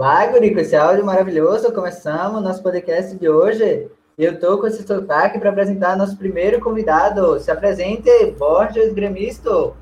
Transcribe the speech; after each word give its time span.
Vai, 0.00 0.32
Guri, 0.32 0.54
com 0.54 0.60
esse 0.60 0.74
áudio 0.74 1.04
maravilhoso, 1.04 1.74
começamos 1.74 2.42
nosso 2.42 2.62
podcast 2.62 3.14
de 3.18 3.28
hoje. 3.28 3.86
Eu 4.16 4.40
tô 4.40 4.56
com 4.56 4.66
esse 4.66 4.82
sotaque 4.82 5.38
para 5.38 5.50
apresentar 5.50 5.94
nosso 5.94 6.16
primeiro 6.16 6.58
convidado. 6.58 7.38
Se 7.38 7.50
apresente, 7.50 8.08
Borges 8.38 8.94
Gremisto. 8.94 9.76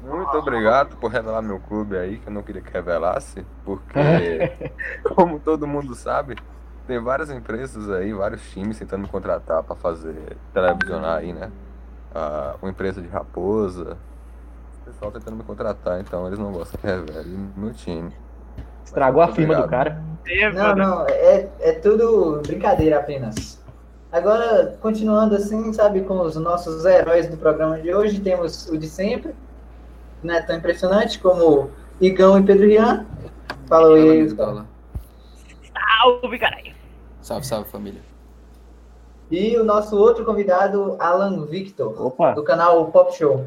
Muito 0.00 0.38
obrigado 0.38 0.96
por 0.96 1.10
revelar 1.10 1.42
meu 1.42 1.58
clube 1.58 1.98
aí, 1.98 2.18
que 2.18 2.28
eu 2.28 2.32
não 2.32 2.44
queria 2.44 2.62
que 2.62 2.72
revelasse, 2.72 3.44
porque, 3.64 4.52
como 5.16 5.40
todo 5.40 5.66
mundo 5.66 5.92
sabe, 5.96 6.36
tem 6.86 7.00
várias 7.00 7.28
empresas 7.28 7.90
aí, 7.90 8.12
vários 8.12 8.48
times 8.52 8.78
tentando 8.78 9.02
me 9.02 9.08
contratar 9.08 9.64
para 9.64 9.74
fazer 9.74 10.36
televisionar 10.54 11.18
aí, 11.18 11.32
né? 11.32 11.50
Ah, 12.14 12.54
uma 12.62 12.70
empresa 12.70 13.02
de 13.02 13.08
raposa, 13.08 13.98
o 14.82 14.84
pessoal 14.84 15.10
tentando 15.10 15.36
me 15.36 15.42
contratar, 15.42 16.00
então 16.00 16.28
eles 16.28 16.38
não 16.38 16.52
gostam 16.52 16.80
que 16.80 16.86
revele 16.86 17.50
meu 17.56 17.72
time. 17.74 18.21
Estragou 18.84 19.22
a 19.22 19.28
firma 19.28 19.56
do 19.56 19.68
cara. 19.68 20.02
Não, 20.54 20.76
não, 20.76 21.06
é, 21.08 21.48
é 21.60 21.72
tudo 21.72 22.40
brincadeira 22.46 22.98
apenas. 22.98 23.60
Agora, 24.12 24.76
continuando 24.80 25.34
assim, 25.34 25.72
sabe, 25.72 26.02
com 26.02 26.20
os 26.20 26.36
nossos 26.36 26.84
heróis 26.84 27.28
do 27.28 27.36
programa 27.36 27.80
de 27.80 27.94
hoje, 27.94 28.20
temos 28.20 28.68
o 28.68 28.76
de 28.76 28.86
sempre, 28.86 29.34
não 30.22 30.34
é 30.34 30.42
tão 30.42 30.56
impressionante 30.56 31.18
como 31.18 31.70
Igão 32.00 32.38
e 32.38 32.42
Pedro 32.42 32.66
Rian. 32.66 33.06
Falou 33.66 33.94
aí. 33.94 34.28
Salve, 34.28 36.38
caralho. 36.38 36.74
Salve, 37.22 37.46
salve, 37.46 37.70
família. 37.70 38.00
E 39.30 39.56
o 39.56 39.64
nosso 39.64 39.96
outro 39.96 40.26
convidado, 40.26 40.94
Alan 40.98 41.46
Victor, 41.46 42.06
Opa. 42.06 42.32
do 42.32 42.44
canal 42.44 42.84
Pop 42.88 43.16
Show. 43.16 43.46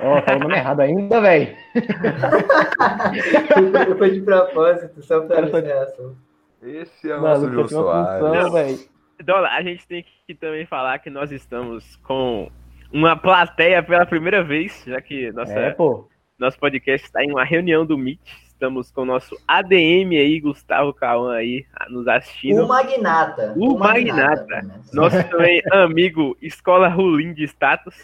Ó, 0.00 0.22
falou 0.22 0.40
o 0.40 0.44
nome 0.44 0.56
errado 0.56 0.80
ainda, 0.80 1.20
velho. 1.20 1.56
Foi 3.98 4.10
de 4.10 4.20
propósito, 4.20 5.02
só 5.02 5.20
pra 5.22 5.40
reação. 5.60 6.14
Esse 6.62 7.10
é 7.10 7.16
o 7.16 7.20
nosso 7.20 7.46
uma 7.46 7.68
Soares. 7.68 8.90
Dola, 9.24 9.48
a 9.48 9.62
gente 9.62 9.86
tem 9.86 10.04
que 10.26 10.34
também 10.34 10.66
falar 10.66 10.98
que 10.98 11.08
nós 11.08 11.32
estamos 11.32 11.96
com 11.96 12.50
uma 12.92 13.16
plateia 13.16 13.82
pela 13.82 14.04
primeira 14.04 14.42
vez, 14.42 14.82
já 14.86 15.00
que 15.00 15.32
nossa, 15.32 15.52
É, 15.52 15.70
pô. 15.70 16.08
nosso 16.38 16.58
podcast 16.58 17.06
está 17.06 17.24
em 17.24 17.30
uma 17.30 17.44
reunião 17.44 17.86
do 17.86 17.96
Meet. 17.96 18.20
Estamos 18.46 18.90
com 18.90 19.02
o 19.02 19.06
nosso 19.06 19.36
ADM 19.46 20.12
aí, 20.16 20.40
Gustavo 20.40 20.92
Cauã 20.92 21.34
aí, 21.34 21.64
nos 21.90 22.08
assistindo. 22.08 22.64
O 22.64 22.68
Magnata. 22.68 23.52
O 23.56 23.78
Magnata. 23.78 24.42
apenas. 24.42 24.92
Nosso 24.94 25.22
também 25.28 25.62
amigo 25.72 26.36
Escola 26.40 26.88
Rulim 26.88 27.34
de 27.34 27.44
Status. 27.44 27.94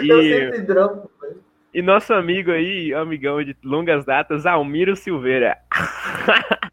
Eu 0.00 0.22
E, 0.22 0.34
sempre 0.34 0.60
dropo. 0.62 1.10
e 1.74 1.82
nosso 1.82 2.12
amigo 2.14 2.50
aí, 2.50 2.92
amigão 2.94 3.42
de 3.42 3.56
longas 3.64 4.04
datas, 4.04 4.46
Almiro 4.46 4.94
Silveira. 4.96 5.56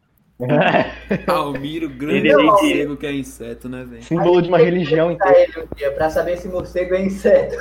Almiro, 1.26 1.88
grande 1.90 2.28
Ele 2.28 2.34
que- 2.34 2.42
morcego 2.42 2.96
que 2.96 3.06
é 3.06 3.12
inseto, 3.12 3.68
né, 3.68 3.84
velho? 3.88 4.02
Símbolo 4.02 4.40
de 4.40 4.48
uma 4.48 4.58
religião 4.58 5.10
inteira. 5.10 5.62
um 5.70 5.74
dia, 5.76 5.90
pra 5.92 6.08
saber 6.08 6.36
se 6.38 6.48
morcego 6.48 6.94
é 6.94 7.02
inseto. 7.02 7.56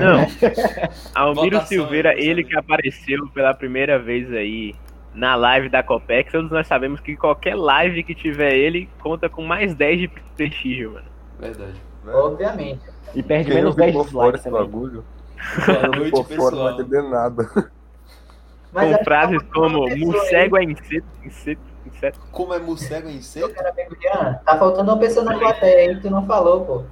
Não. 0.00 0.26
Almiro 1.14 1.56
Votação 1.56 1.66
Silveira, 1.66 2.14
ele 2.18 2.44
que 2.44 2.56
apareceu 2.56 3.28
pela 3.34 3.52
primeira 3.54 3.98
vez 3.98 4.32
aí 4.32 4.74
na 5.14 5.34
live 5.34 5.68
da 5.68 5.82
Copex. 5.82 6.32
Todos 6.32 6.50
nós 6.50 6.66
sabemos 6.66 7.00
que 7.00 7.14
qualquer 7.16 7.54
live 7.56 8.02
que 8.02 8.14
tiver 8.14 8.54
ele 8.54 8.88
conta 9.00 9.28
com 9.28 9.42
mais 9.44 9.74
10 9.74 10.00
de 10.00 10.08
prestígio, 10.36 10.92
mano. 10.92 11.06
Verdade. 11.38 11.74
Obviamente. 12.12 12.80
E 13.14 13.22
perde 13.22 13.50
Quem 13.50 13.54
menos 13.54 13.76
não 13.76 13.76
10 13.76 13.90
ficou 13.92 14.04
fora 14.04 14.38
dislikes 14.38 14.42
também. 14.42 14.60
bagulho, 14.70 15.04
Boa 15.66 15.88
noite, 15.88 16.20
ficou 16.20 16.24
fora 16.24 16.56
não 16.56 16.64
vai 16.64 16.74
pessoal. 16.74 16.80
entender 16.80 17.02
nada. 17.02 17.72
Mas 18.72 18.90
com 18.90 18.96
é 18.96 19.04
frases 19.04 19.42
como 19.54 19.88
morcego 19.96 20.56
é 20.58 20.64
inseto, 20.64 21.06
inseto, 21.24 21.62
inseto. 21.86 22.20
Como 22.30 22.52
é 22.54 22.58
morcego 22.58 23.08
é 23.08 23.12
inseto? 23.12 23.54
amigo 23.66 23.96
Jean, 24.00 24.34
tá 24.44 24.58
faltando 24.58 24.90
uma 24.92 24.98
pessoa 24.98 25.24
na 25.24 25.38
plateia 25.38 25.88
aí 25.90 25.94
que 25.96 26.02
tu 26.02 26.10
não 26.10 26.26
falou, 26.26 26.64
pô. 26.64 26.84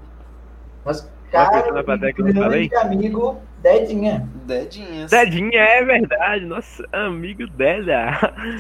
Mas, 0.85 1.11
cara, 1.31 1.73
na 1.73 1.85
plateia 1.85 2.13
que 2.15 2.23
eu 2.23 2.27
não 2.27 2.43
falei? 2.43 2.71
amigo 2.75 3.41
Dedinha. 3.59 4.29
Dedinhas. 4.47 5.11
Dedinha, 5.11 5.61
é 5.61 5.85
verdade, 5.85 6.45
nosso 6.47 6.83
amigo 6.93 7.47
Deda. 7.49 8.13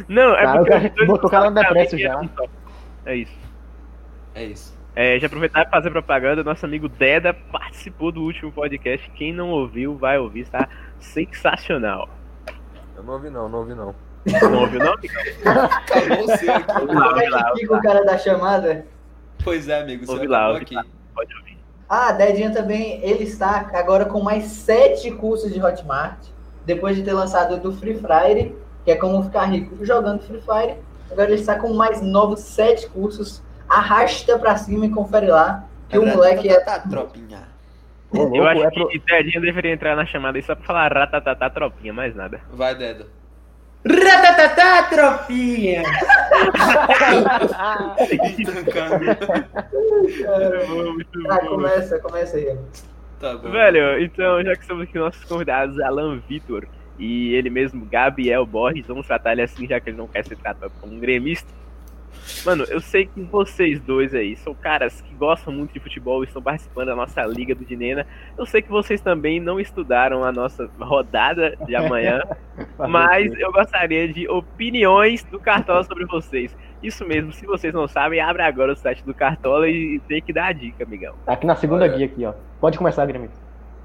Não, 0.09 0.34
é 0.34 0.42
Cara, 0.42 0.59
porque 0.59 0.70
cara 0.70 1.06
botou 1.06 1.28
o 1.28 1.30
cara 1.30 1.44
não 1.47 1.53
na 1.54 1.62
depressa 1.62 1.97
que 1.97 2.03
já. 2.03 2.19
um. 2.20 2.28
É 3.06 3.16
isso. 3.16 3.38
É 4.34 4.44
isso. 4.44 4.75
É, 4.96 5.18
já 5.18 5.26
aproveitar 5.26 5.66
para 5.66 5.78
fazer 5.78 5.90
propaganda, 5.90 6.42
nosso 6.42 6.64
amigo 6.64 6.88
Deda 6.88 7.34
participou 7.34 8.10
do 8.10 8.22
último 8.22 8.50
podcast. 8.50 9.10
Quem 9.10 9.30
não 9.30 9.50
ouviu, 9.50 9.94
vai 9.94 10.18
ouvir, 10.18 10.40
está 10.40 10.66
sensacional. 10.98 12.08
Eu 12.96 13.02
não 13.02 13.12
ouvi 13.12 13.28
não, 13.28 13.46
não 13.46 13.58
ouvi 13.58 13.74
não. 13.74 13.94
Não 14.42 14.60
ouviu, 14.62 14.80
não? 14.80 14.94
Acabou 14.94 16.24
o 16.24 16.36
seu 16.38 16.54
aqui. 16.54 16.94
Lá, 16.94 17.28
lá, 17.28 17.52
o 17.70 17.82
cara 17.82 18.04
da 18.04 18.16
chamada? 18.16 18.86
Pois 19.44 19.68
é, 19.68 19.82
amigo. 19.82 20.04
O 20.04 20.06
seu 20.06 20.14
Ouve 20.14 20.26
lá, 20.26 20.56
aqui. 20.56 20.74
lá. 20.74 20.84
Pode 21.14 21.34
ouvir. 21.36 21.58
Ah, 21.88 22.10
Dedinha 22.12 22.50
também, 22.50 23.00
ele 23.04 23.24
está 23.24 23.70
agora 23.74 24.06
com 24.06 24.20
mais 24.20 24.44
sete 24.44 25.10
cursos 25.10 25.52
de 25.52 25.62
Hotmart, 25.62 26.18
depois 26.64 26.96
de 26.96 27.02
ter 27.02 27.12
lançado 27.12 27.54
o 27.54 27.60
do 27.60 27.72
Free 27.72 27.94
Fire, 27.94 28.56
que 28.84 28.90
é 28.90 28.96
como 28.96 29.22
ficar 29.22 29.44
rico 29.44 29.84
jogando 29.84 30.22
Free 30.22 30.40
Fire. 30.40 30.78
Agora 31.10 31.30
ele 31.30 31.40
está 31.40 31.56
com 31.56 31.72
mais 31.74 32.00
novos 32.00 32.40
sete 32.40 32.88
cursos. 32.88 33.44
Arrasta 33.69 34.38
pra 34.38 34.56
cima 34.56 34.87
e 34.87 34.91
confere 34.91 35.27
lá, 35.27 35.65
que 35.88 35.99
o 35.99 36.06
moleque 36.06 36.49
é... 36.49 36.60
Tá, 36.60 36.78
tropinha. 36.78 37.47
Eu 38.12 38.47
acho 38.47 38.62
é 38.62 38.71
que 38.71 38.99
Dedinha 39.00 39.41
deveria 39.41 39.72
entrar 39.72 39.97
na 39.97 40.06
chamada 40.06 40.38
aí 40.38 40.43
só 40.43 40.54
pra 40.54 40.65
falar 40.65 40.93
ratatatá 40.93 41.50
tropinha, 41.50 41.93
mais 41.93 42.15
nada. 42.15 42.41
Vai, 42.53 42.75
Deda. 42.75 43.06
Ratatatá, 43.84 44.82
tropinha! 44.84 45.82
Tá, 51.27 51.47
começa, 51.47 51.98
começa 52.00 52.37
aí. 52.37 52.56
Tá 53.21 53.37
bom. 53.37 53.50
Velho, 53.50 54.03
então, 54.03 54.43
já 54.43 54.54
que 54.54 54.62
estamos 54.62 54.83
aqui 54.83 54.98
nossos 54.98 55.25
convidados, 55.25 55.78
Alan 55.81 56.21
Vitor 56.28 56.66
e 56.98 57.34
ele 57.34 57.50
mesmo, 57.50 57.87
Gabriel 57.87 58.44
Borges, 58.44 58.87
vamos 58.87 59.06
tratar 59.06 59.33
ele 59.33 59.43
assim, 59.43 59.66
já 59.66 59.78
que 59.78 59.91
ele 59.91 59.97
não 59.97 60.09
quer 60.09 60.25
ser 60.25 60.37
tratado 60.37 60.72
como 60.81 60.94
um 60.94 60.98
gremista. 60.98 61.48
Mano, 62.44 62.64
eu 62.64 62.81
sei 62.81 63.06
que 63.06 63.20
vocês 63.22 63.81
dois 63.81 64.14
aí 64.14 64.37
são 64.37 64.54
caras 64.54 65.00
que 65.00 65.14
gostam 65.14 65.53
muito 65.53 65.72
de 65.72 65.81
futebol 65.81 66.22
e 66.22 66.26
estão 66.26 66.42
participando 66.42 66.87
da 66.87 66.97
nossa 66.97 67.22
Liga 67.25 67.54
do 67.54 67.64
Dinena. 67.64 68.06
Eu 68.37 68.47
sei 68.47 68.62
que 68.62 68.70
vocês 68.70 69.00
também 69.00 69.41
não 69.41 69.59
estudaram 69.60 70.25
a 70.25 70.32
nossa 70.32 70.69
rodada 70.78 71.56
de 71.66 71.75
amanhã, 71.75 72.22
mas 72.88 73.32
eu 73.38 73.53
gostaria 73.53 74.12
de 74.12 74.28
opiniões 74.28 75.25
do 75.25 75.38
Cartola 75.38 75.84
sobre 75.84 76.04
vocês. 76.06 76.56
Isso 76.82 77.06
mesmo, 77.06 77.32
se 77.32 77.47
vocês 77.47 77.72
não 77.72 77.88
sabem, 77.88 78.20
abre 78.20 78.42
agora 78.42 78.72
o 78.72 78.76
site 78.76 79.03
do 79.04 79.15
Cartola 79.15 79.69
e 79.69 79.98
tem 80.00 80.20
que 80.20 80.32
dar 80.32 80.47
a 80.47 80.53
dica, 80.53 80.84
amigão. 80.84 81.15
Tá 81.25 81.32
aqui 81.32 81.47
na 81.47 81.56
segunda 81.56 81.88
guia 81.88 82.06
aqui, 82.06 82.25
ó. 82.25 82.34
Pode 82.60 82.78
começar, 82.78 83.06
Grêmio. 83.06 83.31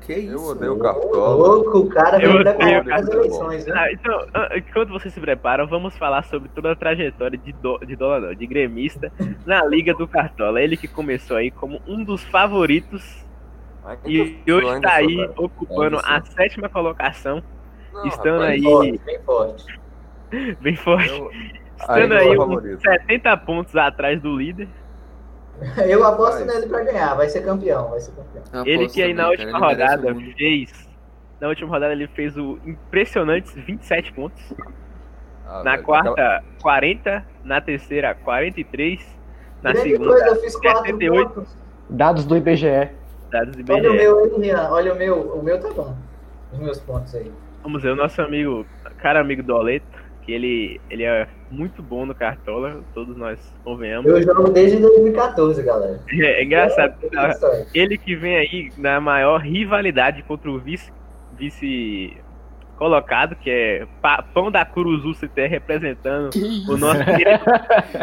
Que 0.01 0.13
isso? 0.13 0.33
Eu 0.33 0.43
odeio 0.43 0.77
Cartola. 0.79 1.29
louco, 1.35 1.77
o 1.79 1.89
cara 1.89 2.21
Eu 2.21 2.39
preparado 2.41 2.83
para 2.83 2.95
as 2.95 3.01
Cartola. 3.05 3.15
eleições, 3.25 3.65
né? 3.67 3.73
Ah, 3.77 3.91
então, 3.91 4.27
ah, 4.33 4.49
enquanto 4.57 4.89
vocês 4.89 5.13
se 5.13 5.19
preparam, 5.19 5.67
vamos 5.67 5.95
falar 5.97 6.23
sobre 6.23 6.49
toda 6.49 6.71
a 6.71 6.75
trajetória 6.75 7.37
de, 7.37 7.53
do, 7.53 7.77
de 7.79 7.95
dólar, 7.95 8.19
não, 8.21 8.33
de 8.35 8.47
gremista 8.47 9.11
na 9.45 9.63
Liga 9.65 9.93
do 9.93 10.07
Cartola. 10.07 10.61
Ele 10.61 10.75
que 10.75 10.87
começou 10.87 11.37
aí 11.37 11.51
como 11.51 11.79
um 11.87 12.03
dos 12.03 12.23
favoritos 12.23 13.23
Mas 13.83 13.99
e 14.05 14.41
hoje 14.51 14.81
tá 14.81 14.89
sou, 14.89 14.97
aí 14.97 15.15
velho. 15.17 15.33
ocupando 15.37 15.97
Ainda 15.97 16.17
a 16.17 16.21
sétima 16.25 16.67
colocação, 16.67 17.43
Não, 17.93 18.05
estando 18.07 18.39
rapaz, 18.41 18.49
aí 18.49 18.61
Bem 18.61 18.69
forte, 18.69 19.05
bem 19.05 19.19
forte. 19.19 19.79
bem 20.61 20.75
forte, 20.75 21.09
eu- 21.09 21.31
estando 21.79 21.97
ainda 22.13 22.17
aí 22.17 22.35
sou 22.35 22.45
uns 22.45 22.53
favorito. 22.55 22.81
70 22.81 23.37
pontos 23.37 23.75
atrás 23.75 24.19
do 24.21 24.35
líder. 24.35 24.67
Eu 25.87 26.03
aposto 26.05 26.43
nele 26.45 26.67
pra 26.67 26.83
ganhar, 26.83 27.13
vai 27.15 27.29
ser 27.29 27.41
campeão, 27.41 27.89
vai 27.89 27.99
ser 27.99 28.11
campeão. 28.11 28.65
Ele 28.65 28.87
que 28.87 29.01
aí 29.01 29.13
na 29.13 29.23
também, 29.29 29.39
última 29.45 29.59
rodada 29.59 30.15
fez. 30.37 30.89
Na 31.39 31.47
última 31.47 31.69
rodada 31.69 31.93
ele 31.93 32.07
fez 32.07 32.37
o 32.37 32.59
impressionantes 32.65 33.53
27 33.53 34.13
pontos. 34.13 34.53
Ah, 35.47 35.63
Na 35.63 35.71
velho, 35.71 35.83
quarta, 35.83 36.43
40. 36.61 37.25
Na 37.43 37.59
terceira, 37.61 38.15
43. 38.15 39.19
Na 39.61 39.71
Grande 39.73 39.89
segunda, 39.91 40.09
coisa, 40.11 40.27
eu 40.27 40.35
fiz 40.37 40.55
quatro 40.55 40.81
78. 40.85 41.29
pontos. 41.29 41.57
Dados 41.89 42.25
do 42.25 42.37
IBGE. 42.37 42.89
dados 43.29 43.55
do 43.55 43.73
Olha 43.73 43.89
o 43.91 43.93
IBGE. 43.93 44.03
meu 44.03 44.71
olha 44.71 44.93
o 44.93 44.97
meu, 44.97 45.19
o 45.37 45.43
meu 45.43 45.59
tá 45.59 45.69
bom. 45.71 45.95
Os 46.53 46.59
meus 46.59 46.79
pontos 46.79 47.13
aí. 47.15 47.31
Vamos 47.63 47.83
ver, 47.83 47.89
o 47.91 47.95
nosso 47.95 48.21
amigo, 48.21 48.65
cara 48.97 49.21
amigo 49.21 49.43
do 49.43 49.53
Oleto, 49.55 49.85
que 50.25 50.31
ele, 50.31 50.79
ele 50.89 51.03
é 51.03 51.27
muito 51.49 51.81
bom 51.81 52.05
no 52.05 52.13
Cartola, 52.15 52.81
todos 52.93 53.15
nós 53.17 53.39
convenhamos. 53.63 54.09
Eu 54.11 54.21
jogo 54.21 54.49
desde 54.51 54.77
2014, 54.77 55.61
galera. 55.63 55.99
É, 56.13 56.41
é 56.41 56.43
engraçado, 56.43 56.95
É, 57.03 57.07
tá? 57.09 57.29
história. 57.29 57.65
ele 57.73 57.97
que 57.97 58.15
vem 58.15 58.37
aí 58.37 58.69
na 58.77 58.99
maior 59.01 59.39
rivalidade 59.41 60.21
contra 60.23 60.49
o 60.49 60.59
vice, 60.59 60.91
vice 61.37 62.15
colocado, 62.77 63.35
que 63.35 63.49
é 63.49 63.87
Pa- 64.01 64.23
Pão 64.33 64.49
da 64.51 64.65
Curuzu 64.65 65.13
CT 65.13 65.47
representando 65.47 66.31
o 66.67 66.77
nosso 66.77 67.03
querido, 67.05 67.43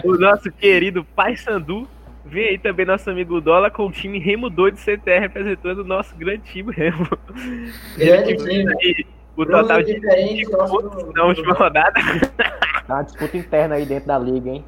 o 0.04 0.12
nosso 0.18 0.52
querido 0.52 1.04
Paysandu. 1.04 1.88
Vem 2.24 2.48
aí 2.50 2.58
também 2.58 2.84
nosso 2.84 3.08
amigo 3.08 3.40
Dola 3.40 3.70
com 3.70 3.86
o 3.86 3.90
time 3.90 4.18
Remo 4.18 4.50
Doido 4.50 4.76
CT 4.76 5.18
representando 5.18 5.78
o 5.78 5.84
nosso 5.84 6.14
grande 6.14 6.42
time 6.42 6.72
Remo. 6.72 7.08
Grande 7.96 8.36
time. 8.36 8.72
aí 8.82 9.06
o 9.42 9.46
total 9.46 9.82
de 9.82 10.00
pontos 10.00 11.04
do- 11.04 11.12
na 11.12 11.24
última 11.24 11.52
rodada. 11.54 11.92
Tá 12.86 12.94
uma 12.94 13.02
disputa 13.02 13.36
interna 13.36 13.74
aí 13.76 13.84
dentro 13.86 14.08
da 14.08 14.18
liga, 14.18 14.50
hein? 14.50 14.64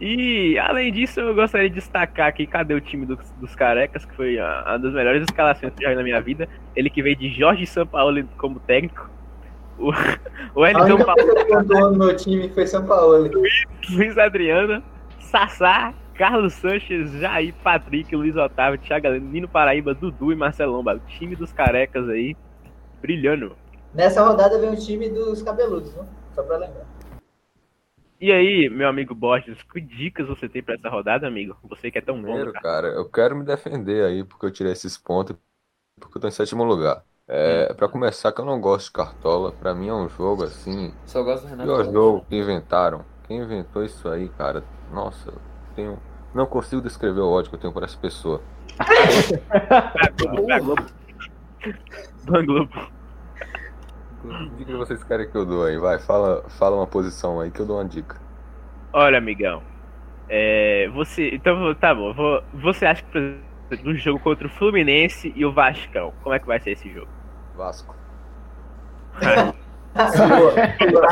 E 0.00 0.58
além 0.58 0.92
disso, 0.92 1.20
eu 1.20 1.34
gostaria 1.34 1.68
de 1.68 1.76
destacar 1.76 2.26
aqui, 2.26 2.44
cadê 2.46 2.74
o 2.74 2.80
time 2.80 3.06
dos, 3.06 3.18
dos 3.38 3.54
carecas, 3.54 4.04
que 4.04 4.14
foi 4.16 4.38
a- 4.38 4.64
uma 4.66 4.78
das 4.78 4.92
melhores 4.92 5.22
escalações 5.22 5.72
que 5.74 5.84
eu 5.84 5.88
já 5.88 5.90
vi 5.90 5.96
na 5.96 6.02
minha 6.02 6.20
vida. 6.20 6.48
Ele 6.74 6.90
que 6.90 7.02
veio 7.02 7.14
de 7.16 7.28
Jorge 7.30 7.64
Sampaoli 7.66 8.24
como 8.36 8.58
técnico. 8.58 9.08
O, 9.78 9.90
o 10.54 10.62
única 10.62 11.04
Paulo, 11.04 11.44
que 11.46 11.54
atuou 11.54 11.90
no 11.92 11.98
meu 11.98 12.16
time 12.16 12.48
foi 12.48 12.66
São 12.66 12.84
Paulo. 12.84 13.30
Luiz 13.90 14.18
Adriano, 14.18 14.82
Sassá, 15.20 15.94
Carlos 16.14 16.52
Sanches, 16.54 17.12
Jair, 17.12 17.54
Patrick, 17.62 18.14
Luiz 18.14 18.36
Otávio, 18.36 18.78
Thiago 18.80 19.08
Nino 19.12 19.48
Paraíba, 19.48 19.94
Dudu 19.94 20.32
e 20.32 20.36
Marcelão. 20.36 20.80
O 20.80 20.98
time 21.06 21.36
dos 21.36 21.52
carecas 21.52 22.08
aí, 22.08 22.36
brilhando. 23.00 23.56
Nessa 23.94 24.22
rodada 24.24 24.58
vem 24.58 24.70
o 24.70 24.76
time 24.76 25.08
dos 25.08 25.42
cabeludos, 25.42 25.94
né? 25.94 26.06
Só 26.34 26.42
pra 26.42 26.56
lembrar. 26.56 26.86
E 28.20 28.30
aí, 28.32 28.70
meu 28.70 28.88
amigo 28.88 29.14
Borges, 29.14 29.60
que 29.64 29.80
dicas 29.80 30.28
você 30.28 30.48
tem 30.48 30.62
pra 30.62 30.74
essa 30.76 30.88
rodada, 30.88 31.26
amigo? 31.26 31.56
Você 31.64 31.90
que 31.90 31.98
é 31.98 32.00
tão 32.00 32.16
bom, 32.16 32.22
Primeiro, 32.22 32.52
cara. 32.52 32.62
cara, 32.62 32.88
eu 32.88 33.04
quero 33.10 33.36
me 33.36 33.44
defender 33.44 34.04
aí, 34.04 34.22
porque 34.24 34.46
eu 34.46 34.50
tirei 34.50 34.72
esses 34.72 34.96
pontos, 34.96 35.36
porque 36.00 36.18
eu 36.18 36.22
tô 36.22 36.28
em 36.28 36.30
sétimo 36.30 36.62
lugar. 36.64 37.04
É, 37.26 37.72
pra 37.74 37.88
começar, 37.88 38.30
que 38.32 38.40
eu 38.40 38.44
não 38.44 38.60
gosto 38.60 38.86
de 38.86 38.92
cartola, 38.92 39.52
pra 39.52 39.74
mim 39.74 39.88
é 39.88 39.94
um 39.94 40.08
jogo 40.08 40.44
assim, 40.44 40.92
Só 41.04 41.22
gosto 41.22 41.44
do 41.44 41.48
Renato. 41.50 41.68
pior 41.68 41.84
jogo 41.92 42.26
que 42.28 42.36
inventaram. 42.36 43.04
Quem 43.26 43.38
inventou 43.38 43.84
isso 43.84 44.08
aí, 44.08 44.28
cara? 44.30 44.62
Nossa, 44.92 45.30
eu 45.30 45.38
tenho, 45.74 45.98
não 46.34 46.46
consigo 46.46 46.80
descrever 46.82 47.20
o 47.20 47.30
ódio 47.30 47.50
que 47.50 47.56
eu 47.56 47.60
tenho 47.60 47.72
por 47.72 47.82
essa 47.82 47.96
pessoa. 47.98 48.40
Pra 49.48 50.10
Globo, 50.16 50.86
Globo. 52.44 52.92
Que 54.22 54.64
dica 54.64 54.76
vocês 54.76 55.02
querem 55.02 55.28
que 55.28 55.36
eu 55.36 55.44
dou 55.44 55.64
aí? 55.64 55.76
Vai, 55.76 55.98
fala, 55.98 56.44
fala 56.50 56.76
uma 56.76 56.86
posição 56.86 57.40
aí 57.40 57.50
que 57.50 57.60
eu 57.60 57.66
dou 57.66 57.76
uma 57.76 57.84
dica. 57.84 58.16
Olha, 58.92 59.18
amigão. 59.18 59.62
É, 60.28 60.88
você. 60.94 61.30
Então, 61.32 61.74
tá 61.74 61.94
bom. 61.94 62.12
Vou, 62.12 62.42
você 62.54 62.86
acha 62.86 63.02
que, 63.02 63.10
por 63.10 63.18
exemplo, 63.18 63.92
no 63.92 63.96
jogo 63.96 64.20
contra 64.20 64.46
o 64.46 64.50
Fluminense 64.50 65.32
e 65.34 65.44
o 65.44 65.52
Vascão, 65.52 66.12
como 66.22 66.34
é 66.34 66.38
que 66.38 66.46
vai 66.46 66.60
ser 66.60 66.72
esse 66.72 66.92
jogo? 66.92 67.08
Vasco. 67.56 67.94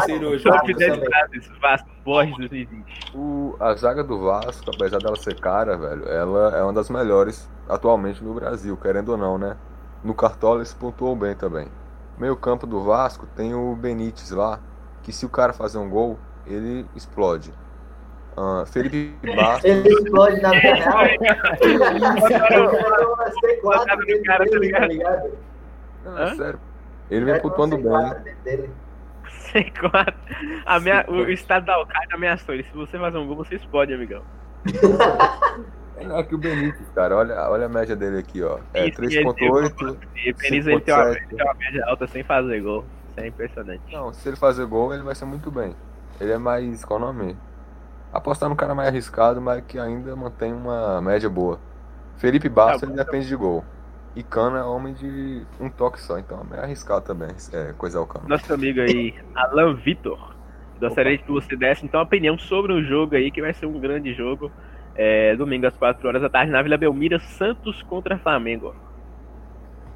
Cirúrgico. 0.06 0.50
Top 0.50 0.74
10 0.74 0.92
também. 0.94 1.08
frases 1.08 1.50
Vasco 1.60 1.88
Borges 2.04 2.36
2020. 2.38 3.12
O, 3.14 3.56
a 3.60 3.74
zaga 3.74 4.02
do 4.02 4.18
Vasco, 4.20 4.70
apesar 4.74 4.98
dela 4.98 5.16
ser 5.16 5.38
cara, 5.38 5.76
velho, 5.76 6.08
ela 6.08 6.56
é 6.56 6.62
uma 6.62 6.72
das 6.72 6.88
melhores 6.88 7.48
atualmente 7.68 8.24
no 8.24 8.32
Brasil, 8.34 8.76
querendo 8.76 9.10
ou 9.10 9.18
não, 9.18 9.36
né? 9.36 9.56
No 10.02 10.14
Cartola 10.14 10.60
eles 10.60 10.72
pontuam 10.72 11.16
bem 11.16 11.34
também. 11.34 11.68
Meio 12.20 12.36
campo 12.36 12.66
do 12.66 12.82
Vasco 12.82 13.26
tem 13.34 13.54
o 13.54 13.74
Benítez 13.74 14.30
lá, 14.30 14.60
que 15.02 15.10
se 15.10 15.24
o 15.24 15.28
cara 15.30 15.54
fazer 15.54 15.78
um 15.78 15.88
gol, 15.88 16.18
ele 16.46 16.84
explode. 16.94 17.50
Ah, 18.36 18.64
Felipe 18.66 19.16
Bastos, 19.34 19.64
Ele 19.64 19.88
explode 19.88 20.40
na 20.42 20.50
vida 20.50 20.74
real. 20.74 21.06
Botaram- 22.20 22.70
Umas 23.14 23.34
C4 23.40 23.62
botaram 23.62 23.96
no 24.00 24.06
dentro 24.06 24.22
cara, 24.24 24.44
dele, 24.44 24.58
ligado? 24.58 24.88
ligado? 24.88 25.30
não, 26.04 26.18
é 26.18 26.34
sério, 26.36 26.60
ele 27.10 27.24
vem 27.24 27.40
pontuando 27.40 27.76
bem. 27.78 27.86
C4 27.86 28.22
dentro 28.22 28.42
dele. 28.44 28.70
C4. 29.52 30.14
Amea... 30.66 31.06
O 31.08 31.22
estado 31.30 31.64
da 31.66 31.74
Al-Qaeda 31.74 32.14
ameaçou 32.14 32.54
ele. 32.54 32.62
Se 32.64 32.72
você 32.72 32.98
fazer 32.98 33.18
um 33.18 33.26
gol, 33.26 33.36
você 33.36 33.56
explode, 33.56 33.92
amigão. 33.94 34.22
Melhor 36.00 36.24
que 36.24 36.34
o 36.34 36.38
Benítez, 36.38 36.88
cara. 36.94 37.16
Olha, 37.16 37.48
olha 37.50 37.66
a 37.66 37.68
média 37.68 37.94
dele 37.94 38.18
aqui, 38.18 38.42
ó. 38.42 38.58
É 38.72 38.88
Isso, 38.88 39.02
e 39.04 39.16
ele 39.16 39.24
3.8. 39.24 39.96
E 40.16 40.34
Penis 40.34 40.66
ele 40.66 40.80
tem, 40.80 40.94
uma, 40.94 41.04
5.7. 41.04 41.16
ele 41.16 41.26
tem 41.26 41.44
uma 41.44 41.54
média 41.54 41.84
alta 41.86 42.06
sem 42.06 42.24
fazer 42.24 42.60
gol. 42.62 42.84
Isso 43.10 43.20
é 43.20 43.26
impressionante. 43.28 43.82
Não, 43.92 44.12
se 44.12 44.28
ele 44.28 44.36
fazer 44.36 44.64
gol, 44.66 44.94
ele 44.94 45.02
vai 45.02 45.14
ser 45.14 45.26
muito 45.26 45.50
bem. 45.50 45.74
Ele 46.20 46.32
é 46.32 46.38
mais, 46.38 46.84
qual 46.84 46.98
o 46.98 47.02
nome? 47.02 47.36
Apostar 48.12 48.48
no 48.48 48.56
cara 48.56 48.74
mais 48.74 48.88
arriscado, 48.88 49.40
mas 49.40 49.62
que 49.66 49.78
ainda 49.78 50.16
mantém 50.16 50.52
uma 50.52 51.00
média 51.00 51.28
boa. 51.28 51.60
Felipe 52.16 52.48
Bastos, 52.48 52.80
Tá 52.80 52.86
bom, 52.86 52.92
ele 52.92 53.04
depende 53.04 53.28
de 53.28 53.36
gol. 53.36 53.64
E 54.16 54.22
Cano 54.22 54.56
é 54.56 54.64
homem 54.64 54.92
de 54.92 55.46
um 55.60 55.70
toque 55.70 56.00
só, 56.00 56.18
então 56.18 56.40
é 56.40 56.50
meio 56.50 56.62
arriscado 56.62 57.04
também, 57.04 57.28
é, 57.52 57.72
coisar 57.74 58.00
o 58.00 58.06
Cano. 58.06 58.28
Nosso 58.28 58.52
amigo 58.52 58.80
aí, 58.80 59.14
Alan 59.34 59.74
Vitor. 59.74 60.34
Gostaria 60.80 61.18
que 61.18 61.30
você 61.30 61.54
desse 61.56 61.84
então 61.84 62.00
a 62.00 62.02
opinião 62.04 62.38
sobre 62.38 62.72
o 62.72 62.82
jogo 62.82 63.14
aí, 63.14 63.30
que 63.30 63.40
vai 63.40 63.52
ser 63.52 63.66
um 63.66 63.78
grande 63.78 64.14
jogo. 64.14 64.50
É, 64.94 65.36
domingo 65.36 65.66
às 65.66 65.76
4 65.76 66.06
horas 66.08 66.22
da 66.22 66.28
tarde 66.30 66.52
na 66.52 66.62
Vila 66.62 66.76
Belmira, 66.76 67.18
Santos 67.20 67.82
contra 67.82 68.18
Flamengo. 68.18 68.74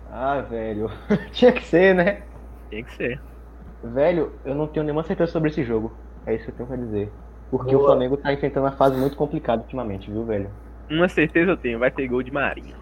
Ah, 0.07 0.41
velho. 0.43 0.91
Tinha 1.33 1.53
que 1.53 1.63
ser, 1.65 1.95
né? 1.95 2.23
Tem 2.71 2.85
que 2.85 2.93
ser. 2.93 3.21
Velho, 3.83 4.41
eu 4.45 4.55
não 4.55 4.67
tenho 4.67 4.85
nenhuma 4.85 5.05
certeza 5.05 5.31
sobre 5.33 5.51
esse 5.51 5.63
jogo. 5.65 5.93
É 6.27 6.35
isso 6.35 6.45
que 6.45 6.51
eu 6.51 6.55
tenho 6.57 6.69
pra 6.69 6.77
dizer. 6.77 7.13
Porque 7.51 7.77
Boa. 7.77 7.77
o 7.77 7.81
Flamengo 7.81 8.17
tá 8.17 8.33
enfrentando 8.33 8.67
uma 8.67 8.73
fase 8.77 8.97
muito 8.97 9.17
complicada 9.17 9.63
ultimamente, 9.63 10.11
viu, 10.11 10.25
velho? 10.25 10.51
Uma 10.91 11.09
certeza 11.09 11.53
eu 11.53 11.57
tenho, 11.57 11.79
vai 11.79 11.91
ter 11.91 12.09
gol 12.09 12.23
de 12.23 12.31
Marinho. 12.33 12.77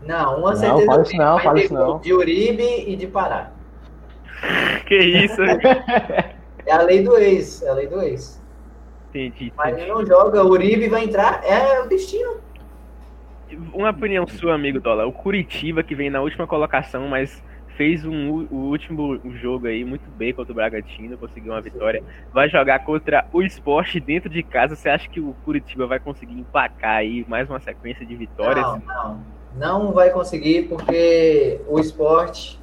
Não, 0.00 0.38
uma 0.40 0.54
Não, 0.56 0.56
certeza 0.56 0.84
fala 0.84 1.02
eu 1.02 1.04
tenho, 1.06 1.22
não, 1.22 1.40
vai 1.40 1.42
fala 1.42 1.54
ter 1.54 1.64
isso 1.64 1.74
gol 1.74 1.86
não. 1.86 2.00
De 2.00 2.12
Uribe 2.12 2.62
e 2.90 2.96
de 2.96 3.06
Pará. 3.06 3.52
Que 4.86 4.96
isso? 4.98 5.40
É 6.66 6.72
a 6.72 6.82
lei 6.82 7.02
do 7.02 7.16
ex, 7.16 7.62
é 7.62 7.68
a 7.70 7.74
lei 7.74 7.86
do 7.88 8.00
ex. 8.02 8.41
Entendi. 9.12 9.52
Mas 9.56 9.76
ele 9.76 9.86
não 9.86 10.04
joga, 10.04 10.42
o 10.42 10.50
Uribe 10.50 10.88
vai 10.88 11.04
entrar, 11.04 11.42
é 11.44 11.80
o 11.80 11.88
destino. 11.88 12.40
Uma 13.74 13.90
opinião 13.90 14.26
sua, 14.26 14.54
amigo 14.54 14.80
Dola. 14.80 15.06
O 15.06 15.12
Curitiba, 15.12 15.82
que 15.82 15.94
vem 15.94 16.08
na 16.08 16.22
última 16.22 16.46
colocação, 16.46 17.06
mas 17.08 17.42
fez 17.76 18.04
um, 18.04 18.46
o 18.50 18.70
último 18.70 19.20
jogo 19.40 19.66
aí 19.66 19.84
muito 19.84 20.08
bem 20.10 20.32
contra 20.32 20.52
o 20.52 20.54
Bragantino, 20.54 21.18
conseguiu 21.18 21.52
uma 21.52 21.60
vitória. 21.60 22.02
Vai 22.32 22.48
jogar 22.48 22.84
contra 22.84 23.26
o 23.32 23.42
Sport 23.42 23.96
dentro 24.00 24.30
de 24.30 24.42
casa. 24.42 24.74
Você 24.74 24.88
acha 24.88 25.08
que 25.08 25.20
o 25.20 25.34
Curitiba 25.44 25.86
vai 25.86 25.98
conseguir 25.98 26.34
emplacar 26.34 26.96
aí 26.96 27.24
mais 27.28 27.48
uma 27.48 27.60
sequência 27.60 28.06
de 28.06 28.14
vitórias? 28.14 28.64
Não, 28.64 28.78
não. 28.78 29.20
Não 29.54 29.92
vai 29.92 30.10
conseguir 30.10 30.62
porque 30.68 31.60
o 31.68 31.78
esporte. 31.78 32.60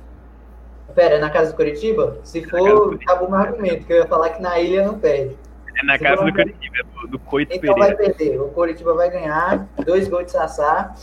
Pera, 0.95 1.15
é 1.15 1.19
na 1.19 1.29
casa 1.29 1.51
do 1.51 1.55
Curitiba? 1.55 2.17
Se 2.23 2.43
for, 2.49 2.95
acabou 2.95 3.27
o 3.27 3.31
meu 3.31 3.39
argumento, 3.39 3.85
que 3.85 3.93
eu 3.93 3.97
ia 3.97 4.07
falar 4.07 4.31
que 4.31 4.41
na 4.41 4.59
ilha 4.59 4.87
não 4.87 4.97
perde. 4.97 5.37
É 5.77 5.85
na 5.85 5.97
casa 5.97 6.23
do 6.23 6.33
Curitiba, 6.33 6.77
do, 7.01 7.07
do 7.07 7.19
Coito 7.19 7.55
Então 7.55 7.75
vai 7.75 7.95
Pereira. 7.95 8.13
perder. 8.15 8.41
O 8.41 8.49
Curitiba 8.49 8.93
vai 8.93 9.09
ganhar, 9.09 9.67
dois 9.85 10.07
gols 10.07 10.25
de 10.25 10.31
Sassá. 10.31 10.93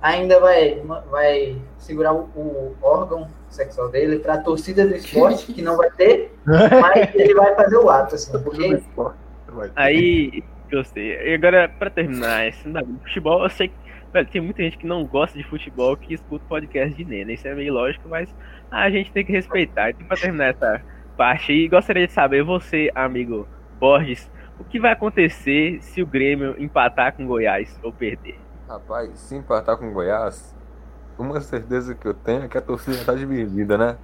Ainda 0.00 0.38
vai, 0.38 0.80
vai 1.10 1.56
segurar 1.78 2.12
o, 2.12 2.28
o 2.36 2.76
órgão 2.80 3.28
sexual 3.48 3.88
dele 3.90 4.18
para 4.20 4.34
a 4.34 4.38
torcida 4.38 4.86
do 4.86 4.94
esporte, 4.94 5.52
que 5.52 5.62
não 5.62 5.76
vai 5.76 5.90
ter, 5.90 6.32
mas 6.46 7.14
ele 7.14 7.34
vai 7.34 7.54
fazer 7.54 7.76
o 7.78 7.90
ato, 7.90 8.14
assim, 8.14 8.42
porque 8.42 8.80
Vai. 9.48 9.70
Aí, 9.74 10.44
gostei. 10.70 11.16
E 11.16 11.34
agora, 11.34 11.68
pra 11.68 11.90
terminar, 11.90 12.46
esse 12.46 12.62
futebol, 13.02 13.42
eu 13.42 13.50
sei 13.50 13.68
que 13.68 13.74
velho, 14.12 14.28
tem 14.28 14.40
muita 14.40 14.62
gente 14.62 14.78
que 14.78 14.86
não 14.86 15.04
gosta 15.04 15.36
de 15.36 15.44
futebol 15.44 15.96
que 15.96 16.14
escuta 16.14 16.44
podcast 16.48 16.94
de 16.94 17.04
Nena. 17.04 17.32
Isso 17.32 17.48
é 17.48 17.54
meio 17.54 17.72
lógico, 17.72 18.08
mas 18.08 18.28
a 18.70 18.90
gente 18.90 19.10
tem 19.12 19.24
que 19.24 19.32
respeitar. 19.32 19.90
Então, 19.90 20.06
pra 20.06 20.16
terminar 20.16 20.50
essa 20.50 20.82
parte 21.16 21.52
aí, 21.52 21.68
gostaria 21.68 22.06
de 22.06 22.12
saber, 22.12 22.42
você, 22.42 22.90
amigo 22.94 23.48
Borges, 23.78 24.30
o 24.58 24.64
que 24.64 24.80
vai 24.80 24.92
acontecer 24.92 25.80
se 25.82 26.02
o 26.02 26.06
Grêmio 26.06 26.54
empatar 26.58 27.14
com 27.14 27.24
o 27.24 27.26
Goiás 27.26 27.78
ou 27.82 27.92
perder? 27.92 28.38
Rapaz, 28.68 29.18
se 29.18 29.36
empatar 29.36 29.76
com 29.76 29.88
o 29.88 29.92
Goiás, 29.92 30.54
uma 31.18 31.40
certeza 31.40 31.94
que 31.94 32.06
eu 32.06 32.14
tenho 32.14 32.44
é 32.44 32.48
que 32.48 32.58
a 32.58 32.60
torcida 32.60 33.04
tá 33.04 33.14
dividida, 33.14 33.78
né? 33.78 33.96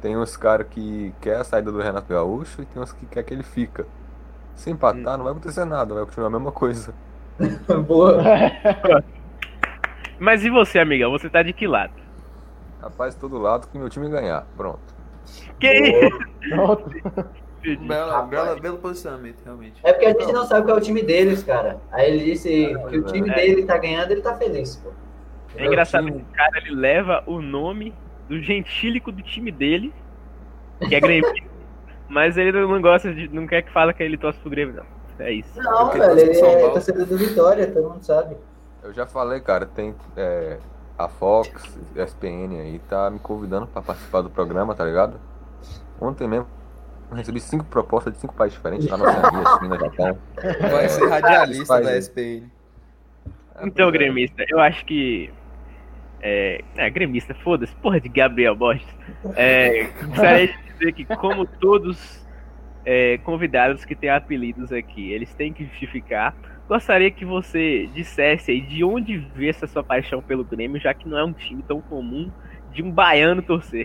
Tem 0.00 0.16
uns 0.16 0.36
caras 0.36 0.66
que 0.68 1.14
quer 1.20 1.36
a 1.36 1.44
saída 1.44 1.70
do 1.70 1.80
Renato 1.80 2.08
Gaúcho 2.08 2.62
e 2.62 2.66
tem 2.66 2.82
uns 2.82 2.92
que 2.92 3.06
quer 3.06 3.22
que 3.22 3.32
ele 3.32 3.42
fica. 3.42 3.86
Se 4.54 4.70
empatar, 4.70 5.16
não 5.16 5.24
vai 5.24 5.32
acontecer 5.32 5.64
nada, 5.64 5.94
vai 5.94 6.04
continuar 6.04 6.28
a 6.28 6.30
mesma 6.30 6.52
coisa. 6.52 6.94
boa. 7.86 8.22
Mas 10.18 10.44
e 10.44 10.50
você, 10.50 10.78
amigão? 10.78 11.10
Você 11.10 11.28
tá 11.28 11.42
de 11.42 11.52
que 11.52 11.66
lado? 11.66 11.94
Rapaz, 12.80 13.14
todo 13.14 13.38
lado 13.38 13.68
que 13.68 13.78
meu 13.78 13.88
time 13.88 14.08
ganhar. 14.08 14.46
Pronto. 14.56 14.80
Que 15.58 15.72
isso? 15.72 16.18
Pronto. 16.50 16.90
Bela, 17.86 18.22
bela, 18.22 18.58
belo 18.58 18.78
posicionamento, 18.78 19.42
realmente. 19.44 19.80
É 19.84 19.92
porque 19.92 20.06
a 20.06 20.10
gente 20.10 20.32
não 20.32 20.44
sabe 20.44 20.66
qual 20.66 20.76
é 20.76 20.80
o 20.80 20.82
time 20.82 21.02
deles, 21.02 21.44
cara. 21.44 21.80
Aí 21.92 22.10
ele 22.10 22.24
disse 22.24 22.48
que 22.88 22.96
o 22.98 23.04
time 23.04 23.30
É. 23.30 23.34
dele 23.34 23.64
tá 23.64 23.78
ganhando, 23.78 24.10
ele 24.10 24.20
tá 24.20 24.34
feliz, 24.36 24.76
pô. 24.76 24.90
É 25.56 25.66
engraçado, 25.66 26.08
esse 26.08 26.24
cara 26.32 26.58
ele 26.58 26.74
leva 26.74 27.22
o 27.26 27.40
nome 27.40 27.94
do 28.28 28.40
gentílico 28.40 29.12
do 29.12 29.22
time 29.22 29.52
dele, 29.52 29.92
que 30.88 30.94
é 30.94 31.00
Grêmio, 31.00 31.30
mas 32.08 32.36
ele 32.36 32.52
não 32.52 32.80
gosta 32.82 33.12
de. 33.14 33.28
não 33.28 33.46
quer 33.46 33.62
que 33.62 33.70
fala 33.70 33.92
que 33.92 34.02
ele 34.02 34.16
torce 34.16 34.38
pro 34.40 34.50
Grêmio, 34.50 34.74
não. 34.74 35.02
É 35.24 35.30
isso. 35.30 35.56
Não, 35.62 35.84
Porque 35.84 35.98
velho, 35.98 36.18
ele 36.18 36.38
é 36.40 36.70
torcedor 36.70 37.06
do 37.06 37.16
Vitória, 37.18 37.70
todo 37.70 37.90
mundo 37.90 38.02
sabe. 38.02 38.36
Eu 38.82 38.92
já 38.92 39.06
falei, 39.06 39.40
cara, 39.40 39.66
tem 39.66 39.94
é, 40.16 40.58
a 40.98 41.06
Fox, 41.08 41.78
SPN 41.94 42.58
aí, 42.60 42.80
tá 42.88 43.08
me 43.08 43.20
convidando 43.20 43.66
pra 43.68 43.82
participar 43.82 44.22
do 44.22 44.30
programa, 44.30 44.74
tá 44.74 44.84
ligado? 44.84 45.20
Ontem 46.00 46.26
mesmo 46.26 46.46
eu 47.12 47.16
recebi 47.16 47.40
cinco 47.40 47.64
propostas 47.66 48.14
de 48.14 48.18
cinco 48.20 48.34
países 48.34 48.56
diferentes, 48.56 48.88
lá 48.88 48.96
na 48.96 49.04
Oceania, 49.04 49.58
China, 49.58 49.78
Japão. 49.78 50.18
Vai 50.70 50.88
ser 50.88 51.08
radialista 51.08 51.66
faz 51.66 51.84
da. 51.84 51.98
SPN. 51.98 52.50
Então, 53.62 53.88
É, 53.88 53.92
gremista, 53.92 54.44
eu 54.48 54.58
acho 54.58 54.84
que. 54.86 55.30
É, 56.22 56.62
é 56.76 56.88
gremista, 56.88 57.34
foda-se, 57.34 57.74
porra 57.76 58.00
de 58.00 58.08
Gabriel 58.08 58.56
Borges. 58.56 58.86
É, 59.36 59.88
gostaria 60.06 60.48
de 60.48 60.72
dizer 60.72 60.92
que, 60.92 61.04
como 61.04 61.44
todos 61.44 62.24
é, 62.86 63.18
convidados 63.18 63.84
que 63.84 63.94
têm 63.94 64.08
apelidos 64.08 64.72
aqui. 64.72 65.12
Eles 65.12 65.34
têm 65.34 65.52
que 65.52 65.64
justificar. 65.66 66.34
Gostaria 66.66 67.10
que 67.10 67.26
você 67.26 67.90
dissesse 67.94 68.52
aí 68.52 68.60
de 68.62 68.82
onde 68.82 69.18
vê 69.18 69.48
essa 69.48 69.66
sua 69.66 69.84
paixão 69.84 70.22
pelo 70.22 70.44
Grêmio, 70.44 70.80
já 70.80 70.94
que 70.94 71.06
não 71.06 71.18
é 71.18 71.24
um 71.24 71.32
time 71.32 71.62
tão 71.62 71.80
comum 71.82 72.30
de 72.72 72.82
um 72.82 72.90
baiano 72.90 73.42
torcer. 73.42 73.84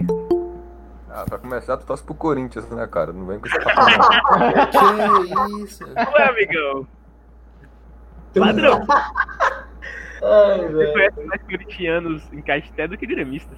Ah, 1.09 1.23
pra 1.27 1.37
começar, 1.37 1.77
tu 1.77 1.85
torce 1.85 2.03
pro 2.03 2.13
Corinthians, 2.13 2.69
né, 2.69 2.85
cara? 2.87 3.13
Não 3.13 3.25
vem 3.25 3.39
com 3.39 3.47
esse 3.47 3.59
papo, 3.63 3.81
não. 3.81 5.57
Que 5.57 5.63
isso? 5.63 5.83
Ué, 5.85 6.27
amigão. 6.29 6.87
Padrão, 8.37 8.85
Ai, 10.21 10.59
você 10.67 10.73
velho. 10.73 10.93
conhece 10.93 11.23
mais 11.25 11.41
corintianos 11.43 12.33
em 12.33 12.41
Caeté 12.41 12.87
do 12.87 12.97
que 12.97 13.07
gremistas. 13.07 13.57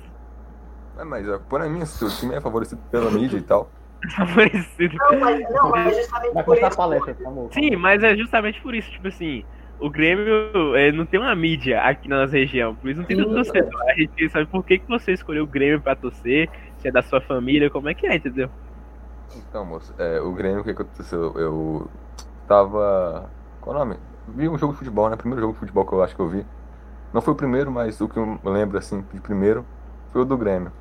É, 0.98 1.04
mas 1.04 1.28
é, 1.28 1.38
por 1.38 1.62
mim, 1.68 1.86
se 1.86 2.06
o 2.06 2.10
time 2.10 2.36
é 2.36 2.42
favorecido 2.42 2.82
pela 2.92 3.10
mídia 3.12 3.38
e 3.38 3.42
tal. 3.42 3.70
Favorecido. 4.16 4.96
Não, 4.96 5.20
mas, 5.20 5.50
não, 5.50 5.70
mas 5.72 5.98
justamente 5.98 6.34
Vai 6.34 6.44
por 6.44 6.58
isso. 6.58 6.78
palestra, 6.78 7.14
tá 7.16 7.28
amor? 7.28 7.54
Sim, 7.54 7.76
mas 7.76 8.04
é 8.04 8.16
justamente 8.16 8.62
por 8.62 8.74
isso, 8.74 8.90
tipo 8.92 9.08
assim, 9.10 9.44
o 9.80 9.90
Grêmio 9.90 10.76
é, 10.78 10.92
não 10.94 11.06
tem 11.06 11.20
uma 11.20 11.36
mídia 11.36 11.82
aqui 11.82 12.08
na 12.08 12.22
nossa 12.22 12.38
região, 12.38 12.76
por 12.76 12.90
isso 12.90 13.00
não 13.02 13.08
tem 13.08 13.18
tanto 13.18 13.34
torcedor. 13.34 13.82
A 13.90 13.94
gente 13.96 14.30
saber 14.30 14.46
por 14.48 14.64
que, 14.66 14.80
que 14.80 14.88
você 14.88 15.12
escolheu 15.12 15.44
o 15.44 15.48
Grêmio 15.48 15.82
pra 15.82 15.96
torcer, 15.98 16.50
se 16.82 16.88
é 16.88 16.92
da 16.92 17.02
sua 17.02 17.22
família, 17.22 17.70
como 17.70 17.90
é 17.90 17.94
que 17.94 18.08
é, 18.08 18.16
entendeu? 18.16 18.50
Então, 19.36 19.66
moço, 19.66 19.94
é, 19.98 20.20
o 20.20 20.32
Grêmio, 20.32 20.62
o 20.62 20.64
que 20.64 20.72
aconteceu? 20.72 21.34
Eu 21.38 21.88
tava. 22.48 23.30
Qual 23.62 23.76
o 23.76 23.80
nome? 23.80 23.98
Vi 24.28 24.48
um 24.48 24.58
jogo 24.58 24.74
de 24.74 24.80
futebol, 24.80 25.10
né? 25.10 25.16
Primeiro 25.16 25.42
jogo 25.42 25.54
de 25.54 25.60
futebol 25.60 25.86
que 25.86 25.94
eu 25.94 26.04
acho 26.04 26.16
que 26.16 26.22
eu 26.22 26.28
vi. 26.28 26.46
Não 27.14 27.22
foi 27.22 27.34
o 27.34 27.38
primeiro, 27.38 27.72
mas 27.72 28.00
o 28.02 28.08
que 28.08 28.18
eu 28.18 28.40
lembro, 28.44 28.78
assim, 28.78 29.04
de 29.14 29.20
primeiro 29.20 29.66
foi 30.12 30.22
o 30.22 30.26
do 30.26 30.38
Grêmio. 30.38 30.72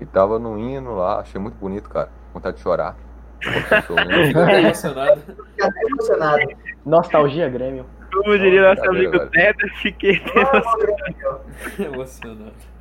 E 0.00 0.06
tava 0.06 0.38
no 0.38 0.58
hino 0.58 0.96
lá, 0.96 1.20
achei 1.20 1.40
muito 1.40 1.54
bonito, 1.54 1.88
cara. 1.88 2.08
Vontade 2.32 2.56
de 2.56 2.62
chorar. 2.62 2.96
Até 3.44 4.60
emocionado. 4.60 5.20
Fica 5.20 5.66
até 5.66 5.80
emocionado. 5.82 6.42
Nostalgia 6.84 7.48
Grêmio. 7.48 7.86
Como 8.12 8.38
diria 8.38 8.74
nosso 8.74 8.88
amigo. 8.88 9.18
Teta, 9.30 9.68
fiquei 9.82 10.20
Grêmio. 10.20 11.94
emocionado. 11.94 12.73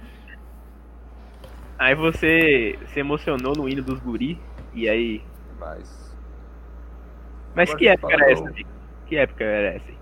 Aí 1.83 1.95
você 1.95 2.79
se 2.93 3.01
emocionou 3.01 3.51
no 3.57 3.67
hino 3.67 3.83
dos 3.83 3.99
guri, 3.99 4.39
e 4.73 4.87
aí. 4.87 5.21
Mas. 5.59 6.15
Mas 7.53 7.71
Agora 7.71 7.77
que 7.77 7.87
época 7.89 8.09
fala 8.09 8.23
era 8.23 8.31
essa, 8.31 8.47
amigo? 8.47 8.69
Que 9.05 9.17
época 9.17 9.43
era 9.43 9.75
essa? 9.75 9.89
aí? 9.89 9.97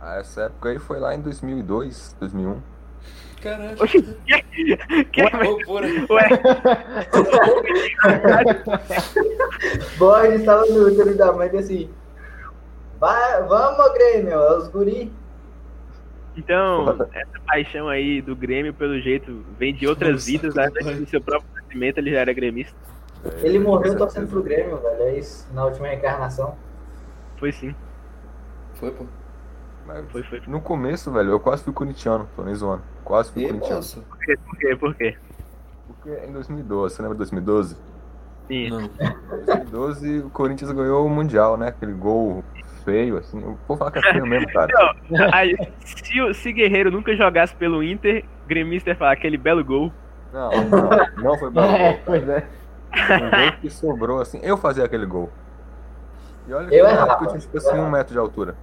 Ah, 0.00 0.16
essa 0.18 0.42
época 0.42 0.70
aí 0.70 0.78
foi 0.80 0.98
lá 0.98 1.14
em 1.14 1.20
2002, 1.20 2.16
2001. 2.18 2.60
Caralho. 3.40 3.80
Oxi, 3.80 4.02
que, 4.26 4.42
que, 5.04 5.22
Loucura. 5.36 5.86
ué, 6.10 6.28
Borges 9.96 10.40
estava 10.40 10.66
no 10.66 10.88
útero 10.88 11.16
da 11.16 11.32
mãe 11.32 11.48
e 11.52 11.58
assim. 11.58 11.88
Vai, 12.98 13.40
vamos, 13.44 13.94
Grêmio, 13.94 14.32
é 14.32 14.58
os 14.58 14.66
guri. 14.66 15.12
Então, 16.36 16.88
essa 17.12 17.40
paixão 17.46 17.88
aí 17.88 18.20
do 18.20 18.34
Grêmio, 18.34 18.74
pelo 18.74 18.98
jeito, 19.00 19.44
vem 19.58 19.72
de 19.74 19.86
outras 19.86 20.12
Nossa, 20.14 20.26
vidas, 20.30 20.56
antes 20.56 20.84
pai. 20.84 20.94
do 20.96 21.06
seu 21.08 21.20
próprio 21.20 21.48
nascimento 21.54 21.98
ele 21.98 22.10
já 22.10 22.20
era 22.20 22.32
gremista. 22.32 22.74
É, 23.24 23.46
Ele 23.46 23.58
morreu 23.58 23.92
com 23.92 23.98
torcendo 23.98 24.28
pro. 24.28 24.42
Grêmio, 24.42 24.76
velho. 24.78 25.02
É 25.02 25.18
isso, 25.18 25.46
na 25.54 25.64
última 25.64 25.86
reencarnação. 25.88 26.56
Foi 27.38 27.52
sim, 27.52 27.74
Foi, 28.74 28.90
pô. 28.90 29.04
Mas 29.86 30.04
foi, 30.10 30.22
foi. 30.22 30.42
No 30.46 30.60
começo, 30.60 31.10
velho, 31.12 31.30
eu 31.30 31.40
quase 31.40 31.62
fui 31.62 31.72
corintiano, 31.72 32.28
tô 32.34 32.42
nem 32.42 32.54
zoando. 32.54 32.82
Quase 33.04 33.30
fui 33.32 33.44
E, 33.44 33.46
corintiano. 33.48 33.82
Por 34.08 34.18
quê? 34.18 34.36
Por 34.36 34.58
quê? 34.58 34.76
Por 34.76 34.94
quê? 34.94 35.16
Porque 35.86 36.26
em 36.26 36.32
2012, 36.32 36.94
você 36.94 37.02
lembra 37.02 37.14
de 37.14 37.18
2012? 37.18 37.76
Sim. 38.48 38.70
Não. 38.70 38.80
Em 38.82 38.90
2012 39.46 40.18
o 40.20 40.30
Corinthians 40.30 40.70
ganhou 40.72 41.06
o 41.06 41.10
Mundial, 41.10 41.56
né? 41.56 41.68
Aquele 41.68 41.92
gol 41.92 42.42
feio, 42.84 43.18
assim. 43.18 43.40
Eu 43.40 43.58
vou 43.66 43.76
falar 43.76 43.90
que 43.90 43.98
é 43.98 44.12
feio 44.12 44.26
mesmo, 44.26 44.46
cara. 44.52 44.72
Aí, 45.32 45.56
se, 45.80 46.20
o- 46.20 46.34
se 46.34 46.52
Guerreiro 46.52 46.90
nunca 46.90 47.14
jogasse 47.16 47.54
pelo 47.54 47.82
Inter, 47.82 48.24
gremista 48.46 48.90
ia 48.90 48.96
falar 48.96 49.12
aquele 49.12 49.36
belo 49.36 49.64
gol. 49.64 49.92
Não, 50.32 50.50
não, 50.50 51.22
não 51.22 51.38
foi 51.38 51.50
belo 51.50 51.66
É, 51.74 51.92
gol, 51.92 52.00
pois 52.04 52.28
é. 52.28 52.46
Um 52.94 53.30
gol 53.30 53.52
que 53.60 53.70
sobrou, 53.70 54.20
assim. 54.20 54.40
Eu 54.42 54.56
fazia 54.56 54.84
aquele 54.84 55.06
gol. 55.06 55.30
E 56.46 56.52
olha 56.52 56.68
que 56.68 56.74
Eu 56.74 56.86
época 56.86 57.24
eu 57.24 57.28
tinha, 57.28 57.40
tipo 57.40 57.56
eu 57.56 57.58
assim, 57.68 57.78
um 57.78 57.90
metro 57.90 58.12
de 58.12 58.18
altura. 58.18 58.54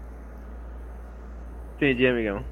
Entendi, 1.75 2.05
amigão. 2.07 2.43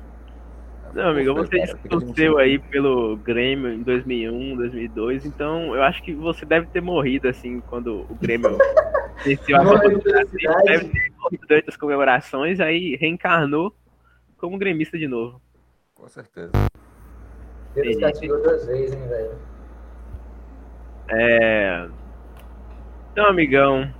Não, 0.93 1.09
amigão, 1.09 1.35
Pô, 1.35 1.45
você 1.45 1.61
admitindo. 1.61 2.37
aí 2.37 2.59
pelo 2.59 3.17
Grêmio 3.17 3.71
em 3.71 3.83
2001, 3.83 4.55
2002, 4.55 5.25
então 5.25 5.75
eu 5.75 5.83
acho 5.83 6.01
que 6.03 6.13
você 6.13 6.45
deve 6.45 6.67
ter 6.67 6.81
morrido, 6.81 7.27
assim, 7.27 7.59
quando 7.61 8.05
o 8.09 8.15
Grêmio 8.15 8.57
venceu 9.23 9.57
a 9.57 9.63
Copa 9.63 9.89
do 9.89 9.99
Brasil. 9.99 10.39
Deve 10.65 10.85
ter 10.89 11.13
morrido 11.17 11.47
durante 11.47 11.69
as 11.69 11.77
comemorações, 11.77 12.59
aí 12.59 12.95
reencarnou 12.95 13.73
como 14.37 14.57
gremista 14.57 14.97
de 14.97 15.07
novo. 15.07 15.41
Com 15.93 16.07
certeza. 16.07 16.51
Deus 17.75 17.97
castigou 17.97 18.41
duas 18.41 18.65
vezes, 18.65 18.95
hein, 18.95 19.07
velho. 19.07 19.37
É... 21.09 21.87
Então, 23.11 23.25
amigão, 23.25 23.93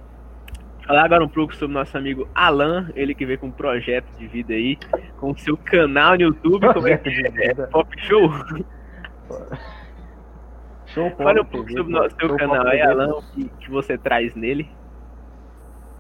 falar 0.90 1.06
agora 1.06 1.24
um 1.24 1.30
pouco 1.30 1.56
sobre 1.56 1.76
nosso 1.76 1.96
amigo 1.96 2.28
Alan, 2.34 2.90
ele 2.96 3.14
que 3.14 3.24
veio 3.24 3.38
com 3.38 3.46
um 3.46 3.52
projeto 3.52 4.12
de 4.18 4.26
vida 4.26 4.54
aí, 4.54 4.76
com 5.20 5.30
o 5.30 5.38
seu 5.38 5.56
canal 5.56 6.16
no 6.16 6.24
YouTube, 6.24 6.74
como 6.74 6.88
é 6.88 6.98
que 6.98 7.04
Projeto 7.04 7.62
é? 7.62 7.68
Pop 7.68 8.02
Show? 8.02 8.32
Show 10.88 11.12
Pop 11.12 11.24
Fale 11.24 11.42
um 11.42 11.46
pouco 11.46 11.72
sobre 11.72 11.96
o 11.96 12.10
seu 12.10 12.36
canal 12.36 12.66
aí. 12.66 12.82
Alan, 12.82 13.10
o 13.10 13.22
que, 13.22 13.48
que 13.60 13.70
você 13.70 14.00
traz 14.00 14.34
nele. 14.34 14.68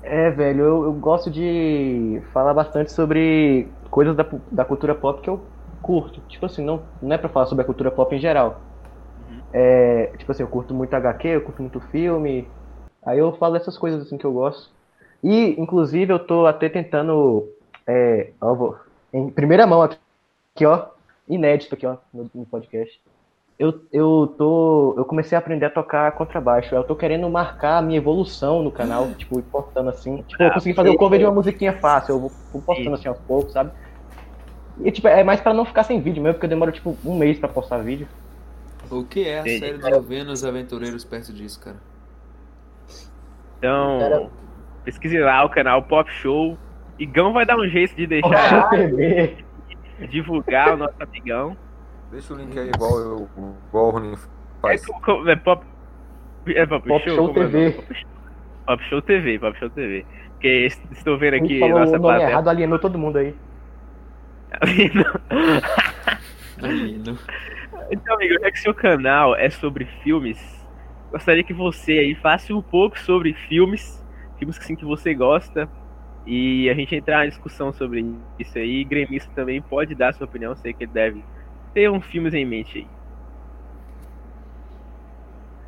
É, 0.01 0.31
velho, 0.31 0.61
eu, 0.61 0.83
eu 0.85 0.93
gosto 0.93 1.29
de 1.29 2.19
falar 2.33 2.55
bastante 2.55 2.91
sobre 2.91 3.67
coisas 3.91 4.15
da, 4.15 4.25
da 4.51 4.65
cultura 4.65 4.95
pop 4.95 5.21
que 5.21 5.29
eu 5.29 5.45
curto. 5.83 6.19
Tipo 6.21 6.47
assim, 6.47 6.65
não, 6.65 6.81
não 6.99 7.13
é 7.13 7.17
pra 7.19 7.29
falar 7.29 7.45
sobre 7.45 7.61
a 7.61 7.65
cultura 7.65 7.91
pop 7.91 8.15
em 8.15 8.19
geral. 8.19 8.59
Uhum. 9.29 9.39
É, 9.53 10.13
tipo 10.17 10.31
assim, 10.31 10.41
eu 10.41 10.49
curto 10.49 10.73
muito 10.73 10.95
HQ, 10.95 11.27
eu 11.27 11.41
curto 11.41 11.61
muito 11.61 11.79
filme. 11.79 12.47
Aí 13.05 13.19
eu 13.19 13.31
falo 13.33 13.55
essas 13.55 13.77
coisas 13.77 14.01
assim 14.01 14.17
que 14.17 14.25
eu 14.25 14.33
gosto. 14.33 14.78
E, 15.23 15.59
inclusive, 15.59 16.11
eu 16.13 16.19
tô 16.19 16.45
até 16.45 16.69
tentando. 16.69 17.47
É, 17.87 18.31
ó, 18.39 18.53
vou- 18.53 18.77
em 19.13 19.29
primeira 19.29 19.65
mão 19.67 19.81
aqui, 19.81 19.97
aqui, 20.55 20.65
ó. 20.65 20.87
Inédito 21.27 21.75
aqui, 21.75 21.85
ó, 21.85 21.97
no, 22.13 22.29
no 22.33 22.45
podcast. 22.45 22.99
Eu, 23.57 23.81
eu 23.91 24.33
tô. 24.37 24.93
Eu 24.97 25.03
comecei 25.03 25.35
a 25.35 25.39
aprender 25.39 25.65
a 25.65 25.69
tocar 25.69 26.11
contrabaixo. 26.13 26.73
Eu 26.73 26.83
tô 26.83 26.95
querendo 26.95 27.29
marcar 27.29 27.77
a 27.77 27.81
minha 27.81 27.97
evolução 27.97 28.63
no 28.63 28.71
canal, 28.71 29.13
tipo, 29.15 29.37
ir 29.39 29.43
postando 29.43 29.89
assim. 29.89 30.23
Tipo, 30.23 30.41
eu 30.43 30.51
consegui 30.53 30.73
fazer 30.75 30.89
o 30.89 30.95
cover 30.97 31.19
de 31.19 31.25
uma 31.25 31.33
musiquinha 31.33 31.73
fácil, 31.73 32.15
eu 32.15 32.19
vou, 32.19 32.31
postando 32.61 32.95
assim 32.95 33.09
aos 33.09 33.17
poucos, 33.19 33.51
sabe? 33.51 33.71
E 34.81 34.89
tipo, 34.91 35.07
é 35.09 35.23
mais 35.25 35.41
pra 35.41 35.53
não 35.53 35.65
ficar 35.65 35.83
sem 35.83 35.99
vídeo 35.99 36.23
mesmo, 36.23 36.35
porque 36.35 36.45
eu 36.45 36.49
demoro 36.49 36.71
tipo 36.71 36.95
um 37.03 37.17
mês 37.17 37.37
pra 37.37 37.49
postar 37.49 37.79
vídeo. 37.79 38.07
O 38.89 39.03
que 39.03 39.27
é 39.27 39.39
a 39.39 39.43
série 39.59 39.77
do 39.77 40.01
Vênus 40.01 40.45
Aventureiros 40.45 41.03
perto 41.03 41.33
disso, 41.33 41.59
cara? 41.59 41.75
Então, 43.57 44.29
pesquise 44.83 45.19
lá 45.19 45.43
o 45.45 45.49
canal 45.49 45.83
Pop 45.83 46.09
Show. 46.11 46.57
Igão 46.97 47.31
vai 47.33 47.45
dar 47.45 47.57
um 47.57 47.67
jeito 47.67 47.95
de 47.95 48.07
deixar 48.07 48.69
divulgar 50.09 50.73
o 50.73 50.77
nosso 50.77 50.95
amigão. 51.01 51.55
Deixa 52.11 52.33
o 52.33 52.37
link 52.37 52.57
aí 52.57 52.69
igual, 52.69 52.99
eu, 52.99 53.29
igual 53.69 53.87
o 53.87 53.89
Ronin 53.91 54.13
É, 54.13 54.17
faz. 54.61 54.85
co- 54.85 55.29
é 55.29 55.35
Pop, 55.35 55.63
é 56.47 56.65
Pop, 56.65 56.87
Pop 56.87 57.03
Show, 57.05 57.15
Show 57.15 57.29
é 57.29 57.33
TV. 57.33 57.59
nome? 57.59 57.71
Pop 57.73 57.93
Show- 57.95 58.09
Pop 58.65 58.83
Show 58.89 59.01
TV, 59.01 59.39
Pop 59.39 59.59
Show 59.59 59.69
TV. 59.69 60.05
Porque 60.33 60.47
es- 60.65 60.81
estou 60.91 61.17
vendo 61.17 61.35
aqui 61.35 61.59
falou 61.59 61.79
nossa 61.79 61.91
o 61.91 61.93
nome 61.93 62.01
plateia. 62.03 62.29
errado, 62.29 62.47
alienou 62.49 62.79
todo 62.79 62.97
mundo 62.97 63.17
aí. 63.17 63.35
Menino. 66.61 67.17
Então, 67.91 68.15
amigo, 68.15 68.35
já 68.41 68.51
que 68.51 68.59
seu 68.59 68.73
canal 68.73 69.35
é 69.35 69.49
sobre 69.49 69.85
filmes, 70.03 70.39
gostaria 71.11 71.43
que 71.43 71.53
você 71.53 71.93
aí 71.93 72.15
faça 72.15 72.53
um 72.53 72.61
pouco 72.61 72.99
sobre 72.99 73.33
filmes, 73.33 74.03
filmes 74.39 74.57
que, 74.59 74.65
assim, 74.65 74.77
que 74.77 74.85
você 74.85 75.15
gosta, 75.15 75.71
e 76.25 76.69
a 76.69 76.75
gente 76.75 76.95
entrar 76.95 77.25
em 77.25 77.29
discussão 77.29 77.73
sobre 77.73 78.01
isso 78.39 78.57
aí. 78.59 78.85
Gremista 78.85 79.31
também 79.35 79.61
pode 79.63 79.95
dar 79.95 80.13
sua 80.15 80.27
opinião, 80.27 80.55
sei 80.55 80.73
que 80.73 80.83
ele 80.85 80.93
deve 80.93 81.27
ter 81.73 81.89
uns 81.91 82.05
filmes 82.07 82.33
em 82.35 82.45
mente 82.45 82.79
aí. 82.79 82.91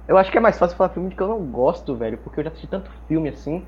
Eu 0.08 0.16
acho 0.16 0.32
que 0.32 0.38
é 0.38 0.42
mais 0.42 0.60
fácil 0.60 0.78
falar 0.78 0.94
filme 0.94 1.10
de 1.10 1.16
que 1.16 1.24
eu 1.24 1.28
não 1.28 1.44
gosto, 1.50 1.98
velho, 1.98 2.22
porque 2.22 2.40
eu 2.40 2.44
já 2.44 2.50
assisti 2.52 2.68
tanto 2.68 2.92
filme 3.08 3.30
assim. 3.30 3.68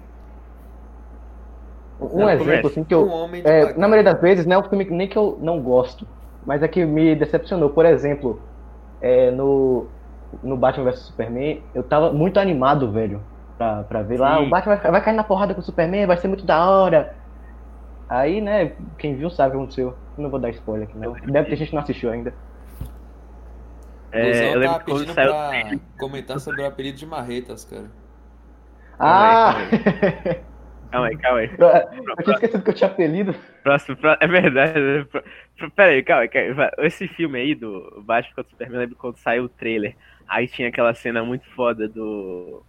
Um 1.99 2.27
Não, 2.27 2.29
exemplo, 2.29 2.67
comece. 2.67 2.69
assim, 2.69 2.83
que 2.83 2.93
Um 2.95 3.07
eu. 3.07 3.09
homem 3.09 3.43
de 3.43 3.51
É, 3.51 3.73
na 3.77 3.87
maioria 3.87 4.11
das 4.13 4.21
vezes, 4.21 4.45
não 4.45 4.55
é 4.57 4.59
um 4.59 4.69
filme 4.69 4.85
que 4.85 4.91
nem 4.91 5.07
que 5.09 5.17
eu 5.17 5.37
não 5.41 5.61
gosto, 5.61 6.07
mas 6.45 6.61
é 6.63 6.67
que 6.67 6.85
me 6.85 7.15
decepcionou. 7.15 7.73
Por 7.73 7.85
exemplo, 7.85 8.47
é, 9.01 9.31
no, 9.31 9.95
no 10.43 10.57
Batman 10.57 10.85
vs 10.91 11.07
Superman, 11.07 11.69
eu 11.73 11.87
tava 11.87 12.13
muito 12.13 12.39
animado, 12.39 12.91
velho, 12.91 13.27
pra, 13.63 13.83
pra 13.83 14.01
ver 14.01 14.19
lá. 14.19 14.37
Sim. 14.37 14.47
O 14.47 14.49
Batman 14.49 14.75
vai, 14.75 14.91
vai 14.91 15.03
cair 15.03 15.15
na 15.15 15.23
porrada 15.23 15.53
com 15.53 15.61
o 15.61 15.63
Superman, 15.63 16.05
vai 16.05 16.17
ser 16.17 16.27
muito 16.27 16.45
da 16.45 16.69
hora. 16.69 17.15
Aí, 18.09 18.41
né, 18.41 18.73
quem 18.97 19.15
viu 19.15 19.29
sabe 19.29 19.49
o 19.49 19.51
que 19.51 19.57
aconteceu. 19.57 19.95
Não 20.17 20.29
vou 20.29 20.39
dar 20.39 20.49
spoiler 20.49 20.87
aqui, 20.87 20.97
não. 20.97 21.13
Deve 21.13 21.49
ter 21.49 21.55
gente 21.55 21.69
que 21.69 21.75
não 21.75 21.81
assistiu 21.81 22.11
ainda. 22.11 22.33
É, 24.11 24.53
eu 24.53 24.59
lembro 24.59 24.77
tá 24.77 24.79
que 24.79 24.91
quando 24.91 24.99
pedindo 24.99 25.13
saiu 25.15 25.31
pra 25.31 25.79
comentar 25.97 26.39
sobre 26.39 26.61
o 26.61 26.67
apelido 26.67 26.97
de 26.97 27.05
marretas, 27.05 27.65
cara. 27.65 27.89
Ah! 28.99 29.55
Calma 30.91 31.07
aí, 31.07 31.17
calma 31.17 31.39
aí. 31.39 31.49
eu 31.57 32.23
tinha 32.23 32.35
esquecido 32.35 32.63
que 32.63 32.69
eu 32.69 32.73
tinha 32.75 32.89
apelido. 32.91 33.33
Próximo, 33.63 33.97
pró- 33.97 34.17
é 34.19 34.27
verdade. 34.27 34.79
né? 34.79 35.05
Pera 35.75 35.91
aí, 35.91 36.03
calma 36.03 36.21
aí, 36.21 36.29
calma 36.29 36.65
aí. 36.77 36.85
Esse 36.85 37.07
filme 37.07 37.39
aí 37.39 37.55
do 37.55 38.03
Batman 38.05 38.35
contra 38.35 38.47
o 38.47 38.51
Superman, 38.51 38.75
eu 38.75 38.81
lembro 38.81 38.95
quando 38.97 39.17
saiu 39.17 39.45
o 39.45 39.49
trailer. 39.49 39.95
Aí 40.27 40.47
tinha 40.47 40.67
aquela 40.67 40.93
cena 40.93 41.23
muito 41.23 41.49
foda 41.55 41.87
do, 41.87 42.63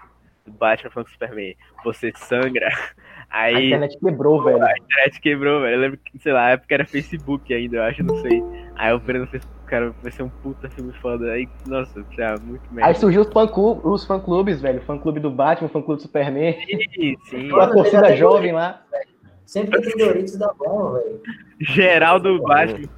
do 0.44 0.52
Batman 0.52 0.90
contra 0.90 1.08
o 1.08 1.12
Superman. 1.12 1.56
Você 1.84 2.12
sangra. 2.16 2.68
A 3.30 3.44
Aí 3.44 3.66
internet 3.66 3.98
quebrou, 3.98 4.44
velho. 4.44 4.62
a 4.62 4.70
internet 4.78 5.20
quebrou, 5.20 5.60
velho. 5.62 5.74
Eu 5.74 5.80
lembro 5.80 5.98
que, 5.98 6.18
sei 6.20 6.32
lá, 6.32 6.44
a 6.46 6.50
época 6.50 6.72
era 6.74 6.84
Facebook 6.86 7.52
ainda, 7.52 7.78
eu 7.78 7.82
acho, 7.82 8.02
não 8.04 8.16
sei. 8.20 8.44
Aí 8.76 8.92
o 8.92 9.00
Breno 9.00 9.26
fez, 9.26 9.42
cara, 9.66 9.92
vai 10.02 10.12
ser 10.12 10.22
um 10.22 10.28
puta 10.28 10.70
filme 10.70 10.92
foda. 10.92 11.32
Aí, 11.32 11.48
nossa, 11.66 12.04
já, 12.12 12.36
muito 12.40 12.62
merda. 12.72 12.88
Aí 12.90 12.94
surgiu 12.94 13.22
os 13.22 13.32
fã-clubes, 13.32 13.84
os 13.84 14.04
fã-clubes, 14.04 14.60
velho. 14.60 14.80
Fã-clube 14.82 15.18
do 15.18 15.32
Batman, 15.32 15.68
fã-clube 15.68 15.96
do 15.96 16.02
Superman. 16.02 16.54
Sim, 16.94 17.16
sim. 17.24 17.60
A 17.60 17.66
torcida 17.66 18.14
jovem 18.14 18.52
lá. 18.52 18.82
Sempre 19.44 19.80
que 19.82 19.90
tem 19.96 20.06
Doritos 20.06 20.36
dá 20.36 20.52
bom, 20.56 20.92
velho. 20.92 21.20
Geral 21.58 22.20
do 22.20 22.40
Batman. 22.40 22.88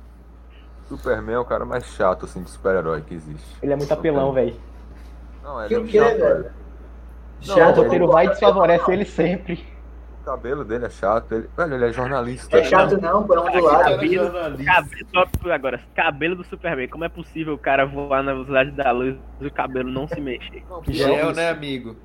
Superman 0.87 1.37
é 1.37 1.38
o 1.38 1.45
cara 1.47 1.65
mais 1.65 1.87
chato, 1.95 2.26
assim, 2.26 2.43
de 2.43 2.50
super-herói 2.50 3.00
que 3.00 3.15
existe. 3.15 3.57
Ele 3.62 3.73
é 3.73 3.76
muito 3.76 3.93
apelão, 3.93 4.33
velho. 4.33 4.55
Não, 5.43 5.61
ele 5.61 5.69
Que 5.69 5.75
é 5.75 5.79
o 5.79 5.83
um 5.83 5.87
que, 5.87 5.99
chato, 5.99 6.19
velho? 6.19 6.50
Velho. 7.40 7.52
O 7.52 7.55
Chato 7.55 7.83
roteiro 7.83 8.07
vai 8.09 8.26
e 8.26 8.28
desfavorece 8.31 8.93
ele 8.93 9.05
sempre. 9.05 9.66
O 10.23 10.25
cabelo 10.25 10.64
dele 10.64 10.87
é 10.87 10.90
chato. 10.90 11.33
Ele... 11.33 11.49
Velho, 11.57 11.75
ele 11.75 11.85
é 11.87 11.93
jornalista. 11.93 12.59
É 12.59 12.64
chato 12.64 13.00
não, 13.00 13.25
pô, 13.25 13.35
é 13.35 13.40
um 13.40 13.52
do 13.52 13.64
lado. 13.64 13.85
Cabelo, 13.85 14.33
cabelo, 15.12 15.52
agora, 15.52 15.81
cabelo 15.95 16.37
do 16.37 16.45
Superman. 16.45 16.88
Como 16.88 17.05
é 17.05 17.09
possível 17.09 17.55
o 17.55 17.59
cara 17.59 17.87
voar 17.87 18.23
na 18.23 18.33
velocidade 18.33 18.73
da 18.73 18.90
luz 18.90 19.16
e 19.40 19.47
o 19.47 19.52
cabelo 19.52 19.90
não 19.90 20.09
se 20.09 20.21
mexer? 20.21 20.64
Gel, 20.88 21.33
né, 21.33 21.50
amigo? 21.50 21.97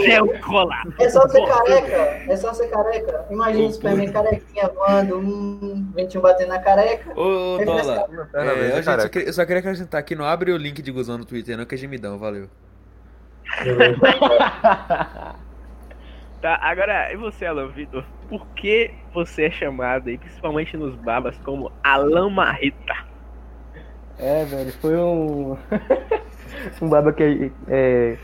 Gel 0.00 0.40
colar. 0.40 0.82
É 0.98 1.08
só 1.08 1.28
ser 1.28 1.46
careca, 1.46 1.96
é 2.32 2.36
só 2.36 2.52
ser 2.52 2.68
careca. 2.68 3.26
Imagina 3.30 3.68
o 3.68 3.72
Superman 3.72 4.12
carequinha 4.12 4.68
voando, 4.68 5.18
um 5.18 5.90
ventinho 5.94 6.22
batendo 6.22 6.48
na 6.48 6.58
careca. 6.58 7.10
Ô, 7.12 7.58
Dola. 7.64 8.06
É, 8.34 8.78
eu, 8.78 8.82
só 8.82 9.08
queria, 9.08 9.28
eu 9.28 9.32
só 9.32 9.44
queria 9.44 9.60
acrescentar 9.60 10.00
aqui, 10.00 10.14
não 10.14 10.24
abre 10.24 10.52
o 10.52 10.56
link 10.56 10.82
de 10.82 10.90
Guzão 10.90 11.18
no 11.18 11.24
Twitter, 11.24 11.56
não, 11.56 11.64
que 11.64 11.74
é 11.74 11.78
gemidão, 11.78 12.18
valeu. 12.18 12.48
Tá, 16.42 16.58
agora, 16.60 17.12
e 17.12 17.16
você, 17.16 17.46
Alan 17.46 17.68
Vitor? 17.68 18.02
Por 18.28 18.44
que 18.48 18.92
você 19.14 19.44
é 19.44 19.50
chamado 19.52 20.08
aí, 20.08 20.18
principalmente 20.18 20.76
nos 20.76 20.96
babas, 20.96 21.38
como 21.44 21.70
Alan 21.84 22.30
Marreta? 22.30 22.96
É, 24.18 24.44
velho, 24.44 24.72
foi 24.72 24.96
um. 24.96 25.56
um 26.82 26.88
baba 26.88 27.12
que 27.12 27.52
é, 27.68 28.16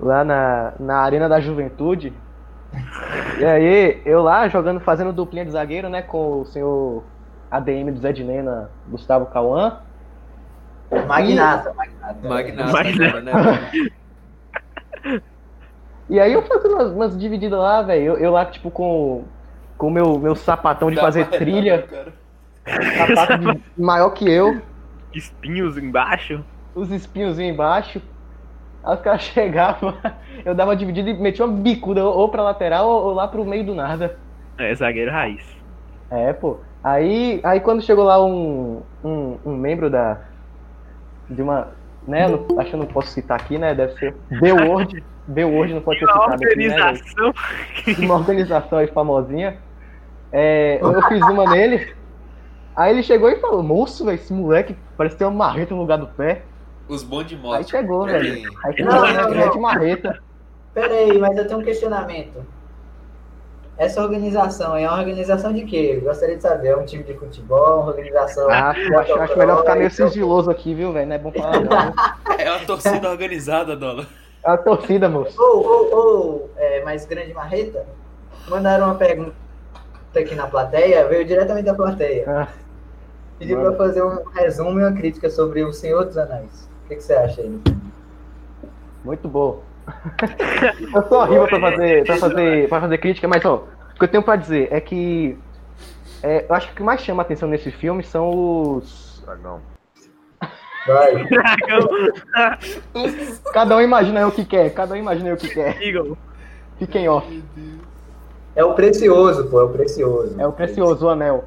lá 0.00 0.24
na, 0.24 0.72
na 0.80 1.00
Arena 1.00 1.28
da 1.28 1.38
Juventude. 1.38 2.14
E 3.38 3.44
aí, 3.44 4.00
eu 4.06 4.22
lá 4.22 4.48
jogando, 4.48 4.80
fazendo 4.80 5.12
duplinha 5.12 5.44
de 5.44 5.50
zagueiro, 5.50 5.90
né, 5.90 6.00
com 6.00 6.40
o 6.40 6.46
senhor 6.46 7.04
ADM 7.50 7.92
do 7.92 8.00
Zé 8.00 8.10
de 8.10 8.24
Nena, 8.24 8.70
Gustavo 8.88 9.26
Cauã. 9.26 9.80
Magnata, 11.06 11.74
magnata. 11.74 12.26
Magnata, 12.26 12.72
Magnata. 12.72 13.18
agora, 13.18 13.20
né? 13.20 13.90
E 16.08 16.20
aí 16.20 16.32
eu 16.32 16.42
fazendo 16.42 16.74
umas, 16.74 16.92
umas 16.92 17.18
divididas 17.18 17.58
lá, 17.58 17.82
velho. 17.82 18.02
Eu, 18.04 18.16
eu 18.18 18.30
lá, 18.32 18.44
tipo, 18.46 18.70
com 18.70 19.24
com 19.76 19.88
o 19.88 19.90
meu, 19.90 20.18
meu 20.18 20.34
sapatão 20.34 20.88
de 20.88 20.96
Dá 20.96 21.02
fazer 21.02 21.26
trilha, 21.26 21.82
cara. 21.82 22.12
sapato 23.14 23.38
de- 23.38 23.62
maior 23.76 24.10
que 24.10 24.26
eu, 24.30 24.62
Espinhos 25.12 25.76
embaixo? 25.76 26.42
os 26.74 26.90
espinhos 26.90 27.38
embaixo. 27.38 28.00
Aí 28.84 28.94
os 28.94 29.00
caras 29.02 29.22
chegavam, 29.24 29.94
eu 30.44 30.54
dava 30.54 30.70
uma 30.70 30.76
dividida 30.76 31.10
e 31.10 31.14
metia 31.14 31.44
uma 31.44 31.54
bicuda 31.56 32.04
ou 32.04 32.28
pra 32.30 32.42
lateral 32.42 32.88
ou, 32.88 33.04
ou 33.08 33.12
lá 33.14 33.28
pro 33.28 33.44
meio 33.44 33.64
do 33.66 33.74
nada. 33.74 34.16
É, 34.58 34.74
zagueiro 34.74 35.10
raiz. 35.10 35.44
É, 36.10 36.32
pô. 36.32 36.58
Aí, 36.82 37.40
aí 37.42 37.60
quando 37.60 37.82
chegou 37.82 38.04
lá 38.04 38.24
um, 38.24 38.80
um, 39.04 39.38
um 39.44 39.56
membro 39.56 39.90
da. 39.90 40.18
De 41.28 41.42
uma. 41.42 41.68
Né, 42.06 42.28
não- 42.28 42.46
acho 42.60 42.70
que 42.70 42.74
eu 42.76 42.80
não 42.80 42.86
posso 42.86 43.08
citar 43.08 43.40
aqui, 43.40 43.58
né? 43.58 43.74
Deve 43.74 43.94
ser. 43.94 44.14
The 44.40 44.52
Word. 44.52 45.04
The 45.34 45.44
Word 45.44 45.74
não 45.74 45.80
pode 45.80 45.98
ser 45.98 46.04
Uma 46.04 46.12
citado 46.14 46.34
aqui, 46.34 46.56
né? 46.68 46.74
organização. 46.74 47.34
uma 47.98 48.14
organização 48.14 48.78
aí 48.78 48.86
famosinha. 48.86 49.58
É, 50.30 50.78
eu 50.80 51.02
fiz 51.08 51.20
uma 51.22 51.50
nele. 51.50 51.92
Aí 52.76 52.92
ele 52.92 53.02
chegou 53.02 53.28
e 53.28 53.36
falou: 53.40 53.62
Moço, 53.62 54.04
velho, 54.04 54.14
esse 54.14 54.32
moleque 54.32 54.76
parece 54.96 55.16
ter 55.16 55.24
uma 55.24 55.32
marreta 55.32 55.74
no 55.74 55.80
lugar 55.80 55.98
do 55.98 56.06
pé. 56.06 56.42
Os 56.88 57.02
bons 57.02 57.24
de 57.26 57.34
Aí 57.34 57.40
morte. 57.40 57.70
chegou, 57.70 58.04
velho. 58.06 58.34
Aí 58.64 58.74
Não, 58.84 58.92
chegou, 58.92 58.92
não, 58.92 59.02
né? 59.02 59.22
não. 59.36 59.42
É 59.42 59.48
de 59.50 59.58
marreta. 59.58 60.22
Pera 60.74 60.94
aí, 60.94 61.18
mas 61.18 61.36
eu 61.36 61.48
tenho 61.48 61.58
um 61.60 61.64
questionamento. 61.64 62.44
Essa 63.78 64.02
organização 64.02 64.74
é 64.74 64.88
uma 64.88 64.98
organização 64.98 65.52
de 65.52 65.64
quê? 65.64 65.98
Eu 65.98 66.08
gostaria 66.08 66.36
de 66.36 66.42
saber. 66.42 66.68
É 66.68 66.76
um 66.76 66.84
time 66.84 67.02
de 67.04 67.12
futebol, 67.14 67.80
uma 67.80 67.90
organização. 67.90 68.48
Ah, 68.50 68.74
eu 68.76 68.98
acho, 68.98 69.14
acho 69.14 69.38
melhor 69.38 69.58
ficar 69.58 69.76
meio 69.76 69.90
sigiloso 69.90 70.50
aqui, 70.50 70.74
viu, 70.74 70.92
velho? 70.92 71.06
Não 71.06 71.14
é 71.16 71.18
bom 71.18 71.30
falar, 71.32 71.60
não. 71.60 72.38
É 72.38 72.50
uma 72.50 72.60
torcida 72.60 73.10
organizada, 73.10 73.76
Dola. 73.76 74.06
É 74.42 74.50
a 74.50 74.56
torcida, 74.56 75.08
moço. 75.08 75.36
Ou, 75.38 75.66
ou, 75.66 75.94
ou 75.94 76.50
é, 76.56 76.82
mais 76.84 77.04
grande 77.04 77.34
marreta? 77.34 77.84
Mandaram 78.48 78.86
uma 78.86 78.94
pergunta 78.94 79.34
aqui 80.16 80.34
na 80.34 80.46
plateia, 80.46 81.06
veio 81.06 81.26
diretamente 81.26 81.66
da 81.66 81.74
plateia. 81.74 82.24
Ah, 82.26 82.48
Pediu 83.38 83.60
pra 83.60 83.72
fazer 83.74 84.02
um 84.02 84.24
resumo 84.30 84.80
e 84.80 84.82
uma 84.82 84.92
crítica 84.92 85.28
sobre 85.28 85.62
o 85.62 85.72
Senhor 85.72 86.06
dos 86.06 86.16
Anéis. 86.16 86.70
O 86.84 86.88
que, 86.88 86.96
que 86.96 87.02
você 87.02 87.12
acha 87.12 87.42
aí? 87.42 87.60
muito 89.04 89.28
bom. 89.28 89.60
Eu 90.94 91.08
sou 91.08 91.20
horrível 91.20 91.46
pra 91.46 91.60
fazer, 91.60 92.04
pra, 92.04 92.16
fazer, 92.16 92.68
pra 92.68 92.80
fazer 92.80 92.98
crítica, 92.98 93.28
mas 93.28 93.44
ó, 93.44 93.64
o 93.94 93.98
que 93.98 94.04
eu 94.04 94.08
tenho 94.08 94.22
pra 94.22 94.36
dizer 94.36 94.68
é 94.70 94.80
que. 94.80 95.38
é, 96.22 96.46
eu 96.48 96.54
acho 96.54 96.68
que 96.68 96.72
o 96.72 96.76
que 96.76 96.82
mais 96.82 97.00
chama 97.00 97.22
a 97.22 97.24
atenção 97.24 97.48
nesse 97.48 97.70
filme 97.70 98.02
são 98.02 98.30
os. 98.30 99.22
Dragão. 99.24 99.60
Vai. 100.86 101.24
Dragão. 101.24 101.88
Cada 103.52 103.76
um 103.76 103.80
imagina 103.80 104.20
aí 104.20 104.24
o 104.26 104.32
que 104.32 104.44
quer, 104.44 104.70
cada 104.70 104.94
um 104.94 104.96
imagina 104.96 105.30
aí 105.30 105.34
o 105.34 105.38
que 105.38 105.48
quer. 105.48 105.80
Eagle. 105.82 106.16
Fiquem 106.78 107.08
off. 107.08 107.42
É 108.54 108.64
o 108.64 108.74
precioso, 108.74 109.48
pô, 109.48 109.60
é 109.60 109.64
o 109.64 109.68
precioso. 109.68 110.40
É 110.40 110.46
o 110.46 110.52
precioso 110.52 111.06
o 111.06 111.08
anel. 111.10 111.44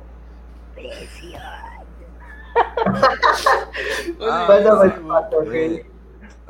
Faz 4.48 4.66
a 4.66 4.76
voz 4.76 4.94
de 4.94 5.00
paçoca 5.02 5.52
aí. 5.52 5.89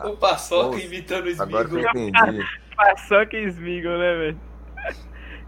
O 0.05 0.15
Paçoca 0.17 0.71
Nossa, 0.75 0.85
imitando 0.85 1.27
o 1.27 1.41
Agora 1.41 1.67
que 1.67 1.75
eu 1.75 1.79
Smigo. 1.79 1.99
entendi. 2.17 2.45
Paçoca 2.75 3.37
e 3.37 3.43
Smiggle, 3.45 3.97
né, 3.97 4.15
velho? 4.15 4.39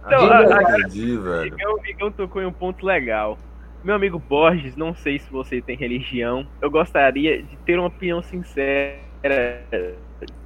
Então, 0.05 0.25
Agora 0.25 0.63
eu 0.63 0.79
entendi, 0.79 1.17
velho. 1.17 1.45
Igão, 1.53 1.85
Igão 1.85 2.11
tocou 2.11 2.41
em 2.41 2.45
um 2.45 2.51
ponto 2.51 2.85
legal. 2.85 3.37
Meu 3.83 3.95
amigo 3.95 4.19
Borges, 4.19 4.75
não 4.75 4.93
sei 4.93 5.17
se 5.19 5.31
você 5.31 5.61
tem 5.61 5.75
religião. 5.77 6.45
Eu 6.61 6.69
gostaria 6.69 7.41
de 7.41 7.55
ter 7.57 7.77
uma 7.79 7.87
opinião 7.87 8.21
sincera 8.21 8.99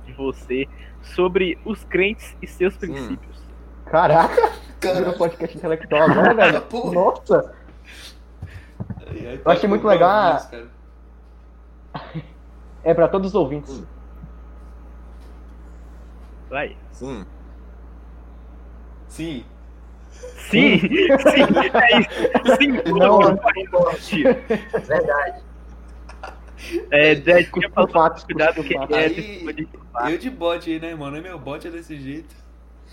de 0.06 0.14
você 0.14 0.68
sobre 1.02 1.58
os 1.66 1.84
crentes 1.86 2.36
e 2.42 2.48
seus 2.48 2.78
princípios. 2.78 3.44
Caraca, 3.86 4.52
virou 4.82 5.04
Cara, 5.06 5.18
podcast 5.18 5.58
intelectual 5.58 6.04
agora, 6.04 6.34
velho. 6.52 6.62
Porra. 6.64 6.94
Nossa, 6.94 7.56
eu 9.12 9.52
achei 9.52 9.68
muito 9.70 9.86
legal 9.88 10.10
a- 10.10 10.50
é 12.84 12.94
pra 12.94 13.08
todos 13.08 13.30
os 13.30 13.36
ouvintes. 13.36 13.84
Vai. 16.56 16.78
Sim. 16.94 17.26
Sim. 19.10 19.44
Sim, 20.38 20.80
sim, 20.80 20.88
é 21.74 22.00
isso. 22.00 22.10
Sim, 22.58 22.72
Não, 22.94 23.20
não, 23.20 23.20
não, 23.20 23.92
Verdade. 24.88 25.44
É, 26.92 27.44
Cuspe 27.44 27.70
falou 27.74 27.90
fatos, 27.90 28.24
cuidado 28.24 28.64
que 28.64 28.74
é 28.74 29.10
tipo 29.10 29.52
de- 29.52 29.68
eu 30.10 30.18
de 30.18 30.30
bot 30.30 30.72
aí, 30.72 30.80
né, 30.80 30.96
mano? 30.96 31.18
É 31.18 31.22
meu 31.22 31.38
bot 31.38 31.68
é 31.68 31.70
desse 31.70 31.98
jeito. 32.00 32.34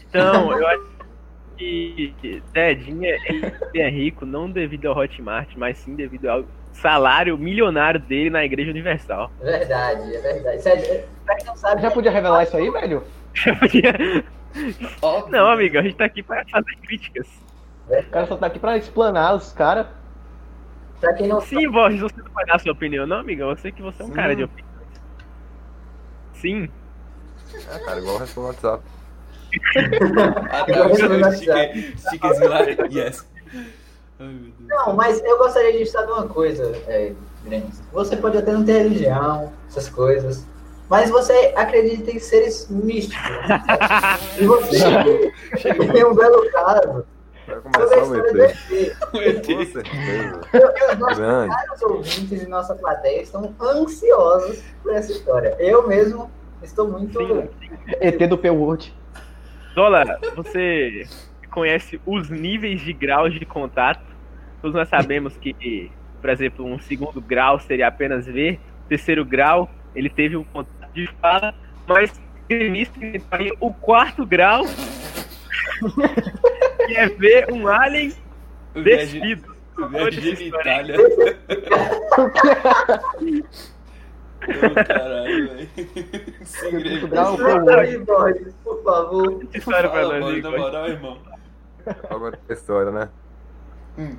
Então, 0.08 0.50
eu 0.58 0.66
acho 0.66 0.82
que 1.56 2.42
Dedinho 2.52 3.04
é, 3.04 3.16
é 3.78 3.88
rico 3.88 4.26
não 4.26 4.50
devido 4.50 4.86
ao 4.86 4.98
Hotmart, 4.98 5.50
mas 5.56 5.78
sim 5.78 5.94
devido 5.94 6.26
ao 6.28 6.44
salário 6.72 7.38
milionário 7.38 8.00
dele 8.00 8.28
na 8.28 8.44
Igreja 8.44 8.72
Universal. 8.72 9.30
Verdade, 9.40 10.16
é 10.16 10.20
verdade. 10.20 11.04
Pra 11.24 11.36
quem 11.36 11.46
não 11.46 11.54
sabe, 11.56 11.80
Já 11.80 11.92
podia 11.92 12.10
revelar 12.10 12.42
isso 12.42 12.56
aí, 12.56 12.68
velho? 12.68 13.04
Óbvio. 15.02 15.32
Não, 15.32 15.48
amigo, 15.48 15.78
a 15.78 15.82
gente 15.82 15.96
tá 15.96 16.04
aqui 16.04 16.22
pra 16.22 16.44
fazer 16.50 16.76
críticas. 16.82 17.26
O 17.88 18.02
cara 18.10 18.26
só 18.26 18.36
tá 18.36 18.46
aqui 18.46 18.58
pra 18.58 18.76
explanar 18.76 19.34
os 19.34 19.52
caras. 19.52 19.86
pra 21.00 21.14
quem 21.14 21.28
não 21.28 21.40
sabe, 21.40 21.62
Sim, 21.62 21.70
Borges, 21.70 22.00
você 22.00 22.20
não 22.22 22.30
vai 22.32 22.44
dar 22.46 22.58
sua 22.60 22.72
opinião, 22.72 23.06
não, 23.06 23.18
amiga? 23.18 23.44
Eu 23.44 23.56
sei 23.56 23.72
que 23.72 23.82
você 23.82 24.02
é 24.02 24.04
um 24.04 24.08
Sim. 24.08 24.14
cara 24.14 24.36
de 24.36 24.44
opinião. 24.44 24.72
Sim. 26.34 26.68
É, 27.70 27.78
cara, 27.80 27.98
igual 28.00 28.18
responder 28.18 28.48
no 28.48 28.54
WhatsApp. 28.54 28.84
Ah, 30.50 30.64
tá. 30.64 30.72
Yes. 32.90 33.28
Não, 34.18 34.94
mas 34.94 35.22
eu 35.22 35.36
gostaria 35.38 35.72
de 35.72 35.82
estar 35.82 36.02
de 36.02 36.12
uma 36.12 36.26
coisa, 36.26 36.74
é. 36.86 37.12
Você 37.92 38.16
pode 38.16 38.38
até 38.38 38.52
não 38.52 38.64
ter 38.64 38.84
religião, 38.84 39.52
essas 39.68 39.88
coisas, 39.90 40.46
Mas 40.92 41.08
você 41.08 41.54
acredita 41.56 42.10
em 42.10 42.18
seres 42.18 42.68
místicos. 42.68 43.18
e 44.38 44.46
você 44.46 45.74
tem 45.74 46.04
um 46.04 46.14
belo 46.14 46.50
caso 46.50 47.06
Vai 47.46 47.60
começar 47.62 48.04
o 48.04 48.14
ET. 48.14 49.48
O. 49.48 49.56
Com 49.56 49.64
certeza. 49.72 50.40
Nossos 50.98 51.18
Grande. 51.18 51.54
caros 51.54 51.82
ouvintes 51.82 52.42
e 52.42 52.46
nossa 52.46 52.74
plateia 52.74 53.22
estão 53.22 53.54
ansiosos 53.58 54.62
por 54.82 54.92
essa 54.92 55.12
história. 55.12 55.56
Eu 55.58 55.88
mesmo 55.88 56.30
estou 56.62 56.86
muito. 56.86 57.18
Sim. 57.18 57.48
ET 57.98 58.28
do 58.28 58.36
P-Word. 58.36 58.94
Zola, 59.74 60.20
você 60.36 61.06
conhece 61.50 61.98
os 62.04 62.28
níveis 62.28 62.82
de 62.82 62.92
graus 62.92 63.32
de 63.32 63.46
contato? 63.46 64.04
Todos 64.60 64.76
nós 64.76 64.90
sabemos 64.90 65.38
que, 65.38 65.90
por 66.20 66.28
exemplo, 66.28 66.66
um 66.66 66.78
segundo 66.78 67.18
grau 67.18 67.58
seria 67.58 67.88
apenas 67.88 68.26
ver, 68.26 68.60
terceiro 68.90 69.24
grau, 69.24 69.70
ele 69.94 70.10
teve 70.10 70.36
um 70.36 70.44
contato 70.44 70.81
de 70.94 71.06
fala, 71.20 71.54
mas 71.86 72.20
gremista 72.48 72.98
inventaria 72.98 73.52
o 73.60 73.72
quarto 73.72 74.26
grau, 74.26 74.64
que 76.86 76.96
é 76.96 77.08
ver 77.08 77.52
um 77.52 77.66
alien 77.66 78.12
O 78.74 78.82
viagem, 78.82 79.36
de 80.36 80.48
Itália. 80.48 80.96
Ô, 84.42 84.84
caralho, 84.84 85.48
velho. 85.48 85.68
Sem 86.44 86.70
greve. 86.72 87.06
aí, 87.76 87.98
por 88.64 88.82
favor. 88.82 89.40
Essa 89.52 89.58
história 89.58 89.88
nós, 89.88 90.20
mano, 90.20 90.42
na 90.42 90.58
moral, 90.58 90.88
irmão. 90.88 91.18
Agora 92.10 92.38
a 92.48 92.52
história, 92.52 92.90
né? 92.90 93.08
Hum. 93.98 94.16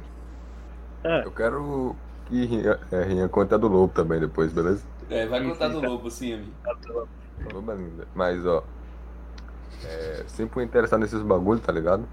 Ah. 1.04 1.22
Eu 1.26 1.32
quero 1.32 1.96
que 2.28 2.46
Rinha, 2.46 2.80
é, 2.92 3.04
Rinha 3.04 3.28
conte 3.28 3.54
a 3.54 3.58
do 3.58 3.68
Lobo 3.68 3.94
também 3.94 4.20
depois, 4.20 4.54
beleza? 4.54 4.86
É, 5.10 5.26
vai 5.26 5.44
contar 5.44 5.68
do 5.68 5.78
isso. 5.78 5.88
lobo, 5.88 6.10
sim, 6.10 6.34
amigo. 6.34 6.52
Lobo 7.54 7.72
é 7.72 7.76
linda. 7.76 8.08
Mas, 8.14 8.46
ó. 8.46 8.64
É, 9.86 10.24
sempre 10.28 10.54
fui 10.54 10.64
interessado 10.64 11.02
nesses 11.02 11.22
bagulho, 11.22 11.60
tá 11.60 11.72
ligado? 11.72 12.08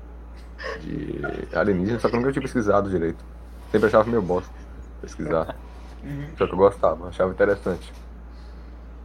De 0.80 1.20
alienígena, 1.56 1.98
só 2.00 2.08
que 2.08 2.16
eu 2.16 2.20
nunca 2.20 2.32
tinha 2.32 2.42
pesquisado 2.42 2.90
direito. 2.90 3.24
Sempre 3.70 3.86
achava 3.86 4.08
meio 4.08 4.22
bosta 4.22 4.52
pesquisar. 5.00 5.56
Uhum. 6.02 6.28
Só 6.36 6.46
que 6.46 6.52
eu 6.52 6.58
gostava, 6.58 7.08
achava 7.08 7.32
interessante. 7.32 7.92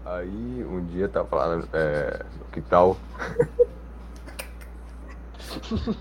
Aí 0.05 0.65
um 0.69 0.85
dia 0.85 1.07
tava 1.09 1.27
falando 1.27 1.67
é, 1.73 2.23
no 2.39 2.45
quintal. 2.51 2.97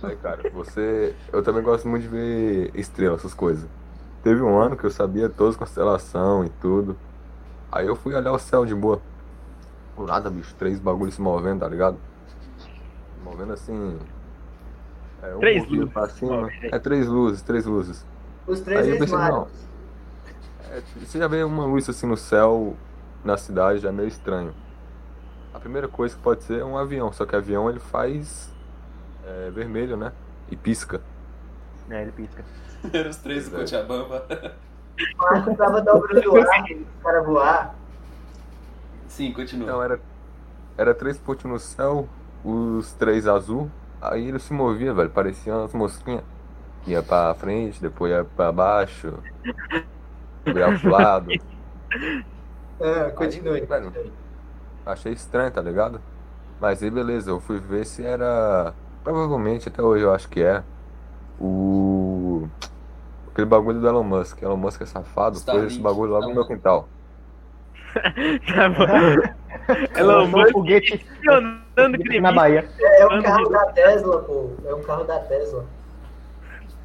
Aí, 0.02 0.16
cara, 0.16 0.50
você. 0.50 1.14
Eu 1.32 1.42
também 1.42 1.62
gosto 1.62 1.88
muito 1.88 2.02
de 2.02 2.08
ver 2.08 2.70
estrelas, 2.74 3.20
essas 3.20 3.34
coisas. 3.34 3.68
Teve 4.22 4.42
um 4.42 4.58
ano 4.58 4.76
que 4.76 4.84
eu 4.84 4.90
sabia 4.90 5.28
todas 5.28 5.54
as 5.54 5.58
constelações 5.58 6.48
e 6.48 6.52
tudo. 6.60 6.96
Aí 7.74 7.88
eu 7.88 7.96
fui 7.96 8.14
olhar 8.14 8.30
o 8.30 8.38
céu 8.38 8.64
de 8.64 8.72
boa. 8.72 9.02
Por 9.96 10.06
nada, 10.06 10.30
bicho, 10.30 10.54
três 10.54 10.78
bagulhos 10.78 11.16
se 11.16 11.20
movendo, 11.20 11.58
tá 11.58 11.68
ligado? 11.68 11.98
Se 12.56 13.24
movendo 13.24 13.52
assim. 13.52 13.98
É, 15.20 15.34
um 15.34 15.40
Três 15.40 15.68
luzes 15.68 15.92
pra 15.92 16.08
cima. 16.08 16.48
É 16.62 16.78
três 16.78 17.08
luzes, 17.08 17.42
três 17.42 17.66
luzes. 17.66 18.06
Os 18.46 18.60
três 18.60 18.80
Aí 18.80 18.90
eu 18.90 18.98
pensei, 18.98 19.16
ex-maridos. 19.16 19.52
É, 20.70 20.82
você 21.00 21.18
já 21.18 21.26
vê 21.26 21.42
uma 21.42 21.64
luz 21.64 21.88
assim 21.88 22.06
no 22.06 22.16
céu, 22.16 22.76
na 23.24 23.36
cidade, 23.36 23.80
já 23.80 23.88
é 23.88 23.92
meio 23.92 24.08
estranho. 24.08 24.54
A 25.52 25.58
primeira 25.58 25.88
coisa 25.88 26.14
que 26.14 26.22
pode 26.22 26.44
ser 26.44 26.60
é 26.60 26.64
um 26.64 26.78
avião, 26.78 27.12
só 27.12 27.26
que 27.26 27.34
avião 27.34 27.68
ele 27.68 27.80
faz 27.80 28.54
é, 29.26 29.50
vermelho, 29.50 29.96
né? 29.96 30.12
E 30.48 30.54
pisca. 30.54 31.00
É, 31.90 32.02
ele 32.02 32.12
pisca. 32.12 32.44
Eram 32.92 33.10
os 33.10 33.16
três 33.16 33.48
do 33.48 33.56
Pois 33.56 33.68
Cochabamba. 33.68 34.26
O 34.96 35.22
Marco 35.22 35.56
tava 35.56 35.80
dobrando 35.80 36.32
o 36.32 36.36
ar, 36.36 36.64
o 36.64 37.02
cara 37.02 37.22
voar. 37.22 37.74
Sim, 39.08 39.32
continua. 39.32 39.64
Então 39.64 39.82
era, 39.82 40.00
era 40.76 40.94
três 40.94 41.18
pontos 41.18 41.44
no 41.44 41.58
céu, 41.58 42.08
os 42.44 42.92
três 42.92 43.26
azul, 43.26 43.70
aí 44.00 44.28
ele 44.28 44.38
se 44.38 44.52
movia, 44.52 44.92
velho, 44.92 45.10
parecia 45.10 45.54
umas 45.54 45.72
mosquinhas. 45.72 46.22
Ia 46.86 47.02
pra 47.02 47.34
frente, 47.34 47.80
depois 47.80 48.12
ia 48.12 48.24
pra 48.24 48.52
baixo, 48.52 49.14
ia 50.46 50.78
pro 50.78 50.90
lado. 50.90 51.30
Ah, 52.80 53.10
continue. 53.14 53.60
Aí, 53.60 53.66
velho, 53.66 53.84
continue. 53.86 54.12
Achei 54.84 55.12
estranho, 55.12 55.50
tá 55.50 55.62
ligado? 55.62 56.00
Mas 56.60 56.82
aí 56.82 56.90
beleza, 56.90 57.30
eu 57.30 57.40
fui 57.40 57.58
ver 57.58 57.86
se 57.86 58.04
era. 58.04 58.74
Provavelmente 59.02 59.68
até 59.68 59.82
hoje 59.82 60.04
eu 60.04 60.12
acho 60.12 60.28
que 60.28 60.42
é. 60.42 60.62
O. 61.40 61.93
Aquele 63.34 63.48
bagulho 63.48 63.80
do 63.80 63.88
Elon 63.88 64.04
Musk. 64.04 64.40
Elon 64.40 64.56
Musk 64.56 64.80
é 64.82 64.86
safado, 64.86 65.40
pôs 65.40 65.64
esse 65.64 65.80
bagulho 65.80 66.12
logo 66.12 66.28
no 66.28 66.34
meu 66.34 66.46
quintal. 66.46 66.88
Tá 67.92 68.68
bom. 68.70 69.98
Elon 69.98 70.22
um 70.22 70.28
Musk 70.28 70.52
foguete, 70.52 71.04
gremista. 71.74 72.20
na 72.20 72.30
Bahia. 72.30 72.68
É 72.80 73.06
um 73.06 73.20
carro 73.20 73.48
da 73.48 73.66
Tesla, 73.72 74.22
pô. 74.22 74.50
É 74.64 74.72
um 74.72 74.82
carro 74.84 75.02
da 75.02 75.18
Tesla. 75.18 75.64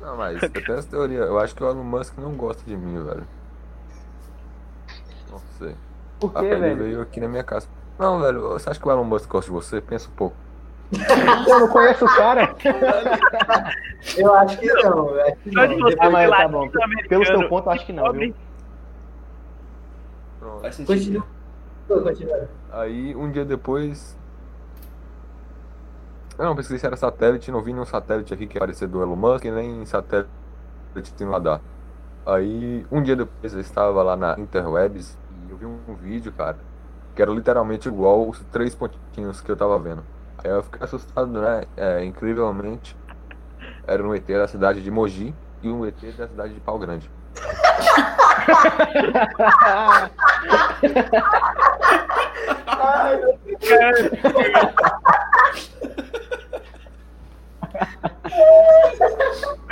Não, 0.02 0.18
mas 0.18 0.42
eu 0.42 0.50
tenho 0.50 0.74
essa 0.80 0.90
teoria. 0.90 1.20
Eu 1.20 1.38
acho 1.38 1.54
que 1.54 1.64
o 1.64 1.70
Elon 1.70 1.84
Musk 1.84 2.18
não 2.18 2.32
gosta 2.34 2.64
de 2.66 2.76
mim, 2.76 3.04
velho. 3.04 3.28
Não 5.30 5.40
sei. 5.60 5.76
Por 6.20 6.34
quê, 6.34 6.46
ele 6.46 6.60
velho? 6.62 6.78
veio 6.84 7.02
aqui 7.02 7.20
na 7.20 7.28
minha 7.28 7.44
casa. 7.44 7.68
Não, 8.00 8.20
velho, 8.20 8.42
você 8.42 8.72
acha 8.72 8.80
que 8.80 8.88
o 8.88 8.92
Elon 8.92 9.04
Musk 9.04 9.30
gosta 9.30 9.52
de 9.52 9.56
você? 9.56 9.80
Pensa 9.80 10.10
um 10.10 10.14
pouco. 10.14 10.36
Eu 10.92 11.60
não 11.60 11.68
conheço 11.68 12.06
o 12.06 12.16
cara. 12.16 12.56
Eu 14.18 14.34
acho 14.34 14.58
que 14.58 14.66
não. 14.66 15.20
acho 15.20 15.36
que 15.38 15.52
não. 15.52 15.80
você 15.80 15.98
Ah, 16.00 16.10
mas 16.10 16.30
tá 16.30 16.48
bom. 16.48 16.70
Pelo 17.08 17.26
seu 17.26 17.48
ponto, 17.48 17.68
eu 17.68 17.72
acho 17.74 17.86
que 17.86 17.94
não, 17.94 18.12
viu? 18.14 18.34
Pronto. 20.40 20.62
Faz 20.62 20.76
sentido. 20.76 21.24
Continua. 21.88 22.50
Aí, 22.72 23.16
um 23.16 23.30
dia 23.32 23.46
depois. 23.46 24.18
Eu 26.38 26.46
não 26.46 26.56
pesquisei 26.56 26.80
se 26.80 26.86
era 26.86 26.96
satélite, 26.96 27.52
não 27.52 27.62
vi 27.62 27.74
nenhum 27.74 27.86
satélite 27.86 28.34
aqui 28.34 28.48
que 28.48 28.58
aparecia 28.58 28.88
do 28.88 29.02
Elon 29.02 29.16
Musk, 29.16 29.44
nem 29.44 29.86
satélite 29.86 30.30
no 31.20 31.32
radar. 31.32 31.60
Aí, 32.26 32.86
um 32.90 33.04
dia 33.04 33.16
depois, 33.16 33.54
eu 33.54 33.60
estava 33.60 34.02
lá 34.02 34.16
na 34.16 34.40
Interwebs 34.40 35.18
e 35.48 35.52
eu 35.52 35.58
vi 35.58 35.66
um 35.66 35.96
vídeo, 35.96 36.32
cara, 36.32 36.58
que 37.14 37.22
era 37.22 37.32
literalmente 37.32 37.90
igual 37.90 38.30
os 38.30 38.40
três 38.52 38.74
pontinhos 38.74 39.42
que 39.42 39.52
eu 39.52 39.58
tava 39.58 39.78
vendo. 39.78 40.04
Aí 40.44 40.52
eu 40.52 40.64
fiquei 40.64 40.84
assustado, 40.84 41.28
né? 41.28 41.64
É, 41.76 42.04
incrivelmente, 42.06 42.96
era 43.86 44.02
um 44.02 44.16
ET 44.16 44.26
da 44.26 44.48
cidade 44.48 44.82
de 44.82 44.90
Mogi 44.90 45.36
e 45.62 45.70
um 45.70 45.86
ET 45.86 46.00
da 46.18 46.28
cidade 46.28 46.54
de 46.54 46.60
Pau 46.62 46.80
Grande. 46.80 47.10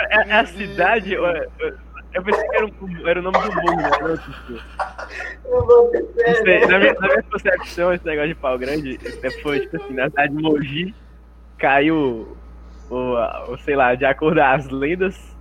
É, 0.10 0.30
é 0.30 0.39
a 0.39 0.45
cidade. 0.45 1.15
Eu, 2.17 2.23
pensei 2.23 2.47
que 2.47 2.56
era, 2.56 2.65
um- 2.65 3.08
era 3.08 3.19
o 3.19 3.23
nome 3.23 3.38
do 3.39 3.56
mundo, 3.56 3.75
né? 3.82 3.89
Não, 4.01 4.17
tipo, 4.17 4.53
Eu 5.45 5.65
vou 5.65 5.89
ter 5.91 6.01
não 6.01 6.36
sei, 6.36 6.65
na, 6.65 6.80
minha, 6.80 6.93
na 6.95 7.08
minha 7.08 7.23
concepção, 7.23 7.93
esse 7.93 8.06
negócio 8.06 8.30
de 8.30 8.36
pau 8.36 8.58
grande 8.58 8.99
é, 9.21 9.30
foi 9.41 9.60
tipo 9.60 9.75
assim: 9.77 9.93
na 9.93 10.10
cidade 10.10 10.36
de 10.36 10.41
Mogi 10.41 10.95
caiu, 11.60 12.36
o, 12.89 13.51
o, 13.51 13.58
sei 13.60 13.75
lá, 13.75 13.93
de 13.93 14.03
acordo 14.06 14.39
com 14.39 14.45
as 14.47 14.67
lendas 14.69 15.38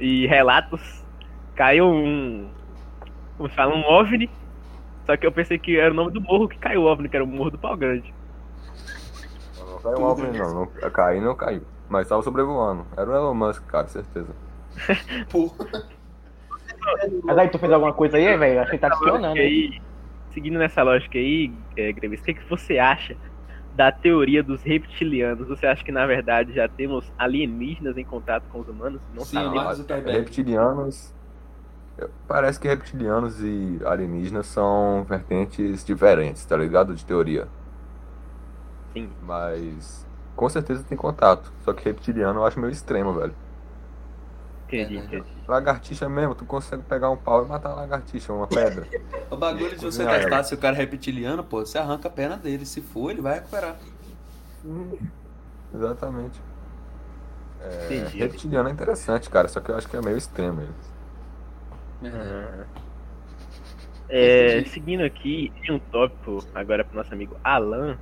e 0.00 0.26
relatos, 0.26 1.04
caiu 1.54 1.86
um. 1.86 2.48
Como 3.36 3.48
se 3.48 3.54
fala? 3.54 3.74
Um 3.74 3.84
OVNI. 3.84 4.28
Só 5.04 5.16
que 5.16 5.24
eu 5.24 5.30
pensei 5.30 5.58
que 5.58 5.78
era 5.78 5.92
o 5.92 5.94
nome 5.94 6.10
do 6.10 6.20
morro 6.20 6.48
que 6.48 6.58
caiu 6.58 6.82
o 6.82 6.86
OVNI, 6.86 7.08
que 7.08 7.16
era 7.16 7.24
o 7.24 7.28
morro 7.28 7.52
do 7.52 7.58
pau 7.58 7.76
grande. 7.76 8.12
Não 9.58 9.78
caiu 9.78 9.98
um 9.98 10.04
OVNI, 10.04 10.38
não. 10.38 10.54
não. 10.54 10.90
Caiu, 10.90 11.22
não 11.22 11.34
caiu. 11.36 11.62
Mas 11.88 12.08
tava 12.08 12.22
sobrevoando. 12.22 12.84
Era 12.96 13.08
o 13.08 13.14
Elon 13.14 13.34
Musk, 13.34 13.64
cara, 13.66 13.86
certeza. 13.86 14.34
Pô, 15.30 15.54
Mas 17.24 17.38
aí, 17.38 17.48
tu 17.48 17.58
fez 17.58 17.72
alguma 17.72 17.92
coisa 17.92 18.16
aí, 18.16 18.36
velho? 18.36 18.60
Acho 18.60 18.70
que 18.70 18.78
tá 18.78 18.88
lógica 18.88 19.28
aí, 19.32 19.80
seguindo 20.32 20.58
nessa 20.58 20.82
lógica 20.82 21.18
aí, 21.18 21.52
é, 21.76 21.92
Greves, 21.92 22.20
o 22.20 22.24
que, 22.24 22.34
que 22.34 22.48
você 22.48 22.78
acha 22.78 23.16
da 23.74 23.92
teoria 23.92 24.42
dos 24.42 24.62
reptilianos? 24.62 25.48
Você 25.48 25.66
acha 25.66 25.84
que 25.84 25.92
na 25.92 26.06
verdade 26.06 26.52
já 26.54 26.68
temos 26.68 27.12
alienígenas 27.18 27.96
em 27.96 28.04
contato 28.04 28.44
com 28.48 28.60
os 28.60 28.68
humanos? 28.68 29.00
Não 29.14 29.24
Sim, 29.24 29.36
sabemos. 29.36 29.64
Mark 29.64 29.76
Zuckerberg. 29.76 30.18
Reptilianos. 30.18 31.14
Parece 32.26 32.60
que 32.60 32.68
reptilianos 32.68 33.42
e 33.42 33.78
alienígenas 33.84 34.46
são 34.46 35.04
vertentes 35.04 35.84
diferentes, 35.84 36.44
tá 36.44 36.56
ligado? 36.56 36.94
De 36.94 37.04
teoria. 37.04 37.48
Sim. 38.92 39.10
Mas 39.22 40.06
com 40.34 40.48
certeza 40.48 40.84
tem 40.84 40.96
contato. 40.96 41.52
Só 41.64 41.72
que 41.72 41.84
reptiliano 41.84 42.40
eu 42.40 42.46
acho 42.46 42.60
meio 42.60 42.70
extremo, 42.70 43.12
velho. 43.14 43.34
Entendi, 44.66 44.98
entendi. 44.98 45.35
Lagartixa 45.48 46.08
mesmo, 46.08 46.34
tu 46.34 46.44
consegue 46.44 46.82
pegar 46.82 47.10
um 47.10 47.16
pau 47.16 47.44
e 47.44 47.48
matar 47.48 47.70
a 47.70 47.74
lagartixa, 47.74 48.32
uma 48.32 48.46
pedra. 48.48 48.86
O 49.30 49.36
bagulho 49.36 49.76
de 49.76 49.84
você 49.84 50.04
Cozinhar 50.04 50.14
testar 50.20 50.34
ela. 50.36 50.44
se 50.44 50.54
o 50.54 50.58
cara 50.58 50.76
é 50.76 50.78
reptiliano, 50.78 51.42
pô, 51.42 51.58
você 51.66 51.78
arranca 51.78 52.06
a 52.08 52.10
perna 52.10 52.36
dele. 52.36 52.64
Se 52.64 52.80
for, 52.80 53.10
ele 53.10 53.20
vai 53.20 53.34
recuperar. 53.34 53.76
Exatamente. 55.74 56.40
É, 57.60 57.84
Entendi. 57.86 58.18
reptiliano 58.18 58.68
é 58.68 58.72
interessante, 58.72 59.28
cara, 59.30 59.48
só 59.48 59.60
que 59.60 59.70
eu 59.70 59.76
acho 59.76 59.88
que 59.88 59.96
é 59.96 60.00
meio 60.00 60.16
extremo 60.16 60.60
ele. 60.62 60.74
Ah, 62.04 62.66
É, 64.08 64.64
seguindo 64.66 65.02
aqui, 65.02 65.52
tem 65.62 65.74
um 65.74 65.78
tópico 65.80 66.44
agora 66.54 66.84
para 66.84 66.96
nosso 66.96 67.12
amigo 67.12 67.36
Alan. 67.42 67.98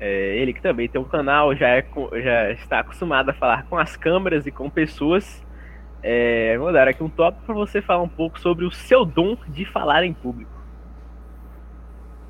É, 0.00 0.36
ele 0.38 0.52
que 0.54 0.62
também 0.62 0.88
tem 0.88 1.00
um 1.00 1.04
canal, 1.04 1.54
já, 1.54 1.68
é, 1.68 1.86
já 2.22 2.50
está 2.52 2.80
acostumado 2.80 3.28
a 3.30 3.34
falar 3.34 3.64
com 3.68 3.76
as 3.78 3.96
câmeras 3.96 4.46
e 4.46 4.50
com 4.50 4.70
pessoas. 4.70 5.42
É, 6.02 6.56
vou 6.58 6.72
dar 6.72 6.88
aqui 6.88 7.02
um 7.02 7.08
tópico 7.08 7.44
para 7.46 7.54
você 7.54 7.80
falar 7.80 8.02
um 8.02 8.08
pouco 8.08 8.40
sobre 8.40 8.64
o 8.64 8.72
seu 8.72 9.04
dom 9.04 9.36
de 9.48 9.64
falar 9.64 10.02
em 10.04 10.12
público. 10.12 10.50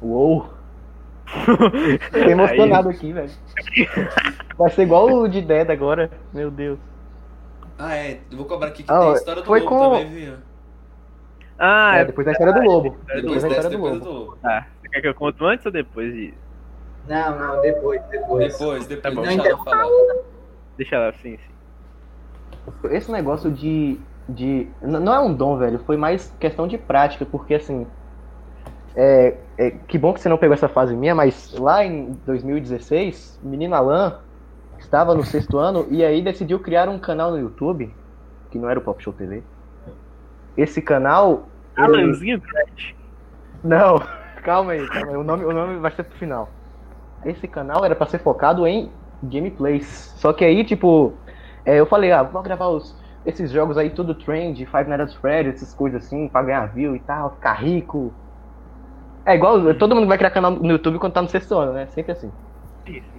Uou! 0.01 0.51
Fiquei 1.27 2.33
emocionado 2.33 2.91
aqui, 2.91 3.13
velho. 3.13 3.31
Vai 4.59 4.71
ser 4.71 4.83
igual 4.83 5.07
o 5.11 5.29
de 5.29 5.41
Dead 5.41 5.71
agora. 5.71 6.11
Meu 6.33 6.51
Deus. 6.51 6.79
Ah, 7.79 7.97
é. 7.97 8.21
Eu 8.31 8.37
vou 8.37 8.47
cobrar 8.47 8.69
aqui 8.69 8.83
que 8.83 8.93
Ah, 8.93 8.99
tem 9.01 9.11
a 9.11 9.15
história 9.15 9.43
do 9.43 9.47
foi 9.47 9.61
lobo 9.61 9.71
com- 9.71 9.91
também, 9.91 10.11
viu? 10.11 10.35
Ah, 11.59 11.97
É, 11.99 12.05
depois 12.05 12.25
da 12.27 12.33
história 12.33 12.53
do 12.53 12.61
lobo. 12.63 12.91
Depois 13.07 13.23
Depois 13.23 13.43
da 13.43 13.49
dessa, 13.49 13.61
história 13.61 13.71
do 13.71 13.83
depois 13.83 13.93
lobo. 13.95 14.05
do 14.05 14.19
lobo. 14.27 14.37
tá. 14.43 14.67
Você 14.83 14.89
quer 14.89 15.01
que 15.01 15.09
eu 15.09 15.15
conto 15.15 15.45
antes 15.47 15.65
ou 15.67 15.73
depois 15.73 16.13
disso? 16.13 16.37
Não, 17.09 17.39
não, 17.39 17.63
depois, 17.63 18.03
depois. 18.11 18.53
Depois, 18.53 18.87
depois, 18.87 19.03
Tá 19.03 19.11
bom. 19.11 19.23
deixa 19.23 19.49
ela 19.49 19.65
falar. 19.65 19.89
Deixa 20.77 20.99
lá, 20.99 21.13
sim, 21.15 21.37
sim. 21.39 21.52
Esse 22.91 23.11
negócio 23.11 23.51
de. 23.51 23.99
de 24.29 24.69
não 24.81 25.15
é 25.15 25.21
um 25.21 25.33
dom, 25.33 25.57
velho. 25.57 25.79
Foi 25.81 25.97
mais 25.97 26.33
questão 26.39 26.67
de 26.67 26.79
prática, 26.79 27.25
porque 27.25 27.55
assim. 27.55 27.87
É, 28.95 29.35
é, 29.57 29.71
que 29.71 29.97
bom 29.97 30.13
que 30.13 30.21
você 30.21 30.29
não 30.29 30.37
pegou 30.37 30.55
essa 30.55 30.69
fase 30.69 30.95
minha, 30.95 31.15
mas 31.15 31.53
lá 31.59 31.85
em 31.85 32.13
2016, 32.27 33.41
o 33.43 33.49
menino 33.49 33.75
Alan 33.75 34.19
estava 34.79 35.15
no 35.15 35.25
sexto 35.25 35.57
ano 35.59 35.87
e 35.91 36.05
aí 36.05 36.21
decidiu 36.21 36.59
criar 36.59 36.89
um 36.89 36.99
canal 36.99 37.31
no 37.31 37.39
YouTube, 37.39 37.95
que 38.51 38.59
não 38.59 38.69
era 38.69 38.79
o 38.79 38.83
Pop 38.83 39.03
Show 39.03 39.13
TV. 39.13 39.43
Esse 40.57 40.83
canal. 40.83 41.49
ele- 41.77 41.87
Alanzinho 41.87 42.41
Crash. 42.41 42.95
Não, 43.65 43.99
calma 44.45 44.73
aí, 44.73 44.87
calma 44.89 45.11
aí. 45.13 45.17
O 45.17 45.25
nome, 45.25 45.45
o 45.45 45.53
nome 45.53 45.79
vai 45.79 45.91
ser 45.93 46.03
pro 46.03 46.19
final. 46.19 46.51
Esse 47.25 47.49
canal 47.49 47.85
era 47.85 47.95
pra 47.95 48.07
ser 48.07 48.19
focado 48.19 48.67
em 48.67 48.91
gameplays. 49.23 50.13
Só 50.17 50.33
que 50.33 50.45
aí, 50.45 50.65
tipo, 50.65 51.15
é, 51.65 51.79
eu 51.79 51.87
falei, 51.87 52.13
ah, 52.13 52.23
vou 52.23 52.43
gravar 52.43 52.69
os, 52.69 52.95
esses 53.25 53.51
jogos 53.51 53.79
aí, 53.79 53.91
tudo 53.91 54.15
trend, 54.15 54.65
Five 54.67 54.89
Nights 54.89 55.15
at 55.15 55.21
Freddy's, 55.21 55.57
essas 55.57 55.75
coisas 55.75 56.05
assim, 56.05 56.29
pra 56.29 56.43
ganhar 56.43 56.67
view 56.67 56.97
e 56.97 57.01
tal, 57.01 57.35
ficar 57.35 57.55
rico. 57.55 58.13
É 59.25 59.35
igual, 59.35 59.75
todo 59.75 59.95
mundo 59.95 60.09
vai 60.09 60.19
criar 60.19 60.31
canal 60.31 60.51
no 60.51 60.71
YouTube 60.71 60.99
quando 60.99 61.13
tá 61.13 61.23
no 61.23 61.29
sexto 61.29 61.57
ano, 61.57 61.73
né? 61.73 61.87
Sempre 61.87 62.13
assim. 62.13 62.33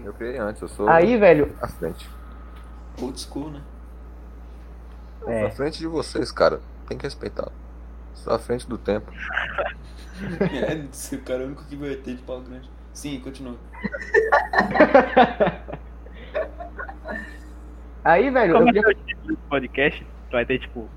Eu 0.04 0.14
criei 0.14 0.38
antes, 0.38 0.62
eu 0.62 0.68
sou 0.68 0.90
Aí, 0.90 1.18
velho, 1.18 1.56
à 1.62 1.68
frente. 1.68 2.10
Old 3.02 3.20
school, 3.20 3.50
né? 3.50 3.62
Sou 5.22 5.30
é, 5.30 5.46
à 5.46 5.52
frente 5.52 5.80
de 5.80 5.88
vocês, 5.88 6.32
cara. 6.32 6.60
Tem 6.88 6.98
que 6.98 7.06
respeitar. 7.06 7.50
Sou 8.14 8.34
à 8.34 8.40
frente 8.40 8.68
do 8.68 8.78
tempo. 8.78 9.12
É, 10.40 10.86
esse 10.92 11.18
cara 11.18 11.42
é 11.42 11.44
o 11.44 11.48
único 11.48 11.66
que 11.66 11.76
vai 11.76 11.96
ter 11.96 12.16
de 12.16 12.22
pau 12.22 12.40
grande. 12.40 12.70
Sim, 12.94 13.20
continua. 13.20 13.56
aí, 18.04 18.30
velho, 18.30 18.52
eu 18.52 18.58
Como 18.58 18.70
é 18.70 18.74
que 18.74 18.82
queria 18.82 18.96
é 19.30 19.34
o 19.34 19.38
podcast? 19.50 20.08
Vai 20.32 20.46
ter, 20.46 20.60
tipo, 20.60 20.90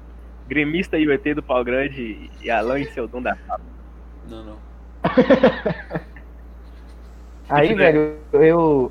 gremista 0.46 0.98
e 0.98 1.06
o 1.06 1.12
ET 1.12 1.34
do 1.34 1.42
Pau 1.42 1.62
Grande 1.64 2.30
e 2.42 2.50
Alan 2.50 2.80
e 2.80 2.86
seu 2.86 3.06
dom 3.06 3.20
da 3.22 3.34
fala. 3.36 3.60
Não, 4.28 4.44
não. 4.44 4.56
Aí, 7.48 7.74
velho, 7.74 8.16
eu. 8.32 8.90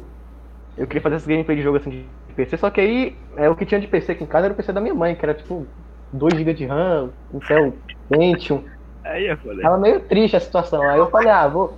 Eu 0.78 0.88
queria 0.88 1.02
fazer 1.02 1.16
esse 1.18 1.28
gameplay 1.28 1.58
de 1.58 1.64
jogo 1.64 1.78
assim 1.78 1.90
de 1.90 2.06
PC, 2.36 2.58
só 2.58 2.70
que 2.70 2.82
aí 2.82 3.16
é, 3.38 3.50
o 3.50 3.56
que 3.56 3.66
tinha 3.66 3.80
de 3.80 3.88
PC 3.88 4.12
aqui 4.12 4.24
em 4.24 4.28
casa 4.28 4.48
era 4.48 4.54
o 4.54 4.58
PC 4.58 4.74
da 4.74 4.82
minha 4.82 4.94
mãe, 4.94 5.16
que 5.16 5.26
era 5.26 5.34
tipo 5.34 5.66
2GB 6.14 6.54
de 6.54 6.66
RAM, 6.66 7.12
Intel 7.34 7.74
Pentium. 8.10 8.64
Aí 9.04 9.28
é 9.28 9.36
foda. 9.38 9.62
Tava 9.62 9.78
meio 9.78 10.02
triste 10.02 10.36
a 10.36 10.40
situação. 10.40 10.82
Aí 10.90 10.98
eu 10.98 11.10
falei, 11.10 11.30
ah, 11.30 11.48
vou. 11.48 11.78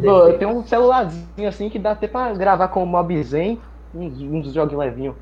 Vou- 0.00 0.28
eu 0.28 0.38
tenho 0.38 0.50
um 0.50 0.64
celularzinho 0.64 1.48
assim 1.48 1.68
que 1.68 1.78
dá 1.78 1.92
até 1.92 2.08
pra 2.08 2.32
gravar 2.32 2.68
com 2.68 2.82
o 2.82 2.86
Mob 2.86 3.22
Zen, 3.22 3.60
uns, 3.94 4.20
uns 4.20 4.52
joguinhos 4.52 4.84
levinhos. 4.84 5.14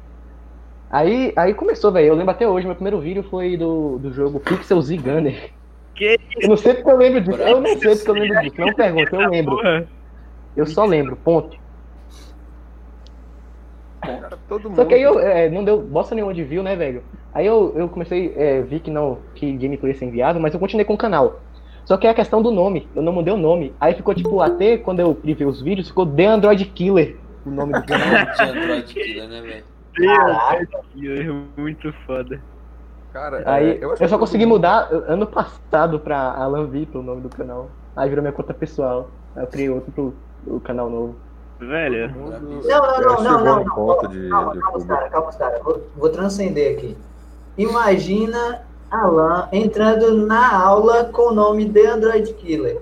Aí, 0.93 1.33
aí 1.37 1.55
começou, 1.55 1.91
velho. 1.91 2.09
Eu 2.09 2.15
lembro 2.15 2.33
até 2.33 2.47
hoje, 2.47 2.67
meu 2.67 2.77
primeiro 2.77 3.01
vídeo 3.01 3.23
foi 3.23 3.57
do, 3.57 3.99
do 3.99 4.13
jogo 4.13 4.39
Pixel 4.39 4.83
Z 4.83 4.99
Gunner. 4.99 5.51
Que 5.95 6.19
Eu 6.37 6.51
não 6.51 6.57
sei 6.57 6.75
porque 6.75 6.91
eu 6.91 6.97
lembro 6.99 7.21
disso. 7.23 7.41
Eu 7.41 7.61
não 7.63 7.79
sei 7.79 7.97
porque 7.97 8.11
eu 8.11 8.15
lembro 8.15 8.41
disso. 8.43 8.61
Não 8.61 8.75
pergunta, 8.75 9.17
eu 9.17 9.31
lembro. 9.31 9.87
Eu 10.55 10.67
só 10.67 10.85
lembro, 10.85 11.17
ponto. 11.17 11.57
Cara, 14.03 14.39
todo 14.47 14.65
mundo. 14.65 14.77
Só 14.77 14.85
que 14.85 14.95
aí 14.95 15.03
eu 15.03 15.19
é, 15.19 15.49
não 15.49 15.65
deu 15.65 15.81
bosta 15.81 16.15
nenhuma 16.15 16.35
de 16.35 16.45
view, 16.45 16.63
né, 16.63 16.77
velho? 16.77 17.03
Aí 17.33 17.47
eu, 17.47 17.73
eu 17.75 17.89
comecei, 17.89 18.35
é, 18.37 18.61
vi 18.61 18.79
que 18.79 18.91
não, 18.91 19.19
que 19.35 19.51
gameplay 19.53 19.93
ia 19.93 19.99
ser 19.99 20.05
enviado, 20.05 20.39
mas 20.39 20.53
eu 20.53 20.61
continuei 20.61 20.85
com 20.85 20.95
o 20.95 20.99
canal. 20.99 21.41
Só 21.87 21.97
que 21.97 22.07
é 22.07 22.11
a 22.11 22.15
questão 22.15 22.43
do 22.43 22.51
nome, 22.51 22.87
eu 22.95 23.03
não 23.03 23.13
mudei 23.13 23.33
o 23.33 23.39
nome. 23.39 23.73
Aí 23.81 23.95
ficou 23.95 24.15
tipo, 24.15 24.43
até 24.43 24.77
quando 24.77 25.01
eu 25.01 25.15
privei 25.15 25.47
os 25.47 25.63
vídeos, 25.63 25.89
ficou 25.89 26.07
The 26.07 26.27
Android 26.27 26.65
Killer, 26.67 27.17
o 27.47 27.51
nome 27.51 27.73
do 27.73 27.83
canal. 27.85 28.27
Canal 28.37 28.53
de 28.53 28.59
Android 28.61 28.95
Killer, 28.95 29.29
né, 29.29 29.41
velho? 29.41 29.65
Deus, 29.97 31.21
é 31.57 31.61
muito 31.61 31.93
foda. 32.07 32.41
Cara, 33.13 33.43
Aí 33.45 33.73
é, 33.73 33.75
acho 33.77 33.85
eu 33.85 33.95
que 33.97 34.09
só 34.09 34.19
consegui 34.19 34.47
mundo- 34.47 34.55
mudar 34.57 34.89
ano 34.91 35.27
passado 35.27 36.01
pra 36.01 36.33
Alan 36.33 36.67
Vitor, 36.67 37.03
o 37.03 37.05
nome 37.05 37.21
do 37.21 37.29
canal. 37.29 37.69
Aí 37.95 38.09
virou 38.09 38.23
minha 38.23 38.33
conta 38.33 38.55
pessoal. 38.55 39.11
Aí 39.37 39.43
eu 39.43 39.47
criei 39.47 39.69
outro 39.69 39.93
pro, 39.93 40.15
pro 40.45 40.61
canal 40.61 40.89
novo. 40.89 41.15
Velho, 41.61 42.11
mundo 42.11 42.41
Não, 42.41 42.81
não, 42.81 43.01
não, 43.01 43.23
não, 43.23 43.45
não, 43.45 43.65
não. 43.65 43.75
ponto 43.75 44.09
de 44.09 44.29
Calma, 44.31 44.53
calma, 44.57 44.79
YouTube. 44.79 44.89
cara, 44.89 45.11
calma, 45.11 45.33
cara. 45.33 45.61
Vou, 45.63 45.81
vou 45.97 46.09
transcender 46.09 46.77
aqui. 46.77 46.97
Imagina 47.59 48.63
Alan 48.91 49.49
entrando 49.53 50.27
na 50.27 50.57
aula 50.61 51.05
com 51.05 51.29
o 51.31 51.35
nome 51.35 51.67
de 51.67 51.87
Android 51.87 52.33
Killer. 52.35 52.81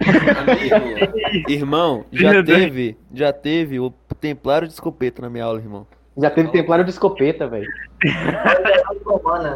Amigo, 0.00 1.48
Irmão, 1.50 2.04
já 2.12 2.42
teve, 2.44 2.96
já 3.12 3.32
teve 3.32 3.80
o 3.80 3.90
Templário 4.20 4.66
de 4.68 4.74
escopeta 4.74 5.22
na 5.22 5.30
minha 5.30 5.44
aula, 5.44 5.58
irmão. 5.58 5.86
Já 6.20 6.30
teve 6.30 6.50
Templário 6.50 6.84
de 6.84 6.90
escopeta, 6.90 7.46
velho. 7.46 7.66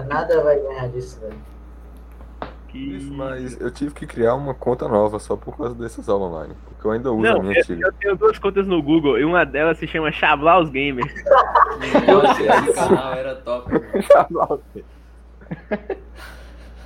Nada 0.09 0.43
vai 0.43 0.59
ganhar 0.61 0.89
disso, 0.89 1.21
velho. 1.21 1.37
que... 2.69 2.97
Isso, 2.97 3.13
mas 3.13 3.61
eu 3.61 3.71
tive 3.71 3.93
que 3.95 4.07
criar 4.07 4.35
uma 4.35 4.55
conta 4.55 4.87
nova 4.89 5.19
só 5.19 5.37
por 5.37 5.57
causa 5.57 5.75
dessas 5.75 6.09
aulas 6.09 6.31
online. 6.31 6.55
Porque 6.67 6.87
eu 6.87 6.91
ainda 6.93 7.13
uso 7.13 7.27
a 7.27 7.35
Não, 7.35 7.43
minha 7.43 7.55
eu, 7.57 7.61
antiga. 7.61 7.87
eu 7.87 7.93
tenho 7.93 8.17
duas 8.17 8.39
contas 8.39 8.67
no 8.67 8.83
Google 8.83 9.19
e 9.19 9.25
uma 9.25 9.45
delas 9.45 9.79
se 9.79 9.87
chama 9.87 10.11
Chablaus 10.13 10.71
Gamers. 10.71 11.13
nossa, 12.07 12.43
esse 12.43 12.73
canal 12.75 13.15
era 13.15 13.35
top. 13.37 13.71
mano. 14.31 14.61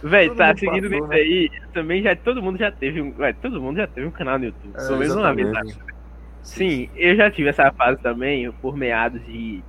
Véi, 0.03 0.29
Todo 0.29 0.37
tá 0.37 0.55
seguindo 0.57 0.83
passou, 0.91 0.91
nisso 0.91 1.07
né? 1.09 1.17
aí, 1.17 1.51
todo 1.73 2.03
já, 2.03 2.17
todo 2.17 2.43
mundo 2.43 2.59
já 2.59 2.71
teve 2.71 3.01
um. 3.01 3.13
Véi, 3.13 3.33
todo 3.33 3.61
mundo 3.61 3.79
já 3.79 3.87
teve 3.87 4.07
um 4.07 4.11
canal 4.11 4.39
no 4.39 4.45
YouTube. 4.45 4.73
É, 4.77 4.81
Só 4.81 4.95
mesmo 4.97 5.21
uma 5.21 5.35
vez. 5.35 5.49
Sim, 6.47 6.89
eu 6.95 7.17
já 7.17 7.29
tive 7.31 7.49
essa 7.49 7.73
fase 7.73 8.01
também, 8.01 8.51
por 8.53 8.77
meados 8.77 9.21
de. 9.27 9.63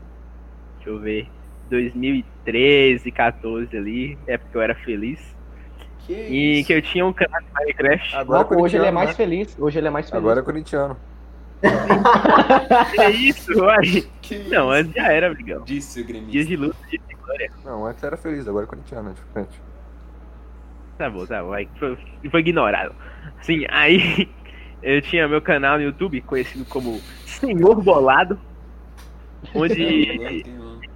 Deixa 0.76 0.90
eu 0.90 1.00
ver. 1.00 1.28
2013, 1.70 3.12
14 3.12 3.76
ali, 3.76 4.18
época 4.28 4.52
que 4.52 4.58
eu 4.58 4.62
era 4.62 4.76
feliz. 4.76 5.20
Que 6.06 6.14
E 6.14 6.60
isso? 6.60 6.68
que 6.68 6.74
eu 6.74 6.82
tinha 6.82 7.06
um 7.06 7.12
canal 7.12 7.42
de 7.42 7.48
Minecraft. 7.54 8.16
Agora 8.16 8.48
Não, 8.50 8.62
hoje 8.62 8.78
ele 8.78 8.86
é 8.86 8.92
mais 8.92 9.10
né? 9.10 9.16
feliz. 9.16 9.58
Hoje 9.60 9.78
ele 9.80 9.88
é 9.88 9.90
mais 9.90 10.10
feliz. 10.10 10.24
Agora 10.24 10.40
é 10.40 10.44
corintiano. 10.44 10.96
É 13.00 13.10
isso. 13.10 13.52
Que 14.22 14.38
Não, 14.48 14.70
antes 14.70 14.94
já 14.94 15.12
era, 15.12 15.28
amigão. 15.32 15.64
Disse 15.66 16.02
o 16.02 16.06
Dias 16.06 16.48
de 16.48 16.56
luta, 16.56 16.78
dias 16.88 17.02
de 17.08 17.16
glória. 17.16 17.52
Não, 17.66 17.86
antes 17.86 18.04
era 18.04 18.16
feliz, 18.16 18.48
agora 18.48 18.66
é 18.66 18.68
corintiano, 18.70 19.10
é 19.10 19.14
diferente. 19.14 19.60
Tá 20.98 21.10
bom, 21.10 21.26
tá 21.26 21.44
bom. 21.44 21.54
Aí 21.54 21.68
foi, 21.80 21.98
foi 22.30 22.40
ignorado. 22.40 22.94
Sim, 23.42 23.66
aí 23.70 24.30
eu 24.82 25.02
tinha 25.02 25.28
meu 25.28 25.42
canal 25.42 25.78
no 25.78 25.84
YouTube 25.84 26.22
conhecido 26.22 26.66
como 26.66 27.00
Senhor 27.26 27.82
Bolado. 27.82 28.40
Onde 29.54 29.76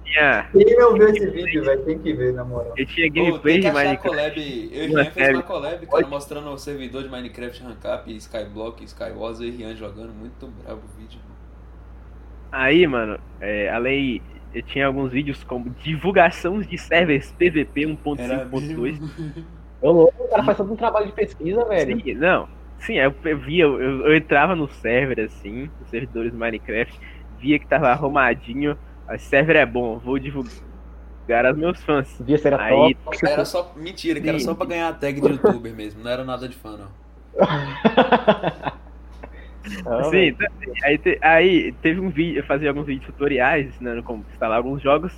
tinha, 0.04 0.46
Quem 0.52 0.76
não 0.76 0.94
viu 0.94 1.08
esse 1.08 1.30
vídeo, 1.30 1.64
velho, 1.64 1.82
tem 1.84 1.98
que 1.98 2.12
ver, 2.12 2.34
na 2.34 2.44
moral. 2.44 2.74
eu 2.76 2.84
tinha 2.86 3.08
gameplay 3.10 3.60
de 3.60 3.70
Minecraft. 3.70 4.08
collab. 4.08 4.70
Eu 4.72 4.84
e 4.84 4.86
Rian 4.88 5.04
fez 5.04 5.14
série. 5.14 5.34
uma 5.34 5.42
collab, 5.42 5.86
cara, 5.86 6.06
mostrando 6.06 6.50
o 6.50 6.58
servidor 6.58 7.02
de 7.02 7.08
Minecraft 7.08 7.62
Rancap, 7.62 8.12
Skyblock, 8.16 8.84
Skywars 8.84 9.40
e 9.40 9.50
Rian 9.50 9.74
jogando. 9.74 10.12
Muito 10.12 10.46
bravo 10.62 10.80
o 10.84 11.00
vídeo. 11.00 11.18
mano. 11.20 11.32
Aí, 12.50 12.86
mano, 12.86 13.18
é, 13.40 13.70
além. 13.70 14.20
Eu 14.54 14.62
tinha 14.64 14.86
alguns 14.86 15.10
vídeos 15.10 15.42
como 15.44 15.70
divulgação 15.82 16.60
de 16.60 16.76
servers 16.76 17.32
PVP 17.38 17.84
Era 18.18 18.44
1.5.2. 18.44 18.76
mesmo. 18.76 19.10
Ô, 19.80 19.90
louco, 19.92 20.24
o 20.24 20.28
cara 20.28 20.42
faz 20.44 20.58
todo 20.58 20.70
um 20.70 20.76
trabalho 20.76 21.06
de 21.06 21.12
pesquisa, 21.12 21.64
velho. 21.64 21.96
Sim, 22.04 22.14
não. 22.16 22.46
Sim, 22.82 22.94
eu 22.94 23.14
eu 23.24 23.38
via, 23.38 23.64
eu, 23.64 23.80
eu 24.06 24.16
entrava 24.16 24.54
no 24.56 24.68
server 24.68 25.20
assim, 25.24 25.70
nos 25.80 25.88
servidores 25.88 26.32
do 26.32 26.38
Minecraft, 26.38 26.98
via 27.38 27.58
que 27.58 27.66
tava 27.66 27.88
arrumadinho. 27.88 28.76
O 29.08 29.18
server 29.18 29.56
é 29.56 29.66
bom, 29.66 29.98
vou 29.98 30.18
divulgar 30.18 31.46
aos 31.46 31.56
meus 31.56 31.82
fãs. 31.84 32.16
Via 32.20 32.38
se 32.38 32.46
era 32.46 32.60
Aí, 32.62 32.94
top. 33.04 33.18
Era 33.24 33.44
só. 33.44 33.72
Mentira, 33.76 34.20
que 34.20 34.28
era 34.28 34.38
só 34.40 34.54
pra 34.54 34.66
ganhar 34.66 34.88
a 34.88 34.92
tag 34.92 35.20
de 35.20 35.26
youtuber 35.28 35.72
mesmo. 35.74 36.02
Não 36.02 36.10
era 36.10 36.24
nada 36.24 36.48
de 36.48 36.56
fã, 36.56 36.76
não. 36.76 36.88
Ah, 39.86 40.02
Sim, 40.04 40.10
velho. 40.10 40.36
tá- 40.36 40.48
aí, 40.82 40.98
te- 40.98 41.18
aí 41.22 41.72
teve 41.80 42.00
um 42.00 42.10
vídeo, 42.10 42.40
eu 42.40 42.44
fazia 42.44 42.68
alguns 42.68 42.84
vídeos 42.84 43.06
tutoriais 43.06 43.68
ensinando 43.68 44.02
como 44.02 44.24
instalar 44.32 44.58
alguns 44.58 44.82
jogos. 44.82 45.12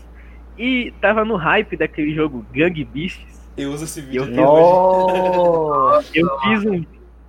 E 0.59 0.93
tava 1.01 1.25
no 1.25 1.37
hype 1.37 1.77
daquele 1.79 2.15
jogo 2.15 2.45
Gang 2.53 2.85
Beasts. 2.85 3.51
Eu 3.57 3.71
uso 3.73 3.85
esse 3.85 4.03
vídeo 4.03 4.23
Eu 4.23 6.03
fiz! 6.03 6.15
Eu 6.15 6.41
fiz 6.41 6.65
um 6.67 6.85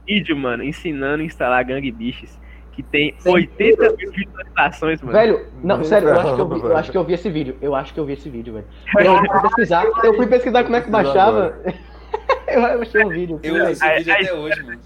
vídeo, 0.08 0.36
mano, 0.38 0.64
ensinando 0.64 1.22
a 1.24 1.26
instalar 1.26 1.64
Gang 1.66 1.90
Biches, 1.92 2.40
que 2.72 2.84
tem 2.84 3.14
Sim. 3.20 3.30
80 3.32 3.96
mil 3.98 4.12
visualizações, 4.12 5.02
mano. 5.02 5.18
Velho, 5.18 5.46
não, 5.64 5.84
sério, 5.84 6.10
eu 6.10 6.20
acho, 6.20 6.36
que 6.36 6.42
eu, 6.42 6.50
vi, 6.50 6.60
eu 6.62 6.78
acho 6.78 6.92
que 6.92 6.98
eu 6.98 7.04
vi 7.04 7.14
esse 7.14 7.30
vídeo. 7.30 7.58
Eu 7.62 7.76
acho 7.76 7.94
que 7.94 8.00
eu 8.00 8.06
vi 8.06 8.14
esse 8.14 8.30
vídeo, 8.30 8.54
velho. 8.54 8.68
Eu 9.06 9.18
fui 9.18 9.42
pesquisar, 9.42 9.86
eu 10.04 10.14
fui 10.16 10.28
pesquisar 10.28 10.64
como 10.64 10.76
é 10.76 10.82
que 10.82 10.90
baixava. 10.90 11.58
Eu 12.48 12.82
achei 12.82 13.04
um 13.04 13.10
vídeo. 13.10 13.40
Eu 13.44 13.56
uso 13.56 13.72
esse 13.72 13.84
Aí- 13.84 13.98
vídeo 14.00 14.14
aí- 14.14 14.24
até 14.26 14.34
hoje, 14.34 14.64
mano. 14.64 14.80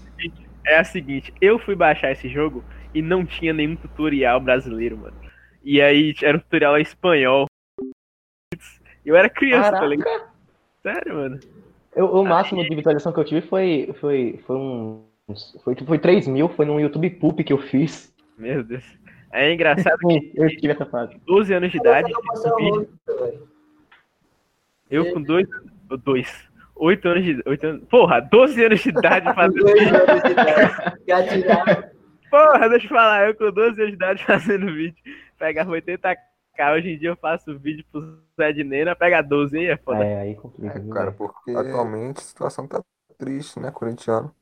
É 0.66 0.78
a 0.78 0.84
seguinte, 0.84 1.32
eu 1.40 1.58
fui 1.58 1.74
baixar 1.74 2.12
esse 2.12 2.28
jogo 2.28 2.62
e 2.94 3.00
não 3.00 3.24
tinha 3.24 3.52
nenhum 3.52 3.76
tutorial 3.76 4.38
brasileiro, 4.40 4.96
mano. 4.98 5.16
E 5.64 5.80
aí 5.80 6.14
era 6.22 6.36
um 6.36 6.40
tutorial 6.40 6.78
em 6.78 6.82
espanhol. 6.82 7.46
Eu 9.04 9.16
era 9.16 9.28
criança, 9.28 9.72
tá 9.72 9.86
ligado? 9.86 10.04
Caraca! 10.06 10.30
Sério, 10.82 11.14
mano. 11.14 11.40
Eu- 11.96 12.06
o 12.06 12.24
máximo 12.24 12.62
de 12.62 12.74
visualização 12.74 13.12
que 13.12 13.20
eu 13.20 13.24
tive 13.24 13.40
foi, 13.42 13.94
foi, 14.00 14.40
foi 14.46 14.56
um. 14.56 15.04
Foi, 15.62 15.74
foi 15.74 15.98
3 15.98 16.26
mil, 16.28 16.48
foi 16.48 16.64
num 16.64 16.80
YouTube 16.80 17.10
Poop 17.10 17.42
que 17.42 17.52
eu 17.52 17.58
fiz. 17.58 18.12
Meu 18.38 18.62
Deus. 18.62 18.84
É 19.32 19.52
engraçado 19.52 19.98
que 20.06 20.32
Eu 20.34 20.48
tive 20.48 20.72
essa 20.72 20.86
fase. 20.86 21.16
12 21.26 21.54
anos 21.54 21.70
de 21.70 21.78
idade, 21.78 22.12
um 22.12 22.56
vídeo, 22.56 22.88
velho. 23.06 23.48
eu 24.90 25.12
com 25.12 25.22
dois, 25.22 25.46
dois, 26.04 26.48
8 26.74 27.08
anos 27.08 27.24
de, 27.24 27.42
8 27.46 27.66
anos, 27.66 27.84
porra, 27.88 28.20
12 28.20 28.64
anos 28.64 28.80
de 28.80 28.88
idade 28.88 29.34
fazendo 29.34 29.64
Dois 29.64 29.92
anos 29.92 30.22
de 30.22 30.30
idade. 30.30 30.98
Gatilhar. 31.06 31.90
Porra, 32.30 32.68
deixa 32.68 32.86
eu 32.86 32.90
falar, 32.90 33.28
eu 33.28 33.34
com 33.34 33.50
12 33.50 33.80
anos 33.80 33.90
de 33.90 33.96
idade 33.96 34.24
fazendo 34.26 34.66
vídeo, 34.66 35.02
pegava 35.38 35.70
80k, 35.72 36.16
hoje 36.74 36.90
em 36.90 36.98
dia 36.98 37.10
eu 37.10 37.16
faço 37.16 37.58
vídeo 37.58 37.84
pro 37.90 38.18
Zé 38.36 38.52
de 38.52 38.64
Nena, 38.64 38.94
pega 38.94 39.20
12 39.20 39.58
aí, 39.58 39.66
é 39.66 39.76
foda. 39.76 40.04
É, 40.04 40.20
aí 40.20 40.34
complica. 40.34 40.78
É, 40.78 40.88
cara, 40.92 41.12
porque 41.12 41.50
atualmente 41.50 42.18
a 42.18 42.22
situação 42.22 42.66
tá 42.66 42.80
triste, 43.18 43.60
né, 43.60 43.70
corintiano? 43.70 44.34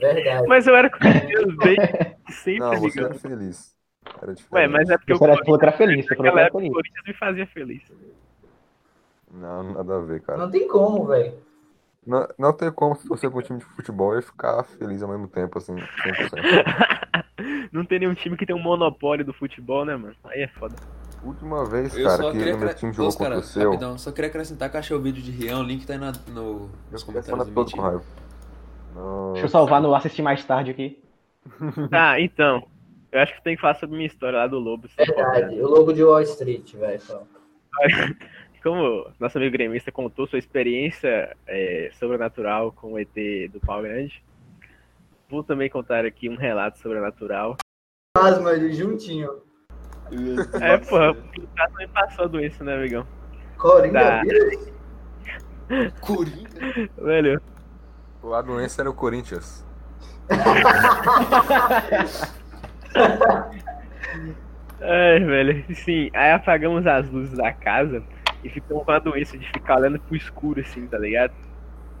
Verdade. 0.00 0.46
Mas 0.48 0.66
eu 0.66 0.76
era 0.76 0.90
corintiano 0.90 1.56
desde 1.62 2.16
sempre, 2.28 2.58
Não, 2.60 2.76
você 2.80 3.00
era 3.00 3.14
feliz. 3.14 3.76
Era 4.20 4.34
diferente. 4.34 4.54
Ué, 4.54 4.68
mas 4.68 4.90
é 4.90 4.98
porque 4.98 5.14
Você 5.14 5.24
o 5.24 5.26
era, 5.56 5.72
feliz, 5.72 6.06
você 6.06 6.16
falou 6.16 6.32
que 6.32 6.38
era 6.38 6.50
feliz. 6.50 6.72
Corinthians 6.72 7.06
me 7.06 7.14
fazia 7.14 7.46
feliz. 7.46 7.82
Não, 9.32 9.62
nada 9.72 9.96
a 9.96 10.00
ver, 10.00 10.20
cara. 10.20 10.38
Não 10.38 10.50
tem 10.50 10.68
como, 10.68 11.06
velho. 11.06 11.34
Não, 12.04 12.28
não 12.36 12.52
tem 12.52 12.70
como 12.72 12.96
se 12.96 13.08
você 13.08 13.30
for 13.30 13.38
um 13.38 13.42
time 13.42 13.58
de 13.60 13.64
futebol 13.64 14.18
e 14.18 14.22
ficar 14.22 14.64
feliz 14.64 15.02
ao 15.02 15.08
mesmo 15.08 15.28
tempo, 15.28 15.56
assim, 15.58 15.74
100%. 15.76 17.12
Não 17.72 17.84
tem 17.84 18.00
nenhum 18.00 18.14
time 18.14 18.36
que 18.36 18.44
tem 18.44 18.54
um 18.54 18.62
monopólio 18.62 19.24
do 19.24 19.32
futebol, 19.32 19.84
né, 19.84 19.96
mano? 19.96 20.14
Aí 20.24 20.42
é 20.42 20.48
foda. 20.48 20.74
Última 21.24 21.64
vez, 21.64 21.96
Eu 21.96 22.04
cara, 22.04 22.24
que 22.24 22.38
queria 22.38 22.56
o 22.56 22.58
meu 22.58 22.74
time 22.74 22.92
jogou 22.92 23.16
cara, 23.16 23.36
contra 23.36 23.38
o 23.38 23.42
seu, 23.42 23.70
rapidão, 23.70 23.96
só 23.96 24.10
queria 24.10 24.28
acrescentar 24.28 24.68
que 24.68 24.76
eu 24.76 24.80
achei 24.80 24.96
o 24.96 25.00
vídeo 25.00 25.22
de 25.22 25.30
Rian, 25.30 25.60
o 25.60 25.62
link 25.62 25.86
tá 25.86 25.92
aí 25.92 25.98
na, 25.98 26.12
no, 26.28 26.68
nos 26.90 27.00
eu 27.00 27.06
comentários 27.06 27.46
do 27.46 27.54
todo 27.54 27.70
com 27.70 27.80
raiva. 27.80 28.02
Não, 28.94 29.32
Deixa 29.32 29.46
eu 29.46 29.50
salvar 29.50 29.80
no 29.80 29.94
assistir 29.94 30.22
mais 30.22 30.44
tarde 30.44 30.70
aqui. 30.70 31.02
Tá, 31.90 32.18
então. 32.20 32.66
Eu 33.10 33.20
acho 33.20 33.34
que 33.34 33.44
tem 33.44 33.54
que 33.54 33.60
falar 33.60 33.74
sobre 33.74 33.94
minha 33.96 34.06
história 34.06 34.38
lá 34.38 34.46
do 34.46 34.58
Lobo. 34.58 34.88
for, 34.88 35.04
Verdade. 35.04 35.54
né? 35.54 35.62
O 35.62 35.66
lobo 35.68 35.92
de 35.92 36.02
Wall 36.02 36.22
Street, 36.22 36.74
velho. 36.74 37.00
só. 37.00 37.22
Como 38.62 39.10
nosso 39.18 39.36
amigo 39.38 39.52
gremista 39.52 39.90
contou 39.90 40.26
sua 40.26 40.38
experiência 40.38 41.36
é, 41.46 41.90
sobrenatural 41.94 42.72
com 42.72 42.92
o 42.92 42.98
ET 42.98 43.12
do 43.52 43.58
Pau 43.60 43.82
Grande, 43.82 44.22
vou 45.28 45.42
também 45.42 45.68
contar 45.68 46.06
aqui 46.06 46.28
um 46.28 46.36
relato 46.36 46.78
sobrenatural. 46.78 47.56
Asma 48.16 48.56
juntinho. 48.70 49.42
É, 50.60 50.78
porra, 50.78 51.10
o 51.10 51.46
cara 51.56 51.70
também 51.70 51.88
passou 51.88 52.24
a 52.24 52.28
doença, 52.28 52.62
né, 52.62 52.76
amigão? 52.76 53.06
Coringa 53.58 54.22
vírus? 54.22 54.72
Coringa? 56.00 56.90
Velho, 57.02 57.42
A 58.24 58.40
doença 58.42 58.82
era 58.82 58.90
o 58.90 58.94
Corinthians. 58.94 59.64
ai, 64.80 65.20
velho, 65.20 65.64
sim, 65.74 66.10
aí 66.14 66.32
apagamos 66.32 66.86
as 66.86 67.08
luzes 67.10 67.36
da 67.36 67.52
casa 67.52 68.02
e 68.44 68.48
ficamos 68.48 68.84
com 68.84 68.92
a 68.92 68.98
doença 68.98 69.36
de 69.38 69.46
ficar 69.48 69.78
olhando 69.78 69.98
pro 70.00 70.16
escuro, 70.16 70.60
assim, 70.60 70.86
tá 70.86 70.98
ligado? 70.98 71.32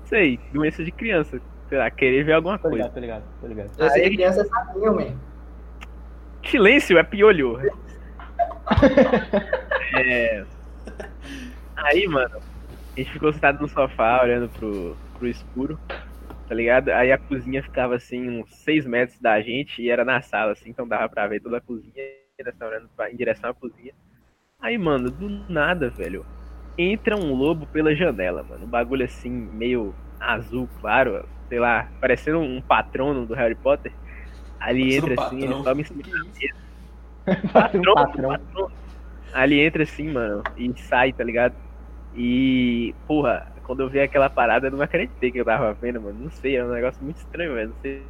Sei, 0.04 0.38
doença 0.52 0.84
de 0.84 0.90
criança, 0.92 1.40
sei 1.68 1.78
lá, 1.78 1.90
querer 1.90 2.24
ver 2.24 2.32
alguma 2.34 2.58
Tô 2.58 2.68
coisa. 2.68 2.76
ligado, 2.84 2.94
tô 2.94 3.00
ligado, 3.00 3.22
tô 3.40 3.46
ligado. 3.46 3.70
Eu 3.78 3.90
sei 3.90 4.04
Aí- 4.04 4.14
criança 4.16 4.44
sabia, 4.44 4.92
man. 4.92 5.14
Silêncio 6.44 6.98
é 6.98 7.02
piolho. 7.02 7.58
É... 9.94 10.44
Aí, 11.76 12.08
mano, 12.08 12.36
a 12.36 12.98
gente 12.98 13.12
ficou 13.12 13.30
sentado 13.30 13.60
no 13.60 13.68
sofá 13.68 14.22
olhando 14.22 14.48
pro, 14.48 14.96
pro 15.18 15.28
escuro, 15.28 15.78
tá 16.52 16.54
ligado? 16.54 16.90
Aí 16.90 17.10
a 17.10 17.16
cozinha 17.16 17.62
ficava 17.62 17.94
assim, 17.96 18.28
uns 18.28 18.54
6 18.56 18.84
metros 18.84 19.18
da 19.18 19.40
gente 19.40 19.80
e 19.80 19.88
era 19.88 20.04
na 20.04 20.20
sala, 20.20 20.52
assim, 20.52 20.68
então 20.68 20.86
dava 20.86 21.08
pra 21.08 21.26
ver 21.26 21.40
toda 21.40 21.56
a 21.56 21.60
cozinha 21.62 21.94
e 21.96 22.44
pra- 22.94 23.10
em 23.10 23.16
direção 23.16 23.48
à 23.48 23.54
cozinha. 23.54 23.94
Aí, 24.60 24.76
mano, 24.76 25.10
do 25.10 25.30
nada, 25.50 25.88
velho, 25.88 26.26
entra 26.76 27.16
um 27.16 27.32
lobo 27.34 27.66
pela 27.68 27.94
janela, 27.94 28.42
mano. 28.42 28.66
Um 28.66 28.68
bagulho 28.68 29.02
assim, 29.02 29.30
meio 29.30 29.94
azul, 30.20 30.68
claro, 30.78 31.26
sei 31.48 31.58
lá, 31.58 31.90
parecendo 31.98 32.40
um 32.40 32.60
patrono 32.60 33.24
do 33.24 33.32
Harry 33.32 33.54
Potter. 33.54 33.90
Ali 34.60 34.94
entra 34.94 35.10
um 35.10 35.14
assim, 35.14 35.42
ele 35.42 35.54
sobe 35.62 35.80
em 35.80 35.84
cima 35.84 36.02
isso? 36.02 36.54
Um 37.40 37.48
patrão. 37.54 37.94
patrão. 37.94 38.68
Ali 39.32 39.58
entra 39.58 39.84
assim, 39.84 40.10
mano, 40.12 40.42
e 40.58 40.70
sai, 40.82 41.14
tá 41.14 41.24
ligado? 41.24 41.54
E, 42.14 42.94
porra, 43.06 43.46
quando 43.64 43.80
eu 43.80 43.88
vi 43.88 44.00
aquela 44.00 44.28
parada, 44.28 44.66
eu 44.66 44.70
não 44.70 44.82
acreditei 44.82 45.32
que 45.32 45.38
eu 45.38 45.44
tava 45.44 45.72
vendo, 45.74 46.00
mano. 46.00 46.18
Não 46.24 46.30
sei, 46.30 46.56
é 46.56 46.64
um 46.64 46.70
negócio 46.70 47.02
muito 47.02 47.18
estranho, 47.18 47.54
velho. 47.54 47.68
Não 47.68 47.76
sei. 47.80 48.02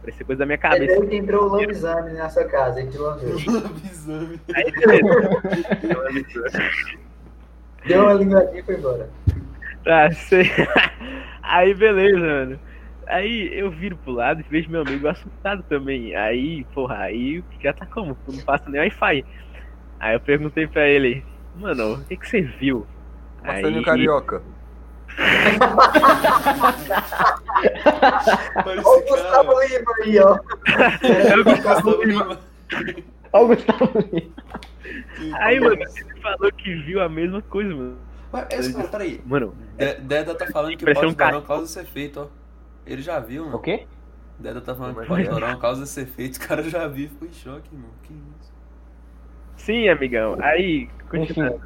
Parecia 0.00 0.26
coisa 0.26 0.40
da 0.40 0.46
minha 0.46 0.58
cabeça. 0.58 0.98
daí 0.98 1.08
que 1.08 1.16
entrou 1.16 1.44
o 1.44 1.48
lobisomem 1.48 2.14
na 2.14 2.28
sua 2.28 2.44
casa, 2.44 2.82
e 2.82 2.90
te 2.90 2.98
lambeu. 2.98 3.36
Lobisomem. 3.46 4.40
Aí, 4.54 4.72
beleza. 5.80 6.58
Deu 7.86 8.02
uma 8.02 8.12
linguadinha 8.14 8.60
e 8.60 8.62
foi 8.64 8.74
embora. 8.76 9.08
Tá, 9.84 10.10
sei. 10.10 10.44
Aí, 11.42 11.72
beleza, 11.74 12.18
mano. 12.18 12.60
Aí 13.06 13.50
eu 13.52 13.70
viro 13.70 13.96
pro 13.96 14.12
lado 14.12 14.40
e 14.40 14.50
vejo 14.50 14.70
meu 14.70 14.82
amigo 14.82 15.06
assustado 15.08 15.62
também. 15.64 16.14
Aí, 16.16 16.64
porra, 16.72 16.98
aí 16.98 17.44
já 17.60 17.72
tá 17.72 17.84
como? 17.84 18.16
Não 18.26 18.38
passa 18.44 18.70
nem 18.70 18.80
Wi-Fi. 18.80 19.24
Aí 20.00 20.14
eu 20.14 20.20
perguntei 20.20 20.66
pra 20.66 20.88
ele, 20.88 21.24
mano, 21.56 21.94
o 21.94 22.04
que 22.04 22.16
que 22.16 22.28
você 22.28 22.40
viu? 22.40 22.86
Marcelinho 23.44 23.82
Carioca. 23.84 24.42
Olha 28.64 28.80
o 28.80 29.02
Gustavo. 29.02 29.52
Lima 29.62 29.92
aí, 30.02 30.18
ó. 30.20 30.38
Era 31.02 31.40
o 31.40 31.44
Gustavo 31.44 32.02
Lima. 32.04 32.38
Olha 33.32 33.44
o 33.44 33.48
Gustavo 33.48 33.90
Lima. 34.12 34.32
Aí, 35.38 35.60
mano, 35.60 35.74
ele 35.74 36.20
falou 36.20 36.52
que 36.52 36.74
viu 36.82 37.00
a 37.02 37.08
mesma 37.08 37.40
coisa, 37.42 37.74
mano. 37.74 37.96
Mas, 38.32 38.46
esse 38.50 38.72
cara, 38.74 38.88
peraí. 38.88 39.20
Mano, 39.26 39.54
De- 39.76 39.94
Deda 40.00 40.34
tá 40.34 40.46
falando 40.46 40.76
que 40.76 40.84
o 40.84 40.94
pau 40.94 41.04
um 41.04 41.08
de 41.08 41.14
Dorão 41.14 41.30
cachorro. 41.32 41.46
causa 41.46 41.64
esse 41.64 41.80
efeito, 41.80 42.20
ó. 42.20 42.26
Ele 42.86 43.02
já 43.02 43.20
viu, 43.20 43.42
O 43.42 43.46
mano. 43.46 43.58
quê? 43.60 43.86
Deda 44.38 44.60
tá 44.60 44.74
falando 44.74 44.94
que 44.94 44.98
o 44.98 45.00
Mas 45.00 45.08
pau 45.08 45.16
de 45.18 45.24
vai. 45.24 45.32
Dorão 45.34 45.58
causa 45.58 45.84
esse 45.84 46.00
efeito. 46.00 46.38
O 46.42 46.48
cara 46.48 46.62
já 46.62 46.88
viu 46.88 47.04
e 47.06 47.08
ficou 47.08 47.28
em 47.28 47.32
choque, 47.32 47.68
mano. 47.74 47.92
Que 48.02 48.12
isso? 48.14 48.52
sim, 49.56 49.88
amigão. 49.88 50.36
Aí, 50.40 50.88
continuando. 51.10 51.60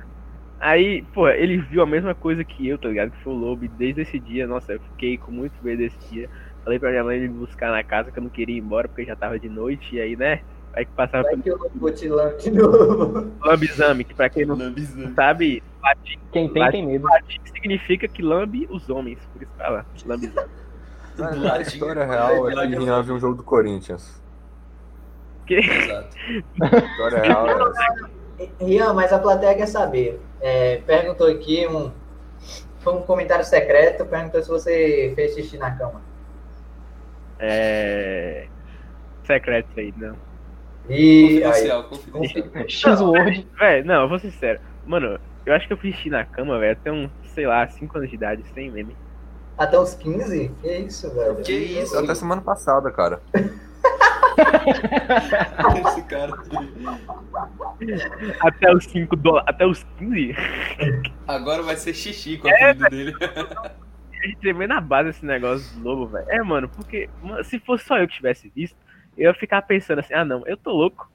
Aí, 0.58 1.02
pô, 1.12 1.28
ele 1.28 1.58
viu 1.58 1.82
a 1.82 1.86
mesma 1.86 2.14
coisa 2.14 2.42
que 2.42 2.66
eu, 2.66 2.78
tá 2.78 2.88
ligado? 2.88 3.10
Que 3.10 3.22
foi 3.22 3.32
o 3.32 3.36
Lobo. 3.36 3.64
E 3.64 3.68
desde 3.68 4.02
esse 4.02 4.18
dia, 4.18 4.46
nossa, 4.46 4.72
eu 4.72 4.80
fiquei 4.80 5.18
com 5.18 5.30
muito 5.30 5.52
medo 5.62 5.78
desse 5.78 5.98
dia. 6.10 6.28
Falei 6.64 6.78
pra 6.78 6.90
minha 6.90 7.04
mãe 7.04 7.20
me 7.20 7.28
buscar 7.28 7.70
na 7.70 7.82
casa 7.84 8.10
que 8.10 8.18
eu 8.18 8.22
não 8.22 8.30
queria 8.30 8.56
ir 8.56 8.60
embora 8.60 8.88
porque 8.88 9.04
já 9.04 9.14
tava 9.14 9.38
de 9.38 9.48
noite. 9.48 9.96
E 9.96 10.00
aí, 10.00 10.16
né? 10.16 10.40
Aí 10.74 10.84
que 10.84 10.92
passava 10.92 11.22
Vai 11.24 11.36
que 11.36 11.48
eu 11.50 11.70
vou 11.74 11.90
te 11.92 12.08
lamber 12.08 12.36
de 12.38 12.50
novo. 12.50 13.32
lambizame, 13.44 14.04
que 14.04 14.14
pra 14.14 14.28
quem 14.28 14.44
não 14.44 14.56
Lambisomem. 14.56 15.14
sabe, 15.14 15.62
latim, 15.82 16.18
Quem 16.32 16.52
tem, 16.52 16.70
tem 16.70 16.86
medo. 16.86 17.04
latim 17.06 17.40
significa 17.54 18.06
que 18.08 18.20
lambe 18.22 18.66
os 18.70 18.90
homens. 18.90 19.18
Por 19.32 19.42
isso 19.42 19.52
fala, 19.56 19.86
lambizame. 20.04 20.48
A 21.50 21.60
história 21.62 22.04
real 22.04 22.50
é 22.50 22.66
que 22.66 22.76
Rian 22.76 23.02
viu 23.02 23.14
um 23.14 23.18
jogo 23.18 23.36
do 23.36 23.42
Corinthians. 23.42 24.22
Exato. 25.48 26.14
A 26.60 26.66
história 26.76 27.22
real 27.22 27.46
é 27.48 27.52
essa. 27.70 28.10
Rian, 28.60 28.92
mas 28.92 29.12
a 29.12 29.18
plateia 29.18 29.54
quer 29.54 29.66
saber. 29.66 30.20
É, 30.40 30.78
perguntou 30.86 31.26
aqui 31.26 31.66
um. 31.66 31.90
Foi 32.80 32.94
um 32.94 33.02
comentário 33.02 33.44
secreto, 33.44 34.04
perguntou 34.06 34.42
se 34.42 34.48
você 34.48 35.12
fez 35.16 35.34
xixi 35.34 35.58
na 35.58 35.70
cama. 35.72 36.00
É. 37.38 38.46
Secreto 39.24 39.68
aí, 39.76 39.92
não. 39.96 40.16
E 40.88 41.42
aí, 41.42 41.68
Confidencial, 41.68 41.84
confidencial. 42.12 42.64
X-Word. 42.68 43.48
Véi, 43.58 43.82
não, 43.82 44.02
eu 44.02 44.08
vou 44.08 44.18
ser 44.18 44.30
sincero. 44.30 44.60
Mano, 44.86 45.18
eu 45.44 45.52
acho 45.54 45.66
que 45.66 45.72
eu 45.72 45.76
fiz 45.78 45.96
xixi 45.96 46.10
na 46.10 46.24
cama, 46.24 46.58
velho, 46.60 46.72
até 46.72 46.92
uns, 46.92 47.10
sei 47.34 47.46
lá, 47.46 47.66
5 47.66 47.98
anos 47.98 48.08
de 48.08 48.14
idade, 48.16 48.44
sem 48.54 48.70
meme. 48.70 48.96
até 49.58 49.78
uns 49.80 49.94
15? 49.94 50.52
Que 50.62 50.72
isso, 50.78 51.12
velho? 51.12 51.36
Que 51.36 51.52
isso? 51.52 51.98
Até 51.98 52.14
semana 52.14 52.40
passada, 52.40 52.90
cara. 52.92 53.20
Esse 55.88 56.02
cara. 56.02 56.32
Até 58.40 58.72
os 58.74 58.84
5 58.84 59.16
dólares. 59.16 59.48
Até 59.48 59.66
os 59.66 59.84
15. 59.98 60.34
Agora 61.26 61.62
vai 61.62 61.76
ser 61.76 61.94
xixi 61.94 62.38
com 62.38 62.48
o 62.48 62.50
É, 62.50 62.70
apelido 62.70 62.88
dele. 62.90 63.14
A 64.22 64.26
gente 64.26 64.52
vê 64.52 64.66
na 64.66 64.80
base 64.80 65.10
esse 65.10 65.24
negócio 65.24 65.78
novo, 65.80 66.06
velho. 66.06 66.26
É, 66.28 66.42
mano, 66.42 66.68
porque 66.68 67.08
se 67.44 67.58
fosse 67.60 67.84
só 67.84 67.98
eu 67.98 68.08
que 68.08 68.14
tivesse 68.14 68.50
visto, 68.54 68.76
eu 69.16 69.28
ia 69.30 69.34
ficar 69.34 69.62
pensando 69.62 70.00
assim, 70.00 70.14
ah 70.14 70.24
não, 70.24 70.46
eu 70.46 70.56
tô 70.56 70.72
louco. 70.72 71.10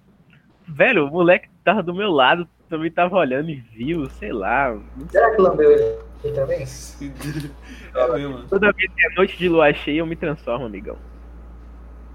Velho, 0.67 1.07
o 1.07 1.11
moleque 1.11 1.49
tava 1.63 1.83
do 1.83 1.93
meu 1.93 2.11
lado, 2.11 2.47
também 2.69 2.89
tava 2.91 3.17
olhando 3.17 3.49
e 3.49 3.55
viu, 3.55 4.09
sei 4.11 4.31
lá. 4.31 4.77
Será 5.09 5.31
que 5.31 5.41
lambeu 5.41 5.71
ele 5.71 6.33
também? 6.33 6.65
É 7.93 8.07
mesmo. 8.13 8.43
Toda 8.47 8.71
vez 8.71 8.89
que 8.93 9.05
é 9.05 9.15
noite 9.15 9.37
de 9.37 9.49
lua 9.49 9.73
cheia, 9.73 9.99
eu 9.99 10.05
me 10.05 10.15
transformo, 10.15 10.65
amigão. 10.65 10.97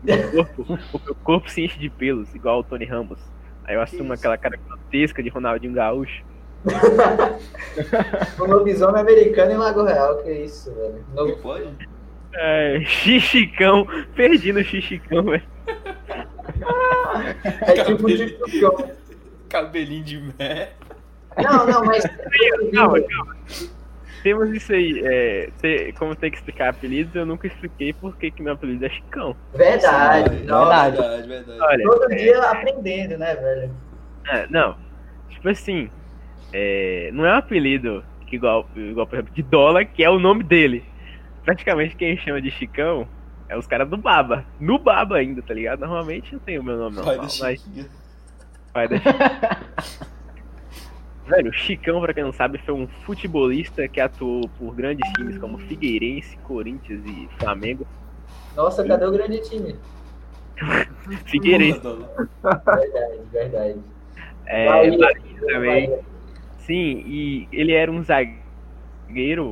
Meu 0.06 0.30
corpo, 0.30 0.78
o 0.92 1.00
meu 1.04 1.14
corpo 1.16 1.50
se 1.50 1.64
enche 1.64 1.78
de 1.78 1.90
pelos, 1.90 2.34
igual 2.34 2.60
o 2.60 2.64
Tony 2.64 2.84
Ramos. 2.84 3.18
Aí 3.64 3.74
eu 3.74 3.80
assumo 3.80 4.12
aquela 4.12 4.38
cara 4.38 4.56
grotesca 4.56 5.22
de 5.22 5.28
Ronaldinho 5.28 5.72
Gaúcho. 5.72 6.24
O 8.38 8.44
lobisomem 8.46 9.00
americano 9.00 9.52
em 9.52 9.56
Lago 9.56 9.82
Real, 9.84 10.22
que 10.22 10.30
isso, 10.30 10.72
velho. 10.72 11.04
Não 11.14 11.36
pode? 11.38 11.68
É, 12.34 12.80
xixicão, 12.84 13.86
perdi 14.14 14.52
no 14.52 14.62
xixicão, 14.62 15.24
velho. 15.24 15.42
É 17.62 17.84
tipo 17.84 18.04
um 18.04 18.16
tipo 18.46 18.90
Cabelinho 19.48 20.04
de 20.04 20.20
merda. 20.38 20.72
Não, 21.36 21.66
não, 21.66 21.84
mas. 21.84 22.04
Calma, 22.72 23.00
calma. 23.00 23.36
Temos 24.22 24.50
isso 24.50 24.72
aí, 24.72 25.02
é, 25.04 25.50
te- 25.60 25.92
como 25.98 26.14
tem 26.16 26.30
que 26.30 26.36
explicar 26.36 26.70
apelidos, 26.70 27.14
eu 27.14 27.24
nunca 27.24 27.46
expliquei 27.46 27.92
por 27.92 28.16
que 28.16 28.30
que 28.30 28.42
meu 28.42 28.54
apelido 28.54 28.84
é 28.84 28.88
Chicão. 28.88 29.36
Verdade, 29.54 30.44
nossa. 30.44 30.90
verdade, 30.90 31.28
verdade. 31.28 31.60
Olha, 31.60 31.84
Todo 31.84 32.08
dia 32.16 32.40
aprendendo, 32.42 33.18
né, 33.18 33.34
velho? 33.34 33.70
É, 34.28 34.46
não. 34.50 34.76
Tipo 35.30 35.48
assim, 35.48 35.88
é, 36.52 37.10
não 37.12 37.24
é 37.24 37.32
um 37.34 37.38
apelido 37.38 38.04
que 38.26 38.36
igual, 38.36 38.68
igual, 38.74 39.06
por 39.06 39.16
exemplo, 39.16 39.34
de 39.34 39.42
dólar, 39.42 39.84
que 39.84 40.02
é 40.02 40.10
o 40.10 40.18
nome 40.18 40.42
dele. 40.42 40.84
Praticamente 41.44 41.94
quem 41.94 42.16
chama 42.18 42.40
de 42.42 42.50
Chicão 42.50 43.06
é 43.48 43.56
os 43.56 43.66
caras 43.66 43.88
do 43.88 43.96
Baba. 43.96 44.44
No 44.58 44.78
Baba 44.78 45.16
ainda, 45.18 45.40
tá 45.42 45.54
ligado? 45.54 45.80
Normalmente 45.80 46.32
eu 46.32 46.40
tenho 46.40 46.60
o 46.60 46.64
meu 46.64 46.76
nome 46.76 46.96
Pai 46.96 47.04
normal, 47.16 47.16
da 47.16 47.22
mas 47.22 47.38
pai 48.72 48.88
da 48.88 48.98
Chiquinha. 48.98 49.56
Velho, 51.26 51.52
Chicão, 51.52 52.00
pra 52.00 52.14
quem 52.14 52.22
não 52.22 52.32
sabe, 52.32 52.58
foi 52.58 52.72
um 52.74 52.86
futebolista 53.04 53.88
que 53.88 54.00
atuou 54.00 54.48
por 54.56 54.74
grandes 54.74 55.10
times 55.14 55.36
como 55.38 55.58
Figueirense, 55.58 56.36
Corinthians 56.38 57.04
e 57.04 57.28
Flamengo. 57.38 57.86
Nossa, 58.54 58.84
cadê 58.86 59.04
o 59.06 59.10
grande 59.12 59.40
time? 59.40 59.76
Figueirense, 61.26 61.80
Verdade, 61.80 63.22
verdade. 63.30 63.84
é, 64.46 64.66
Bahia, 64.66 64.98
Bahia 64.98 65.40
também. 65.46 65.88
Bahia. 65.88 66.00
Sim, 66.58 67.02
e 67.04 67.48
ele 67.52 67.72
era 67.72 67.90
um 67.90 68.02
zagueiro, 68.02 69.44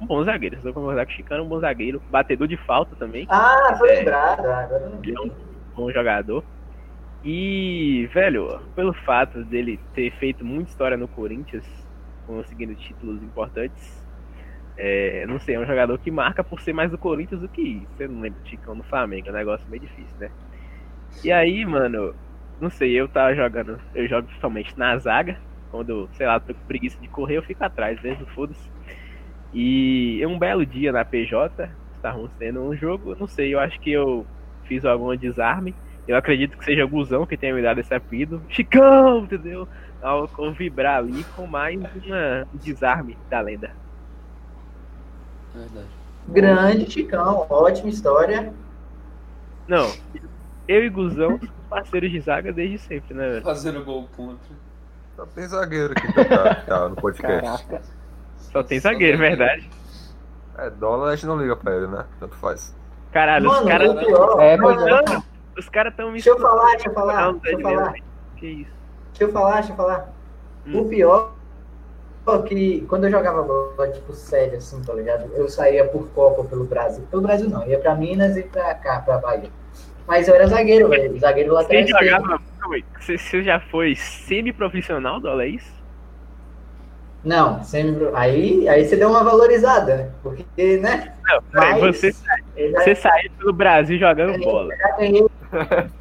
um 0.00 0.06
bom 0.06 0.22
zagueiro. 0.24 0.60
Se 0.60 0.68
eu 0.68 0.74
concordar 0.74 1.06
com 1.06 1.12
o 1.12 1.14
Chicano, 1.14 1.44
um 1.44 1.48
bom 1.48 1.60
zagueiro. 1.60 2.02
Batedor 2.08 2.46
de 2.46 2.56
falta 2.56 2.94
também, 2.96 3.26
Ah, 3.28 3.74
foi 3.78 3.90
É. 3.90 3.98
lembrado. 3.98 4.46
Agora 4.46 4.88
não 4.88 4.96
é 4.98 5.20
um 5.22 5.30
bom 5.76 5.90
jogador. 5.90 6.44
E, 7.24 8.06
velho, 8.12 8.60
pelo 8.74 8.92
fato 8.92 9.44
dele 9.46 9.78
ter 9.94 10.10
feito 10.18 10.44
muita 10.44 10.70
história 10.70 10.96
no 10.96 11.08
Corinthians, 11.08 11.64
conseguindo 12.26 12.76
títulos 12.76 13.22
importantes, 13.22 14.04
é, 14.76 15.26
não 15.26 15.38
sei, 15.40 15.54
é 15.54 15.60
um 15.60 15.66
jogador 15.66 15.98
que 15.98 16.10
marca 16.10 16.44
por 16.44 16.60
ser 16.60 16.72
mais 16.74 16.90
do 16.90 16.98
Corinthians 16.98 17.40
do 17.40 17.48
que 17.48 17.88
você 17.96 18.08
não 18.08 18.20
lembra 18.20 18.40
do 18.40 18.48
Chicão 18.48 18.74
no 18.74 18.84
Flamengo, 18.84 19.28
é 19.28 19.32
um 19.32 19.34
negócio 19.34 19.70
meio 19.70 19.80
difícil, 19.82 20.14
né? 20.18 20.30
E 21.24 21.32
aí, 21.32 21.64
mano, 21.64 22.14
não 22.60 22.70
sei, 22.70 22.92
eu 23.00 23.08
tava 23.08 23.34
jogando, 23.34 23.80
eu 23.94 24.08
jogo 24.08 24.26
principalmente 24.28 24.76
na 24.76 24.98
zaga, 24.98 25.40
quando, 25.70 26.10
sei 26.14 26.26
lá, 26.26 26.40
tô 26.40 26.54
com 26.54 26.66
preguiça 26.66 27.00
de 27.00 27.08
correr, 27.08 27.38
eu 27.38 27.42
fico 27.42 27.64
atrás, 27.64 28.00
mesmo, 28.02 28.26
foda-se. 28.34 28.70
E 29.52 30.24
um 30.26 30.38
belo 30.38 30.66
dia 30.66 30.92
na 30.92 31.04
PJ, 31.04 31.70
estavam 31.94 32.28
tendo 32.38 32.62
um 32.62 32.76
jogo, 32.76 33.14
não 33.16 33.26
sei, 33.26 33.54
eu 33.54 33.60
acho 33.60 33.80
que 33.80 33.92
eu 33.92 34.28
fiz 34.64 34.84
algum 34.84 35.16
desarme. 35.16 35.76
Eu 36.06 36.16
acredito 36.16 36.56
que 36.58 36.64
seja 36.64 36.84
o 36.84 36.88
Guzão 36.88 37.24
que 37.26 37.36
tenha 37.36 37.54
me 37.54 37.62
dado 37.62 37.80
esse 37.80 37.94
apelido. 37.94 38.42
Chicão, 38.48 39.20
entendeu? 39.24 39.66
Ao 40.02 40.28
ao 40.38 40.52
vibrar 40.52 40.98
ali 40.98 41.24
com 41.34 41.46
mais 41.46 41.80
uma- 41.80 42.46
um 42.52 42.56
desarme 42.58 43.16
da 43.30 43.40
lenda. 43.40 43.70
Verdade. 45.54 45.86
Grande 46.28 46.90
Chicão, 46.90 47.46
ótima 47.48 47.88
história. 47.88 48.52
Não, 49.68 49.90
eu 50.68 50.84
e 50.84 50.88
Guzão 50.90 51.38
somos 51.38 51.50
parceiros 51.70 52.10
de 52.10 52.20
zaga 52.20 52.52
desde 52.52 52.78
sempre, 52.78 53.14
né, 53.14 53.28
velho? 53.30 53.42
Fazendo 53.42 53.82
gol 53.84 54.08
contra. 54.16 54.54
Só 55.16 55.24
tem 55.26 55.46
zagueiro 55.46 55.92
aqui 55.96 56.12
que 56.12 56.24
tá, 56.24 56.54
tá 56.66 56.88
no 56.88 56.96
podcast. 56.96 57.66
Caraca. 57.66 57.82
Só 58.36 58.62
tem 58.62 58.78
zagueiro, 58.80 59.16
verdade. 59.18 59.68
É, 60.58 60.70
dólar 60.70 61.10
a 61.12 61.16
gente 61.16 61.26
não 61.26 61.38
liga 61.38 61.56
pra 61.56 61.74
ele, 61.76 61.86
né? 61.86 62.04
Tanto 62.20 62.34
faz. 62.36 62.74
Caralho, 63.12 63.48
os 63.48 63.54
Mano, 63.56 63.68
caras. 63.68 63.90
o 63.90 63.96
pior. 63.98 64.40
É, 64.40 64.58
pois 64.58 64.82
é. 64.82 65.22
Os 65.56 65.68
caras 65.68 65.94
tão 65.94 66.08
me 66.08 66.14
Deixa 66.14 66.30
eu 66.30 66.38
falar, 66.38 66.70
deixa 66.72 66.88
eu 66.88 66.94
falar, 66.94 67.32
deixa 67.32 67.56
eu 67.56 67.60
falar. 67.60 67.94
Que 68.36 68.46
isso? 68.46 68.70
Deixa 69.10 69.24
eu 69.24 69.32
falar, 69.32 69.54
deixa 69.54 69.72
eu 69.72 69.76
falar. 69.76 70.12
Hum. 70.66 70.80
O 70.80 70.88
pior 70.88 71.32
é 72.26 72.38
que 72.42 72.80
quando 72.88 73.04
eu 73.04 73.10
jogava 73.10 73.42
bola, 73.42 73.88
tipo, 73.92 74.12
sério, 74.12 74.58
assim, 74.58 74.82
tá 74.82 74.92
ligado? 74.94 75.30
Eu 75.34 75.48
saía 75.48 75.84
por 75.84 76.08
Copa 76.10 76.44
pelo 76.44 76.64
Brasil. 76.64 77.04
Pelo 77.10 77.22
Brasil 77.22 77.48
não, 77.48 77.66
ia 77.66 77.78
pra 77.78 77.94
Minas 77.94 78.36
e 78.36 78.42
pra 78.42 78.74
cá, 78.74 79.00
pra 79.00 79.18
Bahia. 79.18 79.50
Mas 80.06 80.28
eu 80.28 80.34
era 80.34 80.46
zagueiro, 80.46 80.88
velho. 80.88 81.18
Zagueiro 81.18 81.50
Você 81.50 81.54
lateral 81.54 81.82
esquerdo. 81.84 82.22
jogava. 82.22 82.42
Você, 82.98 83.18
você 83.18 83.42
já 83.42 83.60
foi 83.60 83.94
semi-profissional, 83.94 85.20
Dola, 85.20 85.44
é 85.44 85.48
isso? 85.48 85.72
Não, 87.22 87.62
sempre. 87.62 88.10
Aí, 88.14 88.68
aí 88.68 88.84
você 88.84 88.96
deu 88.96 89.08
uma 89.08 89.24
valorizada, 89.24 89.96
né? 89.96 90.10
Porque, 90.22 90.78
né? 90.78 91.13
Não, 91.26 91.42
peraí, 91.42 91.80
Mas 91.80 91.80
você, 92.00 92.12
você 92.74 92.94
saiu 92.94 93.30
pelo 93.38 93.52
Brasil 93.52 93.98
jogando 93.98 94.38
bola. 94.38 94.72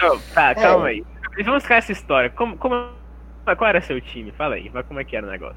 Não, 0.00 0.18
tá, 0.34 0.50
É. 0.50 0.54
calma 0.54 0.86
aí. 0.88 1.04
Vamos 1.44 1.62
ficar 1.62 1.76
essa 1.76 1.92
história. 1.92 2.30
Como, 2.30 2.56
como, 2.56 2.88
qual 3.44 3.68
era 3.68 3.80
seu 3.80 4.00
time? 4.00 4.32
Fala 4.32 4.54
aí, 4.56 4.70
como 4.88 5.00
é 5.00 5.04
que 5.04 5.16
era 5.16 5.26
o 5.26 5.30
negócio. 5.30 5.56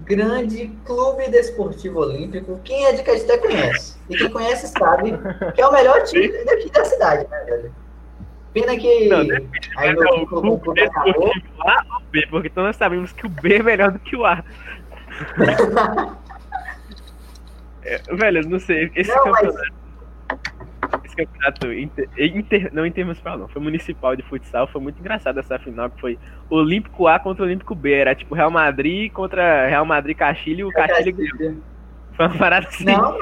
grande 0.00 0.68
clube 0.84 1.28
desportivo 1.30 2.00
olímpico. 2.00 2.60
Quem 2.64 2.86
é 2.86 2.92
de 2.92 3.02
Caeté 3.02 3.38
conhece. 3.38 3.98
E 4.08 4.16
quem 4.16 4.30
conhece 4.30 4.68
sabe 4.68 5.12
que 5.54 5.60
é 5.60 5.66
o 5.66 5.72
melhor 5.72 6.02
time 6.04 6.44
daqui 6.44 6.70
da 6.70 6.84
cidade, 6.84 7.26
né, 7.28 7.44
velho? 7.44 7.74
Pena 8.52 8.76
que 8.76 9.08
Não, 9.08 9.18
aí 9.78 9.88
É 9.88 9.92
meu 9.94 10.08
o 10.22 10.26
clube, 10.26 10.60
clube 10.62 10.80
acabou. 10.82 11.12
desportivo 11.12 11.62
A 11.68 11.84
ou 11.94 12.00
B, 12.10 12.26
porque 12.28 12.48
então 12.48 12.64
nós 12.64 12.76
sabemos 12.76 13.12
que 13.12 13.26
o 13.26 13.28
B 13.30 13.56
é 13.56 13.62
melhor 13.62 13.90
do 13.90 13.98
que 13.98 14.14
o 14.16 14.26
A. 14.26 14.42
É, 17.84 17.98
velho, 18.14 18.38
eu 18.42 18.48
não 18.48 18.58
sei, 18.60 18.90
esse 18.94 19.10
Não, 19.14 19.26
mas- 19.26 19.40
campeonato. 19.40 19.82
Esse 21.04 21.16
campeonato 21.16 21.72
inter, 21.72 22.08
inter- 22.16 22.70
não 22.72 22.86
intermunicipal, 22.86 23.36
não, 23.38 23.46
foi 23.48 23.60
municipal 23.60 24.16
de 24.16 24.22
futsal, 24.22 24.66
foi 24.66 24.80
muito 24.80 24.98
engraçado 24.98 25.38
essa 25.38 25.58
final 25.58 25.90
que 25.90 26.00
foi 26.00 26.18
Olímpico 26.48 27.06
A 27.06 27.18
contra 27.18 27.44
Olímpico 27.44 27.74
B. 27.74 27.92
Era 27.92 28.14
tipo 28.14 28.34
Real 28.34 28.50
Madrid 28.50 29.12
contra 29.12 29.66
Real 29.66 29.84
Madrid 29.84 30.16
Castilho 30.16 30.60
e 30.60 30.64
o 30.64 30.70
Castilho 30.70 31.14
ganhou. 31.16 31.56
Foi 32.14 32.26
uma 32.26 32.38
parada 32.38 32.66
assim. 32.68 32.84
Não, 32.84 33.18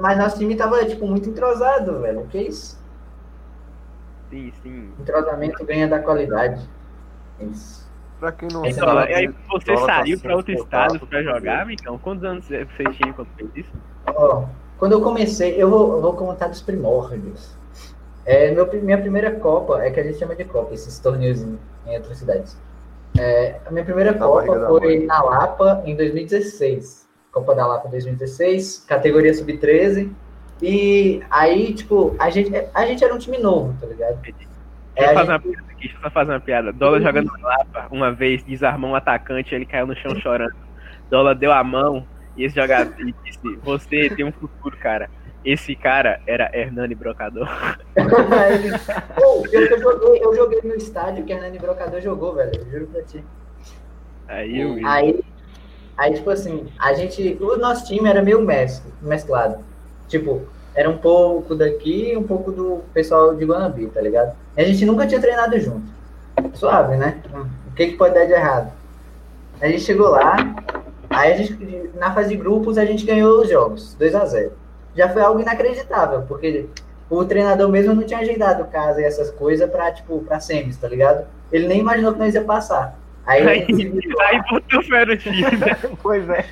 mas 0.00 0.18
nosso 0.18 0.38
time 0.38 0.56
tava, 0.56 0.84
tipo, 0.86 1.06
muito 1.06 1.28
entrosado, 1.28 2.00
velho. 2.00 2.26
Que 2.28 2.38
isso? 2.38 2.82
Sim, 4.30 4.52
sim. 4.62 4.92
Entrosamento 4.98 5.64
ganha 5.64 5.86
da 5.86 5.98
qualidade. 6.00 6.66
Isso. 7.40 7.83
Pra 8.18 8.32
quem 8.32 8.48
não 8.52 8.64
Então, 8.64 8.88
sabe, 8.88 9.14
aí 9.14 9.28
você 9.48 9.74
tá 9.74 9.86
saiu 9.86 10.20
pra 10.20 10.36
outro 10.36 10.52
estado 10.52 11.06
pra 11.06 11.22
jogar, 11.22 11.70
então? 11.70 11.98
Quantos 11.98 12.24
anos 12.24 12.44
você 12.46 12.84
tinha 12.92 13.12
quando 13.12 13.28
fez 13.36 13.50
isso? 13.56 13.72
Ó, 14.06 14.44
quando 14.78 14.92
eu 14.92 15.00
comecei, 15.00 15.60
eu 15.60 15.68
vou, 15.68 15.96
eu 15.96 16.00
vou 16.00 16.14
contar 16.14 16.48
dos 16.48 16.62
primórdios. 16.62 17.56
É, 18.24 18.50
meu, 18.52 18.70
minha 18.82 18.98
primeira 18.98 19.30
Copa, 19.32 19.82
é 19.82 19.90
que 19.90 20.00
a 20.00 20.02
gente 20.02 20.18
chama 20.18 20.34
de 20.34 20.44
Copa, 20.44 20.72
esses 20.72 20.98
torneios 20.98 21.42
em, 21.42 21.58
em 21.86 21.96
outras 21.96 22.18
cidades. 22.18 22.56
É, 23.18 23.60
a 23.66 23.70
minha 23.70 23.84
primeira 23.84 24.12
Na 24.12 24.18
Copa 24.18 24.66
foi 24.66 24.98
mãe. 24.98 25.06
na 25.06 25.22
Lapa, 25.22 25.82
em 25.84 25.94
2016. 25.94 27.04
Copa 27.30 27.54
da 27.54 27.66
Lapa 27.66 27.88
2016, 27.88 28.84
categoria 28.86 29.34
sub-13. 29.34 30.10
E 30.62 31.22
aí, 31.30 31.74
tipo, 31.74 32.14
a 32.18 32.30
gente, 32.30 32.52
a 32.72 32.86
gente 32.86 33.04
era 33.04 33.12
um 33.12 33.18
time 33.18 33.38
novo, 33.38 33.74
tá 33.80 33.86
ligado? 33.86 34.18
Deixa 34.94 35.10
É, 35.10 35.14
eu 35.14 35.18
a 35.18 35.20
fazer 35.20 35.32
uma 35.32 35.40
piada 35.40 35.66
aqui, 35.70 35.80
deixa 35.80 35.96
eu 35.96 36.00
só 36.00 36.10
fazer 36.10 36.32
uma 36.32 36.40
piada. 36.40 36.72
Dola 36.72 37.00
jogando 37.00 37.32
na 37.38 37.48
Lapa, 37.48 37.88
uma 37.90 38.12
vez, 38.12 38.42
desarmou 38.42 38.90
um 38.90 38.94
atacante, 38.94 39.54
ele 39.54 39.66
caiu 39.66 39.86
no 39.86 39.96
chão 39.96 40.14
chorando. 40.20 40.54
Dola 41.10 41.34
deu 41.34 41.52
a 41.52 41.62
mão 41.62 42.06
e 42.36 42.44
esse 42.44 42.54
jogador 42.54 42.94
disse: 43.24 43.56
Você 43.62 44.10
tem 44.10 44.24
um 44.24 44.32
futuro, 44.32 44.76
cara. 44.76 45.10
Esse 45.44 45.76
cara 45.76 46.20
era 46.26 46.50
Hernani 46.54 46.94
Brocador. 46.94 47.48
Que 47.94 49.56
eu 49.56 49.78
joguei, 49.78 50.24
eu 50.24 50.34
joguei 50.34 50.60
no 50.64 50.74
estádio 50.74 51.24
que 51.24 51.32
Hernani 51.32 51.58
Brocador 51.58 52.00
jogou, 52.00 52.34
velho. 52.34 52.52
Eu 52.56 52.70
juro 52.70 52.86
pra 52.86 53.02
ti. 53.02 53.22
Aí 54.26 54.60
eu. 54.60 54.86
Aí, 54.86 55.22
aí, 55.96 56.14
tipo 56.14 56.30
assim, 56.30 56.66
a 56.78 56.94
gente. 56.94 57.36
O 57.40 57.56
nosso 57.56 57.86
time 57.86 58.08
era 58.08 58.22
meio 58.22 58.44
mesclado. 59.02 59.62
Tipo, 60.08 60.46
era 60.74 60.88
um 60.90 60.98
pouco 60.98 61.54
daqui 61.54 62.10
e 62.12 62.16
um 62.16 62.22
pouco 62.22 62.50
do 62.50 62.80
pessoal 62.92 63.34
de 63.34 63.44
Guanabí, 63.44 63.86
tá 63.86 64.00
ligado? 64.00 64.34
E 64.56 64.62
a 64.62 64.64
gente 64.64 64.84
nunca 64.84 65.06
tinha 65.06 65.20
treinado 65.20 65.58
junto. 65.60 65.82
Suave, 66.54 66.96
né? 66.96 67.20
O 67.70 67.74
que, 67.74 67.88
que 67.88 67.96
pode 67.96 68.14
dar 68.14 68.24
de 68.26 68.32
errado? 68.32 68.72
A 69.60 69.68
gente 69.68 69.82
chegou 69.82 70.08
lá, 70.08 70.36
aí 71.10 71.32
a 71.32 71.36
gente, 71.36 71.90
na 71.94 72.12
fase 72.12 72.30
de 72.30 72.36
grupos, 72.36 72.76
a 72.76 72.84
gente 72.84 73.06
ganhou 73.06 73.40
os 73.40 73.48
jogos, 73.48 73.94
2 73.94 74.14
a 74.14 74.24
0 74.24 74.52
Já 74.96 75.08
foi 75.08 75.22
algo 75.22 75.40
inacreditável, 75.40 76.22
porque 76.22 76.66
o 77.08 77.24
treinador 77.24 77.68
mesmo 77.68 77.94
não 77.94 78.02
tinha 78.02 78.18
ajeitado 78.20 78.64
casa 78.66 79.00
e 79.00 79.04
essas 79.04 79.30
coisas 79.30 79.70
pra, 79.70 79.92
tipo, 79.92 80.18
pra 80.24 80.40
semis, 80.40 80.76
tá 80.76 80.88
ligado? 80.88 81.24
Ele 81.52 81.68
nem 81.68 81.78
imaginou 81.80 82.12
que 82.12 82.18
nós 82.18 82.34
ia 82.34 82.42
passar. 82.42 82.98
Aí, 83.26 83.46
a 83.46 83.50
Aí, 83.50 83.60
gente 83.60 83.76
se 83.76 83.88
virou 83.88 84.18
lá. 84.18 84.26
aí 84.26 84.42
botou 84.50 84.82
fé 84.82 85.06
no 85.06 85.16
time, 85.16 85.42
né? 85.42 85.76
Pois 86.02 86.28
é. 86.28 86.44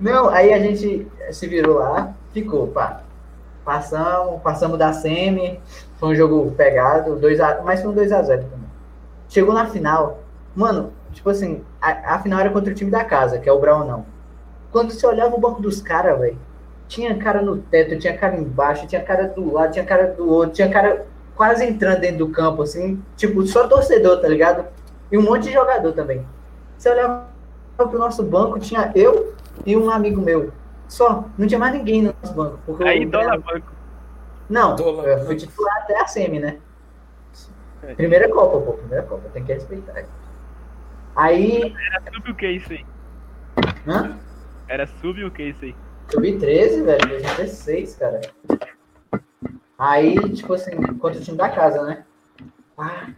Não, 0.00 0.28
aí 0.28 0.52
a 0.52 0.58
gente 0.58 1.06
se 1.30 1.46
virou 1.46 1.78
lá, 1.78 2.12
ficou, 2.34 2.66
pá. 2.66 3.02
Passamos, 3.64 4.42
passamos 4.42 4.78
da 4.78 4.92
semi, 4.92 5.60
foi 5.96 6.10
um 6.10 6.14
jogo 6.14 6.50
pegado, 6.52 7.16
2 7.16 7.40
a, 7.40 7.62
mas 7.62 7.80
foi 7.80 7.90
um 7.90 7.94
2x0 7.94 8.26
também. 8.26 8.72
Chegou 9.28 9.54
na 9.54 9.66
final, 9.66 10.20
mano, 10.54 10.92
tipo 11.12 11.30
assim, 11.30 11.62
a, 11.80 12.14
a 12.14 12.18
final 12.18 12.40
era 12.40 12.50
contra 12.50 12.72
o 12.72 12.74
time 12.74 12.90
da 12.90 13.04
casa, 13.04 13.38
que 13.38 13.48
é 13.48 13.52
o 13.52 13.60
Braunão. 13.60 14.04
Quando 14.72 14.90
você 14.90 15.06
olhava 15.06 15.34
o 15.34 15.40
banco 15.40 15.62
dos 15.62 15.80
caras, 15.80 16.18
velho, 16.18 16.38
tinha 16.88 17.16
cara 17.16 17.40
no 17.40 17.56
teto, 17.56 17.98
tinha 17.98 18.16
cara 18.16 18.36
embaixo, 18.36 18.86
tinha 18.86 19.02
cara 19.02 19.28
do 19.28 19.52
lado, 19.52 19.72
tinha 19.72 19.84
cara 19.84 20.08
do 20.08 20.28
outro, 20.28 20.54
tinha 20.54 20.68
cara 20.68 21.06
quase 21.34 21.64
entrando 21.64 22.00
dentro 22.00 22.18
do 22.18 22.28
campo, 22.28 22.62
assim, 22.62 23.02
tipo, 23.16 23.46
só 23.46 23.66
torcedor, 23.66 24.20
tá 24.20 24.28
ligado? 24.28 24.66
E 25.10 25.16
um 25.16 25.22
monte 25.22 25.44
de 25.44 25.52
jogador 25.52 25.92
também. 25.92 26.26
Você 26.76 26.90
olhava 26.90 27.26
pro 27.76 27.98
nosso 27.98 28.22
banco, 28.22 28.58
tinha 28.58 28.90
eu 28.94 29.34
e 29.64 29.76
um 29.76 29.90
amigo 29.90 30.20
meu. 30.20 30.52
Só, 30.92 31.24
não 31.38 31.46
tinha 31.46 31.58
mais 31.58 31.72
ninguém 31.72 32.02
no 32.02 32.14
nosso 32.20 32.34
banco. 32.34 32.58
Porque 32.66 32.84
Aí 32.84 33.06
dólar 33.06 33.38
banco. 33.38 33.72
Não, 34.50 34.76
Dólar 34.76 35.24
fui 35.24 35.36
titular 35.36 35.74
até 35.78 35.98
a 35.98 36.06
semi, 36.06 36.38
né? 36.38 36.58
Primeira 37.96 38.28
Copa, 38.28 38.60
pô, 38.60 38.72
primeira 38.74 39.02
Copa, 39.04 39.26
tem 39.30 39.42
que 39.42 39.54
respeitar. 39.54 40.04
Aí, 41.16 41.74
Era 41.90 42.02
sub 42.12 42.30
o 42.30 42.34
que 42.34 42.46
isso 42.46 42.72
aí? 42.74 42.84
hã? 43.88 44.18
Era 44.68 44.86
sub 44.86 45.24
o 45.24 45.30
que 45.30 45.44
isso 45.44 45.64
aí? 45.64 45.74
Subi 46.10 46.38
13, 46.38 46.82
velho, 46.82 47.08
2016, 47.08 47.96
cara. 47.96 48.20
Aí, 49.78 50.14
tipo 50.34 50.52
assim, 50.52 50.76
contra 50.98 51.18
o 51.18 51.24
time 51.24 51.38
da 51.38 51.48
casa, 51.48 51.82
né? 51.84 52.04
Ah, 52.76 53.08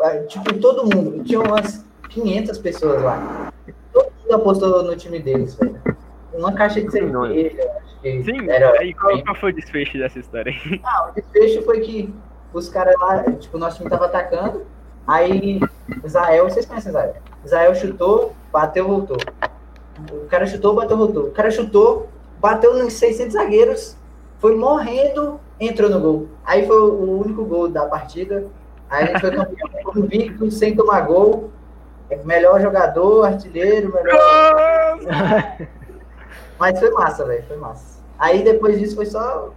ah, 0.00 0.18
tipo, 0.26 0.58
todo 0.58 0.82
mundo, 0.92 1.22
tinha 1.22 1.38
umas 1.38 1.86
500 2.08 2.58
pessoas 2.58 3.00
lá. 3.00 3.52
Todo 3.92 4.10
mundo 4.20 4.34
apostou 4.34 4.82
no 4.82 4.96
time 4.96 5.20
deles, 5.20 5.54
velho. 5.54 5.80
Uma 6.40 6.52
caixa 6.52 6.80
de 6.80 6.90
cerveja, 6.90 7.70
acho 7.84 8.00
que 8.00 8.22
Sim, 8.24 8.48
era. 8.50 8.72
aí 8.80 8.94
qual, 8.94 9.22
qual 9.22 9.36
foi 9.36 9.50
o 9.52 9.54
desfecho 9.54 9.98
dessa 9.98 10.18
história 10.18 10.50
aí? 10.64 10.80
Ah, 10.84 11.10
o 11.10 11.14
desfecho 11.14 11.62
foi 11.62 11.80
que 11.80 12.12
os 12.52 12.68
caras 12.68 12.94
lá, 12.98 13.22
tipo, 13.32 13.58
nosso 13.58 13.76
time 13.76 13.90
tava 13.90 14.06
atacando, 14.06 14.64
aí 15.06 15.60
Israel, 16.04 16.48
vocês 16.48 16.66
conhecem 16.66 16.90
Israel? 16.90 17.14
Israel 17.44 17.74
chutou, 17.74 18.34
bateu, 18.52 18.86
voltou. 18.88 19.18
O 20.12 20.26
cara 20.26 20.46
chutou, 20.46 20.74
bateu, 20.74 20.96
voltou. 20.96 21.24
O 21.24 21.30
cara 21.30 21.50
chutou, 21.50 22.08
bateu 22.40 22.76
nos 22.76 22.94
600 22.94 23.34
zagueiros, 23.34 23.96
foi 24.38 24.56
morrendo, 24.56 25.38
entrou 25.60 25.90
no 25.90 26.00
gol. 26.00 26.28
Aí 26.44 26.66
foi 26.66 26.80
o 26.80 27.20
único 27.20 27.44
gol 27.44 27.68
da 27.68 27.84
partida. 27.84 28.46
Aí 28.88 29.04
a 29.04 29.06
gente 29.08 29.20
foi 29.20 29.30
campeão 29.30 29.68
invicto, 29.96 30.50
sem 30.50 30.74
tomar 30.74 31.02
gol. 31.02 31.50
É 32.08 32.16
Melhor 32.24 32.60
jogador, 32.60 33.24
artilheiro, 33.24 33.92
melhor. 33.92 34.98
Mas 36.60 36.78
foi 36.78 36.90
massa, 36.90 37.24
velho, 37.24 37.42
foi 37.44 37.56
massa. 37.56 38.00
Aí 38.18 38.44
depois 38.44 38.78
disso 38.78 38.94
foi 38.94 39.06
só. 39.06 39.52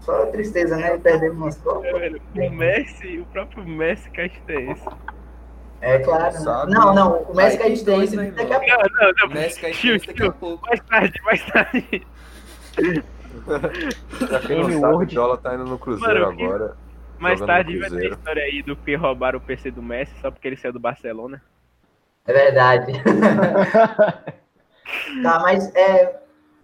Só 0.00 0.24
tristeza, 0.26 0.76
né? 0.78 0.96
Perdemos 0.96 1.36
umas 1.36 1.56
copas. 1.58 1.84
É, 1.84 1.92
velho, 1.92 2.22
o 2.34 2.50
Messi, 2.50 3.18
o 3.18 3.26
próprio 3.26 3.62
Messi 3.64 4.08
caetense. 4.10 4.82
É 5.82 5.98
claro. 5.98 6.24
né? 6.24 6.40
Sabe? 6.40 6.72
Não, 6.72 6.94
não, 6.94 7.22
o 7.24 7.36
Messi 7.36 7.58
né, 8.16 8.30
daqui 8.30 8.52
a 8.54 8.58
pouco. 8.58 8.94
Não, 8.94 9.06
não, 9.06 9.12
não. 9.20 9.28
Messi 9.28 9.60
cai 9.60 9.72
Tio, 9.72 9.98
daqui 10.06 10.22
a 10.26 10.32
pouco. 10.32 10.66
mais 10.66 10.80
tarde, 10.80 11.22
mais 11.22 11.46
tarde. 11.46 12.06
Pra 14.28 14.40
quem 14.40 14.62
não 14.62 14.80
sabe, 14.80 14.94
o. 15.04 15.08
Jola 15.08 15.36
tá 15.36 15.54
indo 15.54 15.64
no 15.66 15.78
Cruzeiro 15.78 16.20
Mano, 16.22 16.36
que- 16.36 16.42
agora. 16.42 16.76
Mais 17.18 17.38
tarde 17.38 17.78
vai 17.78 17.90
ter 17.90 18.12
história 18.12 18.42
aí 18.42 18.62
do 18.62 18.74
que 18.74 18.94
roubaram 18.94 19.38
o 19.38 19.42
PC 19.42 19.70
do 19.70 19.82
Messi 19.82 20.14
só 20.22 20.30
porque 20.30 20.48
ele 20.48 20.56
saiu 20.56 20.72
do 20.72 20.80
Barcelona. 20.80 21.42
É 22.26 22.32
verdade. 22.32 22.92
tá, 25.22 25.38
mas 25.40 25.74
é. 25.74 26.20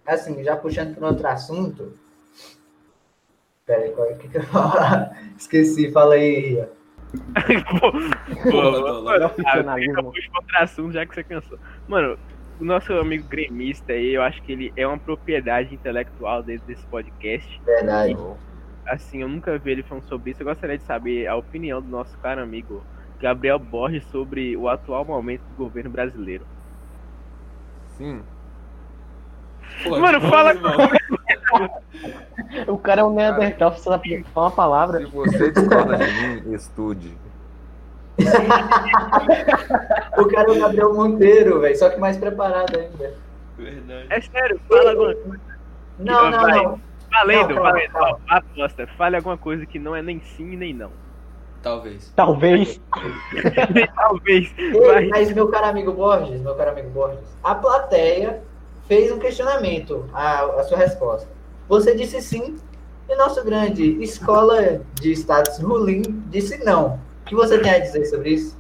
Assim, 0.07 0.43
já 0.45 0.57
puxando 0.57 0.95
para 0.95 1.09
outro 1.09 1.27
assunto. 1.27 1.93
Pera 3.67 3.83
aí, 3.83 3.91
qual 3.91 4.09
é 4.09 4.15
que, 4.15 4.29
que 4.29 4.37
eu 4.39 4.43
ia 4.43 4.47
falar? 4.47 5.19
Esqueci, 5.37 5.91
fala 5.91 6.15
aí, 6.15 6.39
Ria. 6.39 6.71
Outro 10.35 10.59
assunto 10.59 10.93
já 10.93 11.07
que 11.07 11.15
você 11.15 11.25
cansou. 11.25 11.59
Mano, 11.89 12.19
o 12.61 12.65
nosso 12.65 12.93
amigo 12.93 13.27
gremista 13.29 13.93
aí, 13.93 14.15
eu 14.15 14.23
acho 14.23 14.43
que 14.43 14.53
ele 14.53 14.73
é 14.77 14.87
uma 14.87 14.99
propriedade 14.99 15.75
intelectual 15.75 16.43
dentro 16.43 16.67
desse 16.67 16.87
podcast. 16.87 17.61
Verdade. 17.65 18.17
Assim, 18.87 19.23
eu 19.23 19.29
nunca 19.29 19.59
vi 19.59 19.73
ele 19.73 19.83
falando 19.83 20.05
sobre 20.05 20.31
isso. 20.31 20.43
Eu 20.43 20.47
gostaria 20.47 20.79
de 20.79 20.85
saber 20.85 21.27
a 21.27 21.37
opinião 21.37 21.83
do 21.83 21.89
nosso 21.89 22.17
caro 22.19 22.41
amigo 22.41 22.85
Gabriel 23.21 23.59
Borges 23.59 24.05
sobre 24.07 24.57
o 24.57 24.69
atual 24.69 25.05
momento 25.05 25.43
do 25.43 25.57
governo 25.57 25.91
brasileiro. 25.91 26.47
Sim. 27.97 28.23
Pô, 29.85 29.99
Mano, 29.99 30.21
de 30.21 30.29
fala 30.29 30.55
novo, 30.55 30.83
irmão. 30.83 31.83
O 32.69 32.79
cara 32.79 33.01
é 33.01 33.05
um 33.05 33.15
Neandertal, 33.15 33.73
só 33.77 33.93
sabe 33.93 34.25
falar 34.35 34.47
uma 34.49 34.53
palavra. 34.53 34.99
Se 35.01 35.07
você 35.07 35.51
discorda 35.53 35.97
de 35.99 36.13
mim, 36.13 36.55
estude. 36.55 37.17
O 40.17 40.25
cara 40.27 40.49
é 40.49 40.53
o 40.57 40.61
Gabriel 40.61 40.95
Monteiro, 40.95 41.61
velho, 41.61 41.77
só 41.79 41.91
que 41.91 41.99
mais 41.99 42.17
preparado 42.17 42.77
ainda. 42.79 43.15
Verdade. 43.59 44.07
É 44.11 44.21
sério, 44.21 44.61
fala 44.69 44.91
alguma 44.91 45.15
coisa. 45.15 45.41
Não, 45.99 46.31
não, 46.31 46.49
não. 46.49 46.81
Valendo, 47.11 47.49
Não, 47.49 47.55
calma, 47.55 47.63
valendo. 47.73 47.93
calma. 47.93 48.19
Ó, 48.31 48.35
Aposta, 48.37 48.87
fale 48.99 49.17
alguma 49.17 49.39
coisa 49.39 49.65
que 49.65 49.79
não 49.79 49.95
é 49.97 50.03
nem 50.03 50.21
sim 50.21 50.57
nem 50.57 50.75
não. 50.75 50.91
Talvez. 51.67 52.13
Talvez. 52.15 52.81
Talvez. 53.97 54.55
Ei, 54.57 54.71
Vai. 54.71 55.09
Mas 55.09 55.33
meu 55.33 55.49
caro 55.49 55.67
amigo 55.67 55.93
Borges, 55.93 56.41
meu 56.41 56.55
caro 56.55 56.71
amigo 56.71 56.91
Borges, 56.91 57.19
a 57.43 57.57
plateia 57.57 58.41
fez 58.87 59.11
um 59.11 59.19
questionamento 59.19 60.09
à, 60.13 60.45
à 60.45 60.63
sua 60.63 60.79
resposta. 60.79 61.29
Você 61.69 61.97
disse 61.97 62.23
sim, 62.23 62.57
e 63.09 63.17
nosso 63.17 63.45
grande 63.45 64.01
escola 64.01 64.81
de 64.95 65.11
status 65.11 65.59
rulim 65.59 66.03
disse 66.29 66.63
não. 66.65 67.01
O 67.23 67.29
que 67.29 67.35
você 67.35 67.59
tem 67.59 67.73
a 67.73 67.81
dizer 67.81 68.05
sobre 68.05 68.31
isso? 68.31 68.57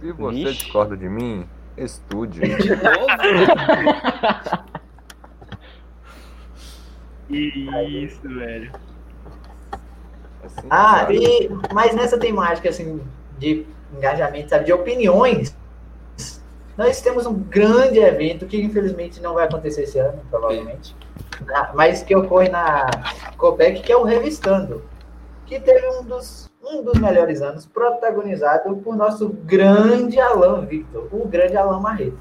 Se 0.00 0.10
você 0.10 0.34
Vixe. 0.36 0.52
discorda 0.52 0.96
de 0.96 1.08
mim, 1.08 1.46
estude. 1.76 2.40
De 2.42 2.70
novo? 7.68 7.86
Isso, 7.88 8.28
velho. 8.28 8.72
Assim, 10.46 10.66
Ah, 10.70 11.00
sabe? 11.00 11.16
e, 11.18 11.50
mas 11.72 11.94
nessa 11.94 12.18
temática 12.18 12.68
assim, 12.68 13.00
de 13.38 13.66
engajamento, 13.96 14.50
sabe, 14.50 14.64
de 14.64 14.72
opiniões, 14.72 15.56
nós 16.76 17.00
temos 17.00 17.26
um 17.26 17.34
grande 17.34 17.98
evento 17.98 18.46
que 18.46 18.60
infelizmente 18.62 19.20
não 19.22 19.34
vai 19.34 19.46
acontecer 19.46 19.82
esse 19.82 19.98
ano, 19.98 20.20
provavelmente, 20.30 20.94
na- 21.46 21.72
mas 21.74 22.02
que 22.02 22.14
ocorre 22.14 22.48
na 22.48 22.86
Copec, 23.38 23.82
que 23.82 23.90
é 23.92 23.96
o 23.96 24.02
Revistando, 24.04 24.82
que 25.46 25.58
teve 25.60 25.86
um 25.88 26.02
dos, 26.04 26.50
um 26.62 26.82
dos 26.82 26.98
melhores 26.98 27.40
anos, 27.40 27.64
protagonizado 27.66 28.76
por 28.76 28.96
nosso 28.96 29.28
grande 29.28 30.20
Alan 30.20 30.66
Victor, 30.66 31.08
o 31.12 31.26
grande 31.26 31.56
Alan 31.56 31.80
Marreto. 31.80 32.18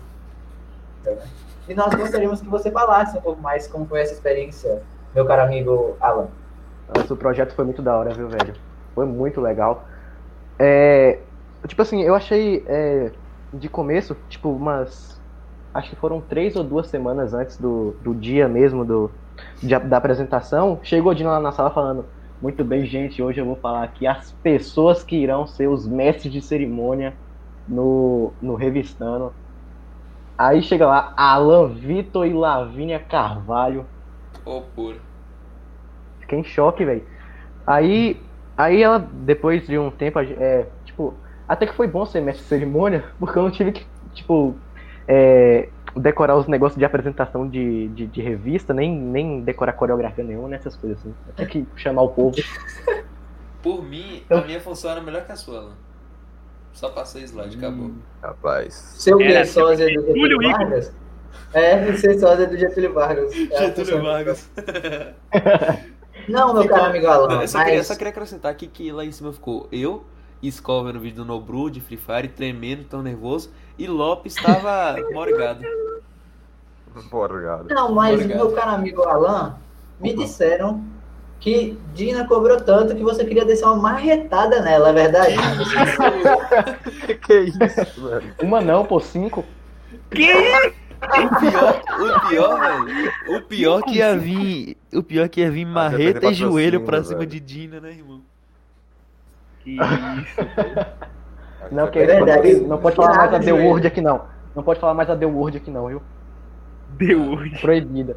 E 1.67 1.73
nós 1.73 1.93
gostaríamos 1.93 2.41
que 2.41 2.47
você 2.47 2.71
falasse 2.71 3.17
um 3.17 3.21
pouco 3.21 3.41
mais 3.41 3.67
como 3.67 3.85
foi 3.85 4.01
essa 4.01 4.13
experiência, 4.13 4.81
meu 5.13 5.25
caro 5.25 5.41
amigo 5.43 5.97
Alan. 5.99 6.27
Nossa, 6.87 7.13
o 7.13 7.17
projeto 7.17 7.55
foi 7.55 7.65
muito 7.65 7.81
da 7.81 7.97
hora, 7.97 8.13
viu, 8.13 8.29
velho? 8.29 8.55
Foi 8.93 9.05
muito 9.05 9.41
legal. 9.41 9.87
É, 10.59 11.27
tipo 11.67 11.81
assim, 11.81 12.03
eu 12.03 12.15
achei 12.15 12.65
é, 12.67 13.11
de 13.53 13.69
começo, 13.69 14.15
tipo, 14.29 14.49
umas. 14.55 15.21
Acho 15.73 15.91
que 15.91 15.95
foram 15.97 16.21
três 16.21 16.55
ou 16.55 16.63
duas 16.63 16.89
semanas 16.89 17.33
antes 17.33 17.59
do, 17.59 17.97
do 18.01 18.15
dia 18.15 18.47
mesmo 18.49 18.85
do, 18.85 19.19
de- 19.63 19.79
da 19.79 19.97
apresentação. 19.97 20.81
Chegou 20.83 21.11
o 21.13 21.15
Dino 21.15 21.29
lá 21.29 21.39
na 21.39 21.51
sala 21.53 21.71
falando: 21.73 22.09
Muito 22.41 22.63
bem, 22.65 22.85
gente, 22.85 23.21
hoje 23.23 23.41
eu 23.41 23.45
vou 23.45 23.57
falar 23.61 23.83
aqui 23.85 24.07
as 24.07 24.31
pessoas 24.43 25.03
que 25.03 25.15
irão 25.17 25.47
ser 25.47 25.69
os 25.69 25.87
mestres 25.87 26.33
de 26.33 26.41
cerimônia 26.41 27.19
no, 27.67 28.37
no 28.41 28.55
Revistando. 28.55 29.35
Aí 30.37 30.61
chega 30.63 30.87
lá, 30.87 31.13
Alan 31.17 31.73
Vitor 31.73 32.25
e 32.25 32.33
Lavínia 32.33 32.99
Carvalho. 33.05 33.89
Ô, 34.43 34.71
pura. 34.73 35.04
Fiquei 36.25 36.39
em 36.39 36.43
choque, 36.43 36.83
velho. 36.83 37.03
Aí, 37.65 38.19
aí 38.57 38.81
ela, 38.81 38.99
depois 38.99 39.65
de 39.65 39.77
um 39.77 39.91
tempo, 39.91 40.19
é, 40.19 40.65
tipo, 40.83 41.13
até 41.47 41.67
que 41.67 41.73
foi 41.75 41.87
bom 41.87 42.05
ser 42.05 42.21
mestre 42.21 42.43
de 42.43 42.49
cerimônia, 42.49 43.05
porque 43.19 43.37
eu 43.37 43.43
não 43.43 43.51
tive 43.51 43.71
que, 43.71 43.85
tipo, 44.13 44.55
é, 45.07 45.69
decorar 45.95 46.35
os 46.35 46.47
negócios 46.47 46.77
de 46.77 46.83
apresentação 46.85 47.47
de, 47.47 47.87
de, 47.89 48.07
de 48.07 48.21
revista, 48.21 48.73
nem, 48.73 48.91
nem 48.91 49.41
decorar 49.41 49.73
coreografia 49.73 50.23
nenhuma, 50.23 50.49
nessas 50.49 50.75
coisas 50.75 50.99
assim. 50.99 51.13
Tem 51.35 51.45
que 51.47 51.67
chamar 51.75 52.01
o 52.01 52.09
povo. 52.09 52.35
Por 53.61 53.83
mim, 53.83 54.23
Eu- 54.29 54.39
a 54.39 54.41
minha 54.41 54.59
função 54.59 54.91
era 54.91 55.01
melhor 55.01 55.25
que 55.25 55.31
a 55.31 55.35
sua, 55.35 55.59
Alan. 55.59 55.73
Só 56.73 56.89
passei 56.89 57.23
slide, 57.23 57.57
acabou. 57.57 57.91
Rapaz. 58.21 58.73
Seu 58.73 59.19
é 59.21 59.45
sósia 59.45 59.85
do 59.87 60.05
Getúlio. 60.07 60.37
Vargas? 60.41 60.93
É, 61.53 61.93
ser 61.93 62.19
sósia 62.19 62.47
do 62.47 62.57
Getúlio 62.57 62.93
Vargas. 62.93 63.33
É 63.33 63.57
Getúlio 63.57 64.03
Vargas. 64.03 64.51
Não, 66.27 66.53
meu 66.53 66.67
caro 66.67 66.85
amigo 66.85 67.07
Alan, 67.07 67.41
Eu 67.41 67.47
só 67.47 67.63
queria, 67.63 67.83
só 67.83 67.93
queria 67.95 68.09
acrescentar 68.09 68.51
aqui 68.51 68.67
que 68.67 68.91
lá 68.91 69.05
em 69.05 69.11
cima 69.11 69.31
ficou 69.31 69.67
eu, 69.71 70.03
Skol 70.41 70.83
vendo 70.85 70.97
o 70.97 70.99
vídeo 70.99 71.17
do 71.17 71.25
Nobru 71.25 71.69
de 71.69 71.81
Free 71.81 71.97
Fire, 71.97 72.27
tremendo, 72.27 72.83
tão 72.83 73.01
nervoso, 73.01 73.51
e 73.77 73.87
Lopes 73.87 74.35
estava 74.35 74.95
morgado. 75.11 75.63
Obrigado. 77.11 77.67
Não, 77.69 77.93
mas 77.93 78.15
Obrigado. 78.15 78.37
meu 78.37 78.51
caro 78.53 78.71
amigo 78.71 79.03
Alan, 79.03 79.57
me 79.99 80.13
disseram 80.13 80.83
que 81.39 81.77
Dina 81.93 82.25
cobrou 82.27 82.59
tanto 82.61 82.95
que 82.95 83.03
você 83.03 83.25
queria 83.25 83.45
descer 83.45 83.65
uma 83.65 83.75
marretada 83.75 84.61
nela, 84.61 84.89
é 84.89 84.93
verdade? 84.93 85.35
que 87.25 87.39
isso, 87.41 88.09
velho? 88.09 88.33
Uma 88.41 88.61
não, 88.61 88.85
pô, 88.85 88.99
cinco. 88.99 89.43
Que 90.09 90.31
O 91.01 91.39
pior, 91.39 91.81
o 91.99 92.29
pior, 92.29 92.85
velho. 92.85 93.11
O 93.37 93.41
pior 93.41 93.81
que 93.83 93.97
ia 93.97 94.17
vir. 94.17 94.77
O 94.93 95.03
pior 95.03 95.29
que 95.29 95.41
ia 95.41 95.51
vir 95.51 95.63
Ah, 95.65 95.67
já 95.67 95.73
marreta 95.73 96.27
e 96.27 96.33
joelho 96.33 96.81
pra 96.81 97.03
cima 97.03 97.19
velho. 97.19 97.29
de 97.31 97.39
Dina, 97.39 97.79
né, 97.79 97.89
irmão? 97.91 98.21
Que 99.61 99.71
isso. 99.77 99.81
Não, 101.71 101.87
que 101.89 101.99
É 101.99 102.05
verdade. 102.05 102.55
não 102.61 102.77
pode 102.77 102.95
falar 102.95 103.15
mais 103.15 103.33
a 103.33 103.39
The. 103.39 103.51
Word 103.53 103.87
aqui 103.87 104.01
não. 104.01 104.25
Não 104.55 104.63
pode 104.63 104.79
falar 104.79 104.93
mais 104.93 105.09
a 105.09 105.15
The 105.15 105.25
Word 105.25 105.57
aqui 105.57 105.71
não, 105.71 105.87
viu? 105.87 106.01
Deu 106.91 107.21
hoje. 107.33 107.59
Proibida. 107.59 108.15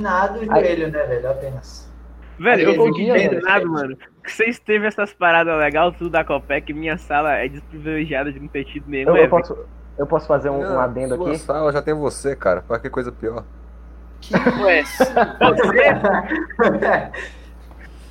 Nada 0.00 0.38
o 0.40 0.44
joelho, 0.44 0.90
né, 0.90 1.02
velho? 1.06 1.30
Apenas. 1.30 1.92
Velho, 2.38 2.62
eu 2.70 2.86
entendendo 2.88 3.30
velho. 3.30 3.42
nada, 3.42 3.64
mano. 3.66 3.96
Que 4.24 4.32
vocês 4.32 4.58
teve 4.58 4.86
essas 4.86 5.12
paradas 5.14 5.56
legais, 5.58 5.94
tudo 5.96 6.10
da 6.10 6.24
Copec, 6.24 6.72
minha 6.72 6.96
sala 6.98 7.32
é 7.34 7.48
desprivilegiada 7.48 8.32
de 8.32 8.40
não 8.40 8.48
ter 8.48 8.64
tido 8.64 8.88
nenhum 8.88 9.10
Eu, 9.10 9.16
eu 9.16 9.28
posso, 9.28 9.56
eu 9.96 10.06
posso 10.06 10.26
fazer 10.26 10.50
um, 10.50 10.60
um 10.74 10.78
adendo 10.78 11.14
aqui? 11.14 11.38
sala 11.38 11.72
já 11.72 11.80
tem 11.82 11.94
você, 11.94 12.34
cara. 12.34 12.62
Pra 12.62 12.78
que 12.78 12.90
coisa 12.90 13.12
pior? 13.12 13.44
Ué, 14.62 14.84
você? 14.84 15.04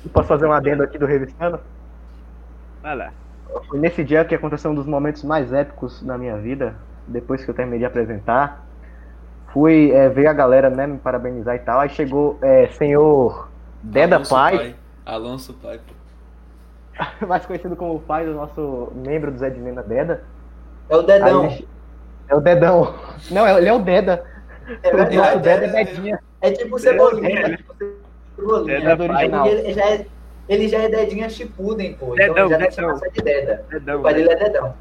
Eu 0.04 0.10
Posso 0.10 0.28
fazer 0.28 0.46
um 0.46 0.52
adendo 0.52 0.82
aqui 0.82 0.98
do 0.98 1.06
Revistando? 1.06 1.58
Vai 2.82 2.96
lá. 2.96 3.12
Foi 3.68 3.78
nesse 3.78 4.04
dia 4.04 4.24
que 4.24 4.34
aconteceu 4.34 4.70
um 4.70 4.74
dos 4.74 4.86
momentos 4.86 5.22
mais 5.24 5.52
épicos 5.52 6.02
da 6.02 6.18
minha 6.18 6.36
vida, 6.36 6.74
depois 7.06 7.44
que 7.44 7.50
eu 7.50 7.54
terminei 7.54 7.78
de 7.78 7.84
apresentar. 7.84 8.64
Fui 9.52 9.92
é, 9.92 10.08
ver 10.08 10.26
a 10.26 10.32
galera, 10.32 10.68
né, 10.68 10.86
me 10.86 10.98
parabenizar 10.98 11.54
e 11.54 11.60
tal. 11.60 11.80
Aí 11.80 11.88
chegou 11.88 12.38
é, 12.42 12.66
senhor 12.68 13.48
Deda 13.82 14.16
Alonso 14.16 14.30
Pai, 14.30 14.74
Alonso 15.06 15.54
Pai, 15.54 15.80
mais 17.26 17.46
conhecido 17.46 17.76
como 17.76 17.94
o 17.94 18.00
pai 18.00 18.26
do 18.26 18.34
nosso 18.34 18.92
membro 18.94 19.30
do 19.30 19.38
Zé 19.38 19.50
de 19.50 19.60
Nena 19.60 19.82
Deda. 19.82 20.24
É 20.88 20.96
o 20.96 21.00
Aí 21.00 21.06
dedão. 21.06 21.46
ele- 21.46 21.68
é 22.34 22.38
o 22.38 22.40
Dedão. 22.40 22.94
Não, 23.30 23.46
ele 23.58 23.68
é 23.68 23.72
o 23.72 23.78
Deda. 23.78 24.24
É 24.82 24.88
o 24.94 24.96
nosso 24.96 25.10
verdade. 25.10 25.42
Deda 25.42 25.66
é 25.66 25.84
Dedinha. 25.84 26.18
É 26.40 26.50
tipo 26.50 26.78
cebolinha. 26.78 27.40
É 27.40 27.56
tipo 27.56 27.74
cebolinha. 28.36 28.80
Deda 28.80 28.96
do 28.96 29.12
original. 29.12 29.46
Ele 29.46 29.72
já 29.72 29.90
é, 29.90 30.06
ele 30.48 30.68
já 30.68 30.78
é 30.82 30.88
dedinha 30.88 31.28
Shippuden, 31.28 31.94
pô. 31.94 32.14
Então 32.14 32.34
Dedão, 32.34 32.48
já 32.50 32.56
deve 32.58 32.70
dedão. 32.70 32.88
chamar 32.88 32.96
só 32.98 33.06
de 33.06 33.22
Deda. 33.22 33.64
Dedão, 33.70 34.00
O 34.00 34.02
pai 34.02 34.14
dele 34.14 34.30
é 34.30 34.36
dedão. 34.36 34.74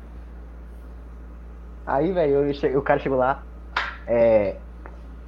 Aí, 1.85 2.11
velho, 2.11 2.49
o 2.77 2.81
cara 2.81 2.99
chegou 2.99 3.17
lá, 3.17 3.43
é, 4.07 4.55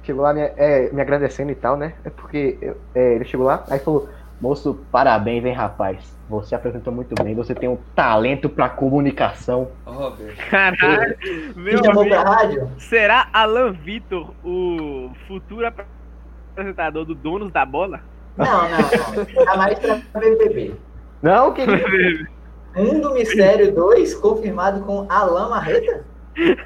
chegou 0.02 0.22
lá 0.22 0.32
me, 0.32 0.40
é, 0.40 0.90
me 0.90 1.02
agradecendo 1.02 1.52
e 1.52 1.54
tal, 1.54 1.76
né? 1.76 1.92
É 2.04 2.08
porque 2.10 2.56
eu- 2.62 2.76
é, 2.94 3.14
ele 3.14 3.24
chegou 3.26 3.46
lá, 3.46 3.62
aí 3.68 3.78
falou, 3.78 4.08
moço, 4.40 4.80
parabéns, 4.90 5.44
hein, 5.44 5.52
rapaz. 5.52 6.16
Você 6.28 6.54
apresentou 6.54 6.92
muito 6.92 7.14
bem, 7.22 7.34
você 7.34 7.54
tem 7.54 7.68
um 7.68 7.78
talento 7.94 8.48
pra 8.48 8.68
comunicação. 8.68 9.68
Ó, 9.84 9.92
Roberto. 9.92 10.36
Caralho, 10.50 11.16
meu 11.54 11.78
amigo. 11.78 12.70
Será 12.78 13.28
Alan 13.32 13.72
Vitor 13.72 14.32
o 14.44 15.10
futuro 15.28 15.66
apresentador 15.66 17.04
do 17.04 17.14
Donos 17.14 17.52
da 17.52 17.64
Bola? 17.64 18.00
Não, 18.36 18.44
não, 18.46 18.78
não. 18.78 19.44
Jamais 19.44 19.78
pra 19.78 20.20
BBB. 20.20 20.74
Não, 21.22 21.52
querido. 21.52 22.28
Mundo 22.76 23.14
Mistério 23.14 23.74
2, 23.74 24.14
confirmado 24.16 24.82
com 24.82 25.06
Alan 25.08 25.48
Marreta? 25.48 26.04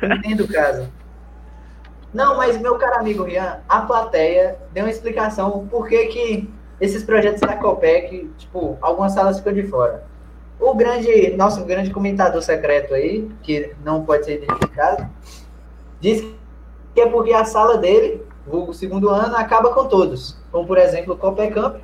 Não 0.03 0.17
Entendo 0.17 0.45
o 0.45 0.49
caso. 0.49 0.91
Não, 2.13 2.37
mas 2.37 2.61
meu 2.61 2.77
caro 2.77 2.99
amigo 2.99 3.23
Rian, 3.23 3.61
a 3.69 3.83
plateia 3.83 4.59
deu 4.73 4.85
uma 4.85 4.91
explicação 4.91 5.69
por 5.69 5.89
que 5.89 6.07
que 6.07 6.51
esses 6.81 7.03
projetos 7.05 7.41
da 7.41 7.57
Copec, 7.57 8.31
tipo, 8.39 8.79
algumas 8.81 9.13
salas 9.13 9.39
ficam 9.39 9.53
de 9.53 9.65
fora. 9.65 10.05
O 10.59 10.75
grande, 10.75 11.31
nosso 11.37 11.65
grande 11.65 11.91
comentador 11.91 12.43
secreto 12.43 12.95
aí, 12.95 13.31
que 13.43 13.75
não 13.85 14.05
pode 14.05 14.25
ser 14.27 14.43
identificado, 14.43 15.09
disse 16.01 16.35
que 16.95 17.01
é 17.01 17.07
porque 17.09 17.33
a 17.33 17.45
sala 17.45 17.79
dele, 17.79 18.23
vulgo 18.47 18.75
segundo 18.75 19.09
ano, 19.09 19.37
acaba 19.37 19.73
com 19.73 19.87
todos. 19.87 20.37
Como, 20.51 20.67
por 20.67 20.77
exemplo, 20.79 21.15
o 21.15 21.17
Copecamp, 21.17 21.77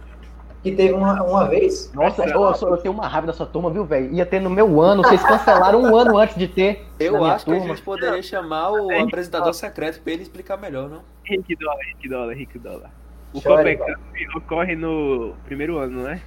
que 0.62 0.72
teve 0.72 0.92
uma, 0.94 1.22
uma 1.22 1.46
vez, 1.48 1.92
Nossa, 1.94 2.24
eu, 2.24 2.42
eu 2.42 2.54
sou- 2.54 2.70
eu 2.70 2.76
tenho 2.78 2.92
uma 2.92 3.06
raiva 3.06 3.28
dessa 3.28 3.46
turma, 3.46 3.70
viu, 3.70 3.84
velho? 3.84 4.12
Ia 4.12 4.26
ter 4.26 4.40
no 4.40 4.50
meu 4.50 4.80
ano, 4.80 5.02
vocês 5.04 5.22
cancelaram 5.22 5.80
um 5.80 5.96
ano 5.96 6.18
antes 6.18 6.36
de 6.36 6.48
ter. 6.48 6.84
Eu 6.98 7.18
minha 7.18 7.34
acho 7.34 7.44
que 7.44 7.52
a 7.52 7.58
gente 7.60 7.82
poderia 7.82 8.22
chamar 8.22 8.72
o 8.72 8.90
Gente, 8.90 9.06
apresentador 9.08 9.54
secreto 9.54 10.02
pra 10.02 10.12
ele 10.12 10.22
explicar 10.22 10.56
melhor, 10.56 10.88
não? 10.88 11.02
Henrique 11.24 11.54
Dólar, 11.54 11.78
Henrique 11.84 12.08
Dólar, 12.08 12.32
Henrique 12.32 12.58
Dólar. 12.58 12.90
O 13.36 13.40
Chore, 13.40 13.76
Copec 13.76 13.94
ocorre 14.36 14.74
no 14.76 15.34
primeiro 15.44 15.78
ano, 15.78 16.02
né? 16.02 16.20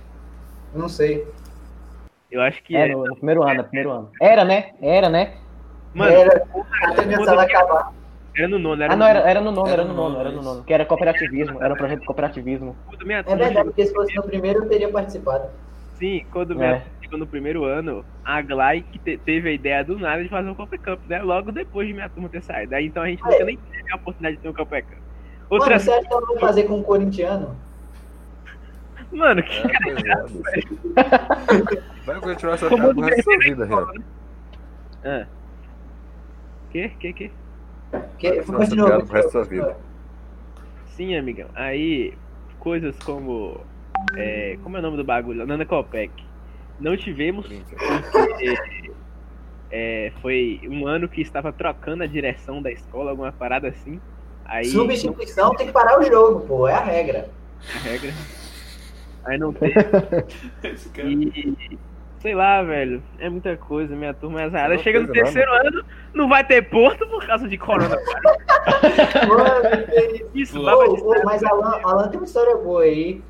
não 0.74 0.88
sei. 0.88 1.28
Eu 2.32 2.41
acho 2.41 2.62
que 2.64 2.76
É, 2.76 2.88
é. 2.88 2.88
no, 2.93 3.05
no 3.05 3.16
primeiro 3.16 3.43
ano, 3.43 3.55
no 3.55 3.64
primeiro 3.64 3.91
ano. 3.91 4.12
Era, 4.22 4.45
né? 4.45 4.72
Era, 4.82 5.10
né? 5.10 5.38
Mano, 5.93 6.12
era 6.12 6.39
até 6.84 7.05
minha 7.05 7.24
sala 7.26 7.43
acabar. 7.43 7.91
era 8.38 8.47
no 8.47 8.60
nono, 8.60 8.84
era 8.84 8.93
Ah, 8.93 8.95
no 8.95 8.99
não, 8.99 9.07
era, 9.07 9.20
nono. 9.20 9.30
era 9.30 9.41
no 9.41 9.51
nono, 9.51 9.68
Era 9.68 9.82
era 9.82 9.84
no 9.84 9.89
no 9.89 9.95
nono, 9.95 10.10
nono, 10.10 10.20
era 10.20 10.32
no 10.32 10.41
nono. 10.43 10.64
Que 10.64 10.74
era 10.74 10.86
cooperativismo, 10.86 11.64
era 11.64 11.74
um 11.74 11.78
projeto 11.78 11.99
de 12.01 12.05
cooperativismo. 12.05 12.78
Quando 12.86 13.07
minha 13.07 13.20
É 13.20 13.36
verdade, 13.36 13.64
porque 13.64 13.86
se 13.88 13.93
fosse 13.93 14.16
no 14.16 14.24
primeiro 14.24 14.64
eu 14.64 14.70
teria 14.70 14.89
participado. 14.91 15.49
Sim, 15.95 16.22
quando 16.32 16.55
minha 16.55 16.76
É. 16.76 16.80
turma 16.80 16.91
chegou 17.01 17.20
no 17.20 17.28
primeiro 17.28 17.64
ano, 17.66 18.05
a 18.24 18.41
Glai 18.41 18.82
que 18.84 18.99
te- 18.99 19.18
teve 19.18 19.49
a 19.49 19.51
ideia 19.53 19.84
do 19.84 19.97
nada 19.97 20.24
de 20.24 20.30
fazer 20.30 20.49
um 20.49 20.55
Copecamp, 20.55 21.01
né? 21.07 21.22
Logo 21.24 21.51
depois 21.51 21.88
de 21.88 21.93
minha 21.93 22.07
turma 22.07 22.30
ter 22.30 22.41
saído. 22.43 22.74
Aí 22.76 22.86
então 22.86 23.03
a 23.03 23.07
gente 23.10 23.22
nunca 23.26 23.43
nem 23.43 23.57
teve 23.57 23.91
a 23.91 23.95
oportunidade 23.97 24.36
de 24.38 24.41
ter 24.43 24.49
um 24.49 24.53
Copecamp. 24.53 24.99
Outra 25.49 25.69
Mano, 25.69 25.79
você 25.79 25.91
acha 25.91 26.07
que 26.07 26.13
eu 26.13 26.25
vou 26.25 26.39
fazer 26.39 26.63
com 26.63 26.77
um 26.77 26.83
corintiano? 26.83 27.55
Mano, 29.11 29.41
que 29.41 29.51
É, 29.51 29.63
é. 30.95 31.81
Vai 32.05 32.19
continuar 32.19 32.53
essa 32.55 32.69
cara 32.69 32.93
pro 32.93 33.01
resto 33.01 33.17
da 33.17 33.23
sua 33.23 33.37
vida, 33.39 33.65
Renan. 33.65 34.03
Ah. 35.03 35.25
Que? 36.71 36.89
Que? 36.89 37.13
Que? 37.13 37.31
Que, 38.17 38.35
Nossa, 38.35 38.53
continua, 38.53 38.87
piada 38.87 39.05
pro 39.05 39.13
resto 39.15 39.33
da 39.33 39.43
vida. 39.43 39.77
Sim, 40.87 41.15
amigão. 41.15 41.49
Aí, 41.55 42.13
coisas 42.59 42.97
como. 42.99 43.61
É, 44.15 44.57
como 44.63 44.77
é 44.77 44.79
o 44.79 44.83
nome 44.83 44.97
do 44.97 45.03
bagulho? 45.03 45.45
Nana 45.45 45.65
Copec. 45.65 46.11
Não 46.79 46.95
tivemos 46.95 47.45
porque 48.11 48.55
é, 49.71 50.11
foi 50.21 50.61
um 50.69 50.87
ano 50.87 51.09
que 51.09 51.21
estava 51.21 51.51
trocando 51.51 52.03
a 52.03 52.07
direção 52.07 52.61
da 52.61 52.71
escola, 52.71 53.11
alguma 53.11 53.31
parada 53.31 53.67
assim. 53.67 53.99
Aí 54.49 54.65
Substituição 54.65 55.53
tem 55.55 55.67
que 55.67 55.73
parar 55.73 55.99
o 55.99 56.03
jogo, 56.03 56.41
pô, 56.41 56.67
é 56.67 56.73
a 56.73 56.81
regra. 56.81 57.29
a 57.75 57.79
regra. 57.79 58.11
Aí 59.25 59.37
não 59.37 59.53
cara. 59.53 60.25
E. 61.05 61.77
Sei 62.19 62.35
lá, 62.35 62.61
velho. 62.63 63.01
É 63.17 63.29
muita 63.29 63.55
coisa, 63.55 63.95
minha 63.95 64.13
turma 64.13 64.41
é 64.41 64.45
azarada. 64.45 64.75
Não 64.75 64.81
Chega 64.83 64.99
no 64.99 65.07
terceiro 65.07 65.49
ano, 65.53 65.85
não 66.13 66.27
vai 66.27 66.43
ter 66.43 66.63
Porto 66.63 67.07
por 67.07 67.25
causa 67.25 67.47
de 67.47 67.57
corona. 67.57 67.95
Mano, 69.27 69.85
que 69.87 70.25
Isso, 70.33 70.57
Pô, 70.57 70.65
baba 70.65 70.83
Ô, 70.89 70.95
de 70.95 71.01
ô, 71.01 71.23
mas 71.23 71.43
Alan, 71.43 71.79
Alan 71.83 72.09
tem 72.09 72.19
uma 72.19 72.25
história 72.25 72.57
boa 72.57 72.81
aí 72.81 73.21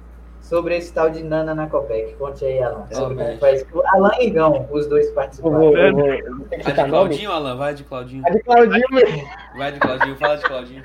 sobre 0.42 0.76
esse 0.76 0.92
tal 0.92 1.12
de 1.12 1.24
Nana 1.24 1.54
na 1.54 1.68
Copec. 1.68 2.16
Conte 2.16 2.46
aí, 2.46 2.64
Alan. 2.64 2.88
Sobre 2.92 3.16
como 3.16 3.20
Realmente. 3.20 3.40
faz. 3.40 3.66
Alan 3.94 4.12
e 4.20 4.28
Igão, 4.28 4.68
os 4.72 4.88
dois 4.88 5.12
participaram. 5.12 5.60
vou, 5.60 5.74
Vai 5.74 6.64
citar 6.64 6.86
de. 6.86 6.92
Claudinho, 6.92 7.32
Alan? 7.32 7.56
Vai 7.58 7.74
de 7.76 7.84
Claudinho. 7.84 8.24
É 8.26 8.32
de 8.32 8.40
Claudinho. 8.44 8.84
Vai 9.56 9.72
de 9.72 9.80
Claudinho, 9.80 10.16
fala 10.16 10.38
de 10.38 10.44
Claudinho. 10.46 10.84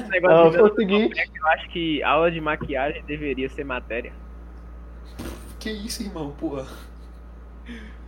Esse 0.00 0.08
negócio 0.08 0.58
Não, 0.58 0.68
de 0.68 0.74
seguinte. 0.74 1.30
Eu 1.34 1.46
acho 1.48 1.68
que 1.70 2.02
aula 2.02 2.30
de 2.30 2.40
maquiagem 2.40 3.02
deveria 3.04 3.48
ser 3.48 3.64
matéria. 3.64 4.12
Que 5.58 5.70
isso, 5.70 6.02
irmão, 6.02 6.32
porra. 6.38 6.66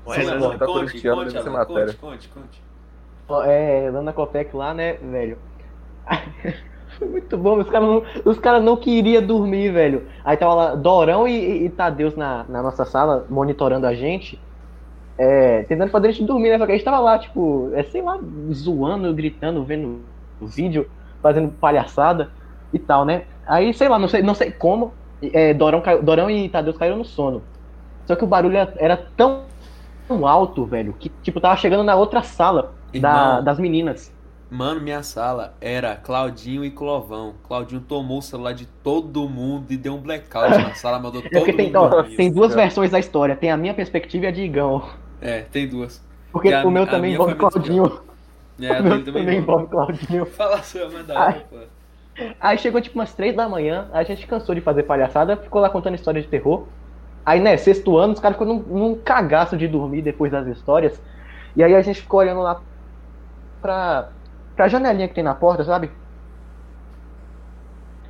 Ué, 0.06 0.20
Sim, 0.20 0.26
não, 0.26 0.32
Alan, 0.32 0.40
não, 0.40 0.58
tá 0.58 0.66
conte, 0.66 0.92
conte, 1.02 1.08
Alan, 1.08 1.50
matéria. 1.50 1.94
conte, 1.94 2.28
conte, 2.28 2.62
conte. 3.28 3.48
É, 3.48 3.90
Lana 3.90 4.12
Copec 4.12 4.54
lá, 4.54 4.72
né, 4.72 4.94
velho? 4.94 5.38
Foi 6.98 7.08
muito 7.08 7.36
bom, 7.36 7.58
os 7.58 7.68
caras 7.68 7.88
não, 7.88 8.02
os 8.24 8.38
cara 8.38 8.60
não 8.60 8.76
queriam 8.76 9.24
dormir, 9.24 9.70
velho. 9.70 10.06
Aí 10.24 10.36
tava 10.36 10.54
lá 10.54 10.74
Dorão 10.74 11.26
e, 11.28 11.32
e, 11.32 11.64
e 11.66 11.68
Tadeus 11.68 12.14
na, 12.16 12.44
na 12.48 12.62
nossa 12.62 12.84
sala, 12.84 13.26
monitorando 13.28 13.86
a 13.86 13.94
gente, 13.94 14.40
é, 15.18 15.62
tentando 15.64 15.90
fazer 15.90 16.08
a 16.08 16.10
gente 16.12 16.24
dormir, 16.24 16.50
né? 16.50 16.58
Só 16.58 16.66
que 16.66 16.72
a 16.72 16.74
gente 16.74 16.84
tava 16.84 17.00
lá, 17.00 17.18
tipo, 17.18 17.70
é, 17.74 17.82
sei 17.82 18.00
lá, 18.00 18.18
zoando, 18.52 19.12
gritando, 19.14 19.64
vendo 19.64 20.00
o 20.40 20.46
vídeo. 20.46 20.88
Fazendo 21.26 21.48
palhaçada 21.50 22.30
e 22.72 22.78
tal, 22.78 23.04
né? 23.04 23.24
Aí, 23.46 23.72
sei 23.74 23.88
lá, 23.88 23.98
não 23.98 24.08
sei, 24.08 24.22
não 24.22 24.34
sei 24.34 24.50
como, 24.50 24.92
é, 25.22 25.52
Dorão, 25.54 25.80
caiu- 25.80 26.02
Dorão 26.02 26.30
e 26.30 26.48
Tadeu 26.48 26.74
caíram 26.74 26.96
no 26.98 27.04
sono. 27.04 27.42
Só 28.06 28.14
que 28.14 28.24
o 28.24 28.26
barulho 28.26 28.56
era, 28.56 28.96
tão, 29.16 29.42
tão 30.06 30.26
alto, 30.26 30.64
velho, 30.64 30.92
que, 30.98 31.08
tipo, 31.22 31.40
tava 31.40 31.56
chegando 31.56 31.82
na 31.82 31.94
outra 31.96 32.22
sala 32.22 32.72
da- 33.02 33.40
das 33.40 33.58
meninas. 33.58 34.12
Mano, 34.48 34.80
minha 34.80 35.02
sala 35.02 35.54
era 35.60 35.96
Claudinho 35.96 36.64
e 36.64 36.70
Clovão. 36.70 37.34
Claudinho 37.48 37.80
tomou 37.80 38.18
o 38.18 38.22
celular 38.22 38.52
de 38.52 38.66
todo 38.66 39.28
mundo 39.28 39.72
e 39.72 39.76
deu 39.76 39.94
um 39.94 39.98
blackout 40.00 40.56
na 40.56 40.72
sala, 40.74 41.00
mandou 41.00 41.20
É 41.20 41.28
todo 41.28 41.32
porque 41.32 41.52
tem, 41.52 41.66
mundo 41.66 41.78
ó, 41.78 42.02
tem 42.04 42.30
duas 42.32 42.54
versões 42.54 42.90
da 42.92 42.98
história. 43.00 43.34
Tem 43.34 43.50
a 43.50 43.56
minha 43.56 43.74
perspectiva 43.74 44.26
e 44.26 44.28
a 44.28 44.30
de 44.30 44.42
Igão. 44.42 44.84
É, 45.20 45.40
tem 45.40 45.66
duas. 45.66 46.00
Porque 46.32 46.48
E 46.48 46.54
a- 46.54 46.64
o 46.64 46.70
meu 46.70 46.86
também 46.86 47.16
Claudinho. 47.16 48.00
É, 48.60 48.70
a 48.76 48.80
dele 48.80 49.02
também, 49.04 49.24
também. 49.24 49.38
envolve 49.38 49.66
Claudinho. 49.68 50.26
Fala 50.26 50.62
sua, 50.62 50.88
manda 50.90 51.32
pô. 51.50 51.56
Aí 52.40 52.56
chegou 52.58 52.80
tipo 52.80 52.98
umas 52.98 53.12
três 53.14 53.36
da 53.36 53.48
manhã, 53.48 53.88
a 53.92 54.02
gente 54.02 54.26
cansou 54.26 54.54
de 54.54 54.60
fazer 54.62 54.84
palhaçada, 54.84 55.36
ficou 55.36 55.60
lá 55.60 55.68
contando 55.68 55.94
história 55.96 56.20
de 56.22 56.28
terror. 56.28 56.64
Aí, 57.24 57.40
né, 57.40 57.56
sexto 57.56 57.98
ano, 57.98 58.14
os 58.14 58.20
caras 58.20 58.38
ficam 58.38 58.54
num, 58.54 58.62
num 58.62 58.94
cagaço 58.96 59.56
de 59.56 59.68
dormir 59.68 60.00
depois 60.00 60.32
das 60.32 60.46
histórias. 60.46 61.00
E 61.54 61.62
aí 61.62 61.74
a 61.74 61.82
gente 61.82 62.00
ficou 62.00 62.20
olhando 62.20 62.40
lá 62.40 62.60
pra, 63.60 64.10
pra 64.54 64.68
janelinha 64.68 65.08
que 65.08 65.14
tem 65.14 65.24
na 65.24 65.34
porta, 65.34 65.64
sabe? 65.64 65.90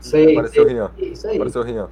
Sei, 0.01 0.33
Apareceu 0.33 0.63
o 0.63 0.67
sei. 0.67 0.75
Rian. 0.75 0.91
Isso 0.99 1.27
aí. 1.27 1.37
Apareceu 1.37 1.63
o 1.63 1.65
Rian. 1.65 1.89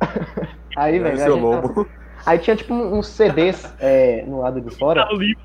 Aí, 0.76 0.98
velho, 0.98 1.06
Apareceu 1.14 1.32
o 1.32 1.36
gente 1.40 1.50
tava- 1.50 1.66
lobo. 1.68 1.88
Aí 2.24 2.38
tinha 2.38 2.56
tipo 2.56 2.74
uns 2.74 3.06
CDs 3.08 3.74
é, 3.80 4.24
no 4.26 4.40
lado 4.40 4.60
de 4.60 4.70
fora. 4.76 5.06
Tá 5.06 5.12
livre. 5.12 5.35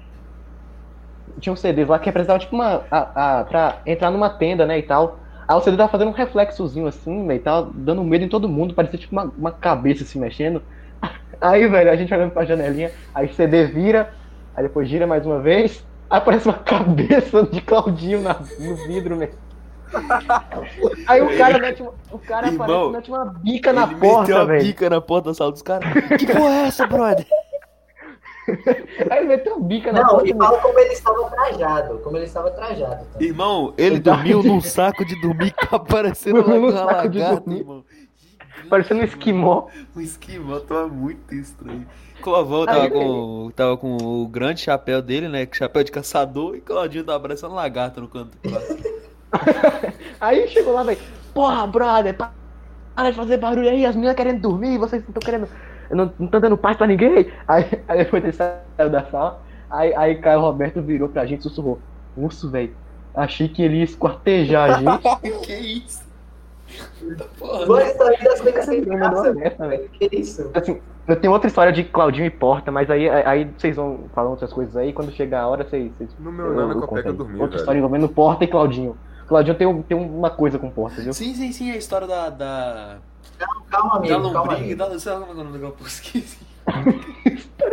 Tinha 1.42 1.52
uns 1.52 1.60
CDs 1.60 1.89
lá 1.89 2.00
que 2.00 2.06
representavam 2.06 2.39
tipo 2.39 2.56
uma. 2.56 2.84
A, 2.89 3.39
a, 3.39 3.44
pra 3.44 3.82
entrar 3.86 4.12
numa 4.12 4.30
tenda, 4.30 4.66
né, 4.66 4.80
e 4.80 4.84
tal. 4.84 5.20
Aí 5.52 5.58
o 5.58 5.62
CD 5.62 5.76
tava 5.76 5.89
fazendo 5.89 6.08
um 6.08 6.14
reflexozinho 6.14 6.88
assim, 6.88 7.28
velho, 7.28 7.42
tava 7.42 7.70
dando 7.74 8.02
medo 8.06 8.24
em 8.24 8.30
todo 8.30 8.48
mundo, 8.48 8.74
parecia 8.74 8.98
tipo 8.98 9.12
uma, 9.12 9.24
uma 9.38 9.52
cabeça 9.52 10.06
se 10.06 10.18
mexendo. 10.18 10.62
Aí, 11.42 11.68
velho, 11.68 11.92
a 11.92 11.96
gente 11.98 12.14
olhando 12.14 12.32
pra 12.32 12.46
janelinha, 12.46 12.92
aí 13.16 13.26
o 13.26 13.34
CD 13.34 13.66
vira, 13.66 14.14
aí 14.56 14.64
depois 14.64 14.88
gira 14.88 15.08
mais 15.08 15.26
uma 15.26 15.39
vez, 15.39 15.84
aí 16.08 16.20
aparece 16.20 16.48
uma 16.48 16.54
cabeça 16.64 17.44
de 17.44 17.60
Claudinho 17.62 18.22
na, 18.22 18.36
no 18.60 18.76
vidro, 18.76 19.18
velho. 19.18 19.34
Aí 21.08 21.22
o 21.22 21.38
cara 21.38 21.58
mete 21.58 21.82
uma, 21.82 21.94
o 22.12 22.20
cara 22.20 22.48
Irmão, 22.48 22.66
aparece 22.66 22.89
e 22.89 22.92
mete 22.92 23.12
uma 23.12 23.26
bica 23.26 23.74
na 23.74 23.88
porta, 23.88 24.46
velho. 24.46 24.64
Bica 24.64 24.89
na 24.89 25.02
porta 25.02 25.30
da 25.30 25.34
sala 25.34 25.52
dos 25.52 25.62
caras. 25.62 25.92
Que 26.18 26.28
porra 26.28 26.54
é 26.54 26.68
essa, 26.68 26.88
brother? 26.88 27.26
Aí 29.10 29.20
ele 29.20 29.28
meteu 29.28 29.60
bica 29.60 29.92
na 29.92 30.02
Não, 30.02 30.10
porta. 30.10 30.28
e 30.30 30.34
fala 30.34 30.60
como 30.60 30.80
ele 30.80 30.94
estava 30.94 31.30
trajado. 31.30 32.00
Como 32.00 32.18
ele 32.18 32.26
estava 32.26 32.52
trajado. 32.52 33.06
também. 33.14 33.28
Irmão, 33.28 33.74
Ele 33.78 33.92
Verdade. 33.96 34.18
dormiu 34.34 34.44
num 34.44 34.62
saco 34.62 35.06
de 35.06 35.20
dormir 35.22 35.52
que 35.52 35.68
tá 35.68 35.78
parecendo 35.80 36.42
Num 36.42 36.58
uma 36.58 36.72
saco 36.72 37.10
de 37.10 37.20
lagarta, 37.20 37.42
dormir. 37.42 37.60
irmão. 37.60 37.84
Parecendo 38.70 39.02
um 39.02 39.04
esquimó. 39.04 39.68
O 39.96 40.02
esquimó 40.02 40.60
tava 40.60 40.88
muito 40.88 41.34
estranho. 41.36 41.86
Clovão 42.22 42.62
Aí, 42.62 42.66
tava 42.68 42.89
com, 42.89 43.52
tava 43.56 43.78
com 43.78 43.98
o 43.98 44.28
grande 44.28 44.62
chapéu 44.62 45.02
dele, 45.02 45.28
né? 45.28 45.48
Chapéu 45.52 45.84
de 45.84 45.92
caçador, 45.92 46.56
e 46.56 46.62
Claudinho 46.62 47.04
tava 47.04 47.20
parecendo 47.20 47.54
lagarta 47.56 48.00
no 48.00 48.08
canto 48.08 48.38
do. 48.38 48.50
Aí 50.20 50.48
chegou 50.48 50.74
lá, 50.74 50.84
velho. 50.84 51.00
Porra, 51.34 51.66
brother, 51.68 52.16
pa- 52.16 52.32
para 52.96 53.10
de 53.12 53.16
fazer 53.18 53.38
barulho 53.38 53.70
aí, 53.70 53.86
as 53.86 53.96
meninas 53.96 54.16
querendo 54.16 54.42
dormir, 54.42 54.78
vocês 54.78 55.02
não 55.02 55.10
estão 55.10 55.22
querendo. 55.22 55.48
Não 55.94 56.12
estão 56.26 56.39
dando 56.39 56.58
paz 56.58 56.78
pra 56.78 56.88
ninguém. 56.88 57.28
Aí, 57.48 57.66
aí 57.88 57.98
depois 58.04 58.24
ele 58.24 58.34
saiu 58.34 58.89
da 58.89 59.04
sala. 59.06 59.42
Aí, 59.70 59.94
aí 59.96 60.16
Caio 60.16 60.42
Roberto 60.42 60.82
virou 60.82 61.08
pra 61.10 61.26
gente 61.26 61.39
e 61.39 61.44
sussurrou. 61.44 61.80
Urso, 62.18 62.50
velho. 62.50 62.74
Achei 63.16 63.48
que 63.50 63.62
ele 63.62 63.78
ia 63.78 63.84
esquartejar 63.84 64.70
a 64.72 64.80
gente. 64.80 65.42
que 65.46 65.54
isso? 65.54 66.10
Porra, 67.38 67.66
Boa 67.66 67.84
história 67.84 68.18
das 68.24 68.39
coisas 68.42 68.66
sem 68.66 68.82
graça, 68.84 69.34
velho. 69.34 69.58
velho. 69.58 69.89
Que 69.89 70.10
isso? 70.16 70.50
Assim, 70.54 70.80
eu 71.08 71.16
tenho 71.20 71.34
outra 71.34 71.48
história 71.48 71.72
de 71.74 71.84
Claudinho 71.84 72.26
e 72.26 72.30
Porta, 72.30 72.72
mas 72.72 72.89
aí, 72.89 73.10
aí 73.10 73.52
vocês 73.58 73.76
vão 73.76 74.06
falar 74.16 74.30
outras 74.30 74.54
coisas 74.54 74.76
aí. 74.78 74.94
Quando 74.94 75.12
chegar 75.12 75.42
a 75.42 75.48
hora, 75.48 75.64
vocês. 75.66 75.92
vocês 75.98 76.10
No 76.20 76.32
meu 76.32 76.54
nome 76.54 76.72
é 76.72 76.74
conto 76.76 76.88
Copeca 76.88 77.10
aí. 77.10 77.16
dormir, 77.16 77.34
Outra 77.34 77.48
velho. 77.50 77.60
história 77.60 77.78
envolvendo 77.80 78.08
Porta 78.10 78.44
e 78.44 78.48
Claudinho. 78.48 78.96
Claudinho 79.28 79.56
tem, 79.58 79.68
um- 79.68 79.82
tem 79.82 79.98
uma 79.98 80.30
coisa 80.30 80.58
com 80.60 80.70
Porta, 80.70 81.02
viu? 81.02 81.12
Sim, 81.14 81.34
sim, 81.34 81.52
sim, 81.52 81.72
a 81.72 81.76
história 81.78 82.08
da. 82.08 82.30
da... 82.30 82.98
Calma, 83.69 83.89
Da 83.91 83.97
amigo. 83.97 84.13
Calma, 84.32 84.39
lombriga, 84.51 84.55
amigo. 84.84 84.93
da. 84.93 84.99
Sei 84.99 85.11
lá 85.11 85.19
como 85.19 85.32
é 85.32 85.36
é 85.36 85.39
o 85.39 85.43
nome 85.43 85.57
do 85.57 85.63
negócio, 85.63 85.88
esqueci. 85.88 86.39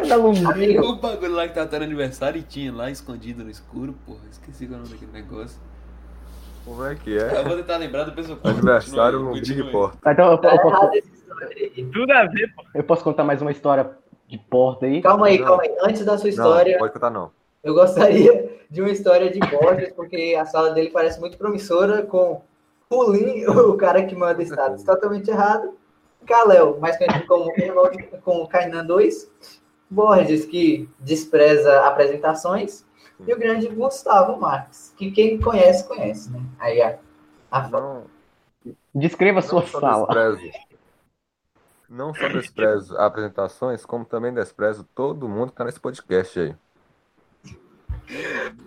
Da 0.08 0.16
lombriga. 0.16 0.82
O 0.84 0.96
bagulho 0.96 1.32
lá 1.34 1.48
que 1.48 1.54
tava 1.54 1.66
tendo 1.66 1.82
aniversário 1.84 2.38
e 2.38 2.42
tinha 2.42 2.72
lá 2.72 2.90
escondido 2.90 3.44
no 3.44 3.50
escuro, 3.50 3.94
porra, 4.06 4.20
esqueci 4.30 4.64
é 4.64 4.68
o 4.68 4.70
nome 4.72 4.88
daquele 4.88 5.12
negócio. 5.12 5.60
Como 6.64 6.84
é 6.84 6.94
que 6.94 7.10
Eu 7.12 7.26
é? 7.26 7.42
vou 7.44 7.56
tentar 7.56 7.76
lembrar, 7.78 8.04
depois 8.04 8.28
eu 8.28 8.36
conto. 8.36 8.48
Aniversário, 8.48 9.18
lombriga 9.20 9.62
e 9.62 9.70
porta. 9.72 9.98
Tá, 10.02 10.12
Então 10.12 10.30
eu, 10.32 10.38
Tá 10.38 10.54
eu 10.54 10.60
posso, 10.60 10.74
errado 10.76 10.90
essa 10.96 11.08
história 11.08 11.56
aí. 11.56 11.84
Tudo 11.92 12.12
a 12.12 12.24
ver, 12.26 12.54
pô. 12.54 12.62
eu 12.74 12.84
posso 12.84 13.04
contar 13.04 13.24
mais 13.24 13.40
uma 13.42 13.50
história 13.50 13.90
de 14.28 14.36
Porta 14.38 14.84
aí? 14.86 15.00
Calma 15.00 15.26
aí, 15.28 15.38
Não. 15.38 15.46
calma 15.46 15.62
aí. 15.62 15.74
Antes 15.82 16.04
da 16.04 16.16
sua 16.18 16.24
Não, 16.24 16.30
história, 16.30 16.78
pode 16.78 16.92
contar 16.92 17.10
não. 17.10 17.30
eu 17.64 17.72
gostaria 17.74 18.58
de 18.70 18.80
uma 18.82 18.90
história 18.90 19.30
de 19.30 19.38
Borges, 19.40 19.92
porque 19.94 20.36
a 20.38 20.44
sala 20.44 20.70
dele 20.72 20.90
parece 20.90 21.18
muito 21.18 21.38
promissora, 21.38 22.02
com 22.02 22.42
Pulim, 22.88 23.44
o 23.48 23.76
cara 23.76 24.04
que 24.04 24.14
manda 24.14 24.42
status 24.42 24.82
totalmente 24.82 25.30
errado, 25.30 25.76
Kalel, 26.26 26.78
mais 26.80 26.96
conhecido 26.96 27.26
como 27.26 27.50
irmão 27.58 27.90
de- 27.90 28.02
com 28.22 28.46
Kainan 28.46 28.84
2, 28.84 29.30
Borges, 29.90 30.44
que 30.44 30.88
despreza 30.98 31.86
apresentações, 31.86 32.84
e 33.26 33.32
o 33.32 33.38
grande 33.38 33.68
Gustavo 33.68 34.38
Marques, 34.40 34.92
que 34.96 35.10
quem 35.10 35.40
conhece, 35.40 35.86
conhece, 35.88 36.30
né? 36.30 36.40
Aí 36.58 36.80
a, 36.80 36.98
a 37.50 37.68
Não, 37.68 38.04
Descreva 38.94 39.40
não 39.40 39.48
sua 39.48 39.66
sala. 39.66 40.06
desprezo. 40.06 40.58
Não 41.88 42.14
só 42.14 42.28
desprezo 42.28 42.98
apresentações, 42.98 43.84
como 43.86 44.04
também 44.04 44.32
desprezo 44.32 44.86
todo 44.94 45.28
mundo 45.28 45.50
que 45.50 45.56
tá 45.56 45.64
nesse 45.64 45.80
podcast 45.80 46.38
aí. 46.38 46.54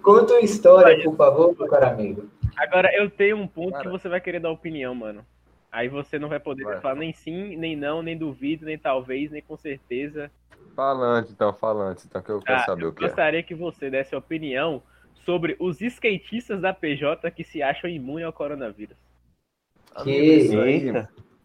Conta 0.01 0.33
uma 0.33 0.41
história, 0.41 1.03
por 1.03 1.15
favor, 1.15 1.55
meu 1.57 1.67
caro 1.67 1.87
amigo. 1.87 2.27
Agora 2.57 2.93
eu 2.95 3.09
tenho 3.09 3.37
um 3.37 3.47
ponto 3.47 3.73
Cara. 3.73 3.81
que 3.81 3.87
você 3.87 4.07
vai 4.09 4.21
querer 4.21 4.39
dar 4.39 4.51
opinião, 4.51 4.93
mano. 4.95 5.25
Aí 5.71 5.87
você 5.87 6.19
não 6.19 6.29
vai 6.29 6.39
poder 6.39 6.65
Vai. 6.65 6.81
falar 6.81 6.95
nem 6.95 7.13
sim, 7.13 7.55
nem 7.55 7.75
não, 7.75 8.01
nem 8.01 8.17
duvido, 8.17 8.65
nem 8.65 8.77
talvez, 8.77 9.31
nem 9.31 9.41
com 9.41 9.55
certeza. 9.57 10.29
Falante, 10.75 11.31
então, 11.31 11.53
falante, 11.53 12.05
então, 12.05 12.21
que 12.21 12.29
eu 12.31 12.41
quero 12.41 12.59
Ah, 12.59 12.61
saber 12.61 12.85
eu 12.85 12.87
o 12.87 12.93
que 12.93 13.05
é. 13.05 13.17
gostaria 13.17 13.41
que 13.41 13.55
você 13.55 13.89
desse 13.89 14.15
opinião 14.15 14.83
sobre 15.25 15.55
os 15.59 15.81
skatistas 15.81 16.61
da 16.61 16.71
PJ 16.71 17.31
que 17.31 17.43
se 17.43 17.63
acham 17.63 17.89
imunes 17.89 18.25
ao 18.27 18.33
coronavírus. 18.33 18.95
Amigo, 19.93 20.33
isso 20.35 20.57
aí, 20.59 20.97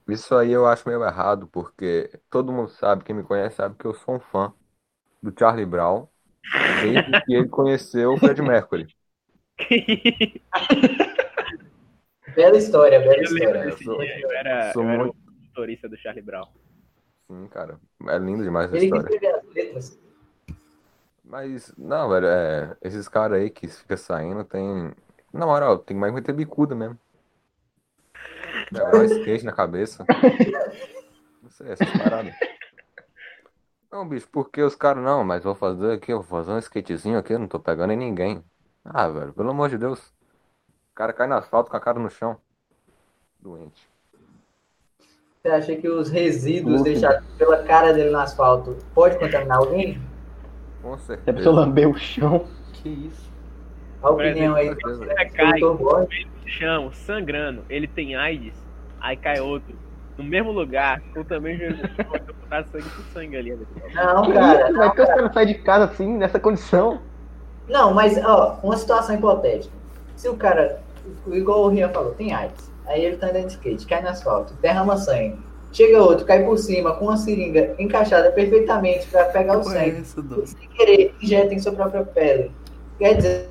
isso 0.08 0.34
aí 0.36 0.50
eu 0.52 0.66
acho 0.66 0.88
meio 0.88 1.04
errado, 1.04 1.48
porque 1.48 2.10
todo 2.30 2.52
mundo 2.52 2.68
sabe, 2.70 3.04
quem 3.04 3.14
me 3.14 3.22
conhece 3.24 3.56
sabe 3.56 3.76
que 3.76 3.84
eu 3.86 3.94
sou 3.94 4.16
um 4.16 4.20
fã 4.20 4.54
do 5.22 5.34
Charlie 5.38 5.66
Brown, 5.66 6.08
desde 6.66 7.16
que 7.16 7.34
ele 7.34 7.48
conheceu 7.48 8.14
o 8.14 8.18
Fred 8.18 8.42
Mercury. 8.42 8.90
Bela 12.34 12.56
história, 12.58 12.98
bela 13.00 13.16
Eu 13.16 13.22
história. 13.22 13.64
desse 13.64 13.84
sou- 13.84 14.02
eu 14.02 14.30
era, 14.32 14.72
sou 14.72 14.82
eu 14.82 14.88
era 14.90 15.02
o 15.02 15.04
muito- 15.06 15.16
motorista 15.48 15.88
do 15.88 15.96
Charlie 15.96 16.22
Brown. 16.22 16.46
Sim, 17.26 17.48
cara, 17.48 17.78
é 18.08 18.18
lindo 18.18 18.42
demais 18.42 18.66
essa 18.66 18.76
Ele 18.76 18.90
que 18.90 18.96
história. 18.98 19.14
escreveu 19.14 19.36
as 19.38 19.54
letras. 19.54 19.98
Mas, 21.24 21.74
não, 21.76 22.08
velho, 22.10 22.26
é, 22.26 22.76
esses 22.82 23.08
caras 23.08 23.38
aí 23.40 23.48
que 23.50 23.66
fica 23.68 23.96
saindo 23.96 24.44
tem. 24.44 24.92
Na 25.32 25.46
moral, 25.46 25.78
tem 25.78 25.96
mais 25.96 26.12
que 26.12 26.20
meter 26.20 26.32
bicuda 26.34 26.74
mesmo. 26.74 26.98
Levar 28.70 29.04
skate 29.06 29.44
na 29.44 29.52
cabeça. 29.52 30.04
Não 31.42 31.50
sei, 31.50 31.70
essas 31.72 31.90
paradas. 31.90 32.34
Não, 33.90 34.06
bicho, 34.08 34.28
porque 34.30 34.62
os 34.62 34.74
caras, 34.76 35.02
não, 35.02 35.24
mas 35.24 35.42
vou 35.42 35.54
fazer 35.54 35.92
aqui, 35.92 36.12
eu 36.12 36.20
vou 36.22 36.26
fazer 36.38 36.52
um 36.52 36.58
skatezinho 36.58 37.18
aqui, 37.18 37.32
eu 37.32 37.38
não 37.38 37.48
tô 37.48 37.58
pegando 37.58 37.92
em 37.92 37.96
ninguém. 37.96 38.44
Ah, 38.88 39.08
velho, 39.08 39.32
pelo 39.32 39.50
amor 39.50 39.68
de 39.68 39.78
Deus. 39.78 39.98
O 40.00 40.94
cara 40.94 41.12
cai 41.12 41.26
no 41.26 41.34
asfalto 41.34 41.70
com 41.70 41.76
a 41.76 41.80
cara 41.80 41.98
no 41.98 42.10
chão. 42.10 42.36
Doente. 43.40 43.88
Você 45.42 45.48
acha 45.48 45.76
que 45.76 45.88
os 45.88 46.08
resíduos 46.10 46.80
Lúcido. 46.80 46.84
deixados 47.00 47.26
pela 47.38 47.62
cara 47.64 47.92
dele 47.92 48.10
no 48.10 48.18
asfalto 48.18 48.76
pode 48.94 49.18
contaminar 49.18 49.58
alguém? 49.58 50.00
Com 50.82 50.96
Se 50.98 51.12
a 51.12 51.16
pessoa 51.16 51.34
certeza. 51.34 51.50
lamber 51.50 51.88
o 51.88 51.96
chão. 51.96 52.46
Que 52.72 52.88
isso? 52.88 53.30
A 54.02 54.10
opinião 54.10 54.54
aí. 54.54 54.74
Você 54.74 55.24
cai 55.30 55.60
no 55.60 56.08
chão, 56.46 56.92
sangrando, 56.92 57.64
ele 57.68 57.86
tem 57.88 58.14
AIDS, 58.16 58.54
aí 59.00 59.16
cai 59.16 59.40
outro. 59.40 59.74
No 60.16 60.24
mesmo 60.24 60.50
lugar, 60.50 61.00
com 61.12 61.22
também 61.24 61.58
Jesus, 61.58 61.80
botar 62.40 62.64
sangue 62.64 62.84
sangue 63.12 63.36
ali. 63.36 63.54
né? 63.54 63.66
Não, 63.94 64.32
cara. 64.32 64.66
Como 64.68 64.82
é 64.82 64.90
que 64.90 65.00
os 65.02 65.06
caras 65.08 65.34
saem 65.34 65.46
de 65.48 65.54
casa 65.56 65.84
assim, 65.84 66.16
nessa 66.16 66.40
condição? 66.40 67.02
Não, 67.68 67.92
mas, 67.92 68.16
ó, 68.24 68.58
uma 68.62 68.76
situação 68.76 69.16
hipotética. 69.16 69.74
Se 70.14 70.28
o 70.28 70.36
cara, 70.36 70.80
igual 71.26 71.64
o 71.64 71.68
Rian 71.68 71.88
falou, 71.90 72.12
tem 72.12 72.32
AIDS, 72.32 72.70
aí 72.86 73.04
ele 73.04 73.16
tá 73.16 73.28
andando 73.28 73.46
de 73.46 73.52
skate, 73.52 73.86
cai 73.86 74.02
no 74.02 74.08
asfalto, 74.08 74.54
derrama 74.54 74.96
sangue. 74.96 75.38
Chega 75.72 76.02
outro, 76.02 76.24
cai 76.24 76.42
por 76.44 76.56
cima 76.56 76.94
com 76.94 77.06
uma 77.06 77.16
seringa 77.16 77.74
encaixada 77.78 78.30
perfeitamente 78.30 79.06
pra 79.08 79.26
pegar 79.26 79.58
o 79.58 79.60
é 79.60 79.64
sangue. 79.64 80.00
E 80.00 80.46
sem 80.46 80.68
querer, 80.70 81.14
injeta 81.20 81.52
em 81.52 81.58
sua 81.58 81.72
própria 81.72 82.02
pele. 82.04 82.50
Quer 82.98 83.14
dizer 83.16 83.50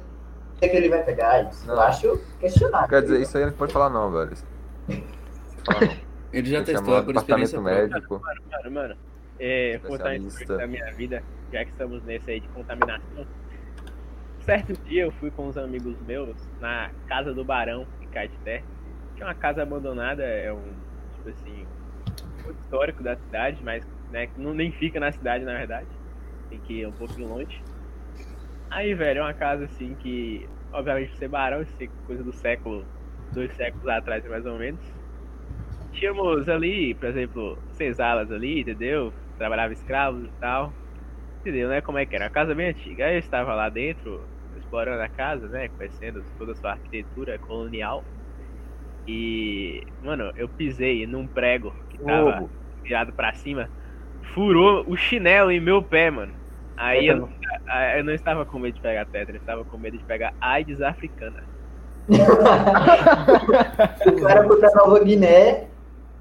que 0.60 0.66
ele 0.66 0.90
vai 0.90 1.04
pegar. 1.04 1.44
Isso 1.52 1.70
eu 1.70 1.76
Não. 1.76 1.84
acho 1.84 2.20
questionável. 2.40 2.90
Quer 2.90 3.02
dizer, 3.04 3.22
isso 3.22 3.38
aí 3.38 3.46
não 3.46 3.52
pode 3.54 3.74
falar 3.74 3.90
não, 3.90 4.12
velho. 4.12 4.32
Fala 5.64 5.82
não. 5.82 6.06
Ele 6.34 6.50
já 6.50 6.60
que 6.60 6.66
testou 6.66 6.98
é 6.98 7.02
por 7.02 7.14
departamento 7.14 7.56
experiência 7.56 7.62
médico. 7.62 8.22
Mano, 8.52 8.72
mano, 8.72 8.96
é, 9.40 9.78
vou 9.78 9.92
contar 9.92 10.18
da 10.58 10.68
minha 10.68 10.94
vida, 10.94 11.24
já 11.54 11.64
que 11.64 11.72
estamos 11.72 12.04
nesse 12.04 12.32
aí 12.32 12.40
de 12.40 12.48
contaminação. 12.50 13.26
Certo 14.46 14.74
dia 14.84 15.04
eu 15.04 15.12
fui 15.14 15.32
com 15.32 15.48
uns 15.48 15.58
amigos 15.58 16.00
meus 16.02 16.38
na 16.62 16.92
casa 17.08 17.34
do 17.34 17.44
Barão, 17.44 17.88
em 18.00 18.08
Caeté, 18.08 18.62
que 19.16 19.24
é 19.24 19.26
uma 19.26 19.34
casa 19.34 19.64
abandonada, 19.64 20.24
é 20.24 20.54
um, 20.54 20.72
tipo 21.16 21.30
assim, 21.30 21.66
um 22.46 22.52
histórico 22.52 23.02
da 23.02 23.16
cidade, 23.16 23.64
mas 23.64 23.84
né, 24.12 24.30
não, 24.38 24.54
nem 24.54 24.72
fica 24.72 25.00
na 25.00 25.12
cidade, 25.12 25.44
na 25.44 25.54
verdade. 25.54 25.88
Tem 26.48 26.60
que 26.60 26.74
ir 26.82 26.88
um 26.88 26.92
pouquinho 26.92 27.28
longe. 27.28 27.60
Aí, 28.70 28.94
velho, 28.94 29.20
é 29.20 29.24
uma 29.24 29.34
casa 29.34 29.66
assim 29.66 29.96
que, 29.96 30.48
obviamente, 30.72 31.18
ser 31.18 31.28
Barão, 31.28 31.64
isso 31.64 31.74
é 31.82 31.88
coisa 32.06 32.24
do 32.24 32.32
século, 32.34 32.86
dois 33.34 33.52
séculos 33.56 33.88
atrás, 33.88 34.24
mais 34.30 34.46
ou 34.46 34.60
menos. 34.60 34.82
Tínhamos 35.94 36.48
ali, 36.48 36.94
por 36.94 37.10
exemplo, 37.10 37.58
senzalas 37.72 38.32
ali, 38.32 38.62
entendeu? 38.62 39.12
Trabalhava 39.40 39.74
escravos 39.74 40.24
e 40.26 40.32
tal. 40.40 40.72
Entendeu, 41.40 41.70
né? 41.70 41.82
Como 41.82 41.98
é 41.98 42.06
que 42.06 42.16
era? 42.16 42.26
Uma 42.26 42.32
casa 42.32 42.54
bem 42.54 42.70
antiga. 42.70 43.06
Aí 43.06 43.16
eu 43.16 43.20
estava 43.20 43.56
lá 43.56 43.70
dentro, 43.70 44.22
explorando 44.58 45.02
a 45.02 45.10
casa, 45.10 45.48
né? 45.48 45.70
Conhecendo 45.70 46.24
toda 46.38 46.52
a 46.52 46.56
sua 46.56 46.72
arquitetura 46.72 47.38
colonial. 47.40 48.04
E, 49.08 49.84
mano, 50.02 50.32
eu 50.36 50.50
pisei 50.50 51.06
num 51.06 51.28
prego 51.28 51.74
que 51.90 51.98
tava 52.00 52.44
Ô, 52.44 52.50
virado 52.84 53.14
pra 53.14 53.34
cima. 53.34 53.70
Furou 54.34 54.84
o 54.88 54.98
chinelo 54.98 55.52
em 55.52 55.60
meu 55.60 55.84
pé, 55.84 56.10
mano. 56.10 56.34
Aí 56.78 57.08
eu, 57.08 57.30
eu 57.96 58.04
não 58.04 58.14
estava 58.14 58.46
com 58.46 58.60
medo 58.60 58.76
de 58.76 58.82
pegar 58.82 59.06
tetra, 59.06 59.36
eu 59.36 59.40
estava 59.40 59.64
com 59.64 59.78
medo 59.78 59.98
de 59.98 60.04
pegar 60.04 60.34
AIDS 60.42 60.82
africana. 60.82 61.42
O 64.06 64.22
cara 64.22 64.46
pra 64.46 64.72
Nova 64.76 65.04
Guiné, 65.04 65.70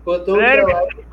botou 0.05 0.37
Sério. 0.37 0.68
Imagina, 0.68 1.05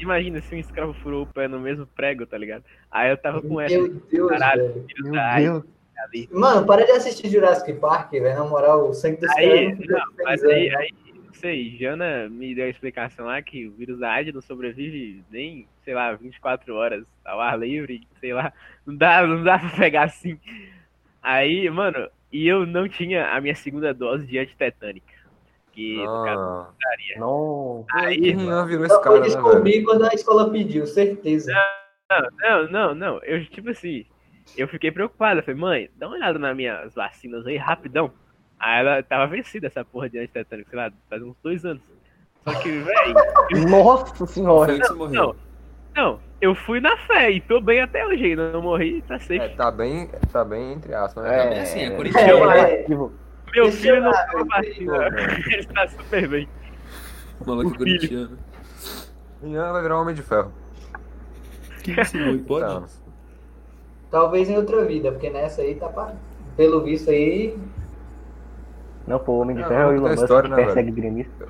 imagina 0.00 0.40
se 0.42 0.54
um 0.54 0.58
escravo 0.58 0.92
furou 0.94 1.22
o 1.22 1.26
pé 1.26 1.48
no 1.48 1.58
mesmo 1.58 1.86
prego, 1.86 2.26
tá 2.26 2.36
ligado? 2.36 2.64
Aí 2.90 3.10
eu 3.10 3.16
tava 3.16 3.40
com 3.40 3.60
essa. 3.60 3.76
Meu 3.76 3.88
Deus, 4.10 4.28
Caralho. 4.28 4.86
Meu 5.02 5.12
Deus. 5.12 5.79
Ali. 6.04 6.28
Mano, 6.32 6.66
para 6.66 6.84
de 6.84 6.92
assistir 6.92 7.28
Jurassic 7.28 7.72
Park, 7.74 8.12
velho. 8.12 8.38
Na 8.38 8.44
moral, 8.44 8.88
o 8.88 8.94
sangue 8.94 9.20
dos 9.20 9.30
Aí, 9.36 9.76
caras 9.76 9.88
não, 9.88 10.24
mas 10.24 10.44
aí, 10.44 10.74
aí, 10.74 10.90
não 11.24 11.34
sei, 11.34 11.76
Jana 11.78 12.28
me 12.28 12.54
deu 12.54 12.66
a 12.66 12.68
explicação 12.68 13.26
lá 13.26 13.40
que 13.42 13.66
o 13.66 13.72
vírus 13.72 13.98
da 13.98 14.10
AIDS 14.10 14.34
não 14.34 14.42
sobrevive 14.42 15.22
nem, 15.30 15.66
sei 15.84 15.94
lá, 15.94 16.12
24 16.12 16.74
horas 16.74 17.04
ao 17.24 17.40
ar 17.40 17.58
livre, 17.58 18.06
sei 18.20 18.32
lá, 18.32 18.52
não 18.86 18.96
dá, 18.96 19.26
não 19.26 19.42
dá 19.42 19.58
pra 19.58 19.70
pegar 19.70 20.04
assim. 20.04 20.38
Aí, 21.22 21.68
mano, 21.70 22.08
e 22.32 22.46
eu 22.46 22.64
não 22.66 22.88
tinha 22.88 23.28
a 23.30 23.40
minha 23.40 23.54
segunda 23.54 23.92
dose 23.92 24.26
de 24.26 24.38
antitetânica. 24.38 25.20
Que 25.72 25.96
no 25.96 26.24
caso 26.24 26.40
Não. 26.40 26.66
daria. 26.82 27.18
Não. 27.18 27.86
Aí, 27.92 28.32
Rian 28.32 28.66
virou 28.66 28.86
esse 28.86 28.96
cara, 28.96 29.02
foi 29.02 29.20
né, 29.20 29.28
velho? 29.28 29.42
descobrir 29.42 29.84
quando 29.84 30.04
a 30.04 30.14
escola 30.14 30.50
pediu, 30.50 30.86
certeza. 30.86 31.52
Não, 32.40 32.68
não, 32.68 32.94
não. 32.94 33.22
Eu, 33.22 33.44
tipo 33.46 33.70
assim, 33.70 34.04
eu 34.56 34.68
fiquei 34.68 34.90
preocupado. 34.90 35.40
Eu 35.40 35.44
falei, 35.44 35.60
mãe, 35.60 35.90
dá 35.96 36.06
uma 36.06 36.16
olhada 36.16 36.38
nas 36.38 36.56
minhas 36.56 36.94
vacinas 36.94 37.46
aí, 37.46 37.56
rapidão. 37.56 38.10
Aí 38.58 38.80
ela 38.80 39.02
tava 39.02 39.26
vencida 39.26 39.66
essa 39.68 39.84
porra 39.84 40.08
de 40.10 40.18
antitetânico, 40.18 40.68
sei 40.70 40.78
lá, 40.78 40.92
faz 41.08 41.22
uns 41.22 41.34
dois 41.42 41.64
anos. 41.64 41.82
Só 42.44 42.54
que, 42.60 42.70
velho, 42.70 43.14
Nossa 43.70 44.26
senhora. 44.26 44.76
Você 44.76 44.92
morreu. 44.94 45.14
não, 45.14 45.36
não, 45.94 46.20
eu 46.40 46.54
fui 46.54 46.80
na 46.80 46.96
fé 46.98 47.30
e 47.30 47.40
tô 47.40 47.60
bem 47.60 47.80
até 47.80 48.06
hoje 48.06 48.24
ainda. 48.24 48.52
Não 48.52 48.62
morri, 48.62 49.02
tá 49.02 49.18
safe. 49.18 49.38
É, 49.38 49.48
tá 49.48 49.70
bem, 49.70 50.08
tá 50.32 50.44
bem 50.44 50.72
entre 50.72 50.94
aspas, 50.94 51.24
né? 51.24 51.58
É 51.58 51.60
assim, 51.62 51.80
é 51.80 51.84
É, 51.86 51.90
corintiano. 51.96 52.50
é. 52.50 52.82
Tipo, 52.84 53.12
Meu 53.54 53.64
Deixa 53.64 53.78
filho 53.78 54.02
não 54.02 54.12
toma 54.30 54.44
vacina. 54.46 55.08
Ele 55.52 55.64
tá 55.66 55.88
super 55.88 56.28
bem. 56.28 56.48
Maluco 57.46 57.70
o 57.70 57.78
filho. 57.78 57.98
corintiano. 57.98 58.38
Rian 59.42 59.72
vai 59.72 59.82
virar 59.82 59.98
um 59.98 60.02
homem 60.02 60.14
de 60.14 60.22
ferro. 60.22 60.52
Que 61.82 61.98
isso, 61.98 62.12
Boi? 62.18 62.26
30 62.38 62.44
Pode? 62.44 62.86
Talvez 64.10 64.48
em 64.50 64.56
outra 64.56 64.84
vida, 64.84 65.12
porque 65.12 65.30
nessa 65.30 65.62
aí 65.62 65.74
tá 65.74 65.88
pra... 65.88 66.12
Pelo 66.56 66.82
visto 66.82 67.10
aí. 67.10 67.56
Não, 69.06 69.18
pô, 69.18 69.32
o 69.32 69.40
Homem 69.40 69.56
de 69.56 69.62
Não, 69.62 69.68
Ferro 69.68 69.92
e 69.92 69.98
o 69.98 70.00
conta 70.00 70.10
a 70.10 70.12
Elon 70.12 70.14
Musk 70.14 70.22
história, 70.22 70.48
né, 70.50 70.56
persegue 70.56 70.90
gremista. 70.90 71.48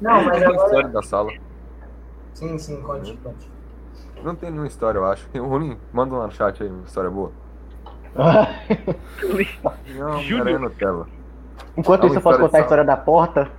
Não, 0.00 0.24
mas 0.24 0.38
Tem 0.38 0.46
a 0.46 0.50
agora. 0.50 0.66
história 0.66 0.88
da 0.88 1.02
sala. 1.02 1.32
Sim, 2.34 2.58
sim, 2.58 2.80
conte, 2.82 3.16
conte. 3.22 3.50
Não 4.22 4.34
tem 4.34 4.50
nenhuma 4.50 4.66
história, 4.66 4.98
eu 4.98 5.04
acho. 5.04 5.28
O 5.38 5.46
Rolim, 5.46 5.78
manda 5.92 6.14
no 6.16 6.30
chat 6.30 6.62
aí, 6.62 6.68
uma 6.68 6.84
história 6.84 7.10
boa. 7.10 7.30
Não, 9.94 10.20
Júlio. 10.22 10.48
era 10.48 10.58
Nutella. 10.58 11.06
Enquanto 11.76 12.04
É 12.04 12.06
uma 12.06 12.08
isso, 12.08 12.18
eu 12.18 12.22
posso 12.22 12.38
contar 12.40 12.58
a 12.58 12.60
história 12.62 12.84
da 12.84 12.96
porta. 12.96 13.50